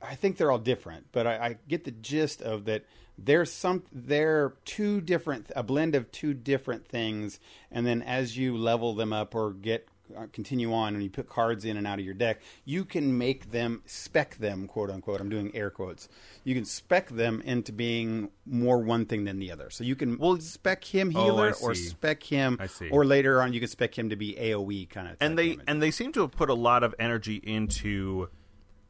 I 0.00 0.14
think 0.14 0.36
they're 0.36 0.50
all 0.52 0.58
different, 0.58 1.06
but 1.12 1.26
I, 1.26 1.36
I 1.36 1.56
get 1.66 1.84
the 1.84 1.90
gist 1.90 2.42
of 2.42 2.66
that. 2.66 2.84
There's 3.16 3.50
some. 3.50 3.84
They're 3.90 4.54
two 4.66 5.00
different. 5.00 5.50
A 5.56 5.62
blend 5.62 5.94
of 5.94 6.12
two 6.12 6.34
different 6.34 6.86
things, 6.86 7.40
and 7.70 7.86
then 7.86 8.02
as 8.02 8.36
you 8.36 8.56
level 8.56 8.94
them 8.94 9.12
up 9.12 9.34
or 9.34 9.52
get 9.52 9.88
continue 10.32 10.72
on, 10.72 10.94
and 10.94 11.02
you 11.02 11.10
put 11.10 11.28
cards 11.28 11.64
in 11.64 11.76
and 11.76 11.86
out 11.86 11.98
of 11.98 12.04
your 12.04 12.14
deck, 12.14 12.40
you 12.64 12.84
can 12.84 13.16
make 13.16 13.50
them 13.50 13.82
spec 13.86 14.36
them, 14.36 14.66
quote 14.66 14.90
unquote. 14.90 15.20
I'm 15.20 15.28
doing 15.28 15.54
air 15.54 15.70
quotes. 15.70 16.08
You 16.44 16.54
can 16.54 16.64
spec 16.64 17.08
them 17.08 17.40
into 17.42 17.72
being 17.72 18.30
more 18.46 18.78
one 18.78 19.06
thing 19.06 19.24
than 19.24 19.38
the 19.38 19.50
other. 19.50 19.70
So 19.70 19.82
you 19.84 19.96
can 19.96 20.18
Well, 20.18 20.38
spec 20.40 20.84
him 20.84 21.12
oh, 21.14 21.24
healer 21.24 21.54
or 21.62 21.74
spec 21.74 22.22
him, 22.22 22.56
I 22.60 22.66
see. 22.66 22.90
or 22.90 23.04
later 23.04 23.40
on 23.42 23.52
you 23.52 23.60
can 23.60 23.68
spec 23.68 23.98
him 23.98 24.10
to 24.10 24.16
be 24.16 24.34
AOE 24.34 24.88
kind 24.90 25.08
of. 25.08 25.18
Thing. 25.18 25.26
And 25.26 25.38
they 25.38 25.58
and 25.66 25.82
they 25.82 25.90
seem 25.90 26.12
to 26.12 26.20
have 26.22 26.32
put 26.32 26.50
a 26.50 26.54
lot 26.54 26.82
of 26.82 26.94
energy 26.98 27.36
into 27.42 28.28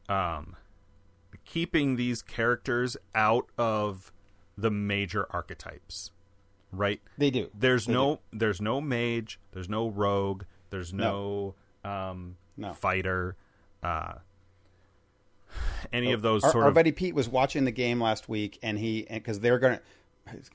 um 0.09 0.55
keeping 1.45 1.95
these 1.95 2.21
characters 2.21 2.97
out 3.13 3.47
of 3.57 4.11
the 4.57 4.71
major 4.71 5.27
archetypes 5.31 6.11
right 6.71 7.01
They 7.17 7.29
do. 7.29 7.49
there's 7.53 7.85
They 7.85 7.93
no 7.93 8.19
there's 8.33 8.59
no 8.61 8.81
mage 8.81 9.39
there's 9.51 9.69
no 9.69 9.87
rogue 9.89 10.43
there's 10.75 10.91
no, 10.93 11.55
um 11.85 12.35
No. 12.57 12.73
fighter 12.73 13.35
uh 13.81 14.15
any 15.93 16.11
of 16.11 16.21
those 16.21 16.43
our, 16.43 16.51
sort 16.51 16.63
our 16.63 16.69
of 16.69 16.75
buddy 16.75 16.91
Pete 16.91 17.15
was 17.15 17.29
watching 17.29 17.63
the 17.63 17.71
game 17.71 18.01
last 18.01 18.27
week, 18.27 18.59
and 18.61 18.77
he 18.77 19.07
because 19.09 19.39
they're 19.39 19.59
gonna 19.59 19.79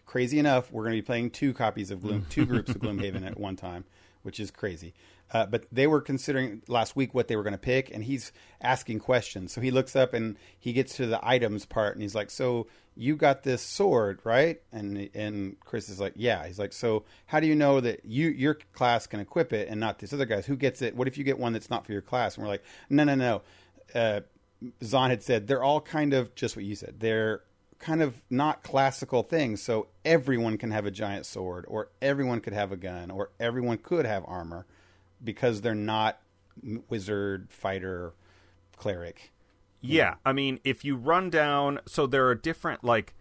crazy 0.04 0.38
enough, 0.38 0.70
we're 0.72 0.82
gonna 0.84 0.96
be 0.96 1.02
playing 1.02 1.30
two 1.30 1.54
copies 1.54 1.90
of 1.90 2.02
Gloom, 2.02 2.26
two 2.28 2.44
groups 2.44 2.70
of 2.70 2.78
Gloomhaven 2.82 3.26
at 3.26 3.38
one 3.40 3.56
time, 3.56 3.84
which 4.22 4.38
is 4.38 4.50
crazy. 4.50 4.92
Uh, 5.32 5.46
but 5.46 5.64
they 5.70 5.86
were 5.86 6.00
considering 6.00 6.62
last 6.66 6.96
week 6.96 7.14
what 7.14 7.28
they 7.28 7.36
were 7.36 7.42
going 7.42 7.52
to 7.52 7.58
pick, 7.58 7.90
and 7.94 8.02
he's 8.02 8.32
asking 8.60 8.98
questions. 8.98 9.52
So 9.52 9.60
he 9.60 9.70
looks 9.70 9.94
up 9.94 10.12
and 10.12 10.36
he 10.58 10.72
gets 10.72 10.96
to 10.96 11.06
the 11.06 11.20
items 11.22 11.64
part, 11.66 11.94
and 11.94 12.02
he's 12.02 12.14
like, 12.16 12.30
"So 12.30 12.66
you 12.96 13.14
got 13.14 13.44
this 13.44 13.62
sword, 13.62 14.20
right?" 14.24 14.60
And 14.72 15.08
and 15.14 15.58
Chris 15.60 15.88
is 15.88 16.00
like, 16.00 16.14
"Yeah." 16.16 16.46
He's 16.46 16.58
like, 16.58 16.72
"So 16.72 17.04
how 17.26 17.38
do 17.38 17.46
you 17.46 17.54
know 17.54 17.80
that 17.80 18.04
you 18.04 18.28
your 18.28 18.54
class 18.72 19.06
can 19.06 19.20
equip 19.20 19.52
it 19.52 19.68
and 19.68 19.78
not 19.78 20.00
this 20.00 20.12
other 20.12 20.24
guy's? 20.24 20.46
Who 20.46 20.56
gets 20.56 20.82
it? 20.82 20.96
What 20.96 21.06
if 21.06 21.16
you 21.16 21.22
get 21.22 21.38
one 21.38 21.52
that's 21.52 21.70
not 21.70 21.86
for 21.86 21.92
your 21.92 22.02
class?" 22.02 22.34
And 22.36 22.44
we're 22.44 22.50
like, 22.50 22.64
"No, 22.88 23.04
no, 23.04 23.14
no." 23.14 23.42
Uh, 23.94 24.20
Zahn 24.82 25.10
had 25.10 25.22
said 25.22 25.46
they're 25.46 25.62
all 25.62 25.80
kind 25.80 26.12
of 26.12 26.34
just 26.34 26.56
what 26.56 26.64
you 26.64 26.74
said. 26.74 26.96
They're 26.98 27.42
kind 27.78 28.02
of 28.02 28.20
not 28.30 28.62
classical 28.64 29.22
things. 29.22 29.62
So 29.62 29.86
everyone 30.04 30.58
can 30.58 30.72
have 30.72 30.86
a 30.86 30.90
giant 30.90 31.24
sword, 31.24 31.66
or 31.68 31.90
everyone 32.02 32.40
could 32.40 32.52
have 32.52 32.72
a 32.72 32.76
gun, 32.76 33.12
or 33.12 33.30
everyone 33.38 33.78
could 33.78 34.06
have 34.06 34.24
armor 34.26 34.66
because 35.22 35.60
they're 35.60 35.74
not 35.74 36.20
wizard, 36.88 37.48
fighter, 37.50 38.14
cleric. 38.76 39.32
Yeah, 39.82 40.16
I 40.26 40.32
mean, 40.32 40.60
if 40.62 40.84
you 40.84 40.96
run 40.96 41.30
down, 41.30 41.80
so 41.86 42.06
there 42.06 42.26
are 42.28 42.34
different 42.34 42.84
like, 42.84 43.14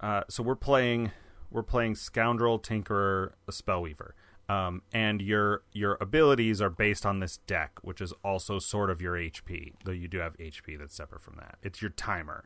uh, 0.00 0.22
so 0.28 0.42
we're 0.42 0.56
playing, 0.56 1.10
we're 1.50 1.62
playing 1.62 1.94
scoundrel, 1.94 2.58
tinkerer, 2.58 3.32
spellweaver, 3.50 4.10
um, 4.48 4.82
and 4.92 5.22
your 5.22 5.62
your 5.72 5.96
abilities 6.00 6.60
are 6.60 6.68
based 6.68 7.06
on 7.06 7.20
this 7.20 7.38
deck, 7.46 7.78
which 7.82 8.00
is 8.02 8.12
also 8.22 8.58
sort 8.58 8.90
of 8.90 9.00
your 9.00 9.14
HP, 9.14 9.72
though 9.84 9.92
you 9.92 10.06
do 10.08 10.18
have 10.18 10.36
HP 10.36 10.78
that's 10.78 10.94
separate 10.94 11.22
from 11.22 11.36
that. 11.36 11.56
It's 11.62 11.80
your 11.80 11.90
timer. 11.92 12.44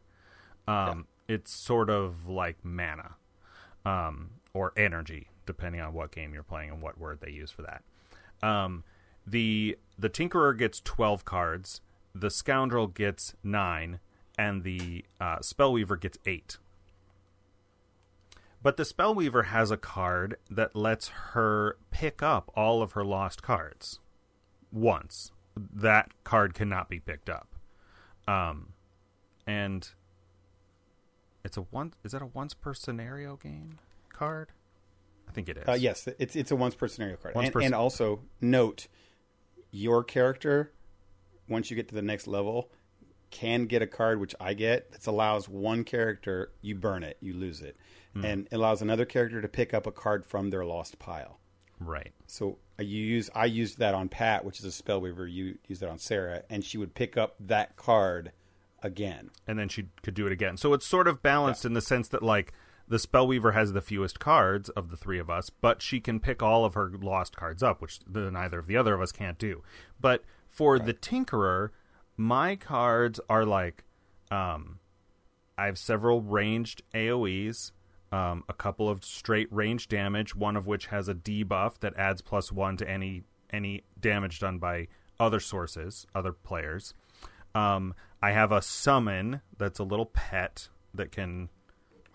Um, 0.69 1.07
It's 1.29 1.53
sort 1.53 1.91
of 1.91 2.29
like 2.29 2.65
mana, 2.65 3.17
um, 3.85 4.31
or 4.55 4.73
energy, 4.77 5.29
depending 5.45 5.81
on 5.81 5.93
what 5.93 6.13
game 6.13 6.33
you're 6.33 6.45
playing 6.45 6.71
and 6.71 6.81
what 6.81 6.99
word 6.99 7.21
they 7.21 7.33
use 7.33 7.51
for 7.51 7.63
that. 7.63 7.83
The 9.27 9.79
the 9.99 10.11
Tinkerer 10.11 10.57
gets 10.57 10.81
twelve 10.81 11.25
cards, 11.25 11.81
the 12.15 12.31
Scoundrel 12.31 12.87
gets 12.87 13.35
nine, 13.43 14.01
and 14.39 14.63
the 14.63 15.05
uh, 15.21 15.39
Spellweaver 15.39 16.01
gets 16.01 16.19
eight. 16.27 16.59
But 18.63 18.77
the 18.77 18.83
Spellweaver 18.83 19.47
has 19.47 19.71
a 19.71 19.77
card 19.77 20.39
that 20.51 20.75
lets 20.75 21.09
her 21.09 21.77
pick 21.91 22.23
up 22.23 22.51
all 22.57 22.83
of 22.83 22.93
her 22.93 23.05
lost 23.05 23.43
cards 23.43 24.01
once. 24.73 25.33
That 25.57 26.11
card 26.25 26.53
cannot 26.55 26.89
be 26.89 26.99
picked 26.99 27.31
up. 27.31 27.49
Um, 28.27 28.73
and 29.47 29.89
it's 31.45 31.57
a 31.57 31.63
one. 31.63 31.95
Is 32.05 32.13
that 32.13 32.23
a 32.23 32.27
once 32.27 32.55
per 32.55 32.75
scenario 32.75 33.37
game 33.37 33.79
card? 34.09 34.49
I 35.29 35.33
think 35.33 35.49
it 35.49 35.59
is. 35.59 35.69
Uh, 35.69 35.73
yes, 35.73 36.09
it's 36.19 36.35
it's 36.35 36.51
a 36.51 36.57
once 36.57 36.75
per 36.75 36.89
scenario 36.89 37.17
card, 37.17 37.37
and, 37.37 37.55
and 37.57 37.75
also 37.75 38.21
note 38.41 38.89
your 39.77 40.03
character 40.05 40.73
once 41.49 41.71
you 41.71 41.77
get 41.77 41.89
to 41.89 41.95
the 41.95 42.03
next 42.03 42.27
level 42.27 42.71
can 43.31 43.67
get 43.67 43.83
a 43.83 43.87
card 43.87 44.19
which 44.21 44.35
I 44.41 44.55
get 44.55 44.91
that 44.93 45.07
allows 45.07 45.49
one 45.49 45.85
character 45.85 46.53
you 46.63 46.75
burn 46.75 47.03
it, 47.03 47.17
you 47.21 47.35
lose 47.35 47.61
it, 47.61 47.77
Hmm. 48.15 48.25
and 48.25 48.47
it 48.51 48.55
allows 48.55 48.81
another 48.83 49.05
character 49.05 49.43
to 49.43 49.49
pick 49.49 49.75
up 49.75 49.87
a 49.87 49.93
card 49.93 50.25
from 50.25 50.49
their 50.51 50.65
lost 50.65 50.99
pile. 50.99 51.39
Right. 51.79 52.13
So 52.27 52.57
uh, 52.79 52.85
you 52.85 53.03
use 53.05 53.29
I 53.35 53.45
used 53.45 53.79
that 53.79 53.95
on 53.95 54.09
Pat, 54.09 54.45
which 54.45 54.61
is 54.61 54.65
a 54.65 54.83
spellweaver. 54.83 55.31
You 55.31 55.59
used 55.69 55.83
that 55.83 55.91
on 55.91 55.99
Sarah, 55.99 56.43
and 56.49 56.65
she 56.65 56.79
would 56.79 56.95
pick 56.95 57.17
up 57.19 57.35
that 57.41 57.77
card 57.77 58.33
again. 58.83 59.31
and 59.47 59.59
then 59.59 59.69
she 59.69 59.89
could 60.03 60.15
do 60.15 60.27
it 60.27 60.33
again. 60.33 60.57
So 60.57 60.73
it's 60.73 60.87
sort 60.87 61.07
of 61.09 61.23
balanced 61.23 61.65
in 61.67 61.75
the 61.75 61.81
sense 61.83 62.09
that 62.09 62.23
like 62.23 62.53
the 62.89 62.97
Spellweaver 62.99 63.53
has 63.53 63.73
the 63.73 63.81
fewest 63.81 64.21
cards 64.21 64.69
of 64.71 64.91
the 64.91 64.97
three 64.97 65.19
of 65.19 65.29
us, 65.29 65.51
but 65.51 65.83
she 65.83 66.01
can 66.01 66.21
pick 66.21 66.43
all 66.43 66.65
of 66.65 66.75
her 66.75 66.91
lost 67.01 67.37
cards 67.37 67.63
up, 67.63 67.81
which 67.83 68.01
the, 68.07 68.31
neither 68.31 68.59
of 68.59 68.67
the 68.67 68.77
other 68.77 68.95
of 68.95 69.01
us 69.01 69.13
can't 69.13 69.39
do. 69.39 69.63
But 70.01 70.23
for 70.49 70.79
the 70.79 70.95
Tinkerer, 70.95 71.71
my 72.17 72.57
cards 72.57 73.21
are 73.29 73.45
like 73.45 73.85
um 74.31 74.79
I 75.59 75.67
have 75.67 75.79
several 75.79 76.21
ranged 76.21 76.83
AoEs, 76.95 77.73
um, 78.13 78.45
a 78.49 78.53
couple 78.53 78.89
of 78.89 79.05
straight 79.05 79.51
range 79.51 79.89
damage, 79.89 80.37
one 80.37 80.57
of 80.57 80.67
which 80.67 80.87
has 80.87 81.09
a 81.09 81.15
debuff 81.15 81.79
that 81.81 81.97
adds 81.97 82.21
plus 82.21 82.53
one 82.53 82.77
to 82.77 82.89
any 82.89 83.23
any 83.51 83.85
damage 83.99 84.41
done 84.41 84.59
by 84.59 84.89
other 85.19 85.41
sources, 85.41 86.07
other 86.15 86.33
players. 86.33 86.95
Um, 87.55 87.95
I 88.21 88.33
have 88.33 88.53
a 88.53 88.61
summon 88.61 89.41
that's 89.57 89.79
a 89.79 89.85
little 89.85 90.07
pet 90.07 90.69
that 90.95 91.11
can 91.13 91.49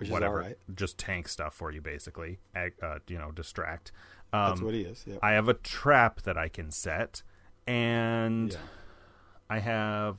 Which 0.01 0.09
whatever 0.11 0.39
is 0.41 0.43
all 0.43 0.49
right. 0.49 0.57
just 0.75 0.97
tank 0.97 1.27
stuff 1.27 1.53
for 1.53 1.71
you 1.71 1.81
basically, 1.81 2.39
uh, 2.55 2.99
you 3.07 3.17
know, 3.17 3.31
distract. 3.31 3.91
Um, 4.33 4.49
That's 4.49 4.61
what 4.61 4.73
he 4.73 4.81
is. 4.81 5.03
Yeah. 5.07 5.17
I 5.21 5.31
have 5.31 5.47
a 5.49 5.53
trap 5.53 6.21
that 6.23 6.37
I 6.37 6.47
can 6.49 6.71
set, 6.71 7.23
and 7.67 8.51
Yeah. 8.53 8.59
I 9.49 9.59
have. 9.59 10.17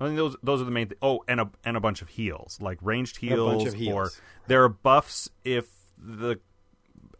I 0.00 0.06
think 0.06 0.16
those 0.16 0.36
those 0.42 0.60
are 0.60 0.64
the 0.64 0.70
main. 0.72 0.88
Th- 0.88 0.98
oh, 1.02 1.22
and 1.28 1.40
a 1.40 1.50
and 1.64 1.76
a 1.76 1.80
bunch 1.80 2.02
of 2.02 2.08
heals, 2.08 2.58
like 2.60 2.78
ranged 2.82 3.18
a 3.18 3.20
heals, 3.20 3.52
bunch 3.64 3.68
of 3.68 3.74
or 3.74 3.76
heals. 3.78 4.20
there 4.48 4.62
are 4.64 4.68
buffs 4.68 5.28
if 5.44 5.68
the 5.96 6.40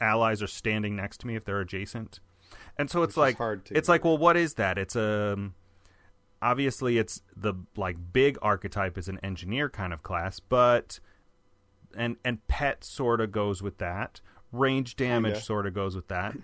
allies 0.01 0.43
are 0.43 0.49
standing 0.49 0.97
next 0.97 1.19
to 1.19 1.27
me 1.29 1.37
if 1.37 1.45
they're 1.45 1.61
adjacent. 1.61 2.19
and 2.77 2.91
so 2.91 3.03
it's 3.05 3.15
is 3.15 3.17
like 3.19 3.37
hard 3.37 3.65
to 3.65 3.77
it's 3.79 3.89
like 3.89 4.05
well 4.05 4.19
what 4.19 4.37
is 4.37 4.55
that 4.55 4.77
it's 4.79 4.97
a 4.97 5.51
obviously 6.41 6.99
it's 6.99 7.23
the 7.37 7.55
like 7.77 7.97
big 8.13 8.37
archetype 8.43 8.99
is 8.99 9.09
an 9.09 9.19
engineer 9.23 9.69
kind 9.69 9.93
of 9.93 10.03
class 10.03 10.41
but 10.41 10.99
and 11.97 12.17
and 12.25 12.47
pet 12.49 12.85
sort 12.85 13.21
of 13.21 13.33
goes 13.33 13.63
with 13.63 13.79
that 13.79 14.21
range 14.53 14.97
damage 14.97 15.33
Kinda. 15.35 15.41
sort 15.45 15.67
of 15.67 15.75
goes 15.75 15.95
with 15.97 16.09
that 16.09 16.37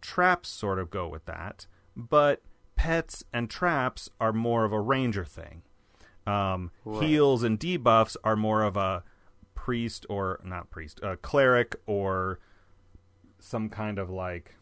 traps 0.00 0.48
sort 0.48 0.78
of 0.78 0.90
go 0.90 1.06
with 1.08 1.24
that 1.26 1.66
but 1.96 2.42
pets 2.76 3.22
and 3.32 3.48
traps 3.50 4.08
are 4.20 4.32
more 4.32 4.64
of 4.64 4.72
a 4.72 4.80
ranger 4.80 5.24
thing 5.24 5.62
um, 6.26 6.70
Right. 6.84 7.02
heals 7.08 7.42
and 7.42 7.58
debuffs 7.58 8.16
are 8.24 8.36
more 8.36 8.62
of 8.62 8.76
a 8.76 9.02
priest 9.54 10.06
or 10.08 10.40
not 10.44 10.70
priest 10.70 10.98
a 11.02 11.16
cleric 11.16 11.76
or 11.86 12.38
some 13.38 13.68
kind 13.68 13.98
of 13.98 14.08
like 14.10 14.54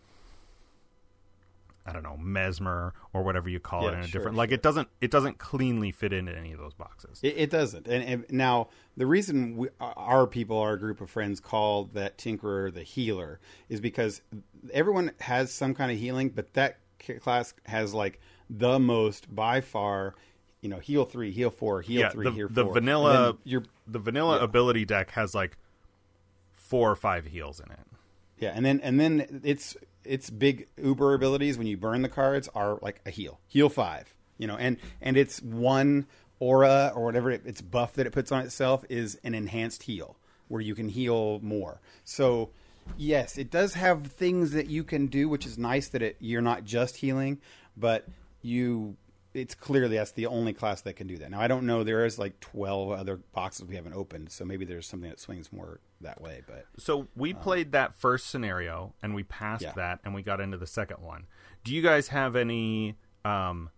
I 1.87 1.93
don't 1.93 2.03
know, 2.03 2.17
mesmer 2.17 2.93
or 3.13 3.23
whatever 3.23 3.49
you 3.49 3.59
call 3.59 3.89
it 3.89 3.95
in 3.95 4.01
a 4.01 4.07
sure, 4.07 4.21
different 4.21 4.37
like 4.37 4.51
sure. 4.51 4.55
it 4.55 4.63
doesn't 4.63 4.89
it 5.01 5.11
doesn't 5.11 5.39
cleanly 5.39 5.91
fit 5.93 6.13
into 6.13 6.37
any 6.37 6.53
of 6.53 6.59
those 6.59 6.75
boxes. 6.75 7.21
It, 7.23 7.35
it 7.37 7.51
doesn't. 7.51 7.87
And, 7.89 8.05
and 8.05 8.25
now 8.31 8.69
the 8.97 9.07
reason 9.07 9.57
we, 9.57 9.69
our 9.81 10.27
people, 10.27 10.59
our 10.59 10.77
group 10.77 11.01
of 11.01 11.11
friends, 11.11 11.41
call 11.41 11.85
that 11.95 12.19
tinkerer 12.19 12.73
the 12.73 12.83
healer 12.83 13.41
is 13.69 13.81
because 13.81 14.21
everyone 14.73 15.13
has 15.21 15.53
some 15.53 15.75
kind 15.75 15.91
of 15.91 15.99
healing, 15.99 16.29
but 16.29 16.53
that 16.55 16.79
class 17.21 17.55
has 17.65 17.95
like 17.95 18.21
the 18.49 18.79
most 18.79 19.35
by 19.35 19.61
far. 19.61 20.15
You 20.61 20.69
know, 20.69 20.79
heal 20.79 21.07
three, 21.07 21.31
heal 21.31 21.51
four, 21.51 21.81
heal 21.81 22.01
yeah, 22.01 22.09
three, 22.11 22.25
the, 22.25 22.33
heal 22.33 22.49
the 22.51 22.65
four. 22.65 22.75
vanilla 22.75 23.39
you're 23.45 23.65
the 23.87 23.99
vanilla 23.99 24.37
yeah. 24.37 24.45
ability 24.45 24.85
deck 24.85 25.13
has 25.13 25.35
like 25.35 25.57
four 26.53 26.91
or 26.91 26.97
five 26.97 27.25
heals 27.27 27.61
in 27.61 27.71
it. 27.71 27.79
Yeah, 28.39 28.53
and 28.55 28.65
then 28.65 28.81
and 28.81 29.01
then 29.01 29.41
it's 29.45 29.77
it's 30.05 30.31
big 30.31 30.69
uber 30.77 31.15
abilities 31.15 31.59
when 31.59 31.67
you 31.67 31.77
burn 31.77 32.03
the 32.03 32.09
cards 32.09 32.49
are 32.55 32.79
like 32.83 33.01
a 33.07 33.11
heal, 33.11 33.41
heal 33.47 33.69
five, 33.69 34.15
you 34.39 34.47
know, 34.47 34.57
and 34.57 34.77
and 35.01 35.17
it's 35.17 35.41
one 35.43 36.07
aura 36.39 36.93
or 36.95 37.05
whatever 37.05 37.31
it, 37.31 37.43
its 37.45 37.61
buff 37.61 37.95
that 37.95 38.07
it 38.07 38.13
puts 38.13 38.33
on 38.33 38.45
itself 38.45 38.85
is 38.89 39.19
an 39.23 39.35
enhanced 39.35 39.83
heal 39.85 40.17
where 40.49 40.61
you 40.61 40.75
can 40.75 40.89
heal 40.89 41.39
more. 41.43 41.81
So 42.05 42.51
yes, 42.97 43.39
it 43.39 43.51
does 43.51 43.75
have 43.75 44.07
things 44.07 44.53
that 44.53 44.69
you 44.69 44.85
can 44.85 45.07
do, 45.07 45.29
which 45.29 45.47
is 45.47 45.59
nice 45.59 45.89
that 45.89 46.03
it 46.03 46.17
you're 46.21 46.43
not 46.43 46.65
just 46.65 46.97
healing, 46.97 47.39
but 47.77 48.09
you 48.43 48.97
it's 49.33 49.55
clearly 49.55 49.97
that's 49.97 50.13
the 50.13 50.27
only 50.27 50.53
class 50.53 50.81
that 50.83 50.95
can 50.95 51.07
do 51.07 51.19
that. 51.19 51.31
Now 51.31 51.41
I 51.41 51.47
don't 51.47 51.67
know 51.67 51.85
there 51.85 52.05
is 52.05 52.19
like 52.19 52.41
twelve 52.41 52.91
other 52.91 53.17
boxes 53.33 53.67
we 53.67 53.77
haven't 53.77 53.95
opened, 53.95 54.33
so 54.33 54.45
maybe 54.45 54.65
there's 54.65 54.89
something 54.89 55.09
that 55.09 55.21
swings 55.21 55.53
more 55.53 55.81
that 56.03 56.21
way, 56.21 56.43
but 56.47 56.67
So 56.79 57.09
we 57.15 57.35
played 57.35 57.73
that 57.73 57.95
first 57.95 58.29
scenario 58.29 58.95
and 59.03 59.15
we 59.15 59.23
passed 59.23 59.63
Yeah. 59.63 59.73
that 59.73 60.01
and 60.05 60.15
we 60.15 60.23
got 60.23 60.41
into 60.41 60.57
the 60.57 60.67
second 60.67 61.03
one. 61.03 61.27
Do 61.65 61.75
you 61.75 61.83
guys 61.83 62.09
have 62.09 62.37
any 62.37 62.97
um 63.25 63.71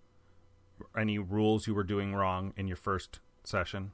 any 0.97 1.19
rules 1.19 1.67
you 1.67 1.75
were 1.75 1.85
doing 1.85 2.15
wrong 2.15 2.53
in 2.57 2.67
your 2.69 2.77
first 2.77 3.21
session? 3.45 3.93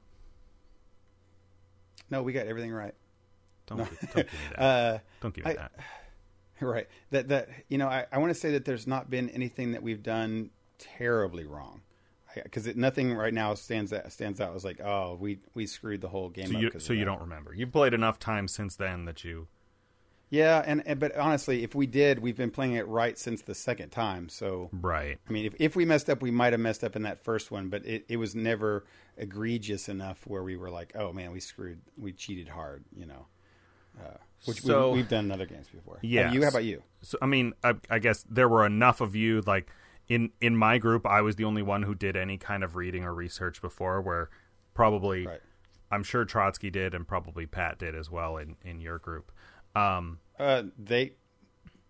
no, 2.11 2.23
we 2.23 2.33
got 2.33 2.47
everything 2.47 2.71
right. 2.71 2.93
Don't, 3.67 3.77
gi- 3.87 4.07
don't 4.13 4.15
give 4.15 4.33
me 4.33 4.39
that. 4.55 4.59
Uh, 4.61 4.97
don't 5.21 5.33
give 5.33 5.45
me 5.45 5.51
I- 5.51 5.55
that. 5.55 5.71
right. 6.61 6.87
That 7.11 7.27
that 7.29 7.49
you 7.67 7.77
know, 7.77 7.87
I, 7.87 8.05
I 8.11 8.17
want 8.17 8.31
to 8.33 8.39
say 8.39 8.51
that 8.51 8.65
there's 8.65 8.87
not 8.87 9.09
been 9.09 9.29
anything 9.29 9.71
that 9.73 9.83
we've 9.83 10.01
done 10.03 10.49
terribly 10.77 11.45
wrong, 11.45 11.81
because 12.43 12.67
nothing 12.75 13.13
right 13.13 13.33
now 13.33 13.53
stands 13.53 13.91
out, 13.93 14.11
stands 14.11 14.39
out 14.41 14.53
Was 14.53 14.65
like, 14.65 14.81
oh, 14.81 15.17
we 15.19 15.39
we 15.53 15.65
screwed 15.67 16.01
the 16.01 16.09
whole 16.09 16.29
game. 16.29 16.47
So 16.47 16.55
up 16.55 16.61
you 16.61 16.71
so 16.79 16.93
you 16.93 17.05
don't 17.05 17.21
remember. 17.21 17.53
You've 17.53 17.71
played 17.71 17.93
enough 17.93 18.19
times 18.19 18.51
since 18.53 18.75
then 18.75 19.05
that 19.05 19.23
you 19.23 19.47
Yeah, 20.29 20.63
and, 20.65 20.83
and 20.85 20.99
but 20.99 21.15
honestly, 21.17 21.63
if 21.63 21.73
we 21.73 21.87
did, 21.87 22.19
we've 22.19 22.37
been 22.37 22.51
playing 22.51 22.73
it 22.73 22.87
right 22.87 23.17
since 23.17 23.41
the 23.41 23.55
second 23.55 23.89
time. 23.89 24.29
So 24.29 24.69
right. 24.71 25.17
I 25.27 25.31
mean, 25.31 25.45
if 25.45 25.55
if 25.59 25.75
we 25.75 25.85
messed 25.85 26.09
up, 26.09 26.21
we 26.21 26.31
might 26.31 26.53
have 26.53 26.59
messed 26.59 26.83
up 26.83 26.95
in 26.95 27.01
that 27.03 27.23
first 27.23 27.49
one, 27.51 27.69
but 27.69 27.85
it, 27.85 28.05
it 28.09 28.17
was 28.17 28.35
never 28.35 28.85
egregious 29.17 29.89
enough 29.89 30.25
where 30.27 30.43
we 30.43 30.55
were 30.55 30.69
like, 30.69 30.93
oh 30.95 31.11
man, 31.13 31.31
we 31.31 31.39
screwed, 31.39 31.81
we 31.97 32.11
cheated 32.13 32.47
hard, 32.47 32.83
you 32.95 33.05
know. 33.05 33.25
Uh, 33.99 34.17
which 34.45 34.61
So- 34.61 34.91
we, 34.91 34.97
we've 34.97 35.09
done 35.09 35.25
in 35.25 35.31
other 35.31 35.45
games 35.45 35.67
before. 35.67 35.95
Have 35.95 36.03
Yes. 36.03 36.33
you? 36.33 36.43
How 36.43 36.49
about 36.49 36.63
you? 36.63 36.83
So 37.01 37.17
I 37.21 37.25
mean, 37.25 37.53
I, 37.63 37.73
I 37.89 37.99
guess 37.99 38.23
there 38.29 38.47
were 38.47 38.65
enough 38.65 39.01
of 39.01 39.15
you. 39.15 39.41
Like 39.41 39.67
in 40.09 40.31
in 40.41 40.57
my 40.57 40.77
group, 40.79 41.05
I 41.05 41.21
was 41.21 41.35
the 41.37 41.45
only 41.45 41.61
one 41.61 41.83
who 41.83 41.95
did 41.95 42.17
any 42.17 42.37
kind 42.37 42.63
of 42.63 42.75
reading 42.75 43.03
or 43.05 43.13
research 43.13 43.61
before. 43.61 44.01
Where 44.01 44.29
probably, 44.73 45.25
Right. 45.27 45.41
I'm 45.91 46.03
sure 46.03 46.25
Trotzke 46.25 46.71
did, 46.71 46.93
and 46.93 47.07
probably 47.07 47.45
Pat 47.45 47.77
did 47.79 47.95
as 47.95 48.09
well 48.09 48.37
in 48.37 48.57
in 48.63 48.81
your 48.81 48.97
group. 48.99 49.31
Um, 49.75 50.19
Uh, 50.37 50.63
they 50.77 51.13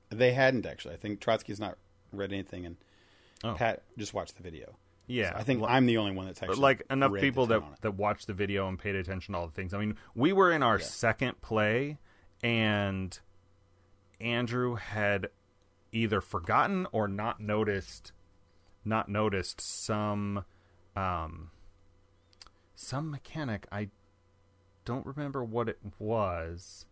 they 0.10 0.34
hadn't 0.34 0.66
actually. 0.66 0.94
I 0.96 0.98
think 0.98 1.20
Trotzke's 1.22 1.60
not 1.60 1.78
read 2.12 2.32
anything, 2.34 2.66
and 2.66 2.78
Oh. 3.44 3.54
Pat 3.54 3.84
just 3.98 4.14
watched 4.14 4.36
the 4.36 4.44
video. 4.44 4.76
yeah, 5.08 5.32
So 5.32 5.38
I 5.38 5.44
think 5.44 5.64
I'm 5.66 5.86
the 5.86 5.98
only 5.98 6.12
one 6.12 6.26
that's 6.26 6.44
actually 6.44 6.58
like 6.60 6.84
enough 6.92 7.14
people 7.20 7.46
that 7.48 7.60
ton 7.60 7.64
on 7.70 7.74
it. 7.74 7.82
that 7.82 7.92
watched 7.96 8.28
the 8.28 8.34
video 8.34 8.68
and 8.68 8.78
paid 8.78 8.96
attention 8.96 9.34
to 9.34 9.40
all 9.40 9.48
the 9.48 9.54
things. 9.54 9.74
I 9.74 9.80
mean, 9.80 9.96
we 10.14 10.34
were 10.34 10.52
in 10.52 10.62
our 10.62 10.78
Yeah. 10.78 10.84
second 10.86 11.40
play, 11.42 12.00
and 12.44 13.18
Andrew 14.20 14.76
had 14.76 15.30
either 15.92 16.22
forgotten 16.22 16.88
or 16.92 17.08
not 17.08 17.40
noticed 17.40 18.12
not 18.86 19.10
noticed 19.10 19.60
some 19.62 20.46
um 20.96 21.52
some 22.76 23.12
mechanic. 23.12 23.68
I 23.72 23.90
don't 24.86 25.06
remember 25.06 25.44
what 25.44 25.70
it 25.70 25.80
was 25.98 26.86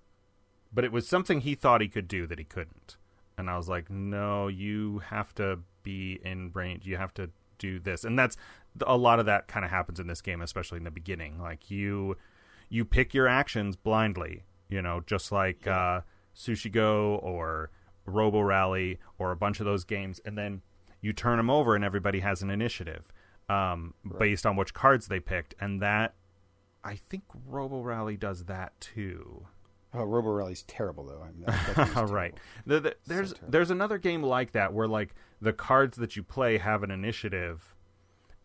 but 0.73 0.83
it 0.83 0.91
was 0.91 1.07
something 1.07 1.41
he 1.41 1.55
thought 1.55 1.81
he 1.81 1.87
could 1.87 2.07
do 2.07 2.27
that 2.27 2.37
he 2.37 2.43
couldn't. 2.43 2.97
And 3.37 3.49
I 3.49 3.57
was 3.57 3.69
like 3.69 3.89
no 3.89 4.47
you 4.47 4.99
have 4.99 5.33
to 5.35 5.59
be 5.83 6.19
in 6.23 6.51
range 6.53 6.85
you 6.85 6.97
have 6.97 7.13
to 7.15 7.29
do 7.57 7.79
this. 7.79 8.03
And 8.03 8.17
that's 8.19 8.37
a 8.85 8.97
lot 8.97 9.19
of 9.19 9.25
that 9.25 9.47
kind 9.47 9.65
of 9.65 9.71
happens 9.71 9.99
in 9.99 10.07
this 10.07 10.21
game 10.21 10.41
especially 10.41 10.77
in 10.77 10.83
the 10.83 10.91
beginning. 10.91 11.39
Like 11.39 11.71
you 11.71 12.17
you 12.69 12.83
pick 12.85 13.13
your 13.13 13.27
actions 13.27 13.75
blindly 13.75 14.43
you 14.69 14.81
know 14.81 15.01
just 15.05 15.31
like 15.31 15.65
uh 15.65 16.01
sushi 16.35 16.71
go 16.71 17.15
or 17.23 17.69
robo 18.07 18.41
rally 18.41 18.99
or 19.19 19.31
a 19.31 19.35
bunch 19.35 19.59
of 19.59 19.65
those 19.65 19.83
games 19.83 20.19
and 20.25 20.37
then 20.37 20.61
you 21.01 21.13
turn 21.13 21.37
them 21.37 21.49
over 21.49 21.75
and 21.75 21.83
everybody 21.83 22.21
has 22.21 22.41
an 22.41 22.49
initiative 22.49 23.03
um, 23.49 23.93
based 24.17 24.45
on 24.45 24.55
which 24.55 24.73
cards 24.73 25.07
they 25.07 25.19
picked 25.19 25.53
and 25.59 25.81
that 25.81 26.15
i 26.83 26.95
think 26.95 27.23
robo 27.45 27.81
rally 27.81 28.17
does 28.17 28.45
that 28.45 28.79
too. 28.81 29.45
Oh, 29.93 30.03
Robo 30.03 30.29
Rally's 30.31 30.63
terrible 30.63 31.05
though. 31.05 31.21
I 31.23 31.31
mean, 31.31 31.43
that, 31.47 31.75
that 31.75 31.75
game's 31.87 31.97
all 31.97 32.05
right. 32.07 32.33
The- 32.65 32.79
the- 32.81 32.95
there's 33.07 33.31
terrible. 33.33 33.51
there's 33.51 33.71
another 33.71 33.97
game 33.97 34.21
like 34.21 34.51
that 34.51 34.73
where 34.73 34.87
like 34.87 35.15
the 35.41 35.53
cards 35.53 35.97
that 35.97 36.15
you 36.17 36.23
play 36.23 36.57
have 36.57 36.83
an 36.83 36.91
initiative 36.91 37.73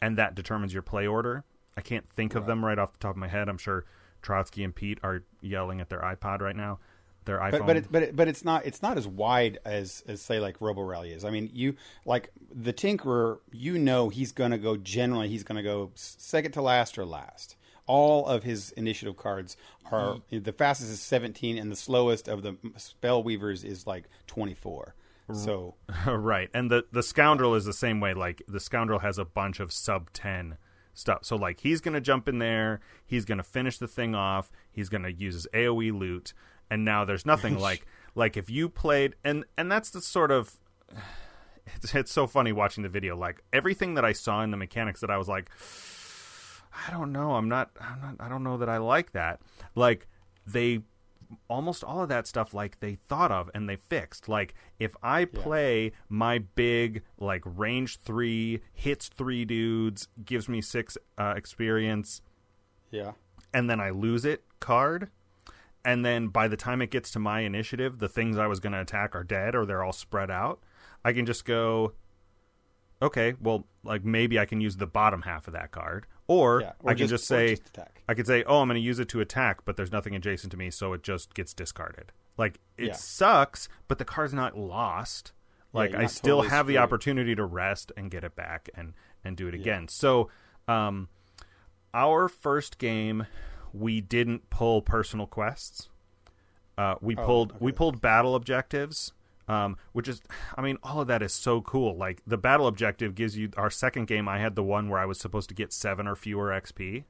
and 0.00 0.16
that 0.16 0.36
determines 0.36 0.72
your 0.72 0.82
play 0.82 1.04
order. 1.06 1.44
I 1.76 1.80
can't 1.80 2.08
think 2.14 2.36
of 2.36 2.46
them 2.46 2.64
right 2.64 2.78
off 2.78 2.92
the 2.92 2.98
top 3.00 3.10
of 3.10 3.16
my 3.16 3.26
head. 3.28 3.48
I'm 3.48 3.58
sure 3.58 3.84
Trotzke 4.22 4.64
and 4.64 4.74
pete 4.74 4.98
are 5.02 5.24
yelling 5.40 5.80
at 5.80 5.90
their 5.90 6.00
ipod 6.00 6.40
right 6.40 6.56
now 6.56 6.78
their 7.24 7.38
iphone 7.38 7.50
But 7.50 7.66
but 7.66 7.76
it, 7.76 7.86
but 7.90 8.02
it, 8.02 8.16
but 8.16 8.28
it's 8.28 8.44
not 8.44 8.66
it's 8.66 8.82
not 8.82 8.98
as 8.98 9.06
wide 9.06 9.58
as 9.64 10.02
as 10.06 10.20
say 10.20 10.40
like 10.40 10.60
Robo 10.60 10.82
Rally 10.82 11.12
is. 11.12 11.24
I 11.24 11.30
mean, 11.30 11.50
you 11.52 11.76
like 12.04 12.30
the 12.52 12.72
Tinkerer. 12.72 13.38
You 13.50 13.78
know 13.78 14.08
he's 14.08 14.32
going 14.32 14.50
to 14.50 14.58
go 14.58 14.76
generally. 14.76 15.28
He's 15.28 15.44
going 15.44 15.56
to 15.56 15.62
go 15.62 15.90
second 15.94 16.52
to 16.52 16.62
last 16.62 16.98
or 16.98 17.04
last. 17.04 17.56
All 17.86 18.26
of 18.26 18.44
his 18.44 18.70
initiative 18.72 19.16
cards 19.16 19.56
are 19.90 20.14
mm-hmm. 20.14 20.42
the 20.42 20.52
fastest 20.52 20.90
is 20.90 21.00
seventeen, 21.00 21.58
and 21.58 21.70
the 21.70 21.76
slowest 21.76 22.28
of 22.28 22.42
the 22.42 22.56
spell 22.76 23.22
weavers 23.22 23.64
is 23.64 23.86
like 23.86 24.04
twenty 24.26 24.54
four. 24.54 24.94
So 25.32 25.76
right 26.06 26.50
and 26.52 26.70
the 26.70 26.84
the 26.92 27.02
scoundrel 27.02 27.54
is 27.54 27.64
the 27.64 27.72
same 27.72 28.00
way 28.00 28.12
like 28.12 28.42
the 28.48 28.60
scoundrel 28.60 28.98
has 28.98 29.18
a 29.18 29.24
bunch 29.24 29.60
of 29.60 29.72
sub 29.72 30.12
10 30.12 30.58
stuff 30.94 31.20
so 31.22 31.36
like 31.36 31.60
he's 31.60 31.80
gonna 31.80 32.00
jump 32.00 32.28
in 32.28 32.38
there 32.38 32.80
he's 33.06 33.24
gonna 33.24 33.42
finish 33.42 33.78
the 33.78 33.88
thing 33.88 34.14
off 34.14 34.52
he's 34.70 34.88
gonna 34.88 35.08
use 35.08 35.34
his 35.34 35.46
aoe 35.54 35.98
loot 35.98 36.34
and 36.72 36.86
now 36.86 37.04
there's 37.04 37.26
nothing 37.26 37.58
like 37.68 37.86
like 38.14 38.36
if 38.36 38.48
you 38.48 38.68
played 38.68 39.14
and 39.22 39.44
and 39.58 39.70
that's 39.70 39.90
the 39.90 40.00
sort 40.00 40.30
of 40.30 40.54
it's, 41.76 41.94
it's 41.94 42.10
so 42.10 42.26
funny 42.26 42.50
watching 42.50 42.82
the 42.82 42.88
video. 42.88 43.16
Like 43.16 43.42
everything 43.52 43.94
that 43.94 44.04
i 44.04 44.12
saw 44.12 44.42
in 44.42 44.50
the 44.50 44.56
mechanics 44.56 45.00
that 45.00 45.10
i 45.10 45.18
was 45.18 45.28
like 45.28 45.50
i 46.88 46.90
don't 46.90 47.12
know. 47.12 47.34
I'm 47.34 47.48
not 47.48 47.70
i'm 47.80 48.00
not 48.00 48.14
i 48.18 48.28
don't 48.28 48.42
know 48.42 48.56
that 48.56 48.68
i 48.68 48.78
like 48.78 49.12
that. 49.12 49.40
Like 49.74 50.08
they 50.46 50.80
almost 51.48 51.82
all 51.82 52.02
of 52.02 52.10
that 52.10 52.26
stuff 52.26 52.52
like 52.52 52.80
they 52.80 52.98
thought 53.08 53.30
of 53.30 53.50
and 53.54 53.68
they 53.68 53.76
fixed. 53.76 54.28
Like 54.28 54.54
if 54.78 54.96
i 55.02 55.26
play 55.26 55.92
my 56.08 56.38
big 56.38 57.02
like 57.18 57.42
range 57.44 58.00
three 58.00 58.60
hits 58.72 59.08
three 59.08 59.44
dudes 59.44 60.08
gives 60.24 60.48
me 60.48 60.62
six 60.62 60.96
uh, 61.18 61.34
experience 61.36 62.22
yeah, 62.90 63.12
and 63.54 63.70
then 63.70 63.80
i 63.80 63.88
lose 63.88 64.26
it 64.26 64.44
card 64.60 65.08
and 65.84 66.04
then 66.04 66.28
by 66.28 66.48
the 66.48 66.56
time 66.56 66.80
it 66.82 66.90
gets 66.90 67.10
to 67.10 67.18
my 67.18 67.40
initiative 67.40 67.98
the 67.98 68.08
things 68.08 68.38
i 68.38 68.46
was 68.46 68.60
going 68.60 68.72
to 68.72 68.80
attack 68.80 69.14
are 69.16 69.24
dead 69.24 69.54
or 69.54 69.66
they're 69.66 69.82
all 69.82 69.92
spread 69.92 70.30
out 70.30 70.60
i 71.04 71.12
can 71.12 71.26
just 71.26 71.44
go 71.44 71.92
okay 73.00 73.34
well 73.40 73.66
like 73.82 74.04
maybe 74.04 74.38
i 74.38 74.44
can 74.44 74.60
use 74.60 74.76
the 74.76 74.86
bottom 74.86 75.22
half 75.22 75.46
of 75.46 75.52
that 75.54 75.70
card 75.70 76.06
or, 76.28 76.60
yeah. 76.62 76.72
Or 76.80 76.90
i 76.92 76.94
can 76.94 77.08
just, 77.08 77.24
or 77.24 77.26
say 77.26 77.56
just. 77.56 77.78
I 78.08 78.14
could 78.14 78.26
say, 78.26 78.42
"Oh, 78.44 78.60
I'm 78.60 78.68
going 78.68 78.76
to 78.76 78.80
use 78.80 78.98
it 78.98 79.08
to 79.10 79.20
attack," 79.20 79.64
but 79.64 79.76
there's 79.76 79.92
nothing 79.92 80.14
adjacent 80.14 80.50
to 80.52 80.56
me, 80.56 80.70
so 80.70 80.92
it 80.92 81.02
just 81.02 81.34
gets 81.34 81.52
discarded. 81.52 82.10
Like 82.38 82.58
it 82.78 82.86
Yeah. 82.86 82.92
sucks, 82.94 83.68
but 83.88 83.98
the 83.98 84.04
card's 84.04 84.32
not 84.32 84.56
lost. 84.56 85.32
Like 85.72 85.92
you're 85.92 86.00
I 86.02 86.06
still 86.06 86.36
totally 86.38 86.50
have 86.50 86.66
the 86.66 86.78
opportunity 86.78 87.34
to 87.34 87.44
rest 87.44 87.92
and 87.96 88.10
get 88.10 88.24
it 88.24 88.34
back 88.34 88.70
and 88.74 88.94
and 89.24 89.36
do 89.36 89.46
it 89.48 89.54
again. 89.54 89.88
So, 89.88 90.30
um, 90.68 91.08
our 91.92 92.28
first 92.28 92.78
game, 92.78 93.26
we 93.72 94.00
didn't 94.00 94.50
pull 94.50 94.82
personal 94.82 95.26
quests. 95.26 95.88
Uh, 96.78 96.94
we 97.00 97.16
Oh, 97.16 97.24
pulled 97.26 97.50
okay. 97.52 97.58
we 97.60 97.72
pulled 97.72 98.00
battle 98.00 98.34
objectives, 98.34 99.12
um, 99.48 99.76
which 99.92 100.08
is, 100.08 100.22
I 100.56 100.62
mean, 100.62 100.78
all 100.82 101.00
of 101.00 101.06
that 101.08 101.22
is 101.22 101.32
so 101.32 101.60
cool. 101.60 101.96
Like 101.96 102.22
the 102.26 102.38
battle 102.38 102.66
objective 102.66 103.14
gives 103.14 103.36
you 103.36 103.50
our 103.56 103.70
second 103.70 104.06
game. 104.06 104.26
I 104.28 104.38
had 104.38 104.54
the 104.56 104.62
one 104.62 104.88
where 104.88 104.98
I 105.00 105.04
was 105.04 105.18
supposed 105.20 105.48
to 105.50 105.54
get 105.54 105.72
seven 105.72 106.06
or 106.06 106.16
fewer 106.16 106.48
XP, 106.48 107.04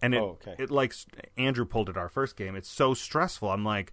and 0.00 0.14
it 0.14 0.18
Oh, 0.22 0.38
okay. 0.42 0.54
it 0.58 0.70
like 0.70 0.94
Andrew 1.36 1.64
pulled 1.64 1.88
it 1.88 1.96
our 1.96 2.08
first 2.08 2.36
game. 2.36 2.54
It's 2.54 2.68
so 2.70 2.94
stressful. 2.94 3.48
I'm 3.50 3.64
like, 3.64 3.92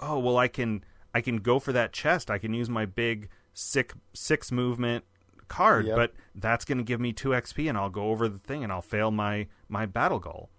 oh 0.00 0.18
well, 0.18 0.36
I 0.36 0.48
can 0.48 0.84
I 1.14 1.20
can 1.22 1.36
go 1.38 1.58
for 1.58 1.72
that 1.72 1.92
chest. 1.92 2.30
I 2.30 2.38
can 2.38 2.52
use 2.52 2.68
my 2.68 2.84
big 2.86 3.28
six 3.54 3.94
six 4.12 4.52
movement 4.52 5.04
card, 5.48 5.86
Yep. 5.86 5.96
but 5.96 6.12
that's 6.34 6.64
going 6.64 6.78
to 6.78 6.84
give 6.84 7.00
me 7.00 7.12
two 7.12 7.30
XP, 7.30 7.68
and 7.68 7.78
I'll 7.78 7.88
go 7.90 8.10
over 8.10 8.28
the 8.28 8.38
thing, 8.38 8.62
and 8.64 8.70
I'll 8.72 8.82
fail 8.82 9.10
my 9.10 9.46
my 9.68 9.86
battle 9.86 10.18
goal. 10.18 10.50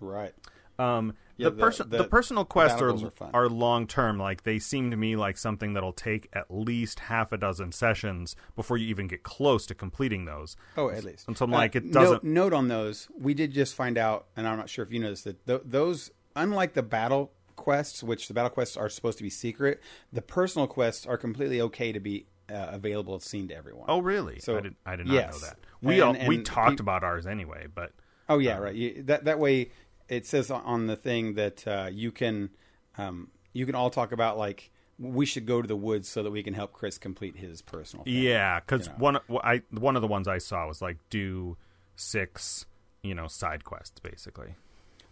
Right. 0.00 0.32
Um, 0.78 1.14
Yeah, 1.38 1.48
the, 1.48 1.54
the- 1.56 1.62
person 1.62 1.88
the, 1.90 1.96
the- 1.98 2.04
personal 2.04 2.44
quests 2.44 2.82
are 2.82 2.90
are 2.90 3.30
are 3.32 3.48
long 3.48 3.86
term. 3.86 4.18
Like 4.18 4.42
they 4.42 4.58
seem 4.58 4.90
to 4.90 4.96
me 4.96 5.16
like 5.16 5.38
something 5.38 5.72
that'll 5.72 5.92
take 5.94 6.28
at 6.34 6.50
least 6.50 7.00
half 7.00 7.32
a 7.32 7.38
dozen 7.38 7.72
sessions 7.72 8.36
before 8.54 8.76
you 8.76 8.86
even 8.88 9.06
get 9.08 9.22
close 9.22 9.64
to 9.66 9.74
completing 9.74 10.26
those. 10.26 10.54
Oh, 10.76 10.90
at 10.90 11.02
least. 11.04 11.28
And 11.28 11.36
so 11.36 11.46
I'm 11.46 11.54
Uh, 11.54 11.56
like, 11.58 11.76
it 11.76 11.84
note- 11.84 11.92
doesn't. 11.94 12.24
Note, 12.24 12.52
on 12.52 12.68
those, 12.68 13.08
we 13.18 13.32
did 13.32 13.52
just 13.52 13.74
find 13.74 13.96
out, 13.96 14.26
and 14.36 14.46
I'm 14.46 14.58
not 14.58 14.68
sure 14.68 14.84
if 14.84 14.92
you 14.92 14.98
noticed 15.00 15.24
that 15.24 15.46
th- 15.46 15.62
those, 15.64 16.10
unlike 16.34 16.74
the 16.74 16.82
battle 16.82 17.32
quests, 17.56 18.02
which 18.02 18.28
the 18.28 18.34
battle 18.34 18.50
quests 18.50 18.76
are 18.76 18.90
supposed 18.90 19.16
to 19.16 19.24
be 19.24 19.30
secret, 19.30 19.82
the 20.12 20.20
personal 20.22 20.66
quests 20.66 21.06
are 21.06 21.16
completely 21.16 21.58
okay 21.62 21.90
to 21.92 22.00
be 22.00 22.26
uh, 22.50 22.68
available, 22.70 23.18
seen 23.18 23.48
to 23.48 23.56
everyone. 23.56 23.86
Oh, 23.88 24.00
really? 24.00 24.38
So- 24.40 24.58
I 24.58 24.60
did. 24.60 24.74
I 24.84 24.96
did 24.96 25.06
not 25.06 25.14
yes. 25.14 25.32
know 25.32 25.38
that. 25.48 25.58
We 25.80 25.94
And- 25.94 26.02
all, 26.18 26.28
we 26.28 26.36
and 26.36 26.44
talked 26.46 26.76
pe- 26.78 26.82
about 26.82 27.02
ours 27.02 27.26
anyway, 27.26 27.66
but 27.74 27.92
Oh 28.28 28.38
yeah, 28.38 28.58
right. 28.58 28.74
You, 28.74 29.02
that 29.04 29.24
that 29.26 29.38
way, 29.38 29.70
it 30.08 30.26
says 30.26 30.50
on 30.50 30.86
the 30.86 30.96
thing 30.96 31.34
that 31.34 31.66
uh, 31.66 31.88
you 31.92 32.12
can 32.12 32.50
um, 32.98 33.28
you 33.52 33.66
can 33.66 33.74
all 33.74 33.90
talk 33.90 34.12
about 34.12 34.38
like 34.38 34.70
we 34.98 35.26
should 35.26 35.46
go 35.46 35.60
to 35.60 35.68
the 35.68 35.76
woods 35.76 36.08
so 36.08 36.22
that 36.22 36.30
we 36.30 36.42
can 36.42 36.54
help 36.54 36.72
Chris 36.72 36.98
complete 36.98 37.36
his 37.36 37.62
personal. 37.62 38.04
Thing. 38.04 38.14
yeah, 38.14 38.60
because 38.60 38.86
you 38.86 38.92
know. 38.92 38.98
one 38.98 39.18
I 39.42 39.62
one 39.70 39.96
of 39.96 40.02
the 40.02 40.08
ones 40.08 40.28
I 40.28 40.38
saw 40.38 40.66
was 40.66 40.80
like 40.80 40.98
do 41.10 41.56
six, 41.96 42.66
you 43.02 43.14
know, 43.14 43.26
side 43.26 43.64
quests 43.64 44.00
basically. 44.00 44.54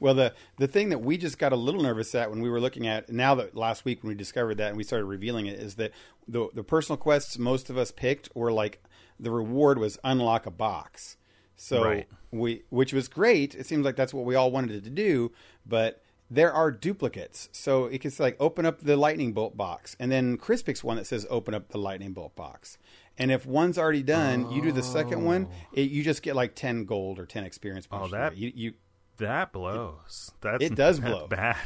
Well, 0.01 0.15
the 0.15 0.35
the 0.59 0.69
thing 0.69 0.89
that 0.91 0.99
we 0.99 1.17
just 1.17 1.39
got 1.39 1.53
a 1.53 1.57
little 1.57 1.83
nervous 1.83 2.15
at 2.15 2.31
when 2.31 2.41
we 2.41 2.51
were 2.51 2.61
looking 2.61 2.87
at 2.87 3.11
now 3.11 3.35
that 3.37 3.57
last 3.57 3.85
week 3.85 4.03
when 4.03 4.09
we 4.09 4.15
discovered 4.15 4.57
that 4.57 4.69
and 4.69 4.77
we 4.77 4.85
started 4.85 5.07
revealing 5.07 5.47
it 5.47 5.59
is 5.59 5.77
that 5.77 5.93
the 6.27 6.49
the 6.55 6.65
personal 6.65 6.97
quests 6.97 7.39
most 7.39 7.71
of 7.71 7.79
us 7.79 7.91
picked 7.91 8.29
were 8.35 8.53
like 8.53 8.83
the 9.19 9.31
reward 9.31 9.79
was 9.79 9.99
unlock 10.05 10.47
a 10.47 10.51
box. 10.51 11.17
So 11.57 11.85
Right. 11.85 12.09
we 12.31 12.63
which 12.71 12.93
was 12.93 13.09
great. 13.09 13.55
It 13.55 13.67
seems 13.67 13.85
like 13.85 13.97
that's 13.97 14.13
what 14.15 14.25
we 14.25 14.35
all 14.35 14.51
wanted 14.51 14.83
to 14.85 14.91
do, 14.91 15.33
but 15.67 16.03
there 16.31 16.53
are 16.53 16.71
duplicates. 16.71 17.49
So 17.53 17.85
it 17.87 18.01
can 18.01 18.11
say 18.11 18.25
like 18.25 18.37
open 18.41 18.67
up 18.67 18.81
the 18.81 18.97
lightning 18.97 19.33
bolt 19.33 19.57
box 19.57 19.97
and 20.01 20.11
then 20.11 20.37
Chris 20.37 20.63
picks 20.63 20.83
one 20.83 20.97
that 20.97 21.07
says 21.07 21.27
open 21.31 21.55
up 21.55 21.69
the 21.69 21.79
lightning 21.79 22.13
bolt 22.13 22.35
box. 22.35 22.79
And 23.17 23.31
if 23.31 23.47
one's 23.47 23.79
already 23.79 24.03
done, 24.03 24.51
you 24.51 24.61
do 24.61 24.73
the 24.73 24.83
second 24.83 25.25
one, 25.25 25.47
oh. 25.49 25.55
it, 25.75 25.91
you 25.91 26.03
just 26.03 26.23
get 26.23 26.35
like 26.35 26.57
10 26.57 26.85
gold 26.85 27.21
or 27.21 27.27
10 27.27 27.45
experience 27.45 27.87
points. 27.87 28.09
Oh, 28.13 28.17
that- 28.17 28.37
you, 28.37 28.51
you 28.55 28.75
That 29.19 29.53
blows. 29.53 30.33
That's 30.41 30.65
it 30.65 30.75
does 30.75 30.99
that's 31.01 31.13
blow. 31.15 31.29
bad. 31.29 31.57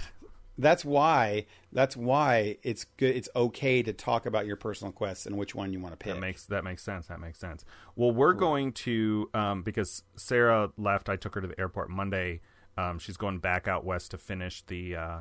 That's 0.59 0.85
why 0.85 1.47
that's 1.73 1.97
why 1.97 2.59
it's 2.63 2.85
good 2.85 3.15
it's 3.15 3.29
okay 3.37 3.83
to 3.83 3.93
talk 3.93 4.27
about 4.27 4.45
your 4.45 4.57
personal 4.57 4.93
quests 4.93 5.25
and 5.25 5.37
which 5.37 5.55
one 5.55 5.73
you 5.73 5.79
want 5.79 5.93
to 5.93 5.97
pick 5.97 6.15
That 6.15 6.21
makes 6.21 6.45
that 6.47 6.65
makes 6.65 6.83
sense. 6.83 7.07
That 7.07 7.21
makes 7.21 7.39
sense. 7.39 7.65
Well, 7.95 8.11
we're 8.11 8.35
going 8.35 8.73
to 8.73 9.31
um, 9.35 9.63
because 9.63 10.03
Sarah 10.17 10.71
left. 10.77 11.09
I 11.09 11.17
took 11.17 11.35
her 11.37 11.41
to 11.41 11.47
the 11.47 11.59
airport 11.59 11.91
Monday. 11.91 12.41
Um, 12.77 12.99
she's 12.99 13.17
going 13.17 13.39
back 13.39 13.67
out 13.67 13.85
west 13.85 14.11
to 14.11 14.19
finish 14.19 14.63
the 14.63 14.97
uh, 14.97 15.19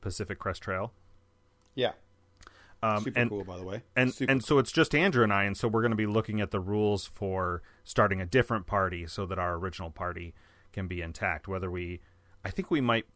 Pacific 0.00 0.38
Crest 0.38 0.62
Trail. 0.62 0.92
yeah 1.74 1.92
Um, 2.82 3.04
super 3.04 3.18
and, 3.18 3.30
cool 3.30 3.44
by 3.44 3.56
the 3.56 3.64
way 3.64 3.82
and 3.94 4.12
super 4.12 4.30
and 4.30 4.42
so 4.42 4.58
it's 4.58 4.72
just 4.72 4.94
Andrew 4.94 5.22
and 5.22 5.32
I, 5.32 5.44
and 5.44 5.56
so 5.56 5.68
we're 5.68 5.82
going 5.82 5.92
to 5.92 5.96
be 5.96 6.06
looking 6.06 6.40
at 6.40 6.50
the 6.50 6.60
rules 6.60 7.06
for 7.06 7.62
starting 7.84 8.20
a 8.20 8.26
different 8.26 8.66
party 8.66 9.06
so 9.06 9.26
that 9.26 9.38
our 9.38 9.54
original 9.54 9.90
party 9.90 10.34
can 10.72 10.86
be 10.86 11.02
intact. 11.02 11.46
Whether 11.46 11.70
we, 11.70 12.00
I 12.44 12.50
think 12.50 12.70
we 12.70 12.80
might 12.80 13.06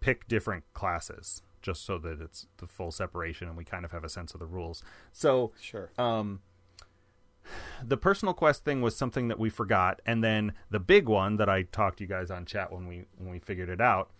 pick 0.00 0.28
different 0.28 0.64
classes 0.74 1.42
just 1.60 1.84
so 1.86 1.96
that 1.98 2.20
it's 2.20 2.46
the 2.58 2.66
full 2.66 2.90
separation 2.90 3.46
and 3.48 3.56
we 3.56 3.64
kind 3.64 3.84
of 3.84 3.92
have 3.92 4.02
a 4.04 4.08
sense 4.08 4.34
of 4.34 4.40
the 4.40 4.46
rules. 4.46 4.82
So 5.12 5.52
sure 5.60 5.90
um, 5.98 6.40
the 7.84 7.96
personal 7.96 8.34
quest 8.34 8.64
thing 8.64 8.82
was 8.82 8.96
something 8.96 9.28
that 9.28 9.38
we 9.38 9.50
forgot, 9.50 10.00
and 10.06 10.22
then 10.22 10.52
the 10.70 10.80
big 10.80 11.08
one 11.08 11.36
that 11.36 11.48
I 11.48 11.62
talked 11.62 11.98
to 11.98 12.04
you 12.04 12.08
guys 12.08 12.30
on 12.30 12.44
chat 12.46 12.72
when 12.72 12.86
we 12.86 13.04
when 13.18 13.30
we 13.30 13.38
figured 13.38 13.68
it 13.68 13.80
out 13.80 14.10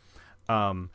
um, 0.48 0.90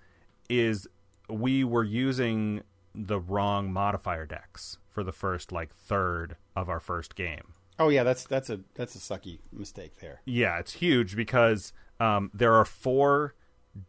is 0.49 0.88
we 1.30 1.64
were 1.64 1.84
using 1.84 2.64
the 2.94 3.19
wrong 3.19 3.72
modifier 3.72 4.26
decks 4.26 4.77
for 4.89 5.03
the 5.03 5.11
first 5.11 5.52
like 5.52 5.73
third 5.73 6.35
of 6.56 6.68
our 6.69 6.80
first 6.80 7.15
game. 7.15 7.53
oh 7.80 7.89
yeah 7.89 8.03
that's 8.03 8.26
that's 8.26 8.49
a 8.49 8.60
that's 8.76 8.95
a 8.95 8.99
sucky 8.99 9.39
mistake 9.52 9.99
there 9.99 10.22
Yeah, 10.26 10.57
it's 10.60 10.73
huge 10.73 11.15
because 11.15 11.73
um, 11.99 12.31
there 12.34 12.53
are 12.53 12.65
four 12.65 13.35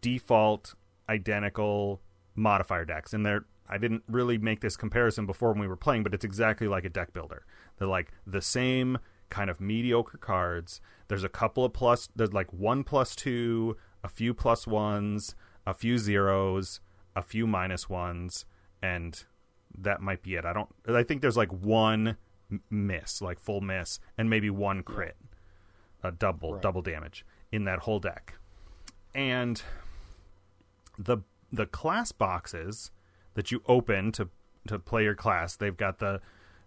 default 0.00 0.74
identical 1.08 2.00
modifier 2.34 2.84
decks, 2.84 3.12
and 3.12 3.24
they're. 3.24 3.44
I 3.70 3.76
didn't 3.76 4.02
really 4.08 4.38
make 4.38 4.60
this 4.60 4.78
comparison 4.78 5.26
before 5.26 5.50
when 5.52 5.60
we 5.60 5.66
were 5.68 5.76
playing, 5.76 6.02
but 6.02 6.14
it's 6.14 6.24
exactly 6.24 6.66
like 6.68 6.86
a 6.86 6.88
deck 6.88 7.12
builder. 7.12 7.44
They're 7.78 7.86
like 7.86 8.12
the 8.26 8.40
same 8.40 8.96
kind 9.28 9.50
of 9.50 9.60
mediocre 9.60 10.16
cards. 10.16 10.80
There's 11.08 11.24
a 11.24 11.28
couple 11.28 11.66
of 11.66 11.74
plus. 11.74 12.08
There's 12.16 12.32
like 12.32 12.50
one 12.50 12.82
plus 12.82 13.14
two, 13.14 13.76
a 14.02 14.08
few 14.08 14.32
plus 14.32 14.66
ones, 14.66 15.34
a 15.66 15.74
few 15.74 15.98
zeros, 15.98 16.80
a 17.14 17.20
few 17.22 17.46
minus 17.46 17.90
ones, 17.90 18.46
and 18.80 19.22
that 19.76 20.00
might 20.00 20.22
be 20.22 20.34
it. 20.36 20.46
I 20.46 20.54
don't. 20.54 20.70
I 20.88 21.02
think 21.02 21.20
there's 21.20 21.36
like 21.36 21.52
one 21.52 22.16
miss, 22.70 23.20
like 23.20 23.38
full 23.38 23.60
miss, 23.60 24.00
and 24.16 24.30
maybe 24.30 24.48
one 24.48 24.82
crit 24.82 25.16
a 26.02 26.10
double 26.10 26.54
Right. 26.54 26.62
double 26.62 26.80
damage 26.80 27.26
in 27.52 27.64
that 27.64 27.80
whole 27.80 27.98
deck. 28.00 28.38
And 29.14 29.62
the 30.98 31.18
the 31.52 31.66
class 31.66 32.12
boxes 32.12 32.90
that 33.34 33.50
you 33.50 33.62
open 33.66 34.12
to 34.12 34.28
to 34.66 34.78
play 34.78 35.04
your 35.04 35.14
class, 35.14 35.56
they've 35.56 35.76
got 35.76 35.98
the 35.98 36.20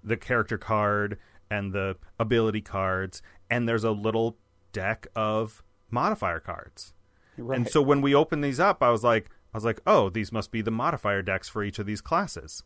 the 0.04 0.18
character 0.18 0.58
card 0.58 1.18
and 1.50 1.74
the 1.74 1.98
ability 2.20 2.62
cards 2.62 3.22
and 3.50 3.68
there's 3.68 3.84
a 3.84 3.92
little 3.92 4.38
deck 4.72 5.06
of 5.16 5.62
modifier 5.92 6.40
cards. 6.40 6.94
right 7.38 7.58
And 7.58 7.70
so 7.70 7.82
when 7.82 8.02
we 8.02 8.16
opened 8.16 8.44
these 8.44 8.60
up, 8.60 8.82
I 8.82 8.90
was 8.90 9.04
like 9.04 9.30
I 9.54 9.58
was 9.58 9.66
like, 9.66 9.82
"Oh, 9.86 10.10
these 10.10 10.32
must 10.32 10.52
be 10.52 10.62
the 10.62 10.72
modifier 10.72 11.22
decks 11.22 11.50
for 11.50 11.64
each 11.64 11.78
of 11.78 11.86
these 11.86 12.02
classes." 12.02 12.64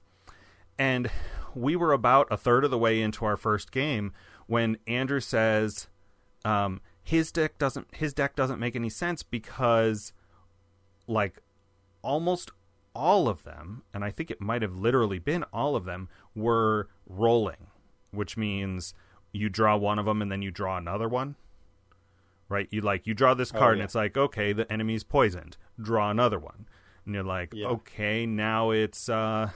And 0.78 1.10
we 1.56 1.76
were 1.76 1.94
about 1.94 2.28
a 2.30 2.38
third 2.38 2.64
of 2.64 2.72
the 2.72 2.78
way 2.78 3.02
into 3.02 3.26
our 3.26 3.38
first 3.38 3.72
game 3.72 4.14
when 4.46 4.78
Andrew 4.86 5.20
says 5.20 5.88
um, 6.44 6.82
his 7.06 7.32
deck 7.32 7.58
doesn't 7.60 7.88
his 7.96 8.14
deck 8.16 8.36
doesn't 8.36 8.60
make 8.60 8.76
any 8.76 8.90
sense 8.90 9.22
because 9.24 10.12
like 11.08 11.40
almost 12.02 12.50
all 12.96 13.28
of 13.28 13.44
them, 13.44 13.84
and 13.94 14.04
I 14.04 14.10
think 14.10 14.32
it 14.32 14.42
might 14.42 14.62
have 14.64 14.76
literally 14.76 15.20
been 15.20 15.44
all 15.54 15.76
of 15.76 15.86
them, 15.86 16.10
were 16.34 16.88
rolling, 17.08 17.68
which 18.12 18.36
means 18.38 18.94
you 19.34 19.50
draw 19.50 19.76
one 19.78 20.00
of 20.00 20.06
them 20.06 20.22
and 20.22 20.32
then 20.32 20.42
you 20.42 20.50
draw 20.50 20.78
another 20.78 21.08
one. 21.08 21.36
Right? 22.50 22.68
You 22.72 22.82
like 22.82 23.06
you 23.06 23.14
draw 23.14 23.34
this 23.36 23.52
Oh, 23.54 23.60
card 23.60 23.74
and 23.76 23.84
it's 23.84 23.96
like, 23.96 24.18
okay, 24.18 24.52
the 24.52 24.72
enemy's 24.74 25.04
poisoned. 25.04 25.58
Draw 25.80 26.10
another 26.10 26.40
one. 26.40 26.66
And 27.06 27.14
you're 27.14 27.24
like, 27.24 27.54
Yeah. 27.54 27.68
okay, 27.68 28.26
now 28.26 28.72
it's 28.72 29.10
uh 29.10 29.50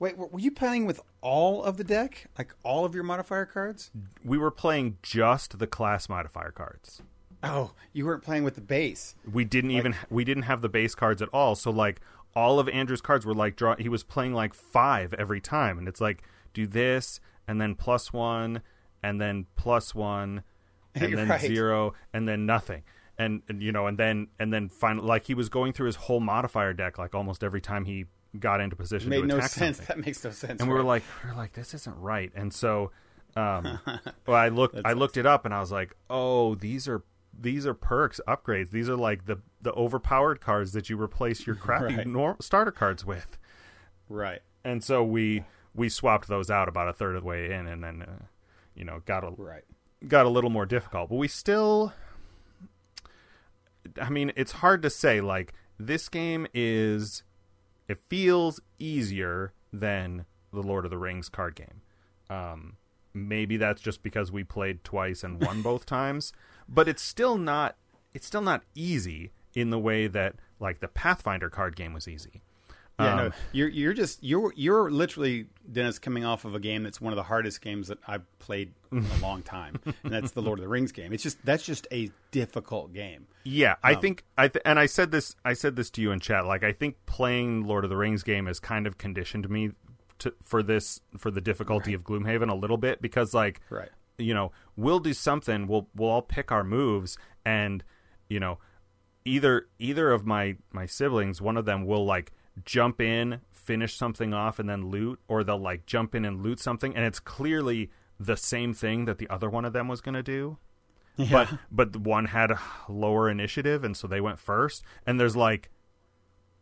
wait 0.00 0.16
were 0.18 0.26
were 0.26 0.40
you 0.40 0.50
playing 0.50 0.86
with 0.86 1.00
all 1.26 1.62
of 1.64 1.76
the 1.76 1.84
deck 1.84 2.26
like 2.38 2.54
all 2.62 2.84
of 2.84 2.94
your 2.94 3.04
modifier 3.04 3.46
cards? 3.46 3.90
We 4.24 4.38
were 4.38 4.50
playing 4.52 4.98
just 5.02 5.58
the 5.58 5.66
class 5.66 6.08
modifier 6.08 6.52
cards. 6.52 7.02
oh 7.42 7.72
you 7.92 8.06
weren't 8.06 8.22
playing 8.22 8.44
with 8.44 8.54
the 8.54 8.60
base. 8.60 9.14
We 9.30 9.44
didn't 9.44 9.72
even 9.72 9.94
we 10.08 10.24
didn't 10.24 10.44
have 10.44 10.60
the 10.62 10.68
base 10.68 10.94
cards 10.94 11.20
at 11.20 11.28
all. 11.30 11.54
So 11.56 11.70
like 11.70 12.00
all 12.34 12.58
of 12.60 12.68
andrew's 12.68 13.00
cards 13.00 13.26
were 13.26 13.34
like 13.34 13.56
draw 13.56 13.74
he 13.76 13.88
was 13.88 14.02
playing 14.04 14.34
like 14.34 14.54
five 14.54 15.12
every 15.14 15.40
time. 15.40 15.78
And 15.78 15.88
it's 15.88 16.00
like 16.00 16.22
do 16.54 16.66
this 16.66 17.20
and 17.48 17.60
then 17.60 17.74
plus 17.74 18.12
one 18.12 18.62
and 19.02 19.20
then 19.20 19.46
plus 19.56 19.94
one 19.94 20.42
and 20.94 21.16
then 21.18 21.28
Right. 21.28 21.40
zero 21.40 21.92
and 22.12 22.26
then 22.28 22.46
nothing. 22.46 22.82
And, 23.18 23.42
and 23.48 23.62
you 23.62 23.72
know 23.72 23.86
and 23.86 23.96
then 23.98 24.28
and 24.38 24.52
then 24.52 24.68
finally 24.68 25.06
like 25.08 25.24
he 25.24 25.34
was 25.34 25.48
going 25.48 25.72
through 25.72 25.86
his 25.86 25.96
whole 25.96 26.20
modifier 26.20 26.72
deck 26.74 26.98
like 26.98 27.14
almost 27.14 27.42
every 27.42 27.62
time 27.62 27.86
he 27.86 28.04
got 28.40 28.60
into 28.60 28.76
position 28.76 29.10
made 29.10 29.24
no 29.26 29.40
sense 29.40 29.78
something 29.78 29.86
that 29.86 29.98
makes 30.04 30.22
no 30.24 30.30
sense 30.30 30.60
and 30.60 30.68
we 30.70 30.74
were 30.76 30.82
like 30.82 31.02
we 31.24 31.30
were 31.30 31.36
like 31.36 31.52
this 31.52 31.74
isn't 31.74 31.96
right 31.98 32.30
and 32.34 32.52
so 32.52 32.90
um 33.36 33.78
well 34.26 34.36
i 34.36 34.48
looked 34.48 34.76
i 34.84 34.92
looked 34.92 35.16
it 35.16 35.26
up 35.26 35.44
and 35.44 35.52
i 35.54 35.60
was 35.60 35.70
like 35.72 35.94
oh 36.10 36.54
these 36.56 36.86
are 36.88 37.02
these 37.38 37.66
are 37.66 37.74
perks 37.74 38.20
upgrades 38.26 38.70
these 38.70 38.88
are 38.88 38.96
like 38.96 39.26
the 39.26 39.36
the 39.62 39.72
overpowered 39.72 40.40
cards 40.40 40.72
that 40.72 40.88
you 40.88 41.00
replace 41.00 41.46
your 41.46 41.56
crappy 41.64 41.96
Right. 41.96 42.06
nor- 42.06 42.36
starter 42.40 42.70
cards 42.72 43.04
with 43.04 43.36
right 44.08 44.40
and 44.64 44.82
so 44.82 45.02
we 45.04 45.44
we 45.74 45.88
swapped 45.90 46.26
those 46.28 46.50
out 46.50 46.68
about 46.68 46.88
a 46.88 46.92
third 46.94 47.14
of 47.16 47.22
the 47.22 47.28
way 47.28 47.52
in, 47.52 47.66
and 47.66 47.84
then 47.84 48.00
uh, 48.02 48.24
you 48.74 48.82
know 48.84 49.02
got 49.04 49.22
a 49.24 49.30
Right. 49.36 49.62
got 50.08 50.24
a 50.24 50.28
little 50.30 50.48
more 50.48 50.64
difficult. 50.64 51.10
But 51.10 51.16
we 51.16 51.28
still, 51.28 51.92
I 54.00 54.08
mean, 54.08 54.32
it's 54.36 54.52
hard 54.52 54.82
to 54.82 54.90
say. 54.90 55.20
Like 55.20 55.52
this 55.78 56.08
game 56.08 56.46
is, 56.54 57.22
it 57.88 57.98
feels 58.08 58.60
easier 58.78 59.52
than 59.72 60.26
the 60.52 60.62
Lord 60.62 60.84
of 60.84 60.90
the 60.90 60.98
Rings 60.98 61.28
card 61.28 61.54
game. 61.54 61.82
Um, 62.28 62.76
maybe 63.14 63.56
that's 63.56 63.80
just 63.80 64.02
because 64.02 64.32
we 64.32 64.44
played 64.44 64.84
twice 64.84 65.22
and 65.22 65.42
won 65.42 65.62
both 65.62 65.86
times, 65.86 66.32
but 66.68 66.88
it's 66.88 67.02
still 67.02 67.38
not. 67.38 67.76
It's 68.14 68.26
still 68.26 68.42
not 68.42 68.62
easy 68.74 69.32
in 69.54 69.70
the 69.70 69.78
way 69.78 70.06
that 70.06 70.36
like 70.58 70.80
the 70.80 70.88
Pathfinder 70.88 71.50
card 71.50 71.76
game 71.76 71.92
was 71.92 72.08
easy. 72.08 72.42
Yeah, 72.98 73.12
Um, 73.12 73.16
no, 73.18 73.30
you're 73.52 73.68
you're 73.68 73.92
just 73.92 74.24
you're 74.24 74.52
you're 74.56 74.90
literally 74.90 75.46
Dennis 75.70 75.98
coming 75.98 76.24
off 76.24 76.44
of 76.46 76.54
a 76.54 76.58
game 76.60 76.82
that's 76.82 76.98
one 77.00 77.12
of 77.12 77.16
the 77.16 77.22
hardest 77.24 77.60
games 77.60 77.88
that 77.88 77.98
I've 78.08 78.24
played 78.38 78.72
in 78.90 79.04
a 79.04 79.16
long 79.22 79.42
time, 79.42 79.78
and 80.02 80.10
that's 80.12 80.30
the 80.30 80.40
Lord 80.40 80.58
of 80.58 80.62
the 80.62 80.68
Rings 80.68 80.92
game. 80.92 81.12
It's 81.12 81.22
just 81.22 81.44
that's 81.44 81.64
just 81.64 81.86
a 81.92 82.10
difficult 82.30 82.94
game. 82.94 83.26
Yeah, 83.44 83.74
I 83.82 83.94
Um, 83.94 84.00
think 84.00 84.24
I 84.38 84.48
th- 84.48 84.62
and 84.64 84.78
I 84.78 84.86
said 84.86 85.10
this 85.10 85.36
I 85.44 85.52
said 85.52 85.76
this 85.76 85.90
to 85.90 86.00
you 86.00 86.10
in 86.10 86.20
chat. 86.20 86.46
Like 86.46 86.64
I 86.64 86.72
think 86.72 86.96
playing 87.04 87.64
Lord 87.66 87.84
of 87.84 87.90
the 87.90 87.96
Rings 87.98 88.22
game 88.22 88.46
has 88.46 88.58
kind 88.60 88.86
of 88.86 88.96
conditioned 88.96 89.50
me 89.50 89.72
to 90.20 90.32
for 90.42 90.62
this 90.62 91.00
for 91.18 91.30
the 91.30 91.42
difficulty 91.42 91.92
of 91.92 92.02
Gloomhaven 92.02 92.48
a 92.50 92.54
little 92.54 92.78
bit 92.78 93.02
because 93.02 93.34
like 93.34 93.60
Right. 93.68 93.90
you 94.16 94.32
know 94.32 94.52
we'll 94.74 95.00
do 95.00 95.12
something 95.12 95.66
we'll 95.66 95.88
we'll 95.94 96.08
all 96.08 96.22
pick 96.22 96.50
our 96.50 96.64
moves 96.64 97.18
and 97.44 97.84
you 98.30 98.40
know 98.40 98.58
either 99.26 99.66
either 99.78 100.12
of 100.12 100.24
my 100.24 100.56
my 100.72 100.86
siblings 100.86 101.42
one 101.42 101.58
of 101.58 101.66
them 101.66 101.84
will 101.84 102.06
like 102.06 102.32
jump 102.64 103.00
in 103.00 103.40
finish 103.52 103.94
something 103.94 104.32
off 104.32 104.58
and 104.58 104.68
then 104.68 104.88
loot 104.90 105.18
or 105.28 105.42
they'll 105.44 105.58
like 105.58 105.86
jump 105.86 106.14
in 106.14 106.24
and 106.24 106.42
loot 106.42 106.58
something 106.60 106.94
and 106.96 107.04
it's 107.04 107.20
clearly 107.20 107.90
the 108.18 108.36
same 108.36 108.72
thing 108.72 109.04
that 109.04 109.18
the 109.18 109.28
other 109.28 109.50
one 109.50 109.64
of 109.64 109.72
them 109.72 109.88
was 109.88 110.00
going 110.00 110.14
to 110.14 110.22
do 110.22 110.56
Yeah. 111.16 111.28
but 111.30 111.58
but 111.70 111.96
one 112.00 112.26
had 112.26 112.52
lower 112.88 113.28
initiative 113.28 113.84
and 113.84 113.96
so 113.96 114.06
they 114.06 114.20
went 114.20 114.38
first 114.38 114.84
and 115.06 115.18
there's 115.20 115.36
like 115.36 115.70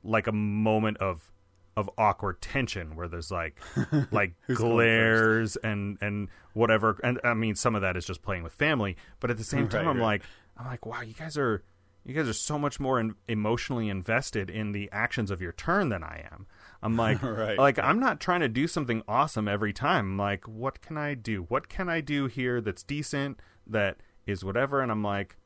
like 0.03 0.27
a 0.27 0.33
moment 0.33 0.97
of 0.99 1.31
of 1.77 1.91
awkward 1.99 2.41
tension 2.41 2.95
where 2.97 3.09
there's 3.09 3.31
like 3.31 3.61
like 4.11 4.35
glares 4.53 5.57
and 5.57 5.99
and 6.01 6.29
whatever 6.55 6.99
and 7.05 7.21
i 7.25 7.35
mean 7.35 7.55
some 7.55 7.75
of 7.75 7.83
that 7.83 7.97
is 7.97 8.05
just 8.07 8.23
playing 8.23 8.43
with 8.43 8.53
family 8.53 8.97
but 9.21 9.31
at 9.31 9.37
the 9.37 9.45
same 9.45 9.69
time 9.75 9.87
i'm 9.89 9.97
right. 9.99 10.03
like 10.05 10.23
i'm 10.57 10.67
like 10.67 10.87
wow 10.87 11.01
you 11.01 11.15
guys 11.15 11.37
are 11.37 11.63
you 12.05 12.15
guys 12.15 12.29
are 12.29 12.33
so 12.35 12.59
much 12.59 12.79
more 12.79 13.01
in, 13.01 13.15
emotionally 13.29 13.89
invested 13.89 14.51
in 14.51 14.73
the 14.73 14.89
actions 14.93 15.31
of 15.31 15.41
your 15.41 15.53
turn 15.53 15.89
than 15.89 16.03
i 16.05 16.27
am. 16.33 16.47
I'm 16.83 16.97
like 16.97 17.23
Right, 17.23 17.59
like 17.59 17.79
i'm 17.79 17.99
not 17.99 18.21
trying 18.21 18.41
to 18.41 18.49
do 18.49 18.67
something 18.67 19.03
awesome 19.09 19.49
every 19.49 19.73
time. 19.73 20.13
I'm 20.13 20.19
like 20.19 20.47
what 20.47 20.81
can 20.83 20.97
i 20.99 21.15
do? 21.15 21.43
What 21.49 21.69
can 21.69 21.89
i 21.89 22.01
do 22.01 22.27
here 22.27 22.61
that's 22.61 22.83
decent 22.83 23.41
that 23.67 23.97
is 24.27 24.45
whatever? 24.45 24.81
And 24.81 24.91
i'm 24.93 25.03
like 25.03 25.37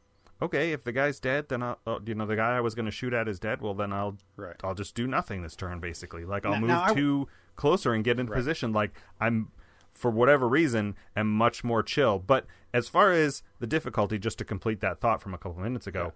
okay 0.41 0.73
if 0.73 0.85
the 0.85 0.93
guy's 0.93 1.19
dead 1.19 1.49
then 1.49 1.63
i'll 1.65 1.79
uh, 1.87 1.99
you 2.07 2.15
know 2.15 2.25
the 2.25 2.37
guy 2.37 2.57
i 2.57 2.61
was 2.61 2.75
going 2.77 2.87
to 2.87 2.93
shoot 2.93 3.13
at 3.13 3.29
is 3.29 3.39
dead. 3.41 3.61
Well 3.61 3.75
then 3.75 3.93
i'll 3.93 4.17
Right. 4.37 4.57
i'll 4.65 4.75
just 4.75 4.95
do 4.95 5.07
nothing 5.07 5.43
this 5.43 5.57
turn 5.57 5.81
basically. 5.81 6.25
Like 6.25 6.45
i'll 6.47 6.53
Now- 6.53 6.61
move 6.61 6.69
now 6.69 7.25
I- 7.25 7.25
closer 7.57 7.93
and 7.93 8.03
get 8.05 8.19
in 8.21 8.27
Right. 8.27 8.37
position. 8.37 8.73
Like 8.73 8.93
i'm 9.21 9.51
for 9.95 10.11
whatever 10.13 10.49
reason 10.49 10.95
am 11.17 11.29
much 11.29 11.65
more 11.65 11.83
chill. 11.83 12.21
But 12.21 12.47
as 12.73 12.89
far 12.89 13.11
as 13.11 13.43
the 13.59 13.67
difficulty 13.67 14.17
just 14.19 14.39
to 14.39 14.45
complete 14.45 14.81
that 14.81 15.01
thought 15.01 15.21
from 15.21 15.35
a 15.35 15.39
couple 15.39 15.61
minutes 15.61 15.89
ago 15.89 16.13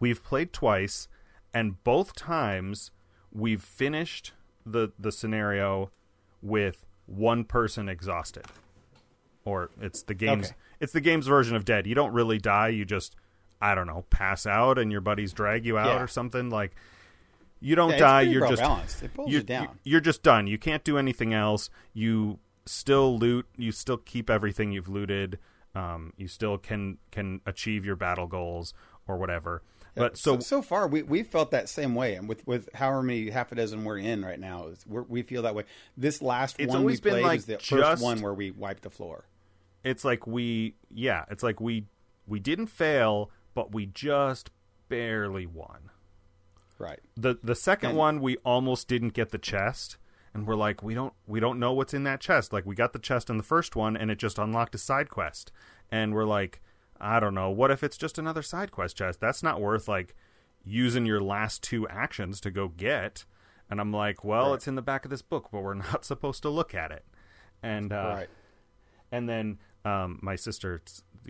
we've 0.00 0.22
played 0.22 0.52
twice 0.52 1.08
and 1.54 1.82
both 1.84 2.14
times 2.14 2.90
we've 3.32 3.62
finished 3.62 4.32
the 4.64 4.92
the 4.98 5.12
scenario 5.12 5.90
with 6.42 6.84
one 7.06 7.44
person 7.44 7.88
exhausted 7.88 8.44
or 9.44 9.70
it's 9.80 10.02
the 10.02 10.14
game's 10.14 10.46
Okay. 10.48 10.56
it's 10.80 10.92
the 10.92 11.00
game's 11.00 11.26
version 11.26 11.56
of 11.56 11.64
dead 11.64 11.86
you 11.86 11.94
don't 11.94 12.12
really 12.12 12.38
die 12.38 12.68
you 12.68 12.84
just 12.84 13.14
i 13.60 13.74
don't 13.74 13.86
know 13.86 14.04
pass 14.10 14.46
out 14.46 14.78
and 14.78 14.90
your 14.92 15.00
buddies 15.00 15.32
drag 15.32 15.64
you 15.64 15.78
out 15.78 15.86
Yeah. 15.96 16.02
or 16.02 16.06
something 16.08 16.50
like 16.50 16.72
you 17.60 17.74
don't 17.74 17.90
Yeah, 17.92 17.98
die 17.98 18.20
you're 18.22 18.46
just 18.48 18.60
balanced. 18.60 19.02
It 19.02 19.14
pulls 19.14 19.30
you're, 19.30 19.40
you 19.40 19.46
down. 19.46 19.78
you're 19.84 20.00
just 20.00 20.22
done 20.22 20.46
you 20.46 20.58
can't 20.58 20.84
do 20.84 20.98
anything 20.98 21.32
else 21.32 21.70
you 21.94 22.38
still 22.66 23.16
loot 23.18 23.46
you 23.56 23.70
still 23.72 23.96
keep 23.98 24.28
everything 24.28 24.72
you've 24.72 24.88
looted 24.88 25.38
um, 25.74 26.12
you 26.16 26.26
still 26.26 26.58
can 26.58 26.98
can 27.10 27.40
achieve 27.46 27.84
your 27.84 27.96
battle 27.96 28.26
goals 28.26 28.74
or 29.06 29.16
whatever 29.16 29.62
but 29.96 30.16
so, 30.16 30.34
so 30.34 30.40
so 30.40 30.62
far 30.62 30.86
we 30.86 31.02
we 31.02 31.22
felt 31.22 31.50
that 31.50 31.68
same 31.68 31.94
way, 31.94 32.14
and 32.14 32.28
with 32.28 32.46
with 32.46 32.68
however 32.74 33.02
many 33.02 33.30
half 33.30 33.50
a 33.50 33.54
dozen 33.54 33.84
we're 33.84 33.98
in 33.98 34.24
right 34.24 34.38
now, 34.38 34.68
we're, 34.86 35.02
we 35.02 35.22
feel 35.22 35.42
that 35.42 35.54
way. 35.54 35.64
This 35.96 36.22
last 36.22 36.56
It's 36.58 36.68
one 36.68 36.78
we 36.78 36.82
always 36.84 37.00
been 37.00 37.12
played 37.14 37.24
like 37.24 37.38
is 37.38 37.46
the 37.46 37.56
just- 37.56 37.70
first 37.70 38.02
one 38.02 38.20
where 38.20 38.34
we 38.34 38.50
wiped 38.50 38.82
the 38.82 38.90
floor. 38.90 39.24
it's 39.84 40.04
like 40.04 40.26
we 40.26 40.74
yeah 40.92 41.24
it's 41.30 41.42
like 41.42 41.60
we 41.60 41.86
we 42.26 42.38
didn't 42.40 42.66
fail 42.68 43.30
but 43.54 43.72
we 43.72 43.86
just 43.86 44.50
barely 44.88 45.46
won 45.46 45.90
Right. 46.78 47.00
the 47.16 47.38
the 47.42 47.54
second 47.54 47.90
And- 47.90 47.98
one 47.98 48.20
we 48.20 48.36
almost 48.38 48.86
didn't 48.88 49.14
get 49.14 49.30
the 49.30 49.38
chest 49.38 49.96
and 50.34 50.46
we're 50.46 50.56
like 50.56 50.82
we 50.82 50.92
don't 50.94 51.14
we 51.26 51.40
don't 51.40 51.58
know 51.58 51.72
what's 51.72 51.94
in 51.94 52.02
that 52.04 52.20
chest 52.20 52.52
like 52.52 52.66
we 52.66 52.74
got 52.74 52.92
the 52.92 52.98
chest 52.98 53.30
in 53.30 53.36
the 53.38 53.42
first 53.42 53.74
one 53.76 53.96
and 53.96 54.10
it 54.10 54.18
just 54.18 54.38
unlocked 54.38 54.74
a 54.74 54.78
side 54.78 55.08
quest 55.08 55.52
and 55.90 56.12
we're 56.14 56.24
like 56.26 56.60
i 57.00 57.18
don't 57.20 57.34
know 57.34 57.50
what 57.50 57.70
if 57.70 57.82
it's 57.82 57.96
just 57.96 58.18
another 58.18 58.42
side 58.42 58.70
quest 58.70 58.96
chest 58.96 59.20
that's 59.20 59.42
not 59.42 59.60
worth 59.60 59.88
like 59.88 60.14
using 60.64 61.06
your 61.06 61.20
last 61.20 61.62
two 61.62 61.86
actions 61.88 62.40
to 62.40 62.50
go 62.50 62.68
get 62.68 63.24
and 63.70 63.80
i'm 63.80 63.92
like 63.92 64.24
well 64.24 64.48
Right. 64.50 64.54
it's 64.56 64.68
in 64.68 64.74
the 64.74 64.82
back 64.82 65.04
of 65.04 65.10
this 65.10 65.22
book 65.22 65.48
but 65.52 65.62
we're 65.62 65.74
not 65.92 66.04
supposed 66.04 66.42
to 66.42 66.48
look 66.50 66.74
at 66.74 66.90
it 66.92 67.04
and 67.62 67.92
uh 67.92 68.14
right. 68.16 68.28
and 69.12 69.28
then 69.28 69.58
um, 69.84 70.18
my 70.20 70.34
sister 70.34 70.82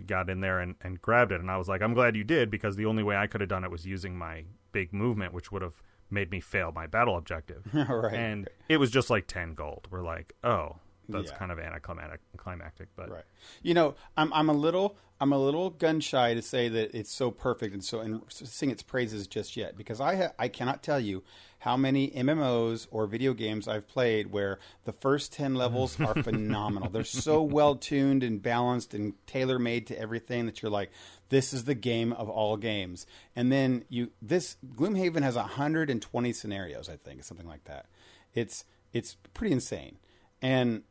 got 0.07 0.31
in 0.31 0.39
there 0.39 0.57
and, 0.59 0.73
and 0.81 0.99
grabbed 0.99 1.31
it, 1.31 1.39
and 1.39 1.51
I 1.51 1.57
was 1.57 1.67
like, 1.67 1.83
"I'm 1.83 1.93
glad 1.93 2.15
you 2.15 2.23
did," 2.23 2.49
because 2.49 2.75
the 2.75 2.87
only 2.87 3.03
way 3.03 3.15
I 3.15 3.27
could 3.27 3.39
have 3.39 3.51
done 3.51 3.63
it 3.63 3.69
was 3.69 3.85
using 3.85 4.17
my 4.17 4.45
big 4.71 4.91
movement, 4.93 5.31
which 5.31 5.51
would 5.51 5.61
have 5.61 5.79
made 6.09 6.31
me 6.31 6.39
fail 6.39 6.71
my 6.71 6.87
battle 6.87 7.15
objective. 7.17 7.67
right. 7.87 8.15
And 8.15 8.49
it 8.67 8.77
was 8.77 8.89
just 8.89 9.11
like 9.11 9.27
ten 9.27 9.53
gold. 9.53 9.87
We're 9.91 10.01
like, 10.01 10.33
"Oh, 10.43 10.77
that's 11.09 11.31
Yeah. 11.31 11.37
kind 11.37 11.51
of 11.51 11.59
anticlimactic, 11.59 12.21
climactic." 12.37 12.89
But 12.95 13.09
Right. 13.09 13.23
You 13.63 13.73
know, 13.73 13.95
I'm 14.15 14.31
I'm 14.33 14.49
a 14.49 14.53
little 14.53 14.97
I'm 15.19 15.33
a 15.33 15.39
little 15.39 15.71
gun 15.71 15.99
shy 15.99 16.35
to 16.35 16.41
say 16.43 16.69
that 16.69 16.93
it's 16.95 17.11
so 17.11 17.31
perfect 17.31 17.73
and 17.73 17.83
so 17.83 17.99
and 18.01 18.21
sing 18.29 18.69
its 18.69 18.83
praises 18.83 19.25
just 19.27 19.57
yet 19.57 19.75
because 19.77 19.99
I 19.99 20.15
ha- 20.15 20.33
I 20.37 20.47
cannot 20.47 20.83
tell 20.83 20.99
you 20.99 21.23
how 21.61 21.75
many 21.75 22.11
MMOs 22.11 22.87
or 22.91 23.07
video 23.07 23.33
games 23.33 23.67
I've 23.67 23.87
played 23.87 24.27
where 24.31 24.59
the 24.85 24.91
first 24.93 25.33
10 25.33 25.55
levels 25.55 25.99
are 25.99 26.13
phenomenal. 26.23 26.89
They're 26.89 27.03
so 27.03 27.41
well 27.41 27.75
tuned 27.75 28.21
and 28.21 28.39
balanced 28.43 28.93
and 28.93 29.15
tailor 29.25 29.57
made 29.57 29.87
to 29.87 29.99
everything 29.99 30.45
that 30.45 30.61
you're 30.61 30.69
like 30.71 30.91
this 31.29 31.51
is 31.53 31.63
the 31.65 31.73
game 31.75 32.13
of 32.13 32.29
all 32.29 32.55
games. 32.55 33.05
And 33.35 33.51
then 33.51 33.85
you 33.89 34.11
this 34.21 34.57
Gloomhaven 34.75 35.23
has 35.23 35.35
120 35.35 36.31
scenarios, 36.31 36.89
I 36.89 36.95
think, 36.95 37.23
something 37.23 37.47
like 37.47 37.63
that. 37.65 37.87
It's 38.35 38.65
it's 38.93 39.15
pretty 39.33 39.51
insane. 39.53 39.97
And 40.43 40.83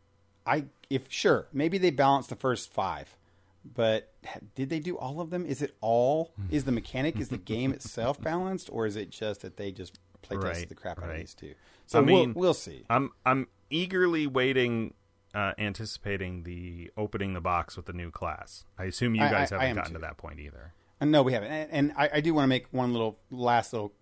I 0.46 0.64
if 0.88 1.10
sure 1.10 1.48
maybe 1.52 1.78
they 1.78 1.90
balanced 1.90 2.28
the 2.30 2.36
first 2.36 2.72
five, 2.72 3.16
but 3.64 4.12
did 4.54 4.70
they 4.70 4.78
do 4.78 4.96
all 4.96 5.20
of 5.20 5.30
them? 5.30 5.44
Is 5.44 5.60
it 5.62 5.74
all? 5.80 6.32
Is 6.50 6.64
the 6.64 6.72
mechanic 6.72 7.18
is 7.18 7.28
the 7.28 7.38
game 7.38 7.72
itself 7.78 8.20
balanced, 8.20 8.68
or 8.72 8.86
is 8.86 8.96
it 8.96 9.10
just 9.10 9.42
that 9.42 9.56
they 9.56 9.72
just 9.72 9.98
play 10.22 10.36
Right, 10.36 10.68
the 10.68 10.74
crap 10.74 11.02
out 11.02 11.10
of 11.10 11.16
these 11.16 11.34
two? 11.34 11.54
So 11.86 11.98
I 11.98 12.02
we'll, 12.02 12.14
mean- 12.26 12.34
we'll 12.34 12.54
see. 12.54 12.84
I'm 12.88 13.10
I'm 13.24 13.48
eagerly 13.70 14.26
waiting, 14.26 14.94
uh, 15.34 15.52
anticipating 15.58 16.44
the 16.44 16.90
opening 16.96 17.34
the 17.34 17.40
box 17.40 17.76
with 17.76 17.86
the 17.86 17.92
new 17.92 18.10
class. 18.10 18.64
I 18.78 18.84
assume 18.84 19.14
you 19.14 19.22
guys 19.22 19.50
I- 19.52 19.56
I 19.56 19.64
haven't 19.66 19.68
am 19.70 19.76
gotten 19.76 19.92
too. 19.92 19.98
to 19.98 20.02
that 20.02 20.16
point 20.16 20.38
either. 20.40 20.72
And 21.00 21.10
no, 21.12 21.22
we 21.22 21.32
haven't. 21.34 21.50
And, 21.50 21.70
and 21.72 21.92
I, 21.96 22.08
I 22.14 22.20
do 22.20 22.32
want 22.32 22.44
to 22.44 22.48
make 22.48 22.66
one 22.72 22.92
little 22.92 23.18
last 23.30 23.72
little, 23.74 23.92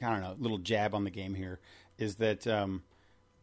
I 0.00 0.08
don't 0.10 0.20
know, 0.22 0.34
little 0.38 0.58
jab 0.58 0.92
on 0.94 1.04
the 1.04 1.10
game 1.10 1.34
here. 1.34 1.60
Is 1.98 2.16
that 2.16 2.46
um, 2.48 2.82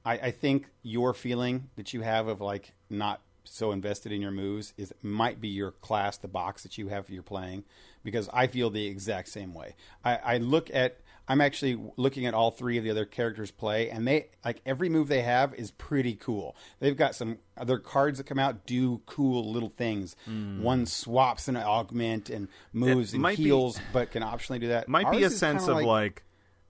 I, 0.05 0.13
I 0.13 0.31
think 0.31 0.67
your 0.81 1.13
feeling 1.13 1.69
that 1.75 1.93
you 1.93 2.01
have 2.01 2.27
of 2.27 2.41
like 2.41 2.73
not 2.89 3.21
so 3.43 3.71
invested 3.71 4.11
in 4.11 4.21
your 4.21 4.31
moves 4.31 4.73
is 4.77 4.93
might 5.01 5.41
be 5.41 5.47
your 5.47 5.71
class, 5.71 6.17
the 6.17 6.27
box 6.27 6.63
that 6.63 6.77
you 6.77 6.89
have 6.89 7.09
you're 7.09 7.23
playing, 7.23 7.63
because 8.03 8.29
I 8.31 8.47
feel 8.47 8.69
the 8.69 8.85
exact 8.85 9.29
same 9.29 9.53
way. 9.53 9.75
I, 10.03 10.15
I 10.17 10.37
look 10.37 10.69
at. 10.73 10.99
I'm 11.31 11.41
actually 11.41 11.79
looking 11.95 12.25
at 12.25 12.33
all 12.33 12.49
three 12.49 12.79
of 12.79 12.83
the 12.83 12.89
other 12.89 13.05
characters 13.05 13.51
play, 13.51 13.91
and 13.91 14.07
they 14.07 14.29
like 14.43 14.61
every 14.65 14.89
move 14.89 15.09
they 15.09 15.21
have 15.21 15.53
is 15.53 15.69
pretty 15.69 16.15
cool. 16.15 16.55
They've 16.79 16.97
got 16.97 17.13
some 17.13 17.37
other 17.55 17.77
cards 17.77 18.17
that 18.17 18.23
come 18.25 18.39
out 18.39 18.65
do 18.65 19.01
cool 19.05 19.51
little 19.51 19.69
things. 19.69 20.15
One 20.25 20.87
swaps 20.87 21.47
and 21.47 21.55
augment 21.55 22.31
and 22.31 22.47
moves 22.73 23.13
and 23.13 23.19
Hmm. 23.19 23.23
might 23.23 23.37
be- 23.37 23.43
heals, 23.43 23.79
but 23.93 24.09
can 24.09 24.23
optionally 24.23 24.59
do 24.59 24.69
that. 24.69 24.87
might 24.87 25.11
be 25.11 25.23
a 25.23 25.29
sense 25.29 25.67
of 25.67 25.77
like, 25.83 26.23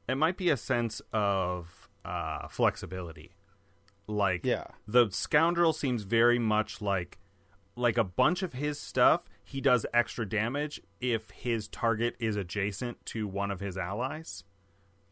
it 0.10 0.16
might 0.16 0.36
be 0.36 0.50
a 0.50 0.58
sense 0.58 1.02
of 1.14 1.79
uh, 2.06 2.48
flexibility. 2.48 3.32
Like 4.08 4.44
Yeah. 4.46 4.66
the 4.88 5.10
scoundrel 5.12 5.74
seems 5.74 6.04
very 6.04 6.40
much 6.40 6.82
like 6.82 7.20
like 7.76 7.98
a 7.98 8.04
bunch 8.04 8.44
of 8.44 8.54
his 8.54 8.80
stuff. 8.80 9.30
He 9.44 9.62
does 9.62 9.86
extra 9.94 10.28
damage 10.28 10.82
if 11.00 11.30
his 11.32 11.68
target 11.68 12.16
is 12.20 12.36
adjacent 12.36 13.06
to 13.08 13.28
one 13.28 13.52
of 13.52 13.60
his 13.62 13.78
allies. 13.78 14.44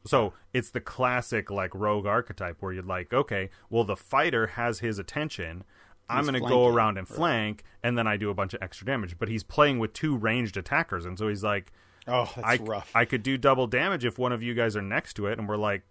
So 0.06 0.34
it's 0.54 0.72
the 0.72 0.82
classic 0.82 1.50
like 1.52 1.74
rogue 1.74 2.06
archetype 2.06 2.58
where 2.62 2.74
you're 2.74 2.84
like, 2.84 3.14
okay, 3.14 3.50
well 3.70 3.84
the 3.84 3.96
fighter 3.96 4.48
has 4.48 4.80
his 4.80 5.00
attention. 5.00 5.64
I'm 6.10 6.24
going 6.24 6.36
to 6.36 6.40
go 6.40 6.68
around 6.68 6.98
and 6.98 7.10
right. 7.10 7.16
flank, 7.18 7.64
and 7.84 7.98
then 7.98 8.08
I 8.08 8.16
do 8.16 8.30
a 8.30 8.34
bunch 8.34 8.54
of 8.54 8.62
extra 8.64 8.86
damage. 8.88 9.20
But 9.20 9.28
he's 9.28 9.44
playing 9.44 9.78
with 9.80 9.92
two 9.92 10.16
ranged 10.16 10.56
attackers, 10.56 11.06
and 11.06 11.18
so 11.20 11.28
he's 11.28 11.44
like, 11.44 11.74
Oh, 12.08 12.32
that's 12.34 12.62
I, 12.62 12.64
rough. 12.64 12.90
I 12.96 13.04
could 13.04 13.24
do 13.24 13.38
double 13.38 13.68
damage 13.68 14.06
if 14.06 14.18
one 14.18 14.32
of 14.32 14.42
you 14.42 14.54
guys 14.54 14.78
are 14.78 14.82
next 14.82 15.16
to 15.16 15.28
it, 15.28 15.38
and 15.38 15.50
we're 15.50 15.58
like, 15.58 15.82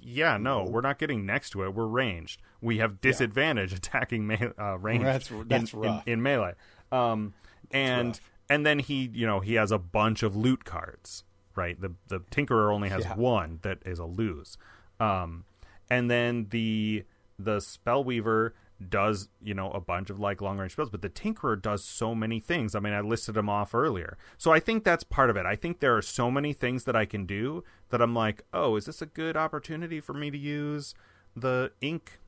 yeah, 0.00 0.36
no, 0.36 0.64
we're 0.64 0.80
not 0.80 0.98
getting 0.98 1.24
next 1.26 1.50
to 1.50 1.64
it. 1.64 1.74
We're 1.74 1.86
ranged. 1.86 2.40
We 2.60 2.78
have 2.78 3.00
disadvantage 3.00 3.72
attacking 3.74 4.26
me- 4.26 4.38
uh, 4.58 4.78
range. 4.78 5.02
That's- 5.04 5.30
that's 5.46 5.72
in, 5.72 5.80
rough. 5.80 6.02
in, 6.06 6.12
in 6.14 6.22
melee. 6.22 6.54
Um, 6.90 7.34
and 7.70 8.08
rough. 8.08 8.20
and 8.50 8.66
then 8.66 8.78
he, 8.78 9.10
you 9.12 9.26
know, 9.26 9.40
he 9.40 9.54
has 9.54 9.70
a 9.72 9.78
bunch 9.78 10.22
of 10.22 10.36
loot 10.36 10.64
cards. 10.64 11.24
Right. 11.54 11.78
The 11.80 11.92
the 12.08 12.20
Tinkerer 12.20 12.72
only 12.72 12.88
has 12.88 13.04
Yeah. 13.04 13.14
one 13.16 13.58
that 13.62 13.78
is 13.84 13.98
a 13.98 14.06
lose. 14.06 14.56
Um, 14.98 15.44
and 15.90 16.10
then 16.10 16.46
the 16.50 17.04
the 17.38 17.58
Spellweaver 17.58 18.52
does 18.90 19.28
you 19.42 19.54
know 19.54 19.70
a 19.70 19.80
bunch 19.80 20.10
of 20.10 20.18
like 20.20 20.40
long 20.40 20.58
range 20.58 20.72
spells, 20.72 20.90
but 20.90 21.02
the 21.02 21.08
Tinkerer 21.10 21.60
does 21.60 21.84
so 21.84 22.14
many 22.14 22.40
things. 22.40 22.74
I 22.74 22.80
mean, 22.80 22.92
I 22.92 23.00
listed 23.00 23.34
them 23.34 23.48
off 23.48 23.74
earlier, 23.74 24.16
so 24.38 24.52
I 24.52 24.60
think 24.60 24.84
that's 24.84 25.04
part 25.04 25.30
of 25.30 25.36
it. 25.36 25.46
I 25.46 25.56
think 25.56 25.80
there 25.80 25.96
are 25.96 26.02
so 26.02 26.30
many 26.30 26.52
things 26.52 26.84
that 26.84 26.96
I 26.96 27.04
can 27.04 27.26
do 27.26 27.64
that 27.90 28.00
I'm 28.02 28.14
like, 28.14 28.44
oh, 28.52 28.76
is 28.76 28.86
this 28.86 29.00
a 29.02 29.06
good 29.06 29.36
opportunity 29.36 30.00
for 30.00 30.12
me 30.14 30.30
to 30.30 30.38
use 30.38 30.94
the 31.36 31.72
ink 31.80 32.18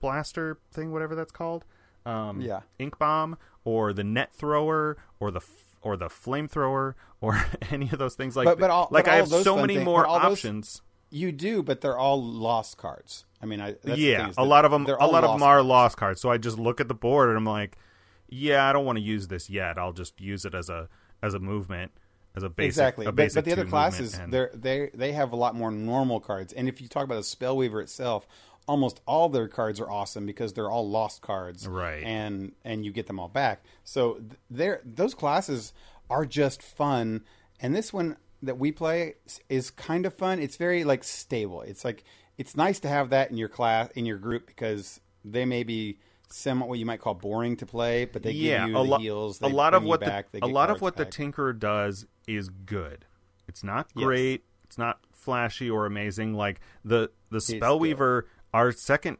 blaster 0.00 0.58
thing, 0.72 0.92
whatever 0.92 1.14
that's 1.14 1.32
called? 1.32 1.64
Um, 2.06 2.40
Yeah. 2.40 2.60
ink 2.78 2.98
bomb 2.98 3.36
or 3.64 3.92
the 3.92 4.04
net 4.04 4.32
thrower 4.32 4.96
or 5.18 5.30
the 5.30 5.40
f- 5.40 5.76
or 5.82 5.96
the 5.96 6.08
flamethrower 6.08 6.94
or 7.20 7.44
any 7.70 7.90
of 7.90 7.98
those 7.98 8.14
things 8.14 8.36
like 8.36 8.46
But- 8.46 8.58
but 8.58 8.70
all- 8.70 8.86
but 8.86 8.92
like 8.92 9.08
I 9.08 9.20
all 9.20 9.26
have 9.30 9.42
so 9.44 9.56
many 9.56 9.76
thing- 9.76 9.84
more 9.84 10.02
but 10.02 10.08
all 10.08 10.20
those- 10.20 10.38
options. 10.38 10.82
You 11.10 11.32
do, 11.32 11.62
but 11.62 11.80
they're 11.80 11.98
all 11.98 12.22
lost 12.22 12.76
cards. 12.78 13.24
I 13.42 13.46
mean, 13.46 13.60
I 13.60 13.72
that's 13.72 13.82
the 13.84 13.90
thing 13.94 14.00
yeah, 14.04 14.32
a 14.38 14.44
lot 14.44 14.64
of 14.64 14.70
them. 14.70 14.86
A 14.86 15.06
lot 15.06 15.24
of 15.24 15.32
them 15.32 15.42
are 15.42 15.56
cards. 15.56 15.66
lost 15.66 15.96
cards. 15.96 16.20
So 16.20 16.30
I 16.30 16.38
just 16.38 16.58
look 16.58 16.80
at 16.80 16.88
the 16.88 16.94
board 16.94 17.28
and 17.30 17.38
I'm 17.38 17.44
like, 17.46 17.76
yeah, 18.28 18.68
I 18.68 18.72
don't 18.72 18.84
want 18.84 18.96
to 18.98 19.02
use 19.02 19.28
this 19.28 19.50
yet. 19.50 19.78
I'll 19.78 19.92
just 19.92 20.20
use 20.20 20.44
it 20.44 20.54
as 20.54 20.68
a 20.68 20.88
as 21.22 21.34
a 21.34 21.38
movement, 21.40 21.90
as 22.36 22.42
a 22.44 22.48
basic. 22.48 22.68
exactly. 22.68 23.06
A 23.06 23.08
But, 23.08 23.16
basic 23.16 23.34
but 23.36 23.44
the 23.44 23.52
other 23.52 23.64
classes, 23.64 24.18
they're 24.28 24.50
they 24.54 24.90
they 24.94 25.12
have 25.12 25.32
a 25.32 25.36
lot 25.36 25.54
more 25.56 25.70
normal 25.70 26.20
cards. 26.20 26.52
And 26.52 26.68
if 26.68 26.80
you 26.80 26.86
talk 26.88 27.04
about 27.04 27.16
the 27.16 27.22
Spellweaver 27.22 27.82
itself, 27.82 28.28
almost 28.68 29.00
all 29.06 29.28
their 29.28 29.48
cards 29.48 29.80
are 29.80 29.90
awesome 29.90 30.26
because 30.26 30.52
they're 30.52 30.70
all 30.70 30.88
lost 30.88 31.22
cards, 31.22 31.66
Right. 31.66 32.04
And 32.04 32.52
and 32.64 32.84
you 32.84 32.92
get 32.92 33.06
them 33.08 33.18
all 33.18 33.28
back. 33.28 33.64
So 33.84 34.14
th- 34.14 34.26
they're 34.50 34.80
those 34.84 35.14
classes 35.14 35.72
are 36.08 36.24
just 36.24 36.62
fun. 36.62 37.24
And 37.58 37.74
this 37.74 37.92
one 37.92 38.16
that 38.42 38.58
we 38.58 38.72
play 38.72 39.14
is 39.48 39.70
kind 39.70 40.06
of 40.06 40.14
fun. 40.14 40.38
It's 40.40 40.56
very 40.56 40.84
like 40.84 41.04
stable. 41.04 41.62
It's 41.62 41.84
like 41.84 42.04
it's 42.38 42.56
nice 42.56 42.80
to 42.80 42.88
have 42.88 43.10
that 43.10 43.30
in 43.30 43.36
your 43.36 43.48
class 43.48 43.90
in 43.92 44.06
your 44.06 44.18
group 44.18 44.46
because 44.46 45.00
they 45.24 45.44
may 45.44 45.62
be 45.62 45.98
somewhat 46.28 46.68
what 46.68 46.78
you 46.78 46.86
might 46.86 47.00
call 47.00 47.14
boring 47.14 47.56
to 47.56 47.66
play, 47.66 48.04
but 48.04 48.22
they 48.22 48.30
yeah, 48.30 48.60
give 48.66 48.70
you 48.70 48.78
a 48.78 48.82
the 48.84 48.88
lot. 48.88 49.00
heals. 49.00 49.40
a 49.42 49.48
lot 49.48 49.74
of 49.74 49.84
what 49.84 50.00
back, 50.00 50.30
the 50.32 50.44
a 50.44 50.46
lot 50.46 50.70
of 50.70 50.80
what 50.80 50.96
the. 50.96 51.04
Tinkerer 51.06 51.58
does 51.58 52.06
is 52.26 52.48
good. 52.48 53.04
It's 53.48 53.62
not 53.64 53.88
Yes. 53.96 54.04
great. 54.04 54.44
It's 54.64 54.78
not 54.78 55.00
flashy 55.12 55.68
or 55.68 55.84
amazing. 55.86 56.34
Like 56.34 56.60
the 56.84 57.10
the 57.30 57.38
Spellweaver, 57.38 58.22
our 58.54 58.70
second 58.72 59.18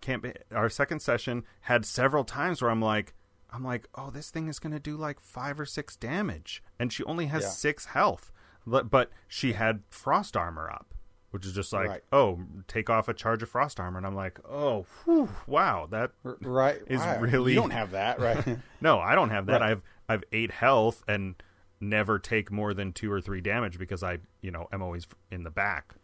camp, 0.00 0.26
our 0.50 0.68
second 0.70 1.00
session 1.00 1.44
had 1.62 1.84
several 1.84 2.24
times 2.24 2.62
where 2.62 2.70
I'm 2.70 2.80
like, 2.80 3.14
I'm 3.52 3.62
like, 3.62 3.86
oh, 3.94 4.10
this 4.10 4.30
thing 4.30 4.48
is 4.48 4.58
going 4.58 4.72
to 4.72 4.80
do 4.80 4.96
like 4.96 5.20
five 5.20 5.60
or 5.60 5.66
six 5.66 5.94
damage, 5.96 6.62
and 6.78 6.90
she 6.92 7.04
only 7.04 7.26
has 7.26 7.42
Yeah. 7.44 7.48
six 7.50 7.84
health, 7.86 8.32
but, 8.66 9.10
she 9.28 9.52
had 9.54 9.82
frost 9.90 10.36
armor 10.36 10.70
up. 10.70 10.92
Which 11.32 11.44
is 11.44 11.52
just 11.52 11.70
like, 11.72 11.88
Right. 11.88 12.02
oh, 12.12 12.38
take 12.66 12.88
off 12.88 13.08
a 13.08 13.12
charge 13.14 13.42
of 13.42 13.50
frost 13.50 13.78
armor, 13.78 13.98
and 13.98 14.06
I'm 14.06 14.14
like, 14.14 14.38
oh, 14.48 14.86
whew, 15.04 15.28
wow, 15.46 15.86
that 15.90 16.12
right 16.22 16.80
is 16.86 17.00
wow. 17.00 17.18
really- 17.20 17.52
you 17.52 17.60
don't 17.60 17.72
have 17.72 17.90
that 17.90 18.18
right 18.20 18.56
no, 18.80 18.98
I 19.00 19.14
don't 19.14 19.28
have 19.30 19.44
that. 19.46 19.60
Right. 19.60 19.72
I've 19.72 19.82
I've 20.08 20.24
eight 20.32 20.50
health 20.50 21.02
and 21.06 21.34
never 21.78 22.18
take 22.18 22.50
more 22.50 22.72
than 22.72 22.92
two 22.94 23.12
or 23.12 23.20
three 23.20 23.42
damage 23.42 23.78
because 23.78 24.02
I 24.02 24.18
you 24.40 24.50
know 24.50 24.66
am 24.72 24.80
always 24.80 25.06
in 25.30 25.42
the 25.42 25.50
back. 25.50 25.96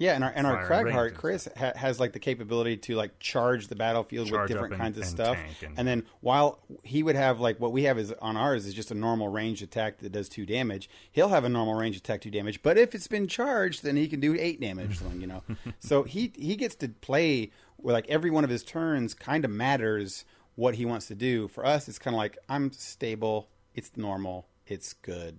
Yeah 0.00 0.14
and 0.14 0.24
our 0.24 0.32
and 0.34 0.46
our 0.48 0.66
Cragheart 0.68 1.14
Chris 1.14 1.48
ha- 1.56 1.72
has 1.76 2.00
like 2.00 2.12
the 2.12 2.18
capability 2.18 2.76
to 2.78 2.96
like 2.96 3.18
charge 3.20 3.68
the 3.68 3.76
battlefield 3.76 4.26
Charge 4.26 4.40
with 4.40 4.48
different 4.48 4.72
and- 4.74 4.82
kinds 4.82 4.96
of 4.96 5.02
and 5.04 5.10
stuff. 5.10 5.36
and- 5.62 5.78
and 5.78 5.86
then 5.86 6.02
while 6.20 6.58
he 6.82 7.04
would 7.04 7.14
have 7.14 7.38
like 7.38 7.60
what 7.60 7.70
we 7.70 7.84
have 7.84 7.98
is 7.98 8.12
on 8.20 8.36
ours 8.36 8.66
is 8.66 8.74
just 8.74 8.90
a 8.90 8.94
normal 8.94 9.28
range 9.28 9.62
attack 9.62 9.98
that 9.98 10.10
does 10.10 10.28
two 10.28 10.44
damage. 10.44 10.90
He'll 11.12 11.28
have 11.28 11.44
a 11.44 11.48
normal 11.48 11.74
range 11.74 11.96
attack 11.96 12.22
two 12.22 12.30
damage. 12.30 12.62
But 12.62 12.76
if 12.76 12.94
it's 12.96 13.06
been 13.06 13.28
charged 13.28 13.84
then 13.84 13.94
he 13.96 14.08
can 14.08 14.18
do 14.18 14.34
eight 14.36 14.60
damage 14.60 14.98
you 15.18 15.26
know. 15.28 15.44
So 15.78 16.02
he 16.02 16.32
he 16.34 16.56
gets 16.56 16.74
to 16.76 16.88
play 16.88 17.52
where 17.76 17.92
like 17.92 18.08
every 18.08 18.30
one 18.30 18.42
of 18.42 18.50
his 18.50 18.64
turns 18.64 19.14
kind 19.14 19.44
of 19.44 19.50
matters 19.52 20.24
what 20.56 20.74
he 20.74 20.84
wants 20.84 21.06
to 21.06 21.14
do. 21.14 21.46
For 21.48 21.64
us 21.64 21.88
it's 21.88 21.98
kind 21.98 22.14
of 22.14 22.18
like 22.18 22.36
i'm 22.48 22.72
stable 22.72 23.48
it's 23.74 23.92
normal 23.96 24.48
it's 24.66 24.92
good 24.92 25.38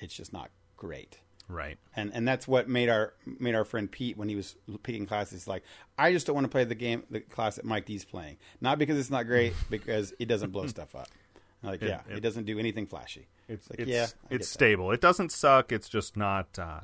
it's 0.00 0.14
just 0.14 0.32
not 0.32 0.50
great 0.76 1.20
Right. 1.48 1.78
and 1.96 2.10
and 2.14 2.28
that's 2.28 2.46
what 2.46 2.68
made 2.68 2.88
our 2.88 3.14
made 3.26 3.54
our 3.54 3.64
friend 3.64 3.90
Pete 3.90 4.16
when 4.16 4.28
he 4.28 4.36
was 4.36 4.56
picking 4.82 5.06
classes 5.06 5.48
like 5.48 5.62
I 5.98 6.12
just 6.12 6.26
don't 6.26 6.34
want 6.34 6.44
to 6.44 6.48
play 6.50 6.64
the 6.64 6.74
game 6.74 7.04
the 7.10 7.20
class 7.20 7.56
that 7.56 7.64
Mike 7.64 7.86
D's 7.86 8.04
playing 8.04 8.36
not 8.60 8.78
because 8.78 8.98
it's 8.98 9.10
not 9.10 9.26
great 9.26 9.54
because 9.70 10.12
it 10.18 10.26
doesn't 10.26 10.50
blow 10.50 10.66
stuff 10.66 10.94
up 10.94 11.08
like 11.62 11.82
It- 11.82 11.88
yeah 11.88 12.00
it- 12.10 12.18
it, 12.18 12.20
doesn't 12.20 12.44
do 12.44 12.58
anything 12.58 12.86
flashy 12.86 13.26
It's 13.48 13.68
like 13.70 13.80
it's 13.80 13.90
yeah 13.90 14.06
I 14.30 14.34
it's 14.34 14.46
that. 14.48 14.52
stable. 14.54 14.90
It 14.92 15.00
doesn't 15.00 15.32
suck. 15.32 15.72
It's 15.72 15.88
just 15.88 16.16
not. 16.16 16.58
uh 16.58 16.80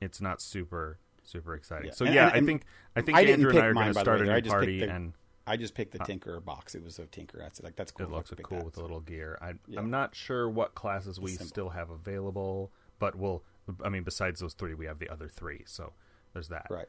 It's 0.00 0.20
not 0.20 0.40
super 0.40 0.98
super 1.24 1.54
exciting. 1.54 1.86
Yeah. 1.88 1.92
So 1.94 2.04
And- 2.06 2.14
yeah, 2.14 2.28
and- 2.28 2.36
I 2.36 2.46
think 2.46 2.62
I 2.96 3.02
think 3.02 3.18
I 3.18 3.22
Andrew 3.22 3.50
and 3.50 3.58
I 3.58 3.66
are 3.66 3.74
going 3.74 3.92
to 3.94 4.00
start 4.00 4.20
a. 4.20 4.30
I 4.32 4.34
new 4.36 4.40
just 4.42 4.52
party, 4.52 4.80
the- 4.80 4.90
and 4.90 5.12
I 5.46 5.56
just 5.56 5.74
picked 5.74 5.92
the 5.92 5.98
Tinker 6.04 6.38
box 6.40 6.74
it 6.74 6.84
was 6.84 6.98
a 6.98 7.06
Tinker 7.06 7.42
I 7.42 7.48
said 7.52 7.64
like 7.64 7.74
that's 7.76 7.90
cool 7.90 8.06
it 8.06 8.12
looks 8.12 8.30
cool 8.42 8.58
that. 8.58 8.64
with 8.64 8.74
So- 8.76 8.82
little 8.82 9.00
gear. 9.00 9.36
I, 9.42 9.54
Yeah. 9.66 9.80
I'm 9.80 9.90
not 9.90 10.14
sure 10.14 10.48
what 10.48 10.74
classes 10.74 11.18
we 11.18 11.32
still 11.32 11.70
have 11.70 11.90
available, 11.90 12.70
but 13.00 13.16
we'll. 13.16 13.42
I 13.84 13.88
mean, 13.88 14.02
besides 14.02 14.40
those 14.40 14.54
three, 14.54 14.74
we 14.74 14.86
have 14.86 14.98
the 14.98 15.08
other 15.08 15.28
three. 15.28 15.62
So 15.66 15.92
there's 16.32 16.48
that. 16.48 16.66
right 16.70 16.86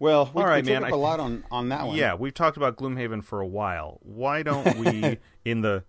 well 0.00 0.30
we, 0.32 0.42
All 0.42 0.48
right, 0.48 0.64
we 0.64 0.70
took 0.72 0.80
man, 0.80 0.84
up 0.84 0.92
I 0.92 0.96
a 0.96 1.00
lot 1.00 1.18
on 1.20 1.44
on 1.50 1.68
that 1.70 1.86
one 1.86 1.96
Yeah, 1.96 2.14
we've 2.14 2.34
talked 2.34 2.56
about 2.56 2.76
Gloomhaven 2.76 3.24
for 3.24 3.40
a 3.40 3.46
while. 3.46 3.98
Why 4.02 4.42
don't 4.42 4.76
we, 4.78 5.18
in 5.44 5.62
the 5.62 5.84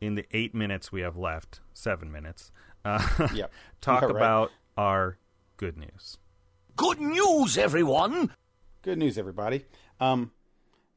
in 0.00 0.16
the 0.16 0.26
eight 0.32 0.54
minutes 0.54 0.92
we 0.92 1.00
have 1.00 1.16
left, 1.16 1.60
seven 1.72 2.12
minutes, 2.12 2.52
uh, 2.84 3.28
Yep. 3.34 3.50
talk 3.80 4.02
right. 4.02 4.10
about 4.10 4.50
our 4.76 5.18
good 5.56 5.76
news? 5.78 6.18
Good 6.76 7.00
news, 7.00 7.56
everyone! 7.56 8.32
good 8.82 8.98
news 8.98 9.16
everybody 9.16 9.64
um 9.98 10.30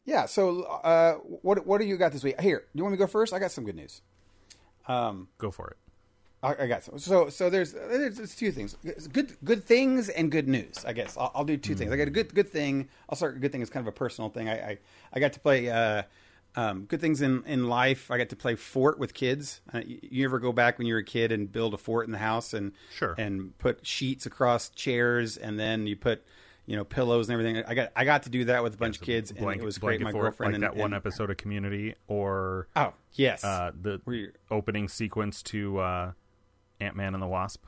yeah 0.04 0.26
so 0.26 0.64
uh 0.64 1.14
what 1.14 1.66
what 1.66 1.80
do 1.80 1.88
you 1.88 1.96
got 1.96 2.12
this 2.12 2.22
week 2.22 2.38
here 2.42 2.66
do 2.74 2.80
you 2.80 2.84
want 2.84 2.92
me 2.92 2.98
to 2.98 3.02
go 3.02 3.08
first 3.08 3.32
I 3.32 3.40
got 3.40 3.50
some 3.50 3.64
good 3.64 3.78
news 3.78 4.02
Um, 4.88 5.30
Go 5.38 5.52
for 5.52 5.70
it. 5.70 5.78
I, 6.44 6.56
I 6.64 6.68
got 6.68 6.84
some. 6.84 7.00
So 7.00 7.30
so 7.30 7.50
there's 7.50 7.74
there's, 7.74 8.18
there's 8.18 8.36
two 8.36 8.52
things. 8.52 8.76
Good 9.12 9.36
good 9.44 9.64
things 9.64 10.10
and 10.10 10.32
good 10.32 10.48
news. 10.48 10.86
I 10.86 10.94
guess 10.94 11.18
I'll, 11.18 11.32
I'll 11.34 11.46
do 11.46 11.58
2 11.58 11.74
things. 11.76 11.92
I 11.92 11.98
got 11.98 12.08
a 12.08 12.12
good 12.12 12.34
good 12.34 12.50
thing. 12.50 12.90
I'll 13.10 13.16
start. 13.16 13.36
A 13.38 13.40
good 13.40 13.52
thing 13.52 13.62
is 13.62 13.70
kind 13.70 13.84
of 13.86 13.88
a 13.88 13.96
personal 13.96 14.30
thing. 14.30 14.48
I 14.48 14.54
I, 14.72 14.78
I 15.14 15.20
got 15.20 15.34
to 15.34 15.40
play. 15.40 15.70
Uh, 15.70 16.04
um, 16.56 16.86
good 16.86 17.00
things 17.02 17.22
in, 17.22 17.44
in 17.46 17.68
life. 17.70 18.10
I 18.10 18.18
got 18.18 18.30
to 18.30 18.36
play 18.36 18.56
fort 18.56 18.98
with 18.98 19.14
kids. 19.14 19.62
Uh, 19.72 19.82
you, 19.86 20.00
you 20.02 20.26
ever 20.26 20.40
go 20.40 20.52
back 20.52 20.80
when 20.80 20.88
you 20.88 20.96
were 20.96 21.02
a 21.02 21.04
kid 21.04 21.32
and 21.32 21.52
build 21.52 21.76
a 21.76 21.78
fort 21.78 22.08
in 22.08 22.12
the 22.12 22.18
house 22.18 22.52
and 22.52 22.72
Sure. 22.96 23.14
and 23.16 23.56
put 23.60 23.86
sheets 23.86 24.26
across 24.26 24.70
chairs 24.70 25.38
and 25.38 25.60
then 25.60 25.86
you 25.86 25.96
put 25.96 26.24
you 26.66 26.76
know 26.76 26.84
pillows 26.84 27.30
and 27.30 27.40
everything. 27.40 27.64
I 27.68 27.76
got 27.76 27.92
I 27.96 28.06
got 28.06 28.24
to 28.24 28.30
do 28.30 28.46
that 28.46 28.64
with 28.64 28.74
a 28.74 28.78
bunch 28.78 28.98
of 28.98 29.04
kids 29.04 29.30
and 29.32 29.40
it 29.52 29.64
was 29.64 29.78
great. 29.78 30.02
My 30.02 30.12
fort, 30.12 30.24
girlfriend 30.24 30.54
like 30.54 30.56
and 30.56 30.64
that 30.64 30.76
one 30.76 30.94
episode 30.96 31.30
of 31.30 31.38
Community, 31.38 31.94
or 32.08 32.68
Oh 32.76 32.94
yes, 33.14 33.44
uh, 33.44 33.72
the 33.80 34.02
opening 34.50 34.88
sequence 34.88 35.44
to 35.44 35.78
uh, 35.78 36.12
Ant 36.80 36.96
Man 36.96 37.14
and 37.14 37.22
the 37.22 37.28
Wasp. 37.28 37.66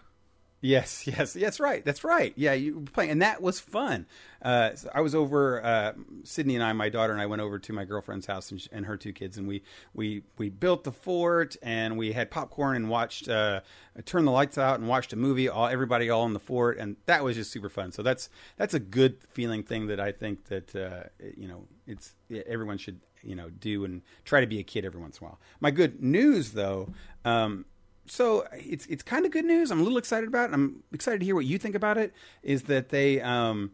Yes, 0.61 1.07
yes, 1.07 1.33
that's 1.33 1.59
right. 1.59 1.85
That's 1.85 2.03
right. 2.03 2.33
Yeah, 2.35 2.53
you 2.53 2.79
were 2.79 2.81
playing, 2.81 3.11
and 3.11 3.21
that 3.21 3.41
was 3.41 3.59
fun. 3.59 4.05
Uh, 4.41 4.75
so 4.75 4.89
I 4.93 5.01
was 5.01 5.15
over. 5.15 5.63
Uh, 5.63 5.93
Sydney 6.23 6.55
and 6.55 6.63
I, 6.63 6.73
my 6.73 6.89
daughter 6.89 7.13
and 7.13 7.21
I, 7.21 7.27
went 7.27 7.41
over 7.41 7.59
to 7.59 7.73
my 7.73 7.85
girlfriend's 7.85 8.25
house 8.25 8.51
and, 8.51 8.61
sh- 8.61 8.67
and 8.71 8.85
her 8.85 8.97
two 8.97 9.13
kids, 9.13 9.37
and 9.37 9.47
we 9.47 9.63
we 9.93 10.23
we 10.37 10.49
built 10.49 10.83
the 10.83 10.91
fort, 10.91 11.55
and 11.61 11.97
we 11.97 12.11
had 12.11 12.29
popcorn 12.29 12.75
and 12.75 12.89
watched. 12.89 13.29
Uh, 13.29 13.61
turned 14.05 14.27
the 14.27 14.31
lights 14.31 14.57
out 14.57 14.79
and 14.79 14.87
watched 14.87 15.13
a 15.13 15.15
movie. 15.15 15.47
All 15.47 15.67
everybody 15.67 16.09
all 16.09 16.25
in 16.25 16.33
the 16.33 16.39
fort, 16.39 16.77
and 16.77 16.97
that 17.05 17.23
was 17.23 17.37
just 17.37 17.51
super 17.51 17.69
fun. 17.69 17.91
So 17.93 18.03
that's 18.03 18.29
that's 18.57 18.73
a 18.73 18.79
good 18.79 19.17
feeling 19.29 19.63
thing 19.63 19.87
that 19.87 19.99
I 19.99 20.11
think 20.11 20.45
that 20.45 20.75
uh, 20.75 21.03
you 21.37 21.47
know 21.47 21.67
it's 21.87 22.15
everyone 22.47 22.77
should 22.77 22.99
you 23.23 23.35
know 23.35 23.49
do 23.49 23.85
and 23.85 24.01
try 24.25 24.41
to 24.41 24.47
be 24.47 24.59
a 24.59 24.63
kid 24.63 24.83
every 24.83 24.99
once 24.99 25.19
in 25.19 25.25
a 25.25 25.29
while. 25.29 25.39
My 25.61 25.71
good 25.71 26.03
news 26.03 26.51
though. 26.51 26.89
Um, 27.23 27.65
so 28.09 28.45
it's 28.53 28.85
it's 28.87 29.03
kind 29.03 29.25
of 29.25 29.31
good 29.31 29.45
news. 29.45 29.71
I'm 29.71 29.79
a 29.79 29.83
little 29.83 29.97
excited 29.97 30.27
about 30.27 30.49
it. 30.49 30.53
I'm 30.53 30.83
excited 30.91 31.19
to 31.19 31.25
hear 31.25 31.35
what 31.35 31.45
you 31.45 31.57
think 31.57 31.75
about 31.75 31.97
it. 31.97 32.13
Is 32.43 32.63
that 32.63 32.89
they 32.89 33.21
um, 33.21 33.71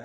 uh, 0.00 0.04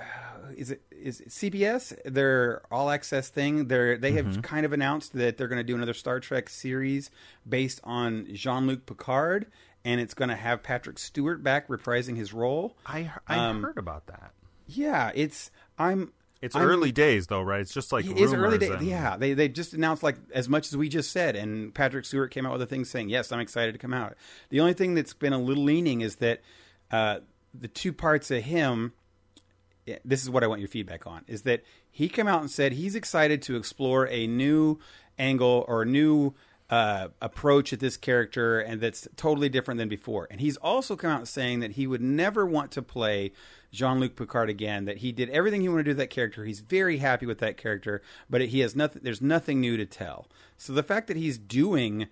is 0.56 0.70
it 0.70 0.82
is 0.90 1.20
it 1.20 1.28
CBS 1.30 1.96
their 2.04 2.62
all 2.70 2.90
access 2.90 3.28
thing? 3.28 3.68
They're 3.68 3.96
they 3.96 4.12
have 4.12 4.42
kind 4.42 4.66
of 4.66 4.72
announced 4.72 5.14
that 5.14 5.36
they're 5.36 5.48
going 5.48 5.58
to 5.58 5.64
do 5.64 5.74
another 5.74 5.94
Star 5.94 6.20
Trek 6.20 6.48
series 6.48 7.10
based 7.48 7.80
on 7.84 8.26
Jean 8.34 8.66
Luc 8.66 8.84
Picard, 8.86 9.46
and 9.84 10.00
it's 10.00 10.14
going 10.14 10.28
to 10.28 10.36
have 10.36 10.62
Patrick 10.62 10.98
Stewart 10.98 11.42
back 11.42 11.68
reprising 11.68 12.16
his 12.16 12.32
role. 12.32 12.76
I 12.86 13.10
I 13.26 13.36
Um, 13.36 13.62
heard 13.62 13.78
about 13.78 14.06
that. 14.06 14.32
Yeah, 14.66 15.10
it's 15.14 15.50
I'm. 15.78 16.12
It's 16.42 16.56
I'm- 16.56 16.66
early 16.66 16.90
days 16.90 17.26
though, 17.26 17.42
right? 17.42 17.60
It's 17.60 17.72
just 17.74 17.92
like 17.92 18.06
It 18.06 18.16
is 18.18 18.32
early 18.32 18.42
rumors 18.42 18.58
days. 18.60 18.70
and- 18.70 18.82
Yeah, 18.86 19.16
they 19.16 19.34
they 19.34 19.48
just 19.48 19.74
announced 19.74 20.02
like 20.02 20.16
as 20.32 20.48
much 20.48 20.68
as 20.68 20.76
we 20.76 20.88
just 20.88 21.12
said, 21.12 21.36
and 21.36 21.74
Patrick 21.74 22.04
Stewart 22.06 22.30
came 22.30 22.46
out 22.46 22.52
with 22.52 22.62
a 22.62 22.66
thing 22.66 22.84
saying, 22.84 23.08
"Yes, 23.10 23.30
I'm 23.30 23.40
excited 23.40 23.72
to 23.72 23.78
come 23.78 23.92
out." 23.92 24.14
The 24.48 24.60
only 24.60 24.72
thing 24.72 24.94
that's 24.94 25.12
been 25.12 25.32
a 25.34 25.38
little 25.38 25.64
leaning 25.64 26.00
is 26.00 26.16
that 26.16 26.40
uh, 26.90 27.20
the 27.52 27.68
two 27.68 27.92
parts 27.92 28.30
of 28.30 28.42
him. 28.42 28.92
This 30.04 30.22
is 30.22 30.30
what 30.30 30.44
I 30.44 30.46
want 30.46 30.60
your 30.60 30.68
feedback 30.68 31.06
on: 31.06 31.24
is 31.26 31.42
that 31.42 31.62
he 31.90 32.08
came 32.08 32.28
out 32.28 32.40
and 32.40 32.50
said 32.50 32.72
he's 32.72 32.94
excited 32.94 33.42
to 33.42 33.56
explore 33.56 34.06
a 34.08 34.26
new 34.26 34.78
angle 35.18 35.64
or 35.66 35.82
a 35.82 35.86
new 35.86 36.32
uh, 36.68 37.08
approach 37.20 37.72
at 37.72 37.80
this 37.80 37.96
character, 37.96 38.60
and 38.60 38.80
that's 38.80 39.08
totally 39.16 39.48
different 39.48 39.78
than 39.78 39.88
before. 39.88 40.28
And 40.30 40.40
he's 40.40 40.56
also 40.58 40.94
come 40.96 41.10
out 41.10 41.26
saying 41.28 41.60
that 41.60 41.72
he 41.72 41.86
would 41.88 42.00
never 42.00 42.46
want 42.46 42.70
to 42.72 42.82
play 42.82 43.32
Jean 43.72 44.00
Luc 44.00 44.16
Picard 44.16 44.50
again. 44.50 44.84
That 44.84 44.98
he 44.98 45.12
did 45.12 45.30
everything 45.30 45.60
he 45.60 45.68
wanted 45.68 45.84
to 45.84 45.84
do 45.84 45.90
with 45.90 45.98
that 45.98 46.10
character. 46.10 46.44
He's 46.44 46.60
very 46.60 46.98
happy 46.98 47.26
with 47.26 47.38
that 47.38 47.56
character, 47.56 48.02
but 48.28 48.40
he 48.42 48.60
has 48.60 48.74
nothing. 48.76 49.02
There's 49.04 49.22
nothing 49.22 49.60
new 49.60 49.76
to 49.76 49.86
tell. 49.86 50.28
So 50.56 50.72
the 50.72 50.82
fact 50.82 51.06
that 51.08 51.16
he's 51.16 51.38
doing 51.38 52.08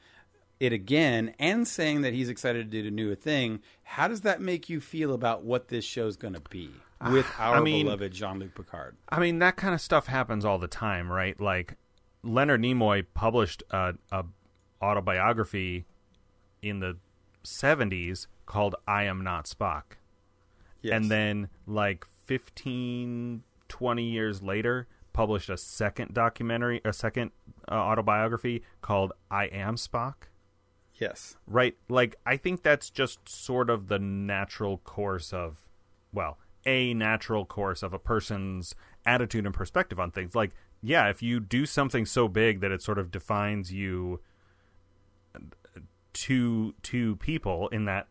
it 0.60 0.72
again 0.72 1.34
and 1.38 1.66
saying 1.68 2.02
that 2.02 2.12
he's 2.14 2.28
excited 2.28 2.70
to 2.70 2.82
do 2.82 2.88
a 2.88 2.90
new 2.90 3.14
thing, 3.14 3.60
how 3.82 4.08
does 4.08 4.22
that 4.22 4.40
make 4.40 4.68
you 4.68 4.80
feel 4.80 5.12
about 5.12 5.44
what 5.44 5.68
this 5.68 5.84
show's 5.84 6.16
going 6.16 6.34
to 6.34 6.42
be 6.50 6.70
ah, 7.00 7.12
with 7.12 7.26
our 7.38 7.56
I 7.56 7.60
mean- 7.60 7.86
beloved 7.86 8.12
Jean 8.12 8.38
Luc 8.40 8.54
Picard? 8.54 8.96
I 9.08 9.20
mean, 9.20 9.38
that 9.38 9.56
kind 9.56 9.74
of 9.74 9.80
stuff 9.80 10.06
happens 10.06 10.44
all 10.44 10.58
the 10.58 10.68
time, 10.68 11.10
right? 11.10 11.40
Like 11.40 11.76
Leonard 12.22 12.62
Nimoy 12.62 13.06
published 13.14 13.62
a, 13.70 13.94
a 14.10 14.24
autobiography 14.82 15.84
in 16.62 16.80
the 16.80 16.96
70s 17.44 18.26
called 18.46 18.74
I 18.86 19.04
Am 19.04 19.22
Not 19.22 19.46
Spock. 19.46 19.97
Yes. 20.80 20.94
And 20.94 21.10
then 21.10 21.48
like 21.66 22.06
15 22.26 23.42
20 23.68 24.02
years 24.02 24.42
later 24.42 24.86
published 25.12 25.50
a 25.50 25.56
second 25.56 26.14
documentary, 26.14 26.80
a 26.84 26.92
second 26.92 27.32
uh, 27.70 27.74
autobiography 27.74 28.62
called 28.80 29.12
I 29.30 29.46
Am 29.46 29.76
Spock. 29.76 30.14
yes, 30.94 31.36
Right? 31.46 31.76
Like 31.88 32.16
I 32.24 32.36
think 32.36 32.62
that's 32.62 32.90
just 32.90 33.28
sort 33.28 33.70
of 33.70 33.88
the 33.88 33.98
natural 33.98 34.78
course 34.78 35.32
of 35.32 35.66
well, 36.12 36.38
a 36.64 36.94
natural 36.94 37.44
course 37.44 37.82
of 37.82 37.92
a 37.92 37.98
person's 37.98 38.74
attitude 39.04 39.44
and 39.44 39.54
perspective 39.54 39.98
on 39.98 40.10
things. 40.10 40.34
Like 40.34 40.52
yeah, 40.82 41.08
if 41.08 41.22
you 41.22 41.40
do 41.40 41.66
something 41.66 42.06
so 42.06 42.28
big 42.28 42.60
that 42.60 42.70
it 42.70 42.82
sort 42.82 42.98
of 42.98 43.10
defines 43.10 43.72
you 43.72 44.20
to 46.12 46.74
to 46.82 47.16
people 47.16 47.68
in 47.68 47.84
that 47.84 48.06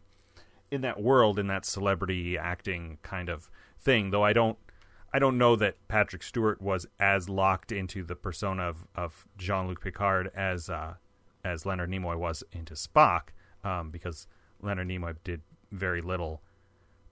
in 0.71 0.81
that 0.81 1.01
world 1.01 1.39
in 1.39 1.47
that 1.47 1.65
celebrity 1.65 2.37
acting 2.37 2.97
kind 3.01 3.29
of 3.29 3.49
thing 3.79 4.11
though 4.11 4.23
i 4.23 4.33
don't 4.33 4.57
i 5.13 5.19
don't 5.19 5.37
know 5.37 5.55
that 5.55 5.75
patrick 5.87 6.23
stewart 6.23 6.61
was 6.61 6.85
as 6.99 7.29
locked 7.29 7.71
into 7.71 8.03
the 8.03 8.15
persona 8.15 8.63
of, 8.63 8.87
of 8.95 9.25
jean-luc 9.37 9.81
picard 9.81 10.29
as 10.35 10.69
uh 10.69 10.93
as 11.43 11.65
leonard 11.65 11.89
nimoy 11.89 12.17
was 12.17 12.43
into 12.51 12.73
spock 12.73 13.29
um 13.63 13.89
because 13.89 14.27
leonard 14.61 14.87
nimoy 14.87 15.15
did 15.23 15.41
very 15.71 16.01
little 16.01 16.41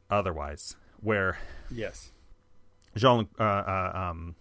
otherwise 0.09 0.75
where 1.01 1.37
yes, 1.69 2.11
jean-luc 2.95 3.27
uh, 3.39 3.43
uh 3.43 3.91
um 3.93 4.35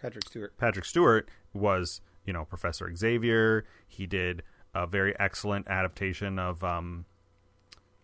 Patrick 0.00 0.26
Stewart. 0.26 0.56
Patrick 0.56 0.84
Stewart 0.84 1.28
was, 1.52 2.00
you 2.24 2.32
know, 2.32 2.44
Professor 2.44 2.94
Xavier. 2.94 3.64
He 3.86 4.06
did 4.06 4.42
a 4.74 4.86
very 4.86 5.18
excellent 5.18 5.68
adaptation 5.68 6.38
of 6.38 6.62
um, 6.62 7.04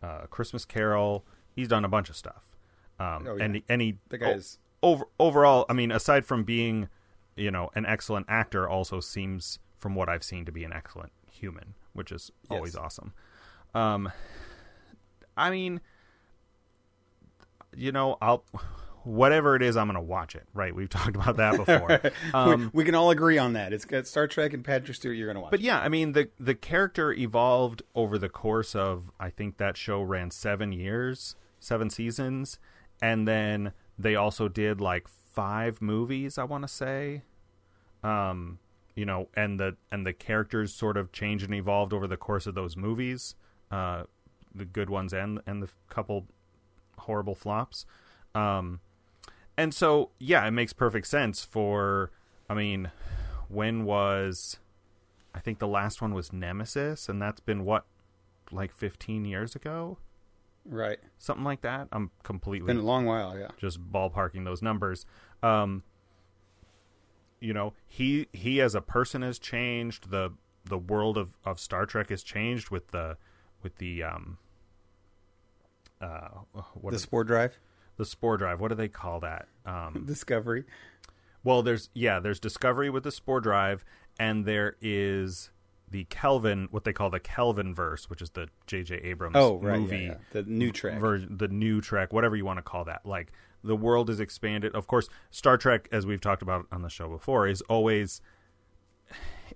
uh, 0.05 0.27
Christmas 0.27 0.65
Carol. 0.65 1.25
He's 1.55 1.69
done 1.69 1.85
a 1.85 1.89
bunch 1.89 2.09
of 2.11 2.17
stuff. 2.17 2.45
Um, 2.99 3.27
Oh, 3.27 3.37
yeah. 3.37 3.45
And 3.45 3.63
and 3.69 3.81
he 3.83 3.99
The 4.09 4.19
guy's- 4.19 4.59
over 4.83 5.05
overall. 5.19 5.65
I 5.69 5.73
mean, 5.73 5.91
aside 5.91 6.25
from 6.27 6.45
being, 6.45 6.89
you 7.37 7.51
know, 7.51 7.71
an 7.75 7.87
excellent 7.87 8.27
actor, 8.29 8.69
also 8.69 9.01
seems, 9.01 9.59
from 9.79 9.95
what 9.95 10.09
I've 10.09 10.23
seen, 10.25 10.45
to 10.45 10.53
be 10.53 10.65
an 10.65 10.73
excellent 10.73 11.13
human, 11.31 11.75
which 11.93 12.13
is 12.13 12.31
always 12.51 12.75
Yes. 12.75 12.83
awesome. 12.83 13.13
Um, 13.75 14.13
I 15.37 15.51
mean, 15.51 15.81
you 17.77 17.91
know, 17.93 18.17
I'll 18.21 18.45
whatever 19.05 19.55
it 19.55 19.63
is, 19.63 19.77
I'm 19.77 19.87
going 19.87 19.95
to 19.95 20.01
watch 20.01 20.35
it. 20.35 20.45
Right? 20.53 20.75
We've 20.75 20.89
talked 20.91 21.15
about 21.17 21.37
that 21.37 21.57
before. 21.57 22.01
Um, 22.33 22.71
we, 22.73 22.81
we 22.81 22.85
can 22.85 22.95
all 22.95 23.11
agree 23.11 23.39
on 23.39 23.53
that. 23.53 23.73
It's 23.73 23.85
got 23.85 24.07
Star 24.07 24.27
Trek 24.27 24.53
and 24.53 24.65
Patrick 24.65 24.97
Stewart. 24.97 25.17
You're 25.17 25.27
going 25.27 25.37
to 25.37 25.41
watch. 25.41 25.51
but 25.51 25.61
yeah, 25.61 25.79
I 25.79 25.89
mean 25.89 26.13
the 26.13 26.31
the 26.39 26.55
character 26.55 27.13
evolved 27.13 27.83
over 27.95 28.19
the 28.19 28.29
course 28.29 28.75
of 28.75 29.11
I 29.21 29.31
think 29.31 29.59
that 29.59 29.77
show 29.77 30.03
ran 30.03 30.31
seven 30.31 30.73
years, 30.73 31.37
seven 31.61 31.91
seasons, 31.91 32.59
and 33.01 33.29
then 33.29 33.73
they 33.99 34.17
also 34.17 34.49
did 34.49 34.81
like 34.81 35.07
five 35.09 35.81
movies. 35.83 36.39
I 36.39 36.45
want 36.45 36.63
to 36.63 36.69
say, 36.69 37.23
um, 38.03 38.59
you 38.95 39.05
know, 39.05 39.29
and 39.37 39.61
the 39.61 39.77
and 39.93 40.07
the 40.07 40.13
characters 40.13 40.73
sort 40.75 40.97
of 40.97 41.13
changed 41.13 41.45
and 41.45 41.55
evolved 41.55 41.93
over 41.93 42.07
the 42.07 42.17
course 42.17 42.47
of 42.47 42.55
those 42.55 42.77
movies, 42.77 43.35
uh, 43.71 44.05
the 44.55 44.65
good 44.65 44.91
ones 44.91 45.13
and 45.13 45.41
and 45.47 45.63
the 45.63 45.69
couple 45.89 46.27
horrible 46.99 47.35
flops. 47.35 47.87
Um, 48.35 48.81
and 49.57 49.75
so 49.75 50.11
yeah, 50.19 50.47
it 50.47 50.53
makes 50.53 50.73
perfect 50.73 51.07
sense 51.07 51.45
for. 51.45 52.11
I 52.49 52.55
mean, 52.55 52.91
when 53.49 53.85
was 53.85 54.59
I 55.35 55.41
think 55.41 55.59
the 55.59 55.69
last 55.69 56.01
one 56.01 56.15
was 56.15 56.33
Nemesis, 56.33 57.09
and 57.09 57.21
that's 57.21 57.41
been 57.41 57.65
what, 57.65 57.85
like 58.53 58.73
15 58.73 59.25
years 59.25 59.57
ago, 59.57 59.99
right. 60.65 60.99
something 61.19 61.45
like 61.45 61.63
that. 61.63 61.89
I'm 61.91 62.13
completely 62.23 62.69
Been 62.69 62.79
a 62.79 62.83
long 62.83 63.05
while. 63.05 63.37
Yeah. 63.37 63.49
just 63.59 63.81
ballparking 63.81 64.45
those 64.45 64.63
numbers. 64.63 65.05
Um, 65.43 65.83
you 67.41 67.53
know, 67.53 67.75
he 67.87 68.29
he 68.33 68.61
as 68.61 68.75
a 68.75 68.81
person 68.81 69.23
has 69.23 69.39
changed. 69.39 70.11
the 70.11 70.33
The 70.65 70.79
world 70.79 71.19
of, 71.19 71.37
of 71.45 71.59
Star 71.59 71.85
Trek 71.85 72.11
has 72.11 72.23
changed 72.23 72.71
with 72.71 72.89
the 72.89 73.17
with 73.63 73.77
the 73.77 74.03
um 74.05 74.39
uh 76.01 76.29
what 76.75 76.93
The 76.93 76.99
Spore 76.99 77.25
Drive, 77.25 77.59
the 77.97 78.05
spore 78.05 78.37
drive. 78.37 78.61
What 78.61 78.69
do 78.69 78.75
they 78.75 78.89
call 78.89 79.21
that? 79.21 79.47
Um, 79.67 80.05
Discovery. 80.07 80.65
Well, 81.43 81.63
there's 81.63 81.91
yeah, 81.95 82.21
there's 82.21 82.41
Discovery 82.41 82.89
with 82.91 83.05
the 83.05 83.13
Spore 83.13 83.41
Drive, 83.41 83.85
and 84.19 84.47
there 84.47 84.77
is 84.81 85.51
the 85.91 86.05
Kelvin, 86.05 86.69
what 86.71 86.85
they 86.85 86.93
call 86.95 87.11
the 87.11 87.21
Kelvin 87.21 87.75
verse, 87.75 88.09
which 88.09 88.23
is 88.23 88.31
the 88.31 88.49
J.J. 88.67 88.97
Abrams 88.97 89.37
Oh, 89.37 89.59
right. 89.59 89.75
yeah, 89.75 89.79
movie 89.79 89.97
yeah. 90.05 90.15
The 90.33 90.43
new 90.45 90.73
Trek. 90.73 90.99
version, 90.99 91.37
the 91.37 91.49
new 91.49 91.81
Trek, 91.83 92.13
whatever 92.15 92.35
you 92.35 92.45
want 92.47 92.57
to 92.59 92.63
call 92.63 92.85
that. 92.87 93.05
Like 93.05 93.31
the 93.63 93.77
world 93.77 94.09
is 94.09 94.21
expanded. 94.21 94.75
Of 94.75 94.87
course, 94.87 95.09
Star 95.31 95.59
Trek, 95.59 95.87
as 95.93 96.07
we've 96.07 96.21
talked 96.21 96.41
about 96.43 96.67
on 96.73 96.81
the 96.83 96.89
show 96.89 97.09
before, 97.11 97.47
is 97.47 97.61
always 97.63 98.23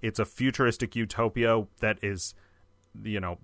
it's 0.03 0.19
a 0.19 0.25
futuristic 0.27 0.95
utopia 0.95 1.67
that 1.81 1.99
is, 2.03 2.35
you 3.03 3.19
know, 3.19 3.39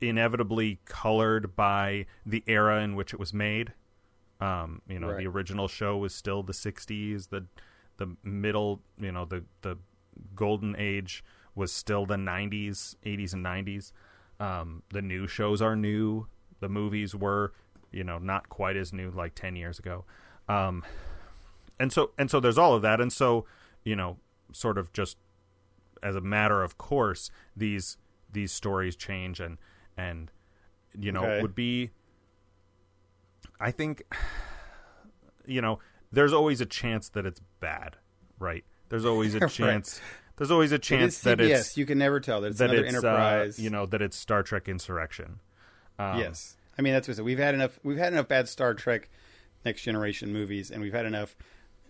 inevitably 0.00 0.80
colored 0.84 1.56
by 1.56 2.06
the 2.26 2.44
era 2.46 2.82
in 2.82 2.94
which 2.94 3.12
it 3.14 3.18
was 3.18 3.32
made. 3.32 3.72
Um, 4.40 4.82
you 4.88 4.98
know, 4.98 5.08
Right. 5.08 5.18
the 5.18 5.26
original 5.26 5.68
show 5.68 5.96
was 5.96 6.14
still 6.14 6.42
the 6.42 6.52
'60s. 6.52 7.28
The 7.28 7.46
the 7.96 8.16
middle, 8.22 8.80
you 8.98 9.12
know, 9.12 9.24
the 9.24 9.44
the 9.62 9.76
golden 10.34 10.74
age 10.78 11.24
was 11.54 11.72
still 11.72 12.06
the 12.06 12.16
'90s, 12.16 12.96
'80s, 13.04 13.32
and 13.32 13.42
'90s. 13.44 13.92
Um, 14.40 14.82
the 14.92 15.02
new 15.02 15.26
shows 15.26 15.62
are 15.62 15.76
new. 15.76 16.26
The 16.60 16.68
movies 16.68 17.14
were, 17.14 17.52
you 17.92 18.02
know, 18.04 18.18
not 18.18 18.48
quite 18.48 18.76
as 18.76 18.92
new 18.92 19.10
like 19.10 19.34
ten 19.34 19.56
years 19.56 19.78
ago. 19.78 20.04
Um, 20.48 20.84
and 21.78 21.92
so 21.92 22.10
and 22.18 22.30
so 22.30 22.40
there's 22.40 22.58
all 22.58 22.74
of 22.74 22.82
that, 22.82 23.00
and 23.00 23.12
so 23.12 23.46
you 23.84 23.94
know, 23.96 24.16
sort 24.52 24.78
of 24.78 24.92
just 24.92 25.16
as 26.02 26.16
a 26.16 26.20
matter 26.20 26.62
of 26.62 26.76
course, 26.78 27.30
these 27.56 27.96
these 28.32 28.52
stories 28.52 28.96
change 28.96 29.40
and 29.40 29.58
and 29.96 30.30
you 30.98 31.12
know 31.12 31.26
Okay. 31.26 31.40
would 31.40 31.54
be. 31.54 31.90
I 33.60 33.70
think, 33.70 34.02
you 35.46 35.60
know, 35.60 35.78
there's 36.12 36.32
always 36.32 36.60
a 36.60 36.66
chance 36.66 37.08
that 37.10 37.26
it's 37.26 37.40
bad, 37.60 37.96
right? 38.38 38.64
There's 38.88 39.04
always 39.04 39.34
a 39.34 39.38
Right. 39.40 39.50
chance. 39.50 40.00
There's 40.36 40.50
always 40.50 40.72
a 40.72 40.78
chance 40.78 41.16
is 41.18 41.22
that 41.22 41.40
it's 41.40 41.76
you 41.76 41.86
can 41.86 41.98
never 41.98 42.18
tell. 42.18 42.40
That 42.40 42.48
it's 42.48 42.58
that 42.58 42.70
another 42.70 42.84
it's 42.86 42.94
enterprise. 42.96 43.58
Uh, 43.58 43.62
you 43.62 43.70
know 43.70 43.86
that 43.86 44.02
it's 44.02 44.16
Star 44.16 44.42
Trek 44.42 44.68
Insurrection. 44.68 45.38
Um, 45.98 46.18
yes. 46.18 46.56
I 46.76 46.82
mean 46.82 46.92
that's 46.92 47.06
what 47.06 47.14
I 47.14 47.16
said. 47.16 47.24
We've 47.24 47.38
had 47.38 47.54
enough. 47.54 47.78
We've 47.84 47.98
had 47.98 48.12
enough 48.12 48.26
bad 48.26 48.48
Star 48.48 48.74
Trek, 48.74 49.08
Next 49.64 49.82
Generation 49.82 50.32
movies, 50.32 50.72
and 50.72 50.82
we've 50.82 50.92
had 50.92 51.06
enough 51.06 51.36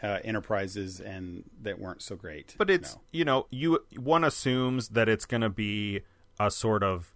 uh, 0.02 0.18
enterprises 0.24 1.00
and 1.00 1.44
that 1.62 1.78
weren't 1.78 2.02
so 2.02 2.16
great. 2.16 2.54
But 2.58 2.68
it's 2.68 2.96
No. 2.96 3.00
you 3.12 3.24
know 3.24 3.46
you 3.50 3.78
one 3.96 4.24
assumes 4.24 4.88
that 4.90 5.08
it's 5.08 5.24
going 5.24 5.40
to 5.40 5.48
be 5.48 6.02
a 6.38 6.50
sort 6.50 6.82
of 6.82 7.14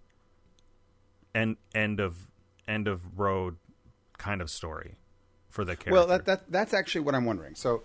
end 1.35 1.57
end 1.75 1.99
of 1.99 2.27
end 2.67 2.87
of 2.87 3.19
road 3.19 3.57
kind 4.19 4.41
of 4.41 4.51
story 4.51 4.97
for 5.49 5.65
the 5.65 5.75
character. 5.75 5.93
Well, 5.93 6.05
that, 6.07 6.25
that 6.25 6.51
that's 6.51 6.73
actually 6.75 7.01
what 7.01 7.15
I'm 7.15 7.25
wondering. 7.25 7.55
So, 7.55 7.81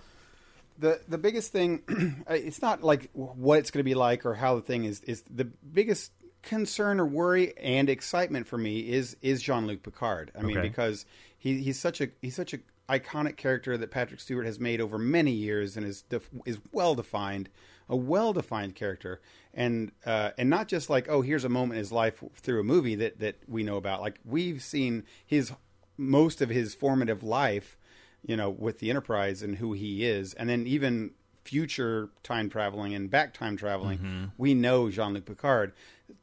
the 0.79 1.01
the 1.09 1.17
biggest 1.19 1.51
thing, 1.53 1.83
it's 2.29 2.61
not 2.61 2.83
like 2.83 3.09
what 3.15 3.61
it's 3.61 3.71
going 3.71 3.81
to 3.81 3.85
be 3.85 3.95
like 3.95 4.27
or 4.27 4.35
how 4.35 4.57
the 4.57 4.61
thing 4.63 4.85
is. 4.85 5.01
Is 5.01 5.23
the 5.31 5.45
biggest 5.47 6.13
concern 6.43 7.01
or 7.01 7.07
worry 7.07 7.57
and 7.57 7.89
excitement 7.89 8.47
for 8.47 8.59
me 8.59 8.81
is 8.81 9.17
is 9.23 9.41
Jean 9.43 9.67
Luc 9.67 9.83
Picard. 9.83 10.31
I 10.39 10.43
mean, 10.43 10.59
Okay. 10.59 10.69
because 10.69 11.07
he, 11.39 11.61
he's 11.63 11.79
such 11.81 12.01
a 12.03 12.09
he's 12.21 12.37
such 12.37 12.53
a 12.53 12.59
iconic 12.87 13.39
character 13.39 13.79
that 13.79 13.91
Patrick 13.91 14.21
Stewart 14.21 14.45
has 14.45 14.61
made 14.61 14.79
over 14.79 14.99
many 14.99 15.31
years 15.33 15.77
and 15.79 15.87
is 15.87 16.03
def- 16.03 16.29
is 16.45 16.59
well 16.71 16.95
defined, 16.95 17.49
a 17.89 17.97
well 17.97 18.35
defined 18.35 18.75
character, 18.75 19.23
and 19.55 19.91
uh, 20.05 20.33
and 20.37 20.51
not 20.51 20.69
just 20.69 20.91
like 20.91 21.09
oh 21.09 21.23
here's 21.23 21.45
a 21.45 21.49
moment 21.49 21.75
in 21.75 21.79
his 21.79 21.93
life 21.93 22.23
through 22.35 22.61
a 22.61 22.65
movie 22.65 22.97
that 22.97 23.21
that 23.21 23.37
we 23.49 23.63
know 23.63 23.77
about. 23.79 24.03
Like 24.03 24.19
we've 24.25 24.63
seen 24.63 25.05
his 25.25 25.51
most 25.97 26.41
of 26.41 26.49
his 26.49 26.75
formative 26.75 27.23
life, 27.23 27.77
you 28.25 28.37
know, 28.37 28.51
with 28.51 28.79
the 28.79 28.91
Enterprise 28.91 29.43
and 29.43 29.57
who 29.57 29.73
he 29.73 30.05
is, 30.05 30.35
and 30.35 30.49
then 30.49 30.67
even 30.67 31.13
future 31.45 32.09
time 32.23 32.49
traveling 32.49 32.95
and 32.95 33.11
back 33.11 33.35
time 33.35 33.57
traveling, 33.57 34.31
we 34.39 34.55
know 34.55 34.91
Jean 34.91 35.13
Luc 35.15 35.27
Picard. 35.27 35.73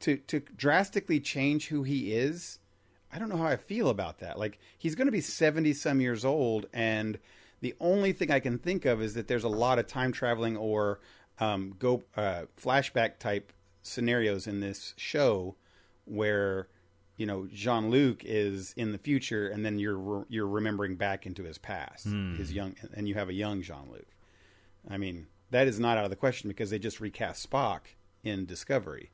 To 0.00 0.16
to 0.16 0.40
drastically 0.56 1.20
change 1.20 1.68
who 1.68 1.82
he 1.82 2.12
is, 2.14 2.58
I 3.12 3.18
don't 3.18 3.28
know 3.28 3.36
how 3.36 3.46
I 3.46 3.56
feel 3.56 3.88
about 3.88 4.18
that. 4.18 4.38
Like 4.38 4.58
he's 4.78 4.94
going 4.94 5.06
to 5.06 5.12
be 5.12 5.20
seventy 5.20 5.72
some 5.72 6.00
years 6.00 6.24
old, 6.24 6.66
and 6.72 7.18
the 7.60 7.74
only 7.80 8.12
thing 8.12 8.30
I 8.30 8.40
can 8.40 8.58
think 8.58 8.84
of 8.84 9.00
is 9.00 9.14
that 9.14 9.28
there's 9.28 9.44
a 9.44 9.48
lot 9.48 9.78
of 9.78 9.86
time 9.86 10.12
traveling 10.12 10.56
or 10.56 11.00
um, 11.38 11.74
go 11.78 12.02
uh, 12.16 12.42
flashback 12.60 13.18
type 13.18 13.52
scenarios 13.82 14.46
in 14.46 14.60
this 14.60 14.94
show 14.96 15.56
where 16.04 16.68
you 17.16 17.26
know 17.26 17.46
Jean 17.52 17.90
Luc 17.90 18.24
is 18.24 18.72
in 18.76 18.92
the 18.92 18.98
future, 18.98 19.48
and 19.48 19.64
then 19.64 19.78
you're 19.78 19.98
re- 19.98 20.24
you're 20.28 20.46
remembering 20.48 20.96
back 20.96 21.26
into 21.26 21.44
his 21.44 21.58
past, 21.58 22.06
his 22.06 22.52
young, 22.52 22.74
and 22.94 23.08
you 23.08 23.14
have 23.14 23.28
a 23.28 23.34
young 23.34 23.62
Jean 23.62 23.90
Luc. 23.90 24.06
I 24.90 24.96
mean, 24.98 25.26
that 25.50 25.66
is 25.68 25.78
not 25.78 25.98
out 25.98 26.04
of 26.04 26.10
the 26.10 26.16
question 26.16 26.48
because 26.48 26.70
they 26.70 26.78
just 26.78 27.00
recast 27.00 27.48
Spock 27.48 27.80
in 28.24 28.46
Discovery. 28.46 29.10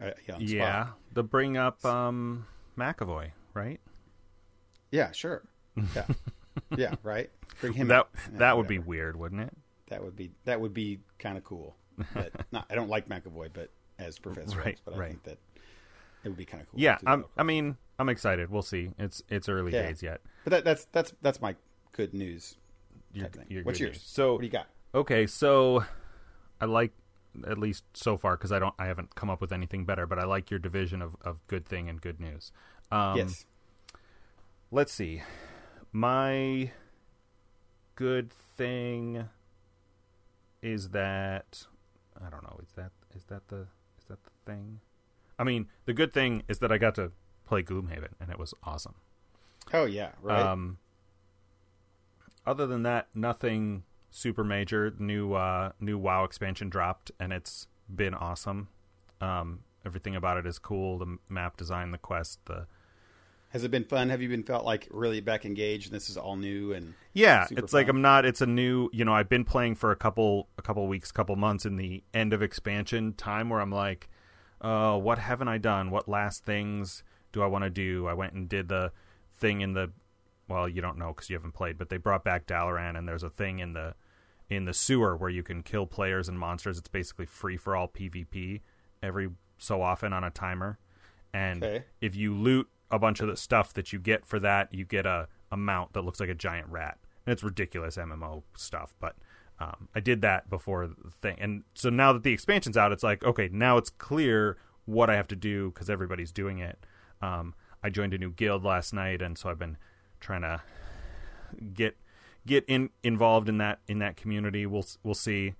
Uh, 0.00 0.10
Yeah, 0.38 0.84
Spock. 0.84 0.92
the 1.12 1.22
bring 1.24 1.56
up 1.56 1.84
um, 1.84 2.46
McAvoy, 2.78 3.32
right? 3.54 3.80
Yeah, 4.90 5.12
sure. 5.12 5.42
Yeah, 5.94 6.06
yeah, 6.76 6.94
right. 7.02 7.30
Bring 7.60 7.72
him. 7.74 7.88
That 7.88 8.00
up. 8.00 8.16
That 8.32 8.56
would 8.56 8.66
be 8.68 8.78
weird, 8.78 9.16
wouldn't 9.16 9.40
it? 9.42 9.56
that 9.88 10.04
would 10.04 10.14
be 10.14 10.30
that 10.44 10.60
would 10.60 10.72
be 10.72 11.00
kind 11.18 11.36
of 11.36 11.42
cool. 11.44 11.74
But 12.14 12.32
not, 12.52 12.66
I 12.70 12.74
don't 12.76 12.88
like 12.88 13.08
McAvoy, 13.08 13.48
but 13.52 13.70
as 13.98 14.18
Professor 14.20 14.56
Right, 14.58 14.68
X, 14.68 14.80
but 14.84 14.94
I 14.94 14.98
right. 14.98 15.08
think 15.10 15.24
that 15.24 15.38
it 16.24 16.28
would 16.28 16.36
be 16.36 16.44
kind 16.44 16.62
of 16.62 16.70
cool. 16.70 16.80
Yeah, 16.80 16.98
I'm, 17.06 17.24
I 17.36 17.42
mean, 17.42 17.76
I'm 17.98 18.08
excited. 18.08 18.50
We'll 18.50 18.62
see. 18.62 18.90
It's 18.98 19.22
it's 19.28 19.48
early 19.48 19.72
Yeah. 19.72 19.82
days 19.86 20.02
yet. 20.02 20.20
But 20.44 20.50
that, 20.50 20.64
that's 20.64 20.84
that's 20.92 21.12
that's 21.22 21.40
my 21.40 21.56
good 21.92 22.14
news. 22.14 22.56
You're, 23.12 23.28
you're 23.48 23.64
What's 23.64 23.78
good 23.78 23.86
yours? 23.86 23.96
news. 23.96 24.02
So 24.04 24.32
what 24.32 24.40
do 24.40 24.46
you 24.46 24.52
got? 24.52 24.68
okay, 24.94 25.26
so 25.26 25.84
I 26.60 26.64
like 26.66 26.92
at 27.46 27.58
least 27.58 27.84
so 27.94 28.16
far 28.16 28.36
because 28.36 28.52
I 28.52 28.58
don't 28.58 28.74
I 28.78 28.86
haven't 28.86 29.14
come 29.14 29.30
up 29.30 29.40
with 29.40 29.52
anything 29.52 29.84
better, 29.84 30.06
but 30.06 30.18
I 30.18 30.24
like 30.24 30.50
your 30.50 30.58
division 30.60 31.00
of, 31.02 31.16
of 31.22 31.38
good 31.46 31.66
thing 31.66 31.88
and 31.88 32.00
good 32.00 32.20
news. 32.20 32.52
Um, 32.90 33.16
yes. 33.18 33.46
let's 34.70 34.92
see. 34.92 35.22
My 35.92 36.70
good 37.94 38.32
thing 38.32 39.28
is 40.62 40.90
that 40.90 41.66
I 42.24 42.30
don't 42.30 42.42
know. 42.42 42.58
Is 42.62 42.70
that 42.76 42.90
is 43.16 43.24
that 43.26 43.48
the 43.48 43.66
is 43.98 44.04
that 44.08 44.18
the 44.24 44.30
thing? 44.46 44.80
I 45.40 45.44
mean, 45.44 45.68
the 45.86 45.94
good 45.94 46.12
thing 46.12 46.42
is 46.48 46.58
that 46.58 46.70
I 46.70 46.76
got 46.76 46.94
to 46.96 47.12
play 47.46 47.62
Gloomhaven 47.62 48.12
and 48.20 48.30
it 48.30 48.38
was 48.38 48.52
awesome. 48.62 48.96
Oh 49.72 49.86
yeah, 49.86 50.10
right. 50.20 50.38
Um, 50.38 50.76
other 52.46 52.66
than 52.66 52.82
that, 52.82 53.08
nothing 53.14 53.84
super 54.10 54.44
major. 54.44 54.92
New 54.98 55.32
uh, 55.32 55.72
new 55.80 55.96
WoW 55.96 56.24
expansion 56.24 56.68
dropped, 56.68 57.10
and 57.18 57.32
it's 57.32 57.68
been 57.88 58.12
awesome. 58.12 58.68
Um, 59.22 59.60
everything 59.86 60.14
about 60.14 60.36
it 60.36 60.46
is 60.46 60.58
cool. 60.58 60.98
The 60.98 61.16
map 61.30 61.56
design, 61.56 61.90
the 61.90 61.98
quest, 61.98 62.44
the 62.44 62.66
Has 63.50 63.64
it 63.64 63.70
been 63.70 63.84
fun? 63.84 64.10
Have 64.10 64.20
you 64.20 64.28
been 64.28 64.42
felt 64.42 64.66
like 64.66 64.88
really 64.90 65.22
back 65.22 65.46
engaged? 65.46 65.86
And 65.86 65.94
this 65.94 66.10
is 66.10 66.18
all 66.18 66.36
new 66.36 66.74
and 66.74 66.92
yeah. 67.14 67.46
It's 67.50 67.72
like. 67.72 67.88
I'm 67.88 68.02
not. 68.02 68.26
It's 68.26 68.42
a 68.42 68.46
new. 68.46 68.90
You 68.92 69.06
know, 69.06 69.14
I've 69.14 69.30
been 69.30 69.44
playing 69.44 69.76
for 69.76 69.90
a 69.90 69.96
couple 69.96 70.48
a 70.58 70.62
couple 70.62 70.86
weeks, 70.86 71.10
couple 71.10 71.36
months 71.36 71.64
in 71.64 71.76
the 71.76 72.04
end 72.12 72.34
of 72.34 72.42
expansion 72.42 73.14
time, 73.14 73.48
where 73.48 73.60
I'm 73.60 73.72
like, 73.72 74.10
uh, 74.60 74.96
what 74.98 75.18
haven't 75.18 75.48
I 75.48 75.58
done? 75.58 75.90
What 75.90 76.08
last 76.08 76.44
things 76.44 77.02
do 77.32 77.42
I 77.42 77.46
want 77.46 77.64
to 77.64 77.70
do? 77.70 78.06
I 78.06 78.12
went 78.14 78.32
and 78.34 78.48
did 78.48 78.68
the 78.68 78.92
thing 79.32 79.60
in 79.60 79.72
the 79.74 79.90
well, 80.48 80.68
you 80.68 80.82
don't 80.82 80.98
know 80.98 81.12
because 81.14 81.30
you 81.30 81.36
haven't 81.36 81.52
played, 81.54 81.78
but 81.78 81.90
they 81.90 81.96
brought 81.96 82.24
back 82.24 82.44
Dalaran, 82.46 82.98
and 82.98 83.06
there's 83.06 83.22
a 83.22 83.30
thing 83.30 83.60
in 83.60 83.72
the 83.72 83.94
in 84.48 84.64
the 84.64 84.74
sewer 84.74 85.16
where 85.16 85.30
you 85.30 85.42
can 85.44 85.62
kill 85.62 85.86
players 85.86 86.28
and 86.28 86.38
monsters. 86.38 86.76
It's 86.78 86.88
basically 86.88 87.26
free 87.26 87.56
for 87.56 87.76
all 87.76 87.86
PvP 87.88 88.60
every 89.02 89.28
so 89.58 89.80
often 89.80 90.12
on 90.12 90.24
a 90.24 90.30
timer, 90.30 90.78
and 91.32 91.62
Okay. 91.62 91.84
if 92.00 92.16
you 92.16 92.34
loot 92.34 92.68
a 92.90 92.98
bunch 92.98 93.20
of 93.20 93.28
the 93.28 93.36
stuff 93.36 93.72
that 93.74 93.92
you 93.92 94.00
get 94.00 94.26
for 94.26 94.40
that, 94.40 94.74
you 94.74 94.84
get 94.84 95.06
a, 95.06 95.28
a 95.52 95.56
mount 95.56 95.92
that 95.92 96.02
looks 96.02 96.18
like 96.18 96.28
a 96.28 96.34
giant 96.34 96.66
rat, 96.68 96.98
and 97.24 97.32
it's 97.32 97.42
ridiculous 97.44 97.96
MMO 97.96 98.42
stuff, 98.56 98.94
but. 99.00 99.16
Um, 99.60 99.88
I 99.94 100.00
did 100.00 100.22
that 100.22 100.48
before 100.48 100.86
the 100.86 101.10
thing, 101.20 101.36
and 101.38 101.64
so 101.74 101.90
now 101.90 102.12
that 102.12 102.22
the 102.22 102.32
expansion's 102.32 102.76
out, 102.76 102.92
it's 102.92 103.02
like 103.02 103.22
okay, 103.24 103.48
now 103.52 103.76
it's 103.76 103.90
clear 103.90 104.56
what 104.86 105.10
I 105.10 105.16
have 105.16 105.28
to 105.28 105.36
do 105.36 105.70
because 105.70 105.90
everybody's 105.90 106.32
doing 106.32 106.58
it. 106.58 106.78
Um, 107.20 107.54
I 107.82 107.90
joined 107.90 108.14
a 108.14 108.18
new 108.18 108.30
guild 108.30 108.64
last 108.64 108.92
night, 108.92 109.22
and 109.22 109.36
so 109.36 109.50
I've 109.50 109.58
been 109.58 109.76
trying 110.18 110.42
to 110.42 110.62
get 111.74 111.96
get 112.46 112.64
in 112.66 112.90
involved 113.02 113.48
in 113.48 113.58
that 113.58 113.80
in 113.86 113.98
that 113.98 114.16
community. 114.16 114.66
We'll 114.66 114.86
we'll 115.02 115.14
see. 115.14 115.54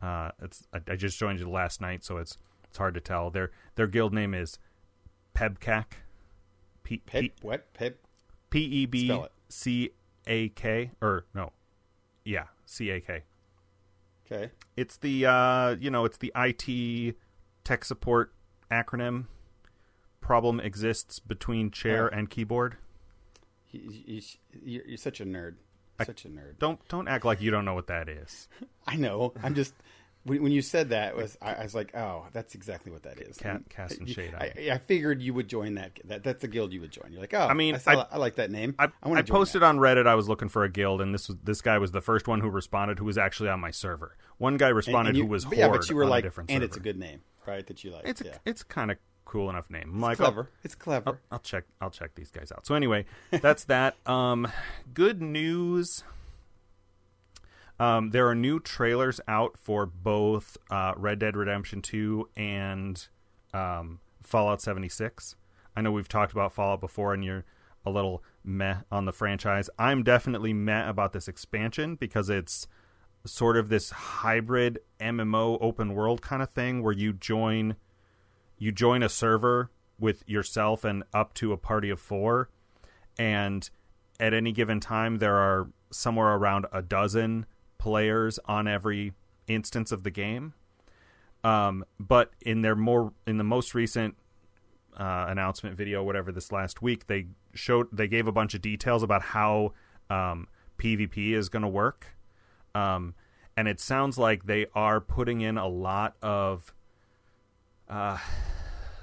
Uh, 0.00 0.30
it's 0.42 0.66
I, 0.72 0.92
I 0.92 0.96
just 0.96 1.18
joined 1.18 1.40
it 1.40 1.48
last 1.48 1.80
night, 1.80 2.04
so 2.04 2.18
it's 2.18 2.36
it's 2.64 2.78
hard 2.78 2.94
to 2.94 3.00
tell. 3.00 3.30
Their 3.30 3.50
their 3.74 3.86
guild 3.86 4.12
name 4.12 4.34
is 4.34 4.58
Pebcak. 5.34 5.84
P 6.82 6.98
Pep, 6.98 7.22
P 7.22 7.32
what 7.42 7.72
Pep? 7.74 7.98
P 8.48 8.60
E 8.60 8.86
B. 8.86 9.22
C 9.48 9.90
A 10.26 10.48
K 10.50 10.92
or 11.02 11.26
no, 11.34 11.52
yeah 12.24 12.44
C 12.64 12.90
A 12.90 13.00
K. 13.00 13.22
Okay. 14.30 14.50
It's 14.76 14.96
the 14.98 15.26
uh, 15.26 15.76
you 15.80 15.90
know 15.90 16.04
it's 16.04 16.18
the 16.18 16.32
IT 16.36 17.16
tech 17.64 17.84
support 17.84 18.32
acronym. 18.70 19.26
Problem 20.20 20.60
exists 20.60 21.18
between 21.18 21.70
chair 21.70 22.10
Oh. 22.12 22.16
and 22.16 22.30
keyboard. 22.30 22.76
You, 23.70 23.80
you, 24.06 24.22
you're, 24.62 24.86
you're 24.86 24.96
such 24.98 25.20
a 25.20 25.24
nerd. 25.24 25.54
Such 26.04 26.24
a 26.24 26.28
nerd. 26.28 26.58
Don't 26.58 26.86
don't 26.88 27.08
act 27.08 27.24
like 27.24 27.40
you 27.40 27.50
don't 27.50 27.64
know 27.64 27.74
what 27.74 27.88
that 27.88 28.08
is. 28.08 28.48
I 28.86 28.96
know. 28.96 29.32
I'm 29.42 29.54
just 29.54 29.74
when, 30.24 30.42
when 30.42 30.52
you 30.52 30.62
said 30.62 30.90
that 30.90 31.16
was 31.16 31.36
I, 31.40 31.54
I 31.54 31.62
was 31.62 31.74
like, 31.74 31.94
oh, 31.96 32.26
that's 32.32 32.54
exactly 32.54 32.92
what 32.92 33.04
that 33.04 33.20
is. 33.20 33.38
Ca- 33.38 33.60
And 33.76 34.08
shade 34.08 34.34
I, 34.34 34.70
I 34.72 34.78
figured 34.78 35.22
you 35.22 35.32
would 35.34 35.48
join 35.48 35.74
that. 35.74 35.98
That 36.04 36.22
that's 36.22 36.42
the 36.42 36.48
guild 36.48 36.72
you 36.72 36.80
would 36.82 36.90
join. 36.90 37.12
You're 37.12 37.20
like, 37.20 37.34
oh, 37.34 37.46
I 37.46 37.54
mean, 37.54 37.74
I, 37.74 37.78
saw- 37.78 38.06
I- 38.10 38.18
like 38.18 38.36
that 38.36 38.50
name. 38.50 38.74
I, 38.78 38.84
I, 38.84 38.88
I, 39.02 39.08
want 39.08 39.26
to 39.26 39.32
posted 39.32 39.62
on 39.62 39.78
Reddit. 39.78 40.06
I 40.06 40.14
was 40.14 40.28
looking 40.28 40.48
for 40.48 40.64
a 40.64 40.70
guild, 40.70 41.00
and 41.00 41.14
this 41.14 41.28
was 41.28 41.38
this 41.42 41.62
guy 41.62 41.78
was 41.78 41.92
the 41.92 42.00
first 42.00 42.28
one 42.28 42.40
who 42.40 42.50
responded, 42.50 42.98
who 42.98 43.06
was 43.06 43.18
actually 43.18 43.48
on 43.48 43.60
my 43.60 43.70
server. 43.70 44.16
One 44.38 44.56
guy 44.56 44.68
responded 44.68 45.16
who 45.16 45.26
was 45.26 45.46
yeah, 45.52 45.68
but 45.68 45.88
you 45.88 45.96
were 45.96 46.06
like, 46.06 46.24
and 46.24 46.34
server. 46.34 46.64
it's 46.64 46.76
a 46.76 46.80
good 46.80 46.98
name, 46.98 47.22
right? 47.46 47.66
That 47.66 47.82
you 47.84 47.90
like. 47.90 48.02
It's 48.04 48.22
yeah. 48.24 48.38
it's 48.44 48.62
kind 48.62 48.90
of 48.90 48.98
cool 49.24 49.48
enough 49.48 49.70
name. 49.70 49.92
It's 49.94 50.02
like, 50.02 50.16
clever. 50.16 50.40
I'll, 50.40 50.48
It's 50.64 50.74
clever. 50.74 51.08
I'll, 51.10 51.18
I'll 51.32 51.38
check. 51.38 51.64
I'll 51.80 51.90
check 51.90 52.14
these 52.14 52.30
guys 52.30 52.52
out. 52.52 52.66
So 52.66 52.74
anyway, 52.74 53.06
that's 53.30 53.64
that. 53.64 53.96
Um, 54.06 54.48
good 54.92 55.22
news. 55.22 56.02
Um, 57.80 58.10
there 58.10 58.28
are 58.28 58.34
new 58.34 58.60
trailers 58.60 59.22
out 59.26 59.56
for 59.56 59.86
both 59.86 60.58
uh, 60.70 60.92
Red 60.96 61.18
Dead 61.18 61.34
Redemption 61.34 61.80
2 61.80 62.28
and 62.36 63.08
um, 63.54 64.00
Fallout 64.22 64.60
76. 64.60 65.34
I 65.74 65.80
know 65.80 65.90
we've 65.90 66.06
talked 66.06 66.32
about 66.32 66.52
Fallout 66.52 66.82
before, 66.82 67.14
and 67.14 67.24
you're 67.24 67.46
a 67.86 67.90
little 67.90 68.22
meh 68.44 68.80
on 68.92 69.06
the 69.06 69.12
franchise. 69.12 69.70
I'm 69.78 70.02
definitely 70.02 70.52
meh 70.52 70.86
about 70.86 71.14
this 71.14 71.26
expansion 71.26 71.94
because 71.94 72.28
it's 72.28 72.66
sort 73.24 73.56
of 73.56 73.70
this 73.70 73.88
hybrid 73.90 74.80
MMO 75.00 75.56
open 75.62 75.94
world 75.94 76.20
kind 76.20 76.42
of 76.42 76.50
thing 76.50 76.82
where 76.82 76.92
you 76.92 77.14
join 77.14 77.76
you 78.58 78.72
join 78.72 79.02
a 79.02 79.08
server 79.08 79.70
with 79.98 80.22
yourself 80.26 80.84
and 80.84 81.02
up 81.14 81.32
to 81.34 81.52
a 81.52 81.56
party 81.56 81.90
of 81.90 82.00
four 82.00 82.48
and 83.18 83.68
at 84.18 84.32
any 84.32 84.52
given 84.52 84.80
time 84.80 85.16
there 85.16 85.36
are 85.36 85.68
somewhere 85.90 86.34
around 86.34 86.66
a 86.72 86.80
dozen 86.80 87.44
players 87.80 88.38
on 88.44 88.68
every 88.68 89.12
instance 89.46 89.90
of 89.90 90.02
the 90.02 90.10
game 90.10 90.52
um, 91.42 91.84
but 91.98 92.30
in 92.42 92.60
their 92.60 92.76
more 92.76 93.12
in 93.26 93.38
the 93.38 93.44
most 93.44 93.74
recent 93.74 94.14
uh, 94.98 95.26
announcement 95.28 95.76
video 95.76 96.02
whatever 96.02 96.30
this 96.30 96.52
last 96.52 96.82
week 96.82 97.06
they 97.06 97.26
showed 97.54 97.88
they 97.90 98.06
gave 98.06 98.26
a 98.26 98.32
bunch 98.32 98.54
of 98.54 98.60
details 98.60 99.02
about 99.02 99.22
how 99.22 99.72
um, 100.10 100.46
pvp 100.78 101.32
is 101.32 101.48
going 101.48 101.62
to 101.62 101.68
work 101.68 102.14
um, 102.74 103.14
and 103.56 103.66
it 103.66 103.80
sounds 103.80 104.18
like 104.18 104.44
they 104.44 104.66
are 104.74 105.00
putting 105.00 105.40
in 105.40 105.56
a 105.56 105.66
lot 105.68 106.16
of 106.22 106.72
uh, 107.88 108.18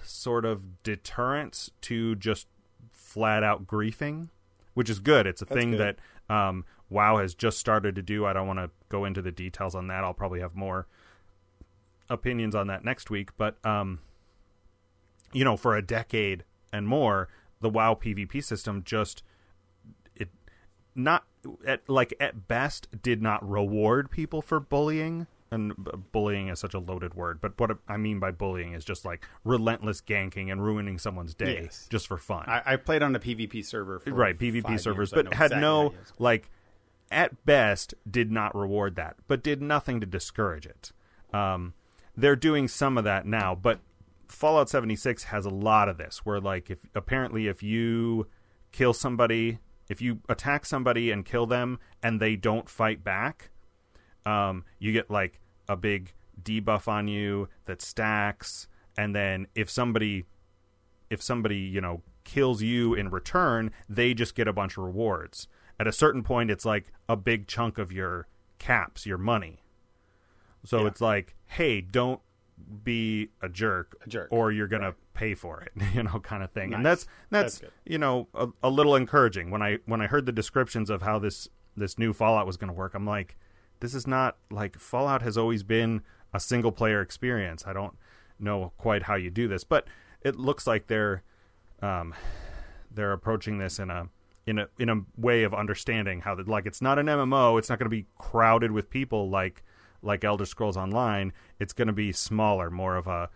sort 0.03 0.45
of 0.45 0.83
deterrence 0.83 1.69
to 1.81 2.15
just 2.15 2.47
flat 2.91 3.43
out 3.43 3.67
griefing, 3.67 4.29
which 4.73 4.89
is 4.89 4.99
good. 4.99 5.27
It's 5.27 5.41
a 5.41 5.45
That's 5.45 5.59
thing 5.59 5.71
good. 5.71 5.97
that 6.27 6.33
um, 6.33 6.65
WoW 6.89 7.17
has 7.17 7.33
just 7.35 7.57
started 7.57 7.95
to 7.95 8.01
do. 8.01 8.25
I 8.25 8.33
don't 8.33 8.47
want 8.47 8.59
to 8.59 8.69
go 8.89 9.05
into 9.05 9.21
the 9.21 9.31
details 9.31 9.75
on 9.75 9.87
that. 9.87 10.03
I'll 10.03 10.13
probably 10.13 10.39
have 10.39 10.55
more 10.55 10.87
opinions 12.09 12.55
on 12.55 12.67
that 12.67 12.85
next 12.85 13.09
week, 13.09 13.31
but 13.37 13.63
um, 13.65 13.99
you 15.33 15.43
know, 15.43 15.57
for 15.57 15.75
a 15.75 15.81
decade 15.81 16.43
and 16.71 16.87
more, 16.87 17.27
the 17.59 17.69
WoW 17.69 17.95
PvP 17.95 18.43
system 18.43 18.83
just 18.85 19.23
it 20.15 20.29
not 20.95 21.25
at 21.65 21.87
like 21.89 22.13
at 22.19 22.47
best 22.47 22.87
did 23.01 23.21
not 23.21 23.47
reward 23.47 24.09
people 24.11 24.41
for 24.41 24.59
bullying 24.59 25.27
and 25.49 25.73
bullying 26.11 26.49
is 26.49 26.59
such 26.59 26.73
a 26.73 26.79
loaded 26.79 27.13
word 27.13 27.39
but 27.39 27.57
what 27.57 27.71
i 27.87 27.95
mean 27.95 28.19
by 28.19 28.31
bullying 28.31 28.73
is 28.73 28.83
just 28.83 29.05
like 29.05 29.23
relentless 29.45 30.01
ganking 30.01 30.51
and 30.51 30.61
ruining 30.61 30.97
someone's 30.97 31.33
day 31.33 31.61
Yes. 31.63 31.87
just 31.89 32.05
for 32.05 32.17
fun 32.17 32.43
I, 32.47 32.73
I 32.73 32.75
played 32.75 33.01
on 33.01 33.15
a 33.15 33.19
PvP 33.19 33.63
server, 33.63 33.99
for 33.99 34.11
right 34.11 34.37
pvp 34.37 34.77
servers 34.77 35.13
years. 35.13 35.23
But 35.23 35.33
had 35.33 35.45
exactly 35.45 35.61
no 35.61 35.81
how 35.83 35.87
it 35.87 36.01
is. 36.01 36.13
like 36.19 36.49
at 37.11 37.45
best 37.45 37.93
did 38.09 38.31
not 38.31 38.55
reward 38.55 38.95
that 38.95 39.15
but 39.27 39.43
did 39.43 39.61
nothing 39.61 39.99
to 39.99 40.05
discourage 40.05 40.65
it. 40.65 40.91
Um, 41.33 41.73
they're 42.15 42.35
doing 42.35 42.67
some 42.67 42.97
of 42.97 43.03
that 43.03 43.25
now 43.25 43.55
but 43.55 43.79
fallout 44.27 44.69
76 44.69 45.25
has 45.25 45.45
a 45.45 45.49
lot 45.49 45.87
of 45.87 45.97
this 45.97 46.25
where 46.25 46.39
like 46.39 46.69
if 46.69 46.79
apparently 46.95 47.47
if 47.47 47.63
you 47.63 48.27
kill 48.71 48.93
somebody 48.93 49.59
if 49.89 50.01
you 50.01 50.19
attack 50.27 50.65
somebody 50.65 51.11
and 51.11 51.25
kill 51.25 51.45
them 51.45 51.79
and 52.03 52.19
they 52.19 52.35
don't 52.35 52.69
fight 52.69 53.03
back 53.03 53.51
um, 54.25 54.65
you 54.79 54.91
get 54.91 55.09
like 55.09 55.39
a 55.69 55.77
big 55.77 56.13
debuff 56.41 56.87
on 56.87 57.07
you 57.07 57.47
that 57.65 57.81
stacks 57.81 58.67
and 58.97 59.15
then 59.15 59.47
if 59.55 59.69
somebody 59.69 60.25
if 61.09 61.21
somebody 61.21 61.57
you 61.57 61.79
know 61.79 62.01
kills 62.23 62.61
you 62.61 62.93
in 62.93 63.09
return 63.09 63.71
they 63.87 64.13
just 64.13 64.35
get 64.35 64.47
a 64.47 64.53
bunch 64.53 64.77
of 64.77 64.83
rewards 64.83 65.47
at 65.79 65.87
a 65.87 65.91
certain 65.91 66.23
point 66.23 66.49
it's 66.51 66.65
like 66.65 66.91
a 67.07 67.15
big 67.15 67.47
chunk 67.47 67.77
of 67.77 67.91
your 67.91 68.27
caps 68.59 69.05
your 69.05 69.17
money. 69.17 69.61
So 70.65 70.81
Yeah. 70.81 70.87
it's 70.87 71.01
like 71.01 71.35
hey 71.45 71.81
don't 71.81 72.21
be 72.83 73.29
a 73.41 73.47
jerk, 73.49 73.95
A 74.05 74.09
jerk. 74.09 74.27
or 74.31 74.51
you're 74.51 74.67
gonna 74.67 74.95
pay 75.13 75.33
for 75.35 75.61
it 75.61 75.71
you 75.93 76.03
know 76.03 76.19
kind 76.19 76.43
of 76.43 76.51
thing. 76.51 76.73
And 76.73 76.85
that's 76.85 77.05
that's, 77.29 77.59
That's 77.59 77.73
you 77.85 77.97
know 77.97 78.27
a, 78.33 78.47
a 78.63 78.69
little 78.69 78.95
encouraging. 78.95 79.51
When 79.51 79.61
i 79.61 79.77
when 79.85 80.01
i 80.01 80.07
heard 80.07 80.25
the 80.25 80.31
descriptions 80.31 80.89
of 80.89 81.01
how 81.03 81.19
this 81.19 81.47
this 81.75 81.97
new 81.99 82.13
fallout 82.13 82.47
was 82.47 82.57
going 82.57 82.69
to 82.69 82.73
work 82.73 82.95
i'm 82.95 83.05
like 83.05 83.37
this 83.79 83.93
is 83.93 84.07
not 84.07 84.37
like 84.49 84.79
fallout 84.79 85.21
has 85.21 85.37
always 85.37 85.61
been 85.61 86.01
a 86.33 86.39
single 86.39 86.71
player 86.71 86.99
experience. 87.01 87.63
I 87.67 87.73
don't 87.73 87.95
know 88.39 88.71
quite 88.77 89.03
how 89.03 89.15
you 89.15 89.29
do 89.29 89.47
this 89.47 89.63
but 89.63 89.87
it 90.21 90.35
looks 90.35 90.65
like 90.65 90.87
they're 90.87 91.21
um 91.83 92.13
they're 92.91 93.13
approaching 93.13 93.59
this 93.59 93.77
in 93.79 93.89
a 93.91 94.09
in 94.47 94.57
a 94.59 94.67
in 94.79 94.89
a 94.89 95.01
way 95.17 95.43
of 95.43 95.53
understanding 95.53 96.21
how 96.21 96.33
that 96.35 96.47
like 96.47 96.65
it's 96.65 96.81
not 96.81 96.97
an 96.97 97.05
MMO, 97.05 97.59
it's 97.59 97.69
not 97.69 97.77
going 97.77 97.85
to 97.85 97.95
be 97.95 98.05
crowded 98.17 98.71
with 98.71 98.89
people 98.89 99.29
like 99.29 99.61
like 100.01 100.23
Elder 100.23 100.45
Scrolls 100.45 100.77
Online. 100.77 101.33
It's 101.59 101.73
going 101.73 101.87
to 101.87 101.93
be 101.93 102.11
smaller, 102.11 102.71
more 102.71 102.95
of 102.95 103.05
a 103.07 103.29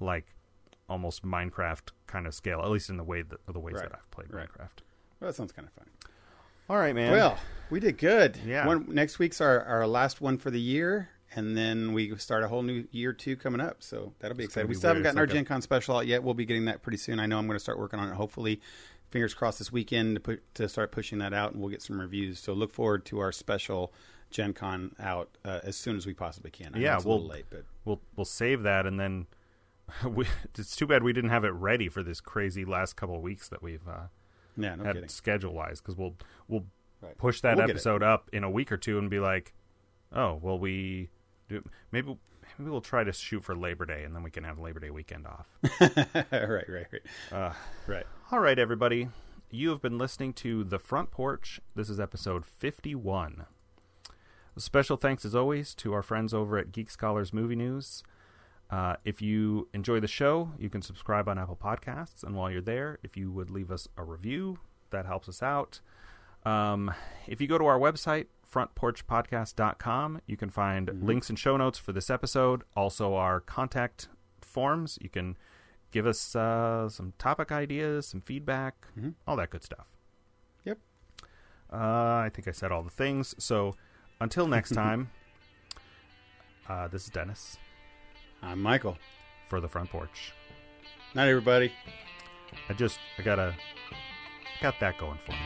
like 0.00 0.34
almost 0.88 1.24
Minecraft 1.24 1.90
kind 2.06 2.26
of 2.26 2.34
scale, 2.34 2.60
at 2.62 2.70
least 2.70 2.88
in 2.90 2.96
the 2.96 3.04
way 3.04 3.22
that 3.22 3.38
the 3.52 3.58
ways 3.60 3.74
Right. 3.74 3.82
that 3.84 3.92
I've 3.94 4.10
played 4.10 4.32
Right. 4.32 4.48
Minecraft. 4.48 4.82
Well, 5.20 5.28
that 5.30 5.34
sounds 5.34 5.52
kind 5.52 5.66
of 5.68 5.74
fun. 5.74 5.86
All 6.68 6.76
right, 6.78 6.94
man. 6.94 7.12
Well, 7.12 7.38
we 7.70 7.78
did 7.80 7.98
good. 7.98 8.36
Yeah. 8.44 8.66
One, 8.66 8.86
next 8.88 9.18
week's 9.18 9.40
our, 9.40 9.62
our 9.62 9.86
last 9.86 10.20
one 10.20 10.36
for 10.38 10.50
the 10.50 10.60
year, 10.60 11.08
and 11.34 11.56
then 11.56 11.92
we 11.92 12.14
start 12.16 12.42
a 12.44 12.48
whole 12.48 12.62
new 12.62 12.86
year 12.90 13.12
two 13.12 13.36
coming 13.36 13.60
up. 13.60 13.82
So 13.82 14.12
that'll 14.18 14.36
be 14.36 14.44
It's 14.44 14.52
exciting. 14.52 14.66
gonna 14.66 14.68
We 14.68 14.74
be 14.74 14.78
still 14.78 14.88
haven't 14.88 14.98
weird. 15.02 15.04
gotten 15.04 15.18
our 15.18 15.24
It's 15.24 15.30
like 15.32 15.36
Gen 15.38 15.44
Con 15.44 15.62
special 15.62 15.96
out 15.96 16.06
yet. 16.06 16.22
We'll 16.22 16.34
be 16.34 16.44
getting 16.44 16.64
that 16.66 16.82
pretty 16.82 16.98
soon. 16.98 17.18
I 17.20 17.26
know 17.26 17.38
I'm 17.38 17.46
going 17.46 17.56
to 17.56 17.62
start 17.62 17.78
working 17.78 17.98
on 18.00 18.08
it. 18.08 18.14
Hopefully, 18.14 18.60
fingers 19.16 19.32
crossed 19.34 19.58
this 19.58 19.72
weekend 19.72 20.14
to 20.16 20.20
put 20.20 20.54
to 20.54 20.68
start 20.68 20.92
pushing 20.92 21.18
that 21.18 21.32
out, 21.32 21.52
and 21.52 21.60
we'll 21.60 21.70
get 21.70 21.80
some 21.82 21.98
reviews. 21.98 22.38
So 22.38 22.52
look 22.52 22.70
forward 22.72 23.04
to 23.06 23.18
our 23.18 23.32
special 23.32 23.92
Gen 24.30 24.52
Con 24.52 24.94
out 25.00 25.30
uh, 25.44 25.60
as 25.62 25.74
soon 25.76 25.96
as 25.96 26.04
we 26.06 26.12
possibly 26.12 26.50
can. 26.50 26.74
I 26.74 26.78
Yeah, 26.78 26.96
it's 26.96 27.04
we'll- 27.06 27.16
little 27.16 27.30
late, 27.30 27.46
but 27.50 27.64
we'll 27.86 28.00
we'll 28.14 28.24
save 28.26 28.62
that 28.64 28.86
and 28.86 29.00
then 29.00 29.26
we, 30.06 30.26
it's 30.58 30.74
too 30.76 30.86
bad 30.86 31.02
we 31.02 31.12
didn't 31.12 31.30
have 31.30 31.44
it 31.44 31.52
ready 31.52 31.88
for 31.88 32.02
this 32.02 32.20
crazy 32.20 32.64
last 32.64 32.94
couple 32.96 33.16
of 33.16 33.22
weeks 33.22 33.48
that 33.48 33.62
we've 33.62 33.86
uh, 33.88 34.08
yeah, 34.56 34.74
no 34.74 34.84
had 34.84 35.10
schedule 35.10 35.54
wise 35.54 35.80
because 35.80 35.96
we'll 35.96 36.14
we'll 36.48 36.64
Right. 37.02 37.16
push 37.18 37.42
that 37.42 37.58
We'll 37.58 37.68
episode 37.70 38.02
up 38.02 38.30
in 38.32 38.42
a 38.42 38.50
week 38.50 38.72
or 38.72 38.78
two 38.78 38.98
and 38.98 39.08
be 39.10 39.20
like, 39.20 39.52
oh 40.12 40.38
well, 40.42 40.58
we 40.58 41.10
do 41.48 41.62
maybe 41.92 42.16
maybe 42.58 42.70
we'll 42.70 42.80
try 42.80 43.04
to 43.04 43.12
shoot 43.12 43.44
for 43.44 43.54
Labor 43.54 43.86
Day 43.86 44.04
and 44.04 44.14
then 44.14 44.22
we 44.22 44.30
can 44.30 44.44
have 44.44 44.58
Labor 44.58 44.80
Day 44.80 44.90
weekend 44.90 45.26
off. 45.26 45.46
right, 45.80 46.68
right, 46.68 46.68
right, 46.68 47.02
uh, 47.32 47.52
right. 47.86 48.06
all 48.30 48.40
right, 48.40 48.58
everybody, 48.58 49.08
you 49.50 49.70
have 49.70 49.82
been 49.82 49.98
listening 49.98 50.32
to 50.34 50.64
the 50.64 50.78
Front 50.78 51.10
Porch. 51.10 51.60
This 51.74 51.88
is 51.88 52.00
episode 52.00 52.44
fifty-one. 52.44 53.46
Special 54.58 54.96
thanks 54.96 55.24
as 55.26 55.34
always 55.34 55.74
to 55.74 55.92
our 55.92 56.02
friends 56.02 56.32
over 56.32 56.56
at 56.56 56.72
Geek 56.72 56.90
Scholars 56.90 57.32
Movie 57.32 57.56
News. 57.56 58.02
Uh, 58.70 58.96
if 59.04 59.20
you 59.20 59.68
enjoy 59.74 60.00
the 60.00 60.08
show, 60.08 60.52
you 60.58 60.70
can 60.70 60.82
subscribe 60.82 61.28
on 61.28 61.38
Apple 61.38 61.58
Podcasts. 61.62 62.24
And 62.24 62.34
while 62.34 62.50
you're 62.50 62.62
there, 62.62 62.98
if 63.02 63.16
you 63.16 63.30
would 63.30 63.50
leave 63.50 63.70
us 63.70 63.86
a 63.96 64.02
review, 64.02 64.58
that 64.90 65.06
helps 65.06 65.28
us 65.28 65.42
out. 65.42 65.80
Um, 66.44 66.92
if 67.26 67.40
you 67.40 67.46
go 67.46 67.58
to 67.58 67.66
our 67.66 67.78
website, 67.78 68.26
frontporchpodcast.com, 68.52 70.20
you 70.26 70.36
can 70.36 70.50
find 70.50 70.90
links 71.02 71.28
and 71.28 71.38
show 71.38 71.56
notes 71.56 71.78
for 71.78 71.92
this 71.92 72.10
episode, 72.10 72.62
also 72.76 73.14
our 73.14 73.40
contact 73.40 74.08
forms. 74.40 74.98
You 75.00 75.08
can 75.08 75.36
give 75.90 76.06
us 76.06 76.34
uh, 76.36 76.88
some 76.88 77.12
topic 77.18 77.50
ideas, 77.52 78.06
some 78.06 78.20
feedback, 78.20 78.86
all 79.26 79.36
that 79.36 79.50
good 79.50 79.62
stuff. 79.62 79.86
Yep. 80.64 80.78
Uh, 81.72 81.76
I 81.76 82.30
think 82.32 82.48
I 82.48 82.52
said 82.52 82.70
all 82.72 82.82
the 82.82 82.90
things. 82.90 83.34
So 83.38 83.74
until 84.20 84.46
next 84.46 84.70
time, 84.74 85.10
uh, 86.68 86.88
this 86.88 87.04
is 87.04 87.10
Dennis 87.10 87.56
I'm 88.42 88.60
Michael. 88.60 88.96
for 89.48 89.60
the 89.60 89.68
front 89.68 89.90
porch. 89.90 90.32
Night, 91.14 91.28
everybody. 91.28 91.72
I 92.68 92.72
just 92.74 92.98
I 93.18 93.22
gotta 93.22 93.54
got 94.60 94.78
that 94.80 94.98
going 94.98 95.18
for 95.24 95.32
me, 95.32 95.38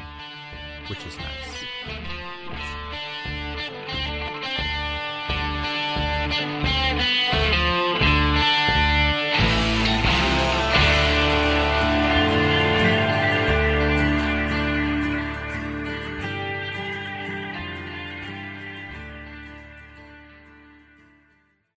which 0.88 1.04
is 1.06 1.16
nice. 1.16 2.29